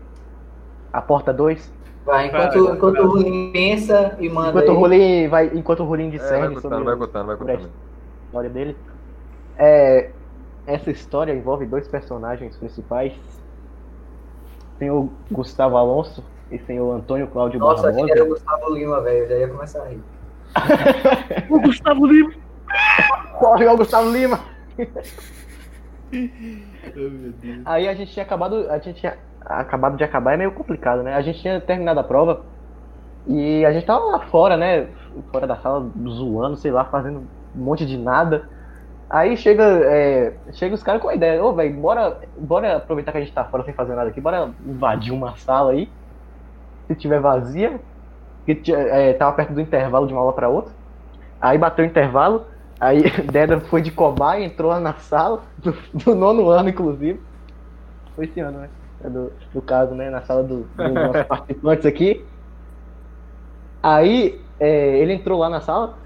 A 0.92 1.02
porta 1.02 1.32
2. 1.32 1.72
Vai, 2.08 2.28
enquanto, 2.28 2.64
Vai, 2.64 2.74
enquanto 2.76 2.94
vai. 2.96 3.04
o 3.04 3.10
Rulim 3.10 3.52
pensa 3.52 4.18
e 4.20 4.30
manda 4.30 4.50
Enquanto 4.50 4.68
o 4.70 4.72
aí. 4.72 4.78
Rolim 4.78 5.28
vai, 5.28 5.46
enquanto 5.54 5.80
o 5.82 5.86
Rolim 5.86 6.16
É, 6.16 6.18
vai 6.18 6.54
contando, 6.56 6.86
vai 6.86 6.96
o- 6.96 6.98
contando, 6.98 7.26
vai 7.26 7.36
a 7.36 7.38
contando. 7.38 7.70
história 8.26 8.50
dele. 8.50 8.78
É, 9.58 10.10
essa 10.66 10.90
história 10.90 11.34
envolve 11.34 11.66
dois 11.66 11.86
personagens 11.88 12.56
principais. 12.56 13.14
Tem 14.80 14.90
o 14.90 15.12
Gustavo 15.32 15.76
Alonso 15.76 16.24
e 16.50 16.58
tem 16.58 16.80
o 16.80 16.92
Antônio 16.92 17.28
Cláudio 17.28 17.60
Nossa, 17.60 17.90
achei 17.90 18.06
que 18.06 18.12
era 18.12 18.24
o 18.24 18.30
Barbosa. 18.30 18.46
Gustavo 18.46 18.74
Lima, 18.74 19.02
velho. 19.02 19.28
Já 19.28 19.36
ia 19.36 19.48
começar 19.50 19.82
a 19.84 19.88
rir. 19.88 20.02
O 21.52 21.60
Gustavo 21.60 22.06
Lima. 22.06 22.32
Corre, 23.40 23.68
ó, 23.68 23.76
Gustavo 23.76 24.10
Lima! 24.12 24.40
Oh, 26.10 27.10
meu 27.10 27.32
Deus. 27.34 27.62
Aí 27.66 27.86
a 27.88 27.94
gente 27.94 28.14
tinha 28.14 28.24
acabado, 28.24 28.70
a 28.70 28.78
gente 28.78 29.00
tinha 29.02 29.18
acabado 29.42 29.98
de 29.98 30.04
acabar, 30.04 30.34
é 30.34 30.38
meio 30.38 30.52
complicado, 30.52 31.04
né? 31.04 31.14
A 31.14 31.22
gente 31.22 31.40
tinha 31.40 31.60
terminado 31.62 32.00
a 32.00 32.04
prova 32.04 32.42
e 33.28 33.66
a 33.66 33.72
gente 33.72 33.86
tava 33.86 34.06
lá 34.06 34.20
fora, 34.28 34.56
né? 34.56 34.88
Fora 35.32 35.48
da 35.48 35.58
sala, 35.58 35.90
zoando, 36.08 36.56
sei 36.58 36.72
lá, 36.72 36.86
fazendo 36.86 37.28
um 37.56 37.64
monte 37.64 37.86
de 37.86 37.98
nada. 37.98 38.48
Aí 39.10 39.38
chega, 39.38 39.64
é, 39.64 40.34
chega 40.52 40.76
os 40.76 40.84
caras 40.84 41.02
com 41.02 41.08
a 41.08 41.16
ideia, 41.16 41.44
ô 41.44 41.54
velho, 41.54 41.80
bora, 41.80 42.20
bora 42.38 42.78
aproveitar 42.78 43.12
que 43.14 43.18
a 43.18 43.22
gente 43.22 43.34
tá 43.34 43.46
fora 43.46 43.64
sem 43.64 43.74
fazer 43.74 43.96
nada 43.96 44.10
aqui, 44.10 44.20
bora 44.20 44.50
invadir 44.66 45.14
uma 45.14 45.36
sala 45.38 45.72
aí, 45.72 45.90
se 46.88 46.96
tiver 46.96 47.20
vazia, 47.20 47.80
que 48.46 48.62
é, 48.74 49.14
tava 49.14 49.36
perto 49.36 49.54
do 49.54 49.62
intervalo 49.62 50.08
de 50.08 50.14
uma 50.14 50.22
aula 50.22 50.34
pra 50.34 50.50
outra. 50.50 50.74
Aí 51.40 51.58
bateu 51.58 51.86
o 51.86 51.88
intervalo, 51.88 52.48
aí 52.80 53.04
Deda 53.32 53.62
foi 53.62 53.82
de 53.82 53.92
cobaia, 53.92 54.44
entrou 54.44 54.72
lá 54.72 54.80
na 54.80 54.94
sala, 54.96 55.42
do, 55.58 55.74
do 55.94 56.14
nono 56.14 56.50
ano, 56.50 56.70
inclusive. 56.70 57.22
Foi 58.14 58.26
esse 58.26 58.40
ano, 58.42 58.60
né? 58.60 58.70
É 59.04 59.10
do, 59.10 59.32
do 59.54 59.62
caso, 59.62 59.94
né? 59.94 60.10
Na 60.10 60.22
sala 60.22 60.44
do, 60.44 60.64
dos 60.76 60.94
nossos 60.94 61.24
participantes 61.28 61.86
aqui. 61.86 62.26
Aí 63.82 64.42
é, 64.60 64.98
ele 65.00 65.14
entrou 65.14 65.40
lá 65.40 65.50
na 65.50 65.62
sala 65.62 65.98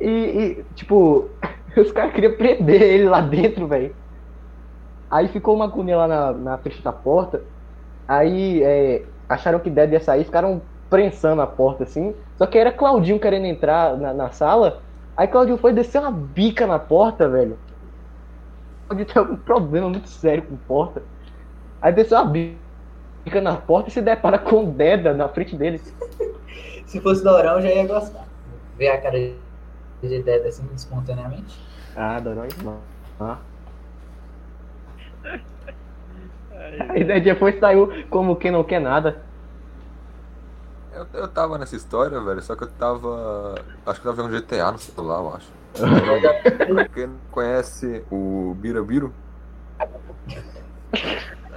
e, 0.00 0.08
e, 0.08 0.64
tipo, 0.74 1.28
os 1.76 1.92
caras 1.92 2.12
queriam 2.12 2.36
prender 2.36 2.82
ele 2.82 3.08
lá 3.08 3.20
dentro, 3.20 3.66
velho. 3.66 3.94
Aí 5.10 5.28
ficou 5.28 5.54
uma 5.54 5.64
agonia 5.64 5.96
lá 5.96 6.08
na, 6.08 6.32
na 6.32 6.58
frente 6.58 6.82
da 6.82 6.92
porta. 6.92 7.42
Aí 8.06 8.62
é, 8.62 9.04
acharam 9.28 9.58
que 9.60 9.70
Deda 9.70 9.94
ia 9.94 10.00
sair, 10.00 10.24
ficaram 10.24 10.60
prensando 10.90 11.40
a 11.42 11.46
porta 11.46 11.84
assim. 11.84 12.14
Só 12.36 12.46
que 12.46 12.58
era 12.58 12.72
Claudinho 12.72 13.20
querendo 13.20 13.46
entrar 13.46 13.96
na, 13.96 14.12
na 14.12 14.30
sala. 14.30 14.82
Aí 15.16 15.28
Claudinho 15.28 15.58
foi 15.58 15.72
descer 15.72 16.00
uma 16.00 16.10
bica 16.10 16.66
na 16.66 16.78
porta, 16.78 17.28
velho. 17.28 17.58
Claudinho 18.88 19.08
tem 19.08 19.22
algum 19.22 19.36
problema 19.36 19.88
muito 19.88 20.08
sério 20.08 20.42
com 20.42 20.56
porta. 20.56 21.02
Aí 21.84 21.92
desceu 21.92 22.16
uma 22.16 22.30
bica 22.30 23.42
na 23.42 23.56
porta 23.56 23.90
e 23.90 23.92
se 23.92 24.00
depara 24.00 24.38
com 24.38 24.70
Deda 24.70 25.12
na 25.12 25.28
frente 25.28 25.54
dele. 25.54 25.78
Se 26.86 26.98
fosse 26.98 27.22
Dorão, 27.22 27.56
eu 27.56 27.62
já 27.62 27.68
ia 27.68 27.86
gostar. 27.86 28.24
Ver 28.78 28.88
a 28.88 29.00
cara 29.02 29.18
de 29.18 30.22
Deda 30.22 30.48
assim, 30.48 30.66
espontaneamente. 30.74 31.60
Ah, 31.94 32.18
Dorão 32.20 32.48
não. 32.62 32.78
Ah. 33.20 33.36
Aí 36.88 37.04
daí 37.04 37.20
depois 37.20 37.60
saiu 37.60 37.92
como 38.08 38.36
quem 38.36 38.50
não 38.50 38.64
quer 38.64 38.80
nada. 38.80 39.22
Eu, 40.90 41.06
eu 41.12 41.28
tava 41.28 41.58
nessa 41.58 41.76
história, 41.76 42.18
velho, 42.18 42.40
só 42.40 42.56
que 42.56 42.64
eu 42.64 42.70
tava. 42.70 43.56
Acho 43.84 44.00
que 44.00 44.08
eu 44.08 44.14
tava 44.14 44.26
vendo 44.26 44.40
GTA 44.40 44.72
no 44.72 44.78
celular, 44.78 45.18
eu 45.18 45.34
acho. 45.34 45.52
Quem 46.94 47.08
não 47.08 47.16
conhece 47.30 48.02
o 48.10 48.54
Birubiru? 48.56 49.12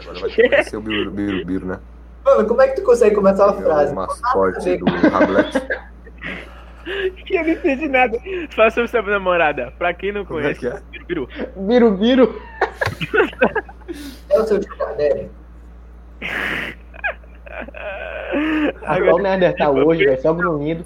Agora 0.02 0.20
vai 0.20 0.30
conhecer 0.36 0.78
o 0.78 0.82
Biru- 0.82 1.12
Birubiru, 1.12 1.66
né? 1.66 1.80
Mano, 2.26 2.48
como 2.48 2.62
é 2.62 2.68
que 2.68 2.76
tu 2.76 2.84
consegue 2.84 3.16
começar 3.16 3.48
uma 3.48 3.60
É 3.60 3.64
frase? 3.64 3.92
o 3.92 3.96
mascote 3.96 4.78
do 4.78 4.86
Rablet. 4.86 5.54
Que 7.26 7.36
eu 7.36 7.44
não 7.44 7.50
entendi 7.52 7.86
nada. 7.90 8.18
Fala 8.56 8.72
sobre 8.72 8.88
sua 8.88 9.02
namorada. 9.02 9.74
Pra 9.78 9.94
quem 9.94 10.14
não 10.14 10.24
Como 10.24 10.40
é 10.40 10.44
conhece, 10.54 10.60
que 10.62 10.68
é? 10.68 10.82
Biru. 11.06 11.28
Biru, 11.58 11.92
biru. 11.98 12.42
É 14.30 14.40
o 14.40 14.46
seu 14.46 14.58
tio 14.62 14.78
Cadere. 14.78 15.30
Agora 18.84 19.16
o 19.16 19.20
Neandertal 19.20 19.76
hoje, 19.76 20.06
velho, 20.06 20.22
só 20.22 20.34
grunhido. 20.34 20.86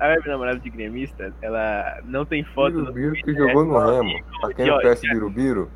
A 0.00 0.06
minha 0.08 0.20
namorada 0.26 0.58
de 0.58 0.68
gremista, 0.70 1.32
ela 1.40 1.98
não 2.04 2.24
tem 2.26 2.42
foto 2.44 2.92
Birubiru 2.92 3.14
que 3.14 3.34
jogou 3.34 3.64
no 3.64 3.78
Remo. 3.78 4.20
Pra 4.40 4.52
quem 4.54 4.66
não 4.66 4.80
conhece 4.80 5.06
o 5.06 5.10
Birubiru, 5.14 5.70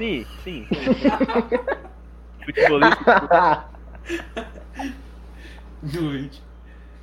Sim, 0.00 0.26
sim. 0.42 0.66
Futebolista. 2.42 3.64
Doente. 5.82 6.42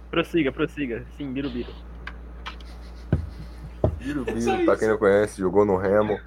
Prossiga, 0.10 0.52
prossiga. 0.52 1.06
Sim, 1.16 1.32
Birubiru. 1.32 1.72
Birubiru, 4.00 4.42
Só 4.42 4.66
pra 4.66 4.78
quem 4.78 4.88
não 4.88 4.98
conhece, 4.98 5.40
jogou 5.40 5.64
no 5.64 5.78
Remo. 5.78 6.20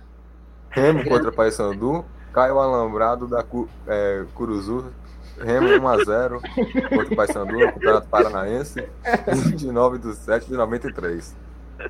Remo 0.68 1.04
contra 1.06 1.32
Paysandu. 1.32 2.04
Caiu 2.32 2.60
Alambrado 2.60 3.26
da 3.26 3.42
Cu, 3.42 3.68
é, 3.88 4.24
Curuzu. 4.36 4.92
Remo 5.40 5.66
1x0 5.66 6.40
contra 6.88 7.12
o 7.12 7.16
Paysandu 7.16 7.58
no 7.58 7.72
Campeonato 7.72 8.06
Paranaense. 8.06 8.88
29 9.26 9.98
de 9.98 10.14
7 10.14 10.46
de 10.46 10.52
93. 10.52 11.34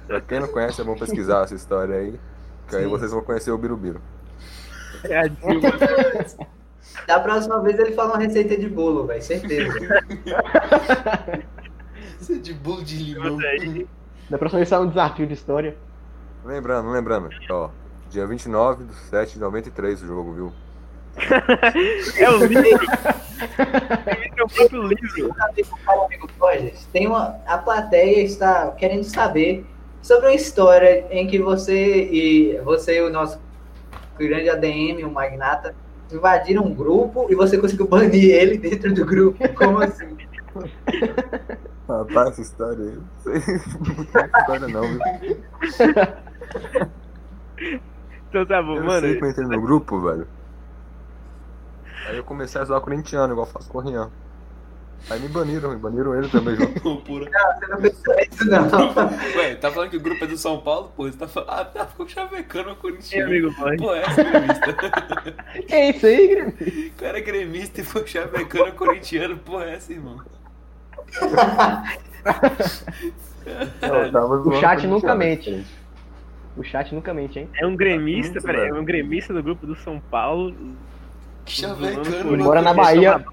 Pra 0.06 0.22
quem 0.22 0.40
não 0.40 0.48
conhece, 0.48 0.80
é 0.80 0.84
bom 0.84 0.96
pesquisar 0.96 1.44
essa 1.44 1.54
história 1.54 1.96
aí. 1.96 2.18
Que 2.66 2.76
aí 2.76 2.84
Sim. 2.84 2.88
vocês 2.88 3.10
vão 3.10 3.20
conhecer 3.20 3.50
o 3.50 3.58
Birubiru. 3.58 4.00
É 5.04 5.18
a 5.18 5.26
Dilma. 5.26 5.70
Da 7.06 7.20
próxima 7.20 7.60
vez 7.62 7.78
ele 7.78 7.92
fala 7.92 8.14
uma 8.14 8.18
receita 8.18 8.56
de 8.56 8.68
bolo, 8.68 9.06
velho, 9.06 9.22
certeza. 9.22 9.72
Isso 12.20 12.32
é 12.32 12.36
de 12.36 12.54
bolo 12.54 12.82
de 12.84 12.96
limão. 12.96 13.38
Da 14.28 14.38
próxima 14.38 14.58
vez 14.58 14.68
sai 14.68 14.80
um 14.80 14.88
desafio 14.88 15.26
de 15.26 15.34
história. 15.34 15.76
Lembrando, 16.44 16.90
lembrando, 16.90 17.28
ó. 17.50 17.70
Dia 18.10 18.26
29 18.26 18.84
de 18.84 18.94
7 18.94 19.34
de 19.34 19.40
93 19.40 20.02
o 20.02 20.06
jogo, 20.06 20.32
viu? 20.32 20.52
É 22.16 22.30
o 22.30 22.44
livro. 22.44 22.86
É 24.36 24.42
o 24.42 24.48
próprio 24.48 24.82
livro. 24.82 25.34
Tem 26.92 27.06
uma, 27.06 27.36
a 27.46 27.58
plateia 27.58 28.22
está 28.22 28.70
querendo 28.72 29.04
saber 29.04 29.66
sobre 30.02 30.26
uma 30.26 30.34
história 30.34 31.06
em 31.10 31.26
que 31.26 31.38
você 31.38 32.04
e 32.04 32.58
você 32.64 32.98
e 32.98 33.02
o 33.02 33.10
nosso 33.10 33.38
grande 34.28 34.48
ADM, 34.48 35.04
o 35.04 35.10
Magnata, 35.10 35.74
invadiram 36.12 36.64
um 36.64 36.74
grupo 36.74 37.26
e 37.30 37.34
você 37.34 37.56
conseguiu 37.58 37.86
banir 37.86 38.34
ele 38.34 38.58
dentro 38.58 38.92
do 38.92 39.04
grupo. 39.04 39.38
Como 39.54 39.80
assim? 39.80 40.16
Rapaz, 41.88 42.30
essa 42.30 42.42
história 42.42 42.84
aí. 42.84 42.98
Não 43.24 44.20
essa 44.20 44.38
história 44.40 44.68
não, 44.68 44.82
viu? 44.82 45.00
Então 48.28 48.46
tá 48.46 48.62
bom, 48.62 48.76
Eu 48.76 48.84
mano. 48.84 49.06
eu 49.06 49.28
entrei 49.28 49.46
no 49.46 49.60
grupo, 49.60 50.00
velho. 50.00 50.26
Aí 52.06 52.16
eu 52.16 52.24
comecei 52.24 52.60
a 52.60 52.64
zoar 52.64 52.80
corintiano, 52.80 53.32
igual 53.32 53.46
eu 53.46 53.52
faço 53.52 53.68
com 53.70 53.78
o 53.78 53.80
Rian. 53.80 54.10
Aí 55.08 55.18
me 55.18 55.28
baniram, 55.28 55.70
me 55.70 55.76
baniram 55.76 56.14
ele 56.16 56.28
também 56.28 56.56
junto. 56.56 56.84
Loucura. 56.86 57.24
Você 57.58 57.66
não 57.66 57.80
pensou 57.80 58.14
isso, 58.20 58.44
não. 58.46 58.68
Ué, 59.38 59.54
tá 59.54 59.70
falando 59.70 59.90
que 59.90 59.96
o 59.96 60.00
grupo 60.00 60.24
é 60.24 60.26
do 60.26 60.36
São 60.36 60.60
Paulo? 60.60 60.92
Pô, 60.96 61.04
você 61.10 61.16
tá 61.16 61.26
falando. 61.26 61.50
Ah, 61.50 61.64
tá, 61.64 61.86
ficou 61.86 62.06
chavecando 62.06 62.70
o 62.70 62.74
Sim, 62.74 62.80
Corinthians. 62.80 63.26
amigo. 63.26 63.54
Pô, 63.78 63.94
é 63.94 64.02
essa 64.02 64.22
gremista. 64.22 64.76
Que 65.66 65.74
é 65.74 65.90
isso 65.90 66.06
aí, 66.06 66.28
Guilherme? 66.28 66.86
O 66.88 67.00
cara 67.00 67.18
é 67.18 67.20
gremista 67.20 67.80
e 67.80 67.84
foi 67.84 68.06
chavecando 68.06 68.70
o 68.70 68.72
corintiano. 68.74 69.36
Pô, 69.38 69.60
é 69.60 69.74
essa, 69.74 69.92
irmão. 69.92 70.20
Eu 73.82 74.12
tava 74.12 74.36
O 74.36 74.60
chat 74.60 74.86
nunca 74.86 75.14
mente. 75.14 75.50
gente. 75.50 75.80
O 76.56 76.62
chat 76.62 76.94
nunca 76.94 77.14
mente, 77.14 77.38
hein? 77.38 77.48
É 77.56 77.66
um 77.66 77.74
gremista, 77.76 78.40
peraí, 78.40 78.68
é 78.68 78.74
um 78.74 78.84
gremista 78.84 79.32
do 79.32 79.42
grupo 79.42 79.66
do 79.66 79.76
São 79.76 80.00
Paulo. 80.10 80.54
Que 81.44 81.66
mano. 81.66 82.44
Bora 82.44 82.60
na 82.62 82.74
Bahia. 82.74 83.24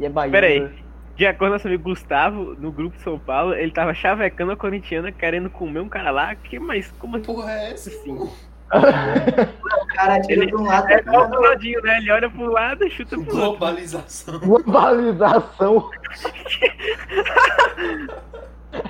E 0.00 0.04
é 0.06 0.08
Bahia. 0.08 0.32
Peraí. 0.32 0.60
né? 0.60 0.70
De 1.16 1.26
acordo 1.26 1.50
com 1.50 1.54
nosso 1.54 1.68
amigo 1.68 1.84
Gustavo, 1.84 2.56
no 2.58 2.72
grupo 2.72 2.96
de 2.96 3.02
São 3.04 3.16
Paulo, 3.18 3.54
ele 3.54 3.70
tava 3.70 3.94
chavecando 3.94 4.50
a 4.50 4.56
corintiana, 4.56 5.12
querendo 5.12 5.48
comer 5.48 5.78
um 5.80 5.88
cara 5.88 6.10
lá. 6.10 6.34
Que, 6.34 6.58
mas 6.58 6.90
como 6.98 7.16
assim? 7.16 7.24
Porra, 7.26 7.52
é 7.52 7.72
essa? 7.72 7.90
Sim. 7.90 8.18
O 8.74 9.86
cara 9.96 10.20
tira 10.22 10.42
Ele- 10.42 10.56
um 10.56 10.64
lado 10.64 10.88
É 10.90 10.98
igual 10.98 11.26
o. 11.26 11.28
Ronaldinho, 11.28 11.80
né? 11.82 11.98
Ele 11.98 12.10
olha 12.10 12.28
pro 12.28 12.46
lado 12.50 12.84
e 12.84 12.90
chuta 12.90 13.10
pro 13.10 13.20
outro. 13.26 13.36
Globalização. 13.36 14.40
Globalização. 14.40 15.90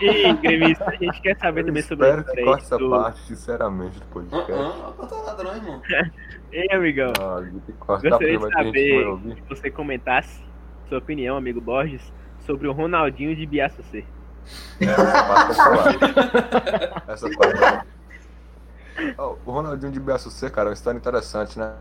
E, 0.01 0.33
gremista, 0.35 0.87
a 0.89 0.95
gente 0.97 1.21
quer 1.21 1.37
saber 1.37 1.61
Eu 1.61 1.67
também 1.67 1.83
sobre 1.83 2.07
a 2.07 2.09
espero 2.19 2.35
que 2.37 2.43
corte 2.45 2.65
essa 2.65 2.79
do... 2.79 2.89
parte, 2.91 3.21
sinceramente, 3.27 3.99
do 4.01 4.05
Ah, 4.05 4.09
podcast. 4.13 4.53
ah, 4.63 4.93
conta 4.97 5.23
nada, 5.25 5.43
não, 5.45 5.55
irmão. 5.57 5.83
Ei, 6.53 6.67
amigão, 6.73 7.13
Ah, 7.21 7.43
gostaria 7.87 8.39
de 8.39 8.51
saber 8.53 9.07
que 9.35 9.43
você 9.49 9.71
comentasse 9.71 10.41
sua 10.89 10.99
opinião, 10.99 11.37
amigo 11.37 11.61
Borges, 11.61 12.03
sobre 12.47 12.69
o 12.69 12.73
Ronaldinho 12.73 13.35
de. 13.47 14.05
Essa 14.81 15.25
parte 15.25 15.47
vou 15.47 15.55
falar. 15.55 17.03
Essa 17.09 17.31
parte 17.31 17.87
eu- 18.99 19.15
Ó, 19.19 19.35
O 19.45 19.51
Ronaldinho 19.51 19.91
de 19.91 19.99
BSC, 19.99 20.51
cara, 20.51 20.69
é 20.69 20.71
uma 20.71 20.75
história 20.75 20.97
interessante, 20.99 21.59
né? 21.59 21.73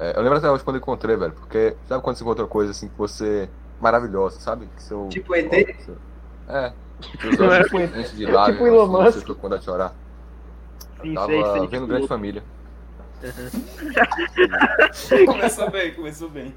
É, 0.00 0.16
eu 0.16 0.22
lembro 0.22 0.38
até 0.38 0.50
hoje 0.50 0.64
quando 0.64 0.76
eu 0.76 0.80
encontrei, 0.80 1.14
velho, 1.16 1.32
porque 1.32 1.76
sabe 1.86 2.02
quando 2.02 2.16
você 2.16 2.24
encontra 2.24 2.46
coisa 2.46 2.70
assim 2.70 2.88
que 2.88 2.96
você. 2.96 3.48
maravilhosa, 3.80 4.38
sabe? 4.40 4.66
Que 4.76 4.82
seu, 4.82 5.08
Tipo 5.08 5.34
ET? 5.34 5.76
seu- 5.84 5.96
É. 6.48 6.72
Seus 7.20 7.38
olhos 7.40 7.68
Tipo 7.68 8.16
de 8.16 8.26
lágrimas, 8.26 8.62
Tipo 8.62 8.66
Elon 8.66 8.86
Musk. 8.86 9.18
Você 9.26 9.34
quando 9.34 9.60
chorar. 9.60 9.92
Sim, 11.02 11.08
Eu 11.08 11.14
tava 11.14 11.26
sei, 11.26 11.42
sei, 11.42 11.52
vendo 11.60 11.70
tipo, 11.70 11.86
Grande 11.88 12.08
Família. 12.08 12.42
Começou 15.26 15.70
bem, 15.70 15.94
começou 15.94 16.28
bem. 16.30 16.54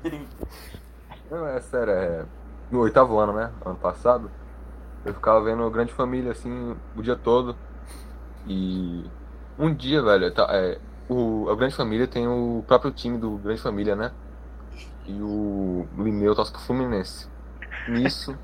Não, 1.29 1.47
é 1.47 1.59
sério, 1.59 1.93
é. 1.93 2.25
No 2.71 2.79
oitavo 2.81 3.17
ano, 3.19 3.33
né? 3.33 3.51
Ano 3.65 3.75
passado. 3.75 4.29
Eu 5.05 5.13
ficava 5.13 5.43
vendo 5.43 5.69
Grande 5.69 5.93
Família, 5.93 6.31
assim, 6.31 6.75
o 6.95 7.01
dia 7.01 7.15
todo. 7.15 7.55
E 8.47 9.05
um 9.57 9.73
dia, 9.73 10.01
velho, 10.01 10.31
tá, 10.33 10.47
é, 10.51 10.79
o, 11.07 11.47
a 11.49 11.55
Grande 11.55 11.75
Família 11.75 12.07
tem 12.07 12.27
o 12.27 12.63
próprio 12.67 12.91
time 12.91 13.17
do 13.17 13.37
Grande 13.37 13.61
Família, 13.61 13.95
né? 13.95 14.11
E 15.05 15.21
o 15.21 15.87
Lineu 15.97 16.35
torce 16.35 16.51
pro 16.51 16.61
Fluminense. 16.61 17.27
Nisso, 17.87 18.35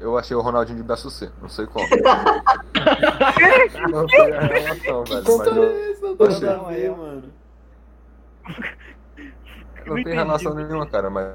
eu 0.00 0.18
achei 0.18 0.36
o 0.36 0.40
Ronaldinho 0.40 0.78
de 0.78 0.82
braço 0.82 1.08
C. 1.10 1.30
Não 1.40 1.48
sei 1.48 1.66
como. 1.66 1.86
não 3.90 4.08
sei 4.08 4.32
a 4.32 4.40
relação, 4.40 5.04
velho. 5.04 5.22
Mas 5.38 5.46
eu, 5.56 5.92
Isso 5.92 6.04
não 6.04 6.16
tem 6.16 6.26
tem 6.26 6.44
nada 6.44 6.52
nada 6.52 6.64
a 6.64 6.68
a 6.68 6.72
ver, 6.72 6.90
mano. 6.90 7.32
não 9.86 9.96
Não 9.96 10.02
tem 10.02 10.14
relação 10.14 10.54
nenhuma, 10.54 10.86
cara, 10.86 11.08
mas, 11.10 11.34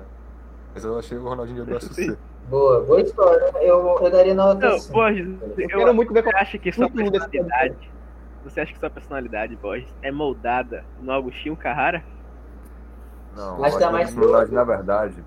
mas 0.79 0.85
eu 0.85 0.97
achei 0.97 1.17
o 1.17 1.23
Ronaldinho 1.23 1.65
de 1.65 1.69
braço 1.69 1.93
C. 1.93 2.17
Boa, 2.49 2.81
boa 2.85 3.01
história. 3.01 3.51
Eu, 3.61 3.99
eu 4.01 4.09
daria 4.09 4.33
nota 4.33 4.69
Não, 4.69 4.75
assim. 4.75 4.91
Borges, 4.93 5.27
Eu 5.41 5.53
eu, 5.57 5.67
quero 5.67 5.93
muito 5.93 6.13
ver 6.13 6.23
você 6.23 6.31
como 6.31 6.41
acha 6.41 6.57
que 6.57 6.71
sua 6.71 6.89
personalidade. 6.89 7.91
Você 8.45 8.61
acha 8.61 8.73
que 8.73 8.79
sua 8.79 8.89
personalidade, 8.89 9.55
Borges, 9.57 9.93
é 10.01 10.09
moldada 10.11 10.85
no 11.01 11.11
Agostinho 11.11 11.57
Carrara? 11.57 12.01
Não, 13.35 13.63
Acho 13.63 13.75
que 13.75 13.83
tá 13.83 13.89
a 13.89 13.91
mais 13.91 14.09
personalidade, 14.09 14.53
na 14.53 14.63
verdade, 14.63 15.23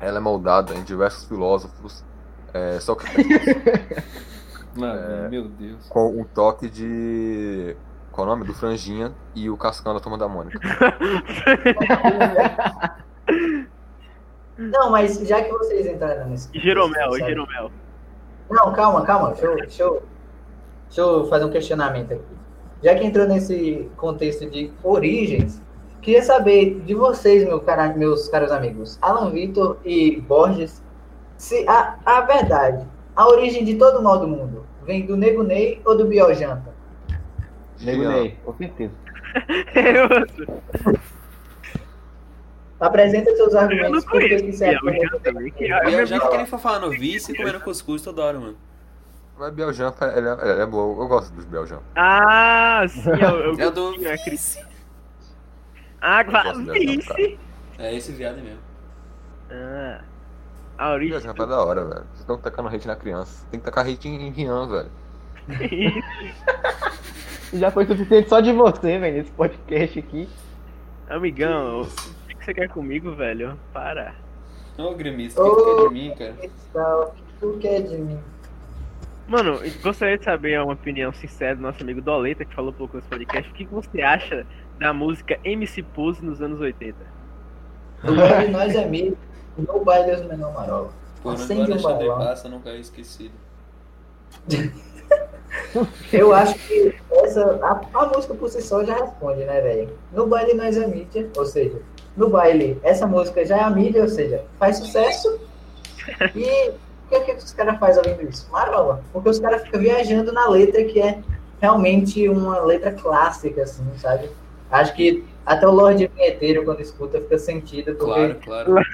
ela 0.00 0.16
é 0.16 0.20
moldada 0.20 0.74
em 0.74 0.82
diversos 0.82 1.28
filósofos, 1.28 2.02
é, 2.52 2.80
só 2.80 2.94
que 2.94 3.04
Mano, 4.74 5.28
meu 5.28 5.44
Deus. 5.48 5.86
com 5.88 6.08
um 6.20 6.24
toque 6.24 6.68
de. 6.70 7.76
Qual 8.10 8.26
é 8.26 8.30
o 8.30 8.34
nome? 8.34 8.46
Do 8.46 8.54
Franjinha 8.54 9.12
e 9.34 9.50
o 9.50 9.56
Cascão 9.56 9.92
da 9.92 10.00
Turma 10.00 10.16
da 10.16 10.26
Mônica. 10.26 10.58
Não, 14.58 14.90
mas 14.90 15.20
já 15.20 15.42
que 15.42 15.52
vocês 15.52 15.86
entraram 15.86 16.28
nesse. 16.28 16.48
Jeromel, 16.52 17.10
e 17.10 17.18
sabe? 17.20 17.30
Jeromel. 17.30 17.70
Não, 18.50 18.72
calma, 18.72 19.04
calma. 19.04 19.28
Deixa 19.28 19.46
eu, 19.46 19.56
deixa, 19.56 19.82
eu, 19.84 20.02
deixa 20.86 21.00
eu 21.00 21.26
fazer 21.28 21.44
um 21.44 21.50
questionamento 21.50 22.14
aqui. 22.14 22.36
Já 22.82 22.94
que 22.96 23.04
entrou 23.04 23.26
nesse 23.26 23.88
contexto 23.96 24.50
de 24.50 24.72
origens, 24.82 25.62
queria 26.02 26.22
saber 26.22 26.80
de 26.80 26.94
vocês, 26.94 27.44
meu 27.44 27.60
cara, 27.60 27.94
meus 27.94 28.28
caros 28.28 28.50
amigos, 28.50 28.98
Alan 29.00 29.30
Vitor 29.30 29.78
e 29.84 30.20
Borges, 30.20 30.82
se 31.36 31.64
a, 31.68 31.96
a 32.04 32.20
verdade, 32.22 32.84
a 33.14 33.28
origem 33.28 33.64
de 33.64 33.76
todo 33.76 34.02
mal 34.02 34.18
do 34.18 34.26
mundo, 34.26 34.66
vem 34.84 35.06
do 35.06 35.16
Nego 35.16 35.44
Ney 35.44 35.80
ou 35.84 35.96
do 35.96 36.06
Biel 36.06 36.34
Janta? 36.34 36.74
Nego. 37.80 38.08
Ney, 38.08 38.36
com 38.44 38.54
certeza. 38.54 38.92
Apresenta 42.80 43.34
seus 43.34 43.54
argumentos 43.54 44.04
por 44.04 44.20
que 44.20 44.28
conheço 44.28 44.44
que 44.44 44.50
o 44.50 44.52
você 44.52 44.64
acha 44.66 44.80
Biel 44.80 45.20
que 45.20 45.28
é 45.28 45.32
velho. 45.32 45.52
que 45.52 45.64
é 45.64 45.78
eu 45.86 45.90
meu 45.90 46.06
já 46.06 46.16
amigo- 46.16 46.30
que 46.30 46.36
ele 46.36 46.46
for 46.46 46.58
falar 46.60 46.78
no 46.78 46.90
vice 46.90 47.34
comendo 47.36 47.60
cuscuz 47.60 48.02
toda 48.02 48.22
hora, 48.22 48.38
mano. 48.38 48.56
Mas 49.36 49.52
Biel 49.52 49.72
ele 50.16 50.28
é, 50.28 50.50
ele 50.52 50.62
é 50.62 50.66
boa, 50.66 51.02
eu 51.02 51.08
gosto 51.08 51.32
dos 51.34 51.44
Biel 51.44 51.66
Ah, 51.96 52.84
sim, 52.88 53.02
eu, 53.08 53.16
eu, 53.18 53.54
É 53.60 53.70
do 53.70 53.94
eu 53.94 54.12
vice. 54.12 54.60
Ah, 56.00 56.24
vice. 56.72 57.38
É 57.78 57.94
esse 57.94 58.12
viado 58.12 58.36
mesmo. 58.36 58.60
Ah, 59.50 60.00
a 60.78 60.90
origem. 60.92 61.18
Biel 61.18 61.20
é 61.44 61.46
da 61.46 61.60
hora, 61.64 61.84
velho. 61.84 62.04
Vocês 62.10 62.20
estão 62.20 62.38
tacando 62.38 62.68
hate 62.68 62.86
na 62.86 62.94
criança. 62.96 63.44
Tem 63.50 63.58
que 63.58 63.66
tacar 63.66 63.84
hate 63.88 64.08
em 64.08 64.30
Rian, 64.30 64.68
velho. 64.68 64.90
Já 67.52 67.70
foi 67.70 67.86
suficiente 67.86 68.28
só 68.28 68.40
de 68.40 68.52
você, 68.52 68.98
velho, 68.98 69.16
nesse 69.16 69.30
podcast 69.32 69.98
aqui. 69.98 70.28
Amigão, 71.08 71.88
você 72.48 72.54
quer 72.54 72.68
comigo, 72.68 73.14
velho? 73.14 73.58
Para. 73.74 74.14
Ô, 74.78 74.94
gremista, 74.94 75.42
o 75.42 75.54
que 75.54 75.62
tu 75.62 75.64
quer 75.66 75.88
de 75.88 75.94
mim, 75.94 76.14
cara? 76.14 76.34
Tal, 76.72 77.14
Tu 77.40 77.58
quer 77.60 77.82
de 77.82 77.98
mim? 77.98 78.18
Mano, 79.26 79.60
gostaria 79.82 80.16
de 80.16 80.24
saber 80.24 80.58
uma 80.58 80.72
opinião 80.72 81.12
sincera 81.12 81.54
do 81.54 81.60
nosso 81.60 81.82
amigo 81.82 82.00
Doleta, 82.00 82.46
que 82.46 82.54
falou 82.54 82.72
pouco 82.72 82.96
nesse 82.96 83.08
podcast. 83.08 83.50
O 83.50 83.54
que 83.54 83.66
que 83.66 83.74
você 83.74 84.00
acha 84.00 84.46
da 84.78 84.94
música 84.94 85.38
MC 85.44 85.82
Pose 85.82 86.24
nos 86.24 86.40
anos 86.40 86.58
80? 86.58 86.96
No 88.04 88.16
baile 88.16 88.50
nós 88.50 88.74
é 88.74 88.84
amigo, 88.84 89.18
no 89.58 89.84
baile 89.84 90.12
os 90.12 90.22
menor 90.22 90.54
marola. 90.54 90.90
Não 91.22 91.32
Acende 91.32 91.72
um 91.72 91.82
balão. 91.82 92.18
passa, 92.18 92.48
não 92.48 92.60
caiu 92.60 92.80
esquecido. 92.80 93.34
Eu 96.12 96.32
acho 96.32 96.54
que 96.66 96.94
essa, 97.10 97.58
a, 97.62 97.80
a 97.98 98.06
música 98.06 98.34
por 98.34 98.48
si 98.48 98.62
só 98.62 98.82
já 98.84 98.94
responde, 98.94 99.44
né, 99.44 99.60
velho? 99.60 99.98
No 100.12 100.26
baile 100.26 100.54
nós 100.54 100.76
é 100.78 100.86
mídia, 100.86 101.28
ou 101.36 101.44
seja, 101.44 101.82
no 102.18 102.28
baile 102.28 102.78
essa 102.82 103.06
música 103.06 103.46
já 103.46 103.58
é 103.58 103.62
a 103.62 103.70
mídia, 103.70 104.02
ou 104.02 104.08
seja, 104.08 104.44
faz 104.58 104.76
sucesso. 104.76 105.38
E 106.34 106.70
o 106.70 107.08
que, 107.08 107.14
é 107.14 107.20
que 107.20 107.32
os 107.32 107.52
caras 107.52 107.78
fazem 107.78 108.02
ouvindo 108.06 108.28
isso? 108.28 108.48
Marola. 108.50 109.02
Porque 109.12 109.28
os 109.28 109.38
caras 109.38 109.62
ficam 109.62 109.80
viajando 109.80 110.32
na 110.32 110.48
letra 110.48 110.84
que 110.84 111.00
é 111.00 111.22
realmente 111.60 112.28
uma 112.28 112.60
letra 112.60 112.92
clássica, 112.92 113.62
assim, 113.62 113.84
sabe? 113.96 114.28
Acho 114.70 114.94
que 114.94 115.24
até 115.46 115.66
o 115.66 115.72
Lorde 115.72 116.10
Vinheteiro, 116.14 116.64
quando 116.64 116.80
escuta, 116.80 117.20
fica 117.20 117.38
sentido, 117.38 117.94
porque 117.94 118.34
Claro, 118.44 118.44
claro. 118.44 118.74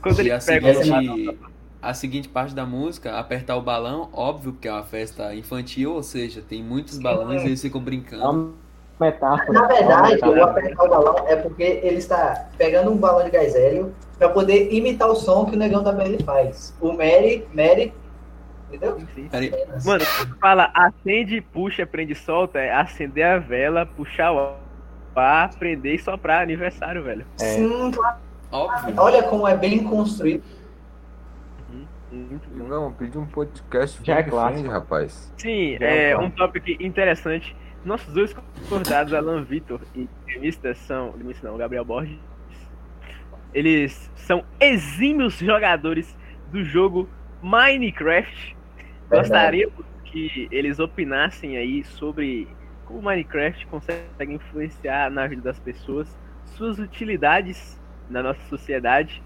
Quando 0.00 0.18
E 0.18 0.20
ele 0.20 0.30
a 0.30 0.38
pega 0.38 0.74
seguinte, 0.74 1.38
a 1.82 1.94
seguinte 1.94 2.28
parte 2.28 2.54
da 2.54 2.64
música, 2.64 3.18
apertar 3.18 3.56
o 3.56 3.62
balão, 3.62 4.08
óbvio 4.12 4.52
que 4.52 4.68
é 4.68 4.72
uma 4.72 4.84
festa 4.84 5.34
infantil, 5.34 5.92
ou 5.92 6.02
seja, 6.02 6.40
tem 6.40 6.62
muitos 6.62 6.98
balões 6.98 7.42
e 7.42 7.46
eles 7.46 7.60
ficam 7.60 7.80
É 7.80 7.84
brincando. 7.84 8.54
Metáfora. 9.00 9.52
Na 9.52 9.64
é 9.64 9.68
verdade, 9.68 10.28
o 10.28 10.42
apertar 10.42 10.84
o 10.84 10.88
balão 10.88 11.28
é 11.28 11.36
porque 11.36 11.62
ele 11.62 11.98
está 11.98 12.48
pegando 12.56 12.90
um 12.90 12.96
balão 12.96 13.24
de 13.24 13.30
gás 13.30 13.54
hélio 13.54 13.94
para 14.18 14.28
poder 14.28 14.72
imitar 14.72 15.08
o 15.08 15.14
som 15.14 15.46
que 15.46 15.54
o 15.54 15.58
negão 15.58 15.82
da 15.82 15.92
BL 15.92 16.22
faz. 16.24 16.74
O 16.80 16.92
Mary, 16.92 17.46
Mary, 17.54 17.92
entendeu? 18.68 18.98
Mano, 19.84 20.04
fala 20.40 20.70
acende, 20.74 21.40
puxa, 21.40 21.86
prende 21.86 22.12
e 22.12 22.16
solta, 22.16 22.58
é 22.58 22.72
acender 22.72 23.24
a 23.24 23.38
vela, 23.38 23.86
puxar 23.86 24.32
o 24.32 24.54
ar, 25.14 25.54
prender 25.56 25.94
e 25.94 25.98
soprar 25.98 26.42
aniversário, 26.42 27.02
velho. 27.02 27.26
É. 27.40 27.54
Sim, 27.54 27.90
claro. 27.92 28.16
óbvio. 28.52 28.94
olha 28.96 29.22
como 29.24 29.46
é 29.46 29.56
bem 29.56 29.82
construído. 29.84 30.42
Não, 32.54 32.90
pedi 32.92 33.18
um 33.18 33.26
podcast 33.26 34.00
Já 34.02 34.18
é 34.18 34.22
clássico. 34.22 34.60
Friend, 34.60 34.68
rapaz. 34.68 35.32
Sim, 35.36 35.76
Já 35.78 35.86
é 35.86 36.10
é 36.10 36.18
um 36.18 36.24
um 36.24 36.30
tópico 36.30 36.70
interessante. 36.82 37.54
Nossos 37.84 38.12
dois 38.12 38.34
concordados, 38.34 39.14
Alan 39.14 39.44
Vitor 39.44 39.80
e 39.94 40.08
gremista 40.26 40.74
são, 40.74 41.12
gremista 41.12 41.48
não, 41.48 41.56
Gabriel 41.56 41.84
Borges, 41.84 42.18
eles 43.54 44.10
são 44.14 44.44
exímios 44.60 45.38
jogadores 45.38 46.16
do 46.50 46.62
jogo 46.64 47.08
Minecraft. 47.42 48.56
Verdade. 49.08 49.28
Gostaríamos 49.28 49.84
que 50.04 50.48
eles 50.50 50.78
opinassem 50.78 51.56
aí 51.56 51.84
sobre 51.84 52.48
como 52.84 53.00
o 53.00 53.02
Minecraft 53.02 53.66
consegue 53.66 54.32
influenciar 54.32 55.10
na 55.10 55.26
vida 55.26 55.42
das 55.42 55.58
pessoas, 55.58 56.08
suas 56.56 56.78
utilidades 56.78 57.78
na 58.08 58.22
nossa 58.22 58.40
sociedade 58.48 59.22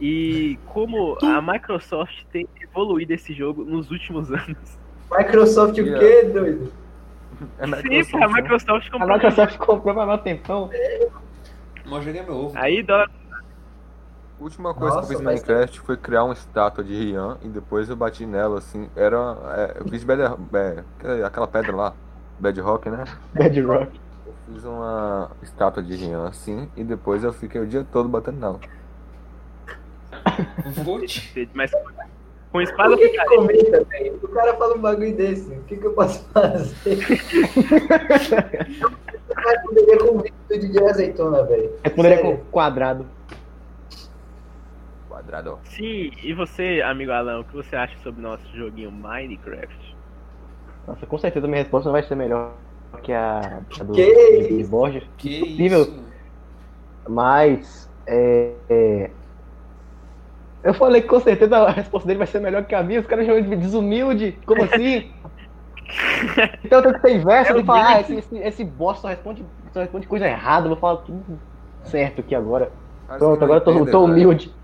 e 0.00 0.58
como 0.66 1.16
a 1.22 1.40
Microsoft 1.40 2.24
tem 2.32 2.48
evoluído 2.60 3.12
esse 3.12 3.32
jogo 3.32 3.64
nos 3.64 3.90
últimos 3.90 4.30
anos. 4.32 4.78
Microsoft 5.10 5.78
o 5.78 5.84
quê, 5.84 6.24
doido? 6.32 6.72
Sim, 7.38 7.70
Microsoft, 7.70 8.10
pô, 8.10 8.24
a? 8.24 8.28
Microsoft 8.28 8.86
A 8.86 8.90
comprou. 8.90 9.14
Microsoft 9.14 9.56
comprou 9.58 9.94
pra 9.94 10.06
maior 10.06 10.18
tempão. 10.18 10.70
Mas 11.84 12.04
joguei 12.04 12.22
meu 12.22 12.34
ovo. 12.34 12.58
Aí 12.58 12.82
dólar. 12.82 13.10
A 14.38 14.42
última 14.42 14.74
coisa 14.74 14.96
Nossa, 14.96 15.08
que 15.08 15.14
eu 15.14 15.18
fiz 15.18 15.24
no 15.24 15.30
Minecraft 15.30 15.80
foi 15.80 15.96
criar 15.96 16.24
uma 16.24 16.34
estátua 16.34 16.82
de 16.82 16.92
Rian 16.92 17.38
e 17.42 17.48
depois 17.48 17.88
eu 17.88 17.96
bati 17.96 18.26
nela, 18.26 18.58
assim. 18.58 18.90
Era. 18.96 19.36
É, 19.56 19.76
eu 19.80 19.88
fiz 19.88 20.02
bed, 20.02 20.22
é, 20.22 21.24
aquela 21.24 21.46
pedra 21.46 21.74
lá, 21.74 21.94
Bedrock, 22.38 22.90
né? 22.90 23.04
Bedrock. 23.32 24.00
Eu 24.26 24.34
fiz 24.46 24.64
uma 24.64 25.30
estátua 25.42 25.82
de 25.82 25.94
Rian, 25.94 26.26
assim, 26.26 26.68
e 26.76 26.82
depois 26.82 27.22
eu 27.22 27.32
fiquei 27.32 27.60
o 27.60 27.66
dia 27.66 27.86
todo 27.90 28.08
batendo 28.08 28.40
nela. 28.40 28.60
Mas 31.54 31.70
com 32.54 32.62
espada 32.62 32.94
O 32.94 32.96
que 32.96 33.08
que 33.08 33.24
comenta, 33.24 33.84
velho? 33.84 34.20
O 34.22 34.28
cara 34.28 34.54
fala 34.54 34.76
um 34.76 34.80
bagulho 34.80 35.16
desse. 35.16 35.52
O 35.52 35.64
que 35.64 35.76
que 35.76 35.84
eu 35.84 35.92
posso 35.92 36.24
fazer? 36.28 36.98
O 39.26 39.34
cara 39.34 39.60
poderia 39.62 39.98
com 39.98 40.18
vídeo 40.18 40.34
DJ 40.50 40.88
Azeitona, 40.88 41.42
velho. 41.44 41.72
Responderia 41.82 42.18
Sério. 42.18 42.36
com 42.36 42.44
quadrado. 42.52 43.06
Quadrado. 45.08 45.58
Sim, 45.64 46.12
e 46.22 46.32
você, 46.32 46.82
amigo 46.84 47.10
Alan, 47.10 47.40
o 47.40 47.44
que 47.44 47.54
você 47.54 47.74
acha 47.74 47.96
sobre 48.02 48.20
o 48.20 48.22
nosso 48.22 48.44
joguinho 48.54 48.92
Minecraft? 48.92 49.96
Nossa, 50.86 51.06
com 51.06 51.18
certeza 51.18 51.48
minha 51.48 51.62
resposta 51.62 51.90
vai 51.90 52.02
ser 52.04 52.14
melhor 52.14 52.52
que 53.02 53.12
a, 53.12 53.62
a 53.80 53.82
do 53.82 53.94
Que? 53.94 54.62
Borges. 54.64 55.02
Que? 55.16 55.68
Mas 57.08 57.88
é, 58.06 58.52
é, 58.68 59.10
eu 60.64 60.74
falei 60.74 61.02
que 61.02 61.08
com 61.08 61.20
certeza 61.20 61.56
a 61.58 61.70
resposta 61.70 62.06
dele 62.06 62.18
vai 62.18 62.26
ser 62.26 62.40
melhor 62.40 62.64
que 62.64 62.74
a 62.74 62.82
minha. 62.82 63.00
Os 63.00 63.06
caras 63.06 63.26
chamam 63.26 63.42
de 63.42 63.54
desumilde. 63.56 64.38
Como 64.46 64.62
assim? 64.64 65.12
então 66.64 66.78
eu 66.78 66.82
tenho 66.82 66.94
que 66.94 67.00
ser 67.00 67.16
inverso. 67.16 67.50
Eu 67.52 67.54
tenho 67.56 67.60
que 67.60 67.66
falar, 67.66 67.88
ah, 67.88 68.00
esse, 68.00 68.14
esse, 68.16 68.38
esse 68.38 68.64
bosta 68.64 69.02
só 69.02 69.08
responde, 69.08 69.44
só 69.72 69.80
responde 69.80 70.06
coisa 70.08 70.26
errada. 70.26 70.66
Eu 70.66 70.70
vou 70.70 70.78
falar 70.78 70.96
tudo 71.02 71.38
certo 71.84 72.20
aqui 72.20 72.34
agora. 72.34 72.72
Mas 73.06 73.18
Pronto, 73.18 73.30
eles 73.32 73.38
não 73.40 73.44
agora 73.44 73.60
eu 73.60 73.64
tô, 73.64 73.70
entendem, 73.72 73.92
tô 73.92 74.00
velho. 74.00 74.12
humilde. 74.12 74.54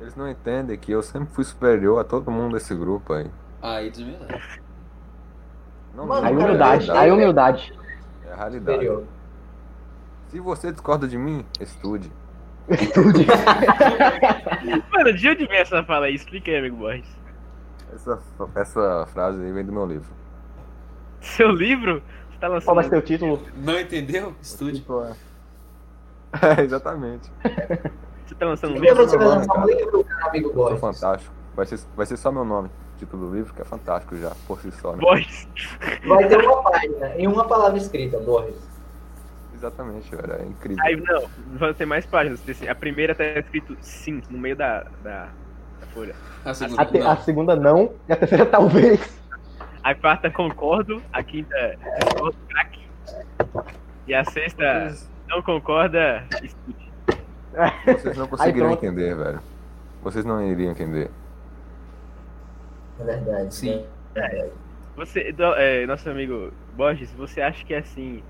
Eles 0.00 0.16
não 0.16 0.28
entendem 0.28 0.78
que 0.78 0.92
eu 0.92 1.02
sempre 1.02 1.32
fui 1.32 1.44
superior 1.44 1.98
a 2.00 2.04
todo 2.04 2.30
mundo 2.30 2.52
desse 2.54 2.74
grupo 2.74 3.12
aí. 3.14 3.30
Aí, 3.62 3.90
desumildade. 3.90 4.60
Não, 5.94 6.06
Mano, 6.06 6.26
Aí 6.26 6.34
cara, 6.34 6.44
humildade, 6.46 6.88
eu- 6.88 6.96
aí 6.96 7.10
humildade. 7.10 7.72
É 8.26 8.32
a 8.32 8.36
realidade. 8.36 8.78
Superior. 8.78 9.04
Se 10.28 10.40
você 10.40 10.72
discorda 10.72 11.06
de 11.06 11.16
mim, 11.18 11.44
estude. 11.60 12.10
Mano, 14.92 15.12
de 15.12 15.28
onde 15.28 15.46
vem 15.46 15.58
essa 15.58 15.82
fala 15.84 16.06
aí? 16.06 16.14
Explica 16.14 16.50
aí, 16.50 16.58
amigo 16.58 16.76
Borges. 16.76 17.08
Essa, 17.94 18.18
essa 18.54 19.06
frase 19.12 19.42
aí 19.42 19.52
vem 19.52 19.64
do 19.64 19.72
meu 19.72 19.86
livro. 19.86 20.08
Seu 21.20 21.50
livro? 21.50 22.02
Você 22.30 22.38
tá 22.38 22.46
Qual 22.46 22.52
lançando. 22.54 22.74
vai 22.76 22.84
ser 22.84 22.96
o 22.96 23.02
título? 23.02 23.42
Não 23.56 23.78
entendeu? 23.78 24.34
Estude. 24.40 24.78
Tipo, 24.80 25.02
é... 25.04 25.12
é, 26.58 26.62
exatamente. 26.62 27.30
Você 28.26 28.34
tá 28.34 28.46
lançando 28.46 28.72
um 28.72 28.80
que 28.80 28.80
livro? 28.80 29.06
você 29.06 29.18
vai 29.18 29.26
lançar 29.26 29.58
um 29.58 29.66
livro, 29.66 30.04
cara, 30.04 30.26
amigo 30.28 30.48
Eu 30.48 30.52
sou 30.54 30.64
Borges? 30.64 30.80
fantástico. 30.80 31.34
Vai 31.54 31.66
ser, 31.66 31.80
vai 31.94 32.06
ser 32.06 32.16
só 32.16 32.32
meu 32.32 32.44
nome. 32.44 32.70
Título 32.96 33.28
do 33.28 33.34
livro, 33.34 33.52
que 33.52 33.60
é 33.60 33.64
fantástico 33.64 34.16
já, 34.16 34.32
por 34.46 34.60
si 34.60 34.70
só, 34.72 34.92
né? 34.92 34.98
Borges. 34.98 35.46
Vai 36.06 36.26
ter 36.28 36.38
uma 36.38 36.62
página 36.62 37.16
e 37.18 37.26
uma 37.26 37.44
palavra 37.46 37.76
escrita, 37.76 38.18
Borges. 38.20 38.56
Exatamente, 39.66 40.10
velho. 40.14 40.32
É 40.34 40.44
incrível. 40.44 40.84
Aí, 40.84 40.96
não, 41.00 41.22
vão 41.56 41.72
ter 41.72 41.86
mais 41.86 42.04
páginas. 42.04 42.42
Assim, 42.48 42.66
A 42.66 42.74
primeira 42.74 43.14
tá 43.14 43.24
escrito 43.24 43.76
sim 43.80 44.20
no 44.28 44.36
meio 44.38 44.56
da, 44.56 44.80
da, 45.04 45.28
da 45.80 45.86
folha. 45.94 46.14
A 46.44 46.52
segunda, 46.52 46.82
A, 46.82 46.84
te- 46.84 46.98
não. 46.98 47.10
a 47.10 47.16
segunda 47.18 47.56
não, 47.56 47.94
e 48.08 48.12
a 48.12 48.16
terceira 48.16 48.44
talvez. 48.50 49.22
A 49.84 49.94
quarta 49.94 50.30
concordo, 50.30 51.00
a 51.12 51.22
quinta 51.22 51.76
discordo, 52.00 52.36
craque. 52.48 52.82
E 54.06 54.14
a 54.14 54.24
sexta 54.24 54.62
Vocês, 54.90 55.10
não 55.28 55.42
concorda, 55.42 56.24
estude. 56.42 56.92
vocês 57.86 58.16
não 58.16 58.26
conseguiriam 58.28 58.68
pronto. 58.68 58.84
entender, 58.84 59.14
velho. 59.16 59.40
Vocês 60.02 60.24
não 60.24 60.42
iriam 60.44 60.72
entender. 60.72 61.08
É 63.00 63.04
verdade. 63.04 63.54
Sim. 63.54 63.84
Você, 64.96 65.32
do- 65.32 65.54
é, 65.54 65.86
nosso 65.86 66.08
amigo 66.10 66.52
Borges, 66.74 67.12
você 67.12 67.40
acha 67.40 67.64
que 67.64 67.74
assim 67.74 68.22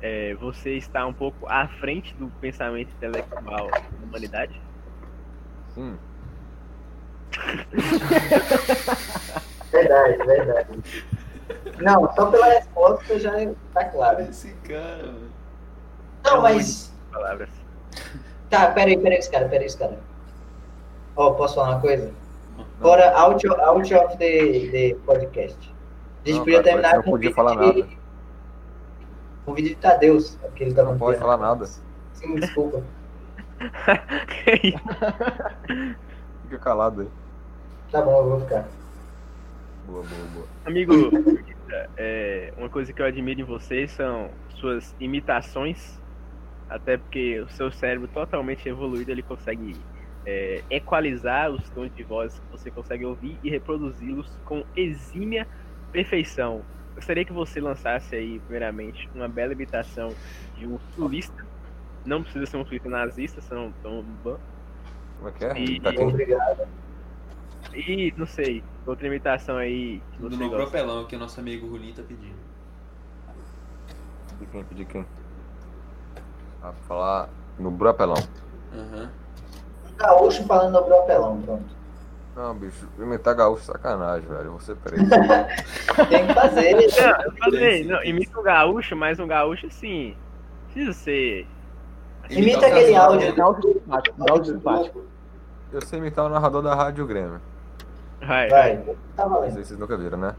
é, 0.00 0.34
você 0.34 0.76
está 0.76 1.06
um 1.06 1.12
pouco 1.12 1.46
à 1.48 1.66
frente 1.68 2.14
do 2.14 2.28
pensamento 2.40 2.90
intelectual 2.92 3.70
da 3.70 3.82
humanidade? 4.04 4.60
Sim. 5.74 5.98
Verdade, 9.70 10.16
verdade. 10.24 10.82
Não, 11.78 12.12
só 12.14 12.30
pela 12.30 12.46
resposta 12.46 13.18
já 13.18 13.32
tá 13.74 13.84
claro. 13.84 14.22
Esse 14.22 14.52
cara, 14.66 15.06
mano. 15.06 15.30
Não, 16.24 16.42
mas. 16.42 16.92
Palavras. 17.12 17.50
Tá, 18.50 18.70
peraí, 18.70 18.98
peraí, 18.98 19.18
esse 19.18 19.30
cara, 19.30 19.48
peraí, 19.48 19.66
esse 19.66 19.78
cara. 19.78 19.98
Ó, 21.16 21.32
posso 21.34 21.56
falar 21.56 21.70
uma 21.72 21.80
coisa? 21.80 22.12
Fora 22.80 23.12
out, 23.16 23.46
out 23.46 23.94
of 23.94 24.16
the, 24.18 24.68
the 24.70 24.96
podcast. 25.04 25.58
A 26.24 26.28
gente 26.28 26.38
Não, 26.38 26.44
podia 26.44 26.62
cara, 26.62 26.64
terminar 26.64 26.94
não 26.94 27.02
com 27.02 27.08
um 27.08 27.12
podia 27.12 27.34
falar 27.34 27.54
nada. 27.54 27.88
Um 29.48 29.54
vídeo 29.54 29.70
de 29.70 29.76
Tadeus, 29.76 30.36
porque 30.36 30.64
ele 30.64 30.74
tá 30.74 30.82
Não 30.82 30.98
pode 30.98 31.18
falar 31.18 31.38
nada. 31.38 31.64
Sim, 32.12 32.34
desculpa. 32.34 32.84
Fica 36.42 36.58
calado 36.58 37.00
aí. 37.00 37.08
Tá 37.90 38.02
bom, 38.02 38.18
eu 38.18 38.28
vou 38.28 38.40
ficar. 38.40 38.68
Boa, 39.86 40.02
boa, 40.02 40.26
boa. 40.34 40.46
Amigo, 40.66 40.92
é, 41.96 42.52
uma 42.58 42.68
coisa 42.68 42.92
que 42.92 43.00
eu 43.00 43.06
admiro 43.06 43.40
em 43.40 43.44
vocês 43.44 43.92
são 43.92 44.30
suas 44.50 44.94
imitações, 45.00 45.98
até 46.68 46.98
porque 46.98 47.40
o 47.40 47.48
seu 47.48 47.72
cérebro 47.72 48.06
totalmente 48.08 48.68
evoluído 48.68 49.10
ele 49.10 49.22
consegue 49.22 49.80
é, 50.26 50.62
equalizar 50.68 51.50
os 51.50 51.70
tons 51.70 51.90
de 51.94 52.04
voz 52.04 52.38
que 52.38 52.50
você 52.50 52.70
consegue 52.70 53.06
ouvir 53.06 53.40
e 53.42 53.48
reproduzi-los 53.48 54.38
com 54.44 54.62
exímia 54.76 55.48
perfeição. 55.90 56.62
Gostaria 56.98 57.24
que 57.24 57.32
você 57.32 57.60
lançasse 57.60 58.16
aí, 58.16 58.40
primeiramente, 58.40 59.08
uma 59.14 59.28
bela 59.28 59.52
imitação 59.52 60.12
de 60.56 60.66
um 60.66 60.80
sulista. 60.96 61.46
Não 62.04 62.24
precisa 62.24 62.44
ser 62.44 62.56
um 62.56 62.64
sulista 62.64 62.88
nazista, 62.88 63.40
senão 63.40 63.72
tão 63.84 64.02
ban. 64.02 64.36
Como 65.18 65.28
é 65.28 65.32
que 65.32 65.44
é? 65.44 65.58
E- 65.60 65.80
Tá. 65.80 65.90
Obrigado. 65.90 66.66
E, 67.72 68.12
não 68.16 68.26
sei, 68.26 68.64
outra 68.84 69.06
imitação 69.06 69.58
aí 69.58 70.02
que 70.10 70.18
Do 70.22 70.28
você 70.28 70.36
meu 70.38 70.48
gosta. 70.50 70.64
propelão 70.64 71.04
que 71.06 71.14
o 71.14 71.18
nosso 71.20 71.38
amigo 71.38 71.68
Rulinho 71.68 71.94
tá 71.94 72.02
pedindo. 72.02 72.34
De 74.40 74.46
quem? 74.46 74.64
De 74.72 74.84
quem? 74.84 75.06
Ah, 76.60 76.72
falar 76.88 77.28
no 77.60 77.70
Bropelão. 77.70 78.16
Aham. 78.74 79.08
Gaúcho 79.96 80.44
falando 80.48 80.72
no 80.80 80.84
propelão, 80.84 81.40
pronto. 81.42 81.77
Não, 82.38 82.54
bicho, 82.54 82.86
imitar 82.96 83.34
gaúcho 83.34 83.62
é 83.62 83.72
sacanagem, 83.72 84.28
velho. 84.28 84.52
Você 84.52 84.72
preso. 84.72 85.04
Tem 86.08 86.24
que 86.28 86.34
fazer. 86.34 86.72
Não, 86.72 87.22
eu 87.24 87.32
falei, 87.32 87.82
Sim, 87.82 87.88
não, 87.88 88.00
sim. 88.00 88.08
imita 88.10 88.38
um 88.38 88.42
gaúcho, 88.44 88.94
mas 88.94 89.18
um 89.18 89.26
gaúcho 89.26 89.66
assim. 89.66 90.14
Precisa 90.66 90.92
ser. 90.92 91.48
Imita 92.30 92.64
aquele 92.68 92.94
áudio. 92.94 93.34
né? 93.34 93.42
Áudio 93.42 93.72
simpático, 93.72 94.30
áudio 94.30 94.54
simpático. 94.54 95.02
Eu 95.72 95.80
sei 95.84 95.98
imitar 95.98 96.26
o 96.26 96.28
narrador 96.28 96.62
da 96.62 96.76
Rádio 96.76 97.04
Grêmio. 97.08 97.40
Vai. 98.24 98.48
Vai, 98.48 98.76
tá 99.16 99.24
Não 99.24 99.30
valendo. 99.30 99.52
sei 99.54 99.62
se 99.62 99.68
vocês 99.70 99.80
nunca 99.80 99.96
viram, 99.96 100.18
né? 100.18 100.36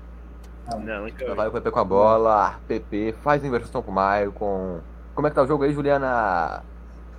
Não, 0.82 1.04
nunca 1.04 1.26
Já 1.26 1.32
vi. 1.32 1.36
vai 1.36 1.48
o 1.50 1.52
PP 1.52 1.70
com 1.72 1.80
a 1.80 1.84
bola, 1.84 2.56
PP, 2.66 3.16
faz 3.22 3.44
inversão 3.44 3.82
pro 3.82 3.92
Maicon. 3.92 4.80
Como 5.14 5.28
é 5.28 5.30
que 5.30 5.36
tá 5.36 5.42
o 5.44 5.48
jogo 5.48 5.66
aí, 5.66 5.74
Juliana? 5.74 6.64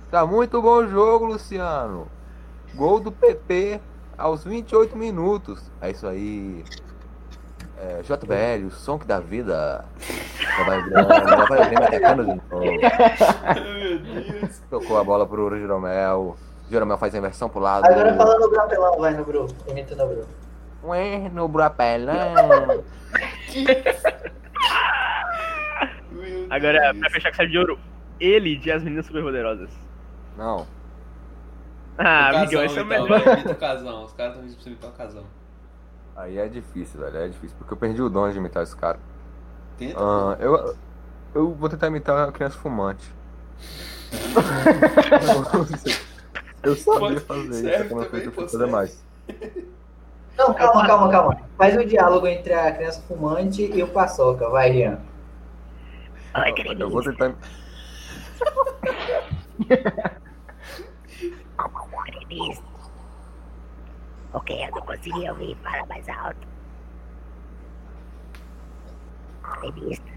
Tá 0.09 0.25
muito 0.25 0.59
bom 0.59 0.77
o 0.77 0.87
jogo, 0.87 1.25
Luciano. 1.25 2.07
Gol 2.73 2.99
do 2.99 3.11
PP 3.11 3.79
aos 4.17 4.43
28 4.43 4.95
minutos. 4.97 5.71
É 5.81 5.91
isso 5.91 6.07
aí. 6.07 6.63
É, 7.77 8.01
JBL, 8.03 8.67
o 8.67 8.71
som 8.71 8.99
que 8.99 9.07
dá 9.07 9.19
vida. 9.19 9.83
Já 10.37 10.63
vai 10.63 10.79
o 10.79 10.89
vai 11.47 11.61
o 11.61 11.69
Grêmio 11.69 11.87
atacando 11.87 12.23
de 12.25 12.29
novo. 12.29 12.65
Meu 13.79 13.99
Deus. 13.99 14.59
Tocou 14.69 14.99
a 14.99 15.03
bola 15.03 15.25
pro 15.25 15.57
Jeromel. 15.57 16.37
Jeromel 16.69 16.97
faz 16.97 17.15
a 17.15 17.17
inversão 17.17 17.49
pro 17.49 17.59
lado. 17.59 17.85
Agora 17.85 18.13
fala 18.15 18.39
no 18.39 18.49
propelão, 18.49 18.99
vai 18.99 19.13
no 19.13 19.25
Bru. 19.25 19.47
Imita 19.67 19.95
no 19.95 20.07
Bru. 20.07 20.25
Ué, 20.83 21.29
no 21.29 21.47
Brapelão. 21.47 22.33
Agora, 26.49 26.93
pra 26.93 27.09
fechar 27.09 27.29
com 27.29 27.37
chave 27.37 27.49
de 27.49 27.57
ouro, 27.57 27.79
ele 28.19 28.55
de 28.57 28.71
As 28.71 28.83
Meninas 28.83 29.05
Superpoderosas. 29.05 29.69
Não. 30.37 30.67
Ah, 32.03 32.31
O 32.33 32.37
amigão, 32.37 32.61
casão, 32.61 32.65
esse 32.65 32.79
é 32.79 32.81
o 32.81 32.85
então, 32.85 33.03
melhor. 33.03 33.23
vai, 33.23 33.33
imita 33.33 33.51
o 33.51 33.55
casão. 33.55 34.03
Os 34.05 34.13
caras 34.13 34.33
estão 34.33 34.43
pedindo 34.43 34.55
pra 34.55 34.63
você 34.63 34.69
imitar 34.69 34.89
o 34.89 34.93
casão. 34.93 35.23
Aí 36.15 36.37
é 36.37 36.47
difícil, 36.47 36.99
velho. 36.99 37.17
É 37.17 37.27
difícil. 37.27 37.55
Porque 37.57 37.73
eu 37.73 37.77
perdi 37.77 38.01
o 38.01 38.09
dom 38.09 38.29
de 38.31 38.37
imitar 38.37 38.63
esse 38.63 38.75
cara. 38.75 38.99
Tenta. 39.77 39.99
Ah, 39.99 40.37
eu, 40.39 40.75
eu 41.35 41.53
vou 41.53 41.69
tentar 41.69 41.87
imitar 41.87 42.15
uma 42.15 42.31
criança 42.31 42.57
fumante. 42.57 43.13
eu 46.63 46.75
sabia 46.75 47.21
fazer 47.21 47.49
isso, 47.49 47.61
serve 47.61 47.89
só 47.89 48.05
que 48.05 48.15
eu 48.17 48.31
fazer 48.31 48.65
mais. 48.67 49.03
Não, 50.37 50.53
calma, 50.53 50.87
calma, 50.87 51.11
calma. 51.11 51.37
Faz 51.57 51.75
o 51.77 51.85
diálogo 51.85 52.27
entre 52.27 52.53
a 52.53 52.71
criança 52.71 53.01
fumante 53.07 53.63
e 53.63 53.83
o 53.83 53.87
paçoca. 53.87 54.49
Vai, 54.49 54.71
Rian. 54.71 54.99
Eu 56.79 56.89
vou 56.89 57.03
tentar. 57.03 57.35
Ok, 64.33 64.65
eu 64.65 64.71
não 64.71 64.81
consegui 64.81 65.29
ouvir, 65.29 65.57
fala 65.61 65.85
mais 65.87 66.07
alto. 66.07 66.47
Gremista, 69.59 70.11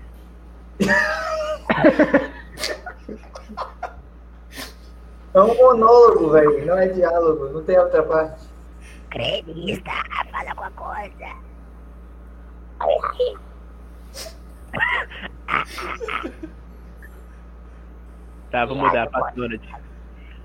É 5.34 5.40
um 5.40 5.54
monólogo, 5.56 6.30
velho. 6.30 6.64
Não 6.64 6.78
é 6.78 6.86
diálogo. 6.88 7.48
Não 7.48 7.64
tem 7.64 7.76
outra 7.78 8.02
parte. 8.04 8.48
gremista, 9.10 9.90
fala 10.30 10.50
alguma 10.50 10.70
coisa. 10.70 11.44
Tá, 18.50 18.64
vou 18.66 18.76
mudar 18.76 19.08
pra 19.08 19.30
Donald. 19.30 19.60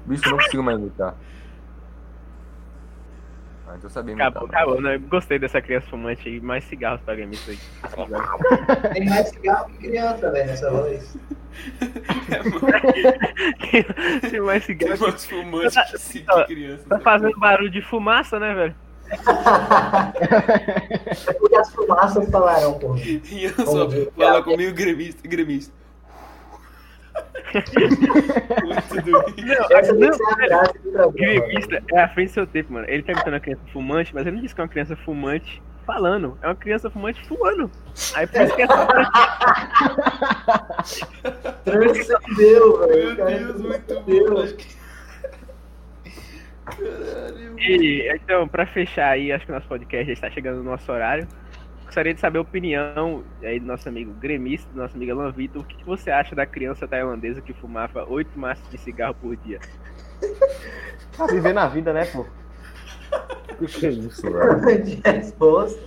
Bicho, 0.06 0.26
eu 0.26 0.32
não 0.32 0.38
consigo 0.40 0.64
mais 0.64 0.80
imitar. 0.80 1.16
Ah, 3.72 3.76
então 3.78 3.88
sabia. 3.90 4.16
Acabou, 4.16 4.48
mas- 4.48 4.56
acabou. 4.56 4.82
Né? 4.82 4.98
Gostei 4.98 5.38
dessa 5.38 5.62
criança 5.62 5.86
fumante 5.88 6.28
aí. 6.28 6.41
Mais 6.41 6.64
cigarros 6.64 7.00
pra 7.02 7.14
gremista 7.16 7.52
aí. 7.52 7.60
Tem 8.94 9.06
mais 9.08 9.30
cigarro 9.30 9.70
que 9.70 9.78
criança, 9.78 10.32
velho, 10.32 10.48
nessa 10.48 10.72
voz. 10.72 11.16
Tem 14.32 14.41
mais 14.41 14.66
Tem 14.66 14.76
cigarros. 14.78 15.00
mais 15.00 15.26
fumante 15.26 15.91
que 15.91 15.98
cinco 16.00 16.26
Ó, 16.32 16.46
crianças. 16.46 16.86
Tá 16.88 17.00
fazendo 17.00 17.38
barulho 17.40 17.70
de 17.70 17.82
fumaça, 17.84 18.40
né, 18.40 18.56
velho? 18.56 18.76
É 19.12 19.18
porque 21.34 21.56
as 21.56 21.74
fumaças 21.74 22.30
falaram. 22.30 22.80
E 23.06 23.44
eu 23.46 23.54
só 23.66 23.90
fala 24.16 24.44
comigo 24.44 24.72
gremista, 24.74 25.28
gremista. 25.28 25.74
Gremista 31.14 31.84
é 31.91 32.02
a 32.02 32.10
frente 32.10 32.30
do 32.30 32.34
seu 32.34 32.48
tempo, 32.48 32.74
mano. 32.74 32.86
Ele 32.90 33.03
tá 33.03 33.14
imitando 33.14 33.34
uma 33.34 33.40
criança 33.40 33.61
fumante, 33.72 34.14
mas 34.14 34.26
ele 34.26 34.36
não 34.36 34.41
disse 34.41 34.56
que 34.56 34.61
é 34.61 34.64
uma 34.64 34.70
criança 34.70 34.95
fumante 34.95 35.61
falando. 35.86 36.38
É 36.41 36.48
uma 36.48 36.56
criança 36.56 36.90
fumante 36.90 37.26
fumando. 37.28 37.72
Aí 38.16 38.28
por 38.28 38.41
isso 38.41 38.56
que 38.56 38.61
é 38.61 38.68
Transcendeu, 41.66 42.80
velho. 42.80 43.16
Meu 43.16 43.26
Deus, 43.26 43.61
muito 43.61 44.56
que... 44.56 44.80
Caralho. 46.66 47.60
E, 47.60 48.07
então, 48.16 48.48
pra 48.48 48.66
fechar 48.66 49.10
aí, 49.10 49.32
acho 49.32 49.45
que 49.45 49.52
o 49.52 49.56
nosso 49.56 49.68
podcast 49.68 50.06
já 50.06 50.14
está 50.14 50.30
chegando 50.30 50.57
no 50.57 50.64
nosso 50.64 50.91
horário. 50.91 51.28
Gostaria 51.90 52.14
de 52.14 52.20
saber 52.20 52.38
a 52.38 52.41
opinião 52.44 53.24
aí 53.41 53.60
do 53.60 53.66
nosso 53.66 53.90
amigo 53.90 54.14
gremista, 54.14 54.72
do 54.72 54.80
nosso 54.80 54.95
amigo 54.95 55.11
Alan 55.11 55.32
Vitor. 55.32 55.64
O 55.64 55.66
que, 55.66 55.84
você 55.84 56.11
acha 56.11 56.36
da 56.36 56.45
criança 56.45 56.88
tailandesa 56.88 57.41
que 57.41 57.52
fumava 57.52 58.06
oito 58.07 58.38
maços 58.38 58.70
de 58.70 58.78
cigarro 58.78 59.16
por 59.16 59.36
dia? 59.36 59.60
Tá 61.18 61.26
vivendo 61.26 61.57
a 61.57 61.68
vida, 61.68 61.91
né, 61.91 62.06
pô? 62.06 62.26
O 63.60 63.66
que 63.66 63.88
é 63.88 63.90
isso, 63.90 64.22
velho? 64.32 64.84
De 64.84 65.02
resposta. 65.03 65.82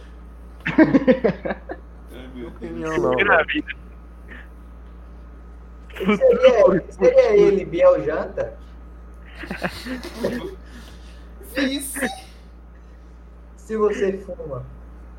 Deus. 2.35 2.53
Opinião 2.53 2.99
não, 2.99 3.13
Na 3.13 3.43
vida. 3.45 3.69
Seria, 5.97 6.91
seria 6.91 7.37
ele 7.37 7.65
Biel 7.65 8.05
Janta? 8.05 8.59
Vice. 11.55 12.01
Se 13.57 13.77
você 13.77 14.19
fuma, 14.19 14.67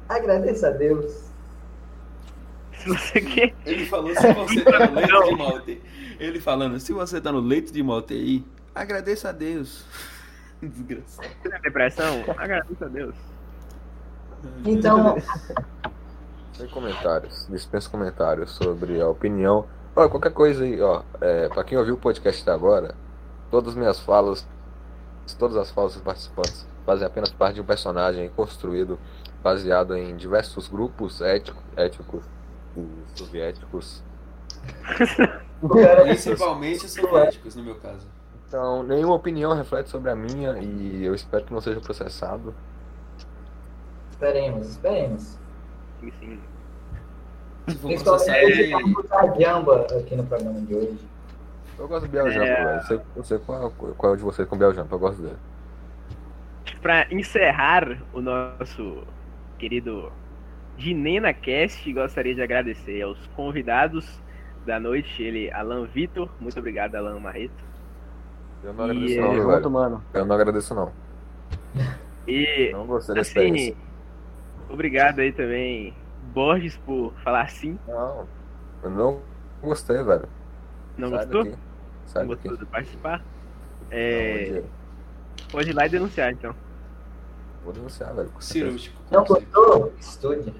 agradeça 0.09 0.67
a 0.67 0.71
Deus. 0.71 1.31
Se 2.77 2.89
você 2.89 3.21
quer. 3.21 3.53
Ele 3.65 3.85
falou 3.85 4.13
se 4.15 4.33
você 4.33 4.61
tá 4.61 4.87
no 4.87 4.95
leito 4.95 5.35
de 5.35 5.43
UTI. 5.43 5.81
Ele 6.19 6.39
falando, 6.39 6.79
se 6.79 6.93
você 6.93 7.21
tá 7.21 7.31
no 7.31 7.39
leito 7.39 7.71
de 7.71 7.81
uma 7.81 7.97
UTI, 7.97 8.45
agradeça 8.73 9.29
a 9.29 9.31
Deus. 9.31 9.85
Desgraçado. 10.61 11.27
Você 11.41 11.49
tem 11.49 11.61
depressão? 11.61 12.23
Agradeço 12.37 12.83
a 12.83 12.87
Deus. 12.87 13.15
Então, 14.65 15.17
Sem 16.53 16.67
comentários. 16.67 17.47
Dispensa 17.49 17.89
comentários 17.89 18.51
sobre 18.51 19.01
a 19.01 19.07
opinião. 19.07 19.65
Olha, 19.95 20.09
qualquer 20.09 20.31
coisa 20.31 20.63
aí, 20.63 20.81
ó. 20.81 21.03
É, 21.21 21.47
pra 21.49 21.63
quem 21.63 21.77
ouviu 21.77 21.95
o 21.95 21.97
podcast 21.97 22.41
até 22.41 22.51
agora, 22.51 22.95
todas 23.49 23.69
as 23.69 23.75
minhas 23.75 23.99
falas, 23.99 24.47
todas 25.39 25.55
as 25.57 25.71
falas 25.71 25.93
dos 25.93 26.01
participantes 26.01 26.67
fazem 26.85 27.07
apenas 27.07 27.31
parte 27.31 27.55
de 27.55 27.61
um 27.61 27.65
personagem 27.65 28.29
construído 28.35 28.99
baseado 29.43 29.95
em 29.97 30.15
diversos 30.15 30.69
grupos 30.69 31.21
ético, 31.21 31.61
éticos 31.75 32.23
e 32.77 32.87
soviéticos. 33.13 34.01
o 35.61 35.69
cara 35.69 36.03
Principalmente 36.03 36.87
soviéticos, 36.87 37.55
no 37.55 37.63
meu 37.63 37.75
caso. 37.75 38.07
Então, 38.47 38.83
nenhuma 38.83 39.15
opinião 39.15 39.53
reflete 39.53 39.89
sobre 39.89 40.09
a 40.09 40.15
minha 40.15 40.57
e 40.59 41.03
eu 41.03 41.13
espero 41.13 41.43
que 41.43 41.53
não 41.53 41.59
seja 41.59 41.81
processado. 41.81 42.55
Esperemos, 44.11 44.69
esperemos. 44.69 45.39
Sim, 45.99 46.11
sim. 46.19 46.39
Principalmente 47.65 48.69
vamos 48.71 49.05
usar 49.05 49.39
Jamba 49.39 49.87
aqui 49.97 50.15
no 50.15 50.25
programa 50.25 50.61
de 50.61 50.75
hoje. 50.75 50.99
Eu 51.77 51.87
gosto 51.87 52.05
do 52.05 52.11
Biel 52.11 52.29
Jampa, 52.29 52.45
É. 52.45 52.77
Eu 52.77 52.81
sei, 52.83 53.01
eu 53.15 53.23
sei 53.23 53.37
qual, 53.39 53.71
qual 53.71 54.11
é 54.11 54.15
o 54.15 54.17
de 54.17 54.23
vocês 54.23 54.47
com 54.47 54.55
o 54.55 54.59
Biel 54.59 54.73
Jampa, 54.73 54.95
eu 54.95 54.99
gosto 54.99 55.21
dele. 55.21 55.37
Pra 56.81 57.07
encerrar 57.11 57.97
o 58.13 58.21
nosso 58.21 59.03
querido 59.63 60.11
Ginena 60.77 61.33
Cast, 61.33 61.91
gostaria 61.93 62.35
de 62.35 62.41
agradecer 62.41 63.01
aos 63.01 63.27
convidados 63.27 64.21
da 64.65 64.77
noite, 64.77 65.23
ele, 65.23 65.49
Alan 65.51 65.85
Vitor. 65.85 66.29
Muito 66.41 66.59
obrigado, 66.59 66.95
Alan 66.95 67.17
Marreto. 67.19 67.63
Eu 68.61 68.73
não 68.73 68.91
E, 68.91 69.17
agradeço 69.17 69.19
é, 69.19 69.21
não, 69.21 69.47
velho. 69.47 69.71
mano. 69.71 70.03
Eu 70.13 70.25
não 70.25 70.35
agradeço 70.35 70.75
não. 70.75 70.91
E 72.27 72.71
Não 72.73 72.85
gostei 72.85 73.15
da 73.15 73.21
assim, 73.21 73.29
experiência. 73.29 73.77
obrigado 74.69 75.19
aí 75.19 75.31
também, 75.31 75.93
Borges, 76.33 76.75
por 76.77 77.13
falar 77.23 77.49
sim. 77.49 77.79
Não, 77.87 78.27
eu 78.83 78.89
não 78.89 79.21
gostei, 79.61 80.03
velho. 80.03 80.27
Não 80.97 81.09
Sai 81.09 81.19
gostou? 81.19 81.43
daqui. 81.45 81.57
Sai 82.05 82.23
Não 82.23 82.29
daqui. 82.29 82.49
gostou 82.49 82.57
de 82.57 82.65
participar? 82.65 83.23
Não, 83.81 83.87
É, 83.91 84.43
Diego, 84.43 84.69
pode 85.51 85.69
ir 85.69 85.73
lá 85.73 85.85
e 85.85 85.89
denunciar, 85.89 86.31
então. 86.33 86.53
Vou 87.63 87.73
denunciar, 87.73 88.13
velho. 88.13 88.29
com 88.29 88.41
certeza. 88.41 88.65
Cirúrgico. 88.65 89.01
Não 89.11 89.23
gostou? 89.23 89.93
Estude. 89.99 90.53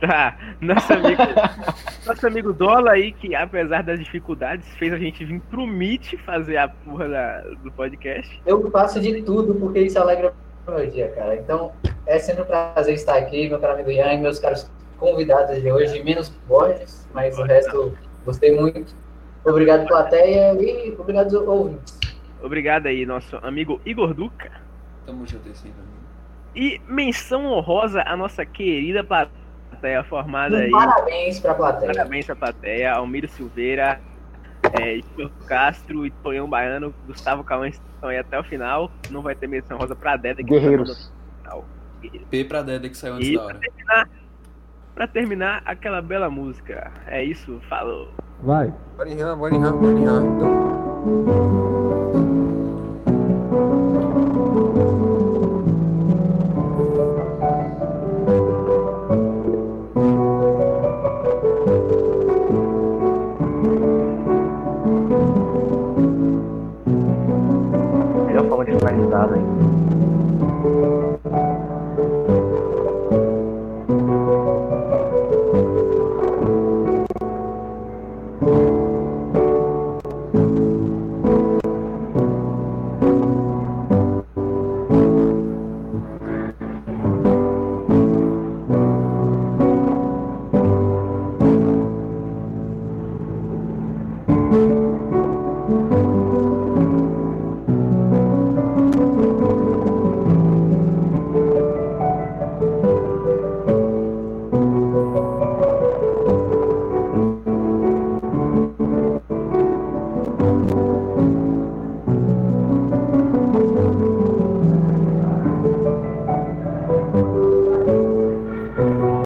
Tá, 0.00 0.36
nosso 0.60 0.92
amigo, 0.92 1.22
nosso 2.06 2.26
amigo 2.26 2.52
Dola 2.52 2.92
aí, 2.92 3.12
que 3.12 3.34
apesar 3.34 3.82
das 3.82 3.98
dificuldades, 3.98 4.66
fez 4.76 4.92
a 4.92 4.98
gente 4.98 5.24
vir 5.24 5.40
pro 5.42 5.66
Meet 5.66 6.14
fazer 6.24 6.56
a 6.56 6.68
porra 6.68 7.08
da- 7.08 7.40
do 7.62 7.70
podcast. 7.72 8.40
Eu 8.46 8.68
faço 8.70 9.00
de 9.00 9.22
tudo 9.22 9.54
porque 9.54 9.80
isso 9.80 9.98
alegra 9.98 10.32
o 10.66 10.70
meu 10.72 10.88
dia, 10.90 11.08
cara. 11.12 11.36
Então, 11.36 11.72
é 12.06 12.18
sempre 12.18 12.42
um 12.42 12.46
prazer 12.46 12.94
estar 12.94 13.16
aqui, 13.18 13.48
meu 13.48 13.58
caro 13.60 13.74
amigo 13.74 13.90
Ian 13.90 14.14
e 14.14 14.18
meus 14.18 14.38
caros 14.38 14.68
convidados 14.98 15.60
de 15.60 15.70
hoje, 15.70 16.02
menos 16.02 16.28
Borges, 16.48 17.08
mas 17.14 17.38
o 17.38 17.42
resto 17.42 17.96
gostei 18.24 18.54
muito. 18.58 18.94
Obrigado, 19.44 19.86
plateia, 19.86 20.54
e 20.60 20.90
obrigado, 20.98 21.34
ouvintes. 21.48 21.98
Obrigado 22.42 22.86
aí, 22.86 23.06
nosso 23.06 23.36
amigo 23.42 23.80
Igor 23.86 24.12
Duca. 24.14 24.50
Tamo 25.06 25.26
junto 25.26 25.44
também. 25.44 25.97
E 26.60 26.80
menção 26.88 27.46
honrosa 27.46 28.02
à 28.02 28.16
nossa 28.16 28.44
querida 28.44 29.04
plateia 29.04 30.02
formada 30.02 30.56
Um 30.56 30.58
aí. 30.58 30.70
parabéns 30.72 31.38
pra 31.38 31.54
plateia. 31.54 31.92
Parabéns 31.94 32.26
pra 32.26 32.34
plateia, 32.34 32.92
Almiro 32.94 33.28
Silveira, 33.28 34.00
é, 34.80 34.96
Igor 34.96 35.30
Castro 35.46 36.04
e 36.04 36.10
Tonhão 36.10 36.48
Baiano, 36.50 36.92
Gustavo 37.06 37.44
Cauã 37.44 37.68
estão 37.68 38.08
aí 38.08 38.18
até 38.18 38.36
o 38.40 38.42
final. 38.42 38.90
Não 39.08 39.22
vai 39.22 39.36
ter 39.36 39.46
menção 39.46 39.78
rosa 39.78 39.94
pra 39.94 40.16
Deda 40.16 40.42
que 40.42 40.50
Guerreiros. 40.50 41.12
tá. 41.44 41.56
P 42.28 42.44
pra 42.44 42.62
Deda 42.62 42.88
que 42.88 42.96
saiu 42.96 43.14
antes 43.14 43.28
E 43.28 43.36
da 43.36 43.44
hora. 43.44 43.60
pra 44.96 45.06
terminar, 45.06 45.62
aquela 45.64 46.02
bela 46.02 46.28
música. 46.28 46.90
É 47.06 47.22
isso, 47.22 47.60
falou. 47.68 48.08
Vai. 48.42 48.74
Bora 48.96 49.08
em 49.08 49.20
rã, 49.20 49.38
bora 49.38 49.54
em 49.54 49.60
rã, 49.60 49.72
bora 49.76 49.92
em 49.92 50.04
rã. 50.04 50.22
Então, 50.26 51.77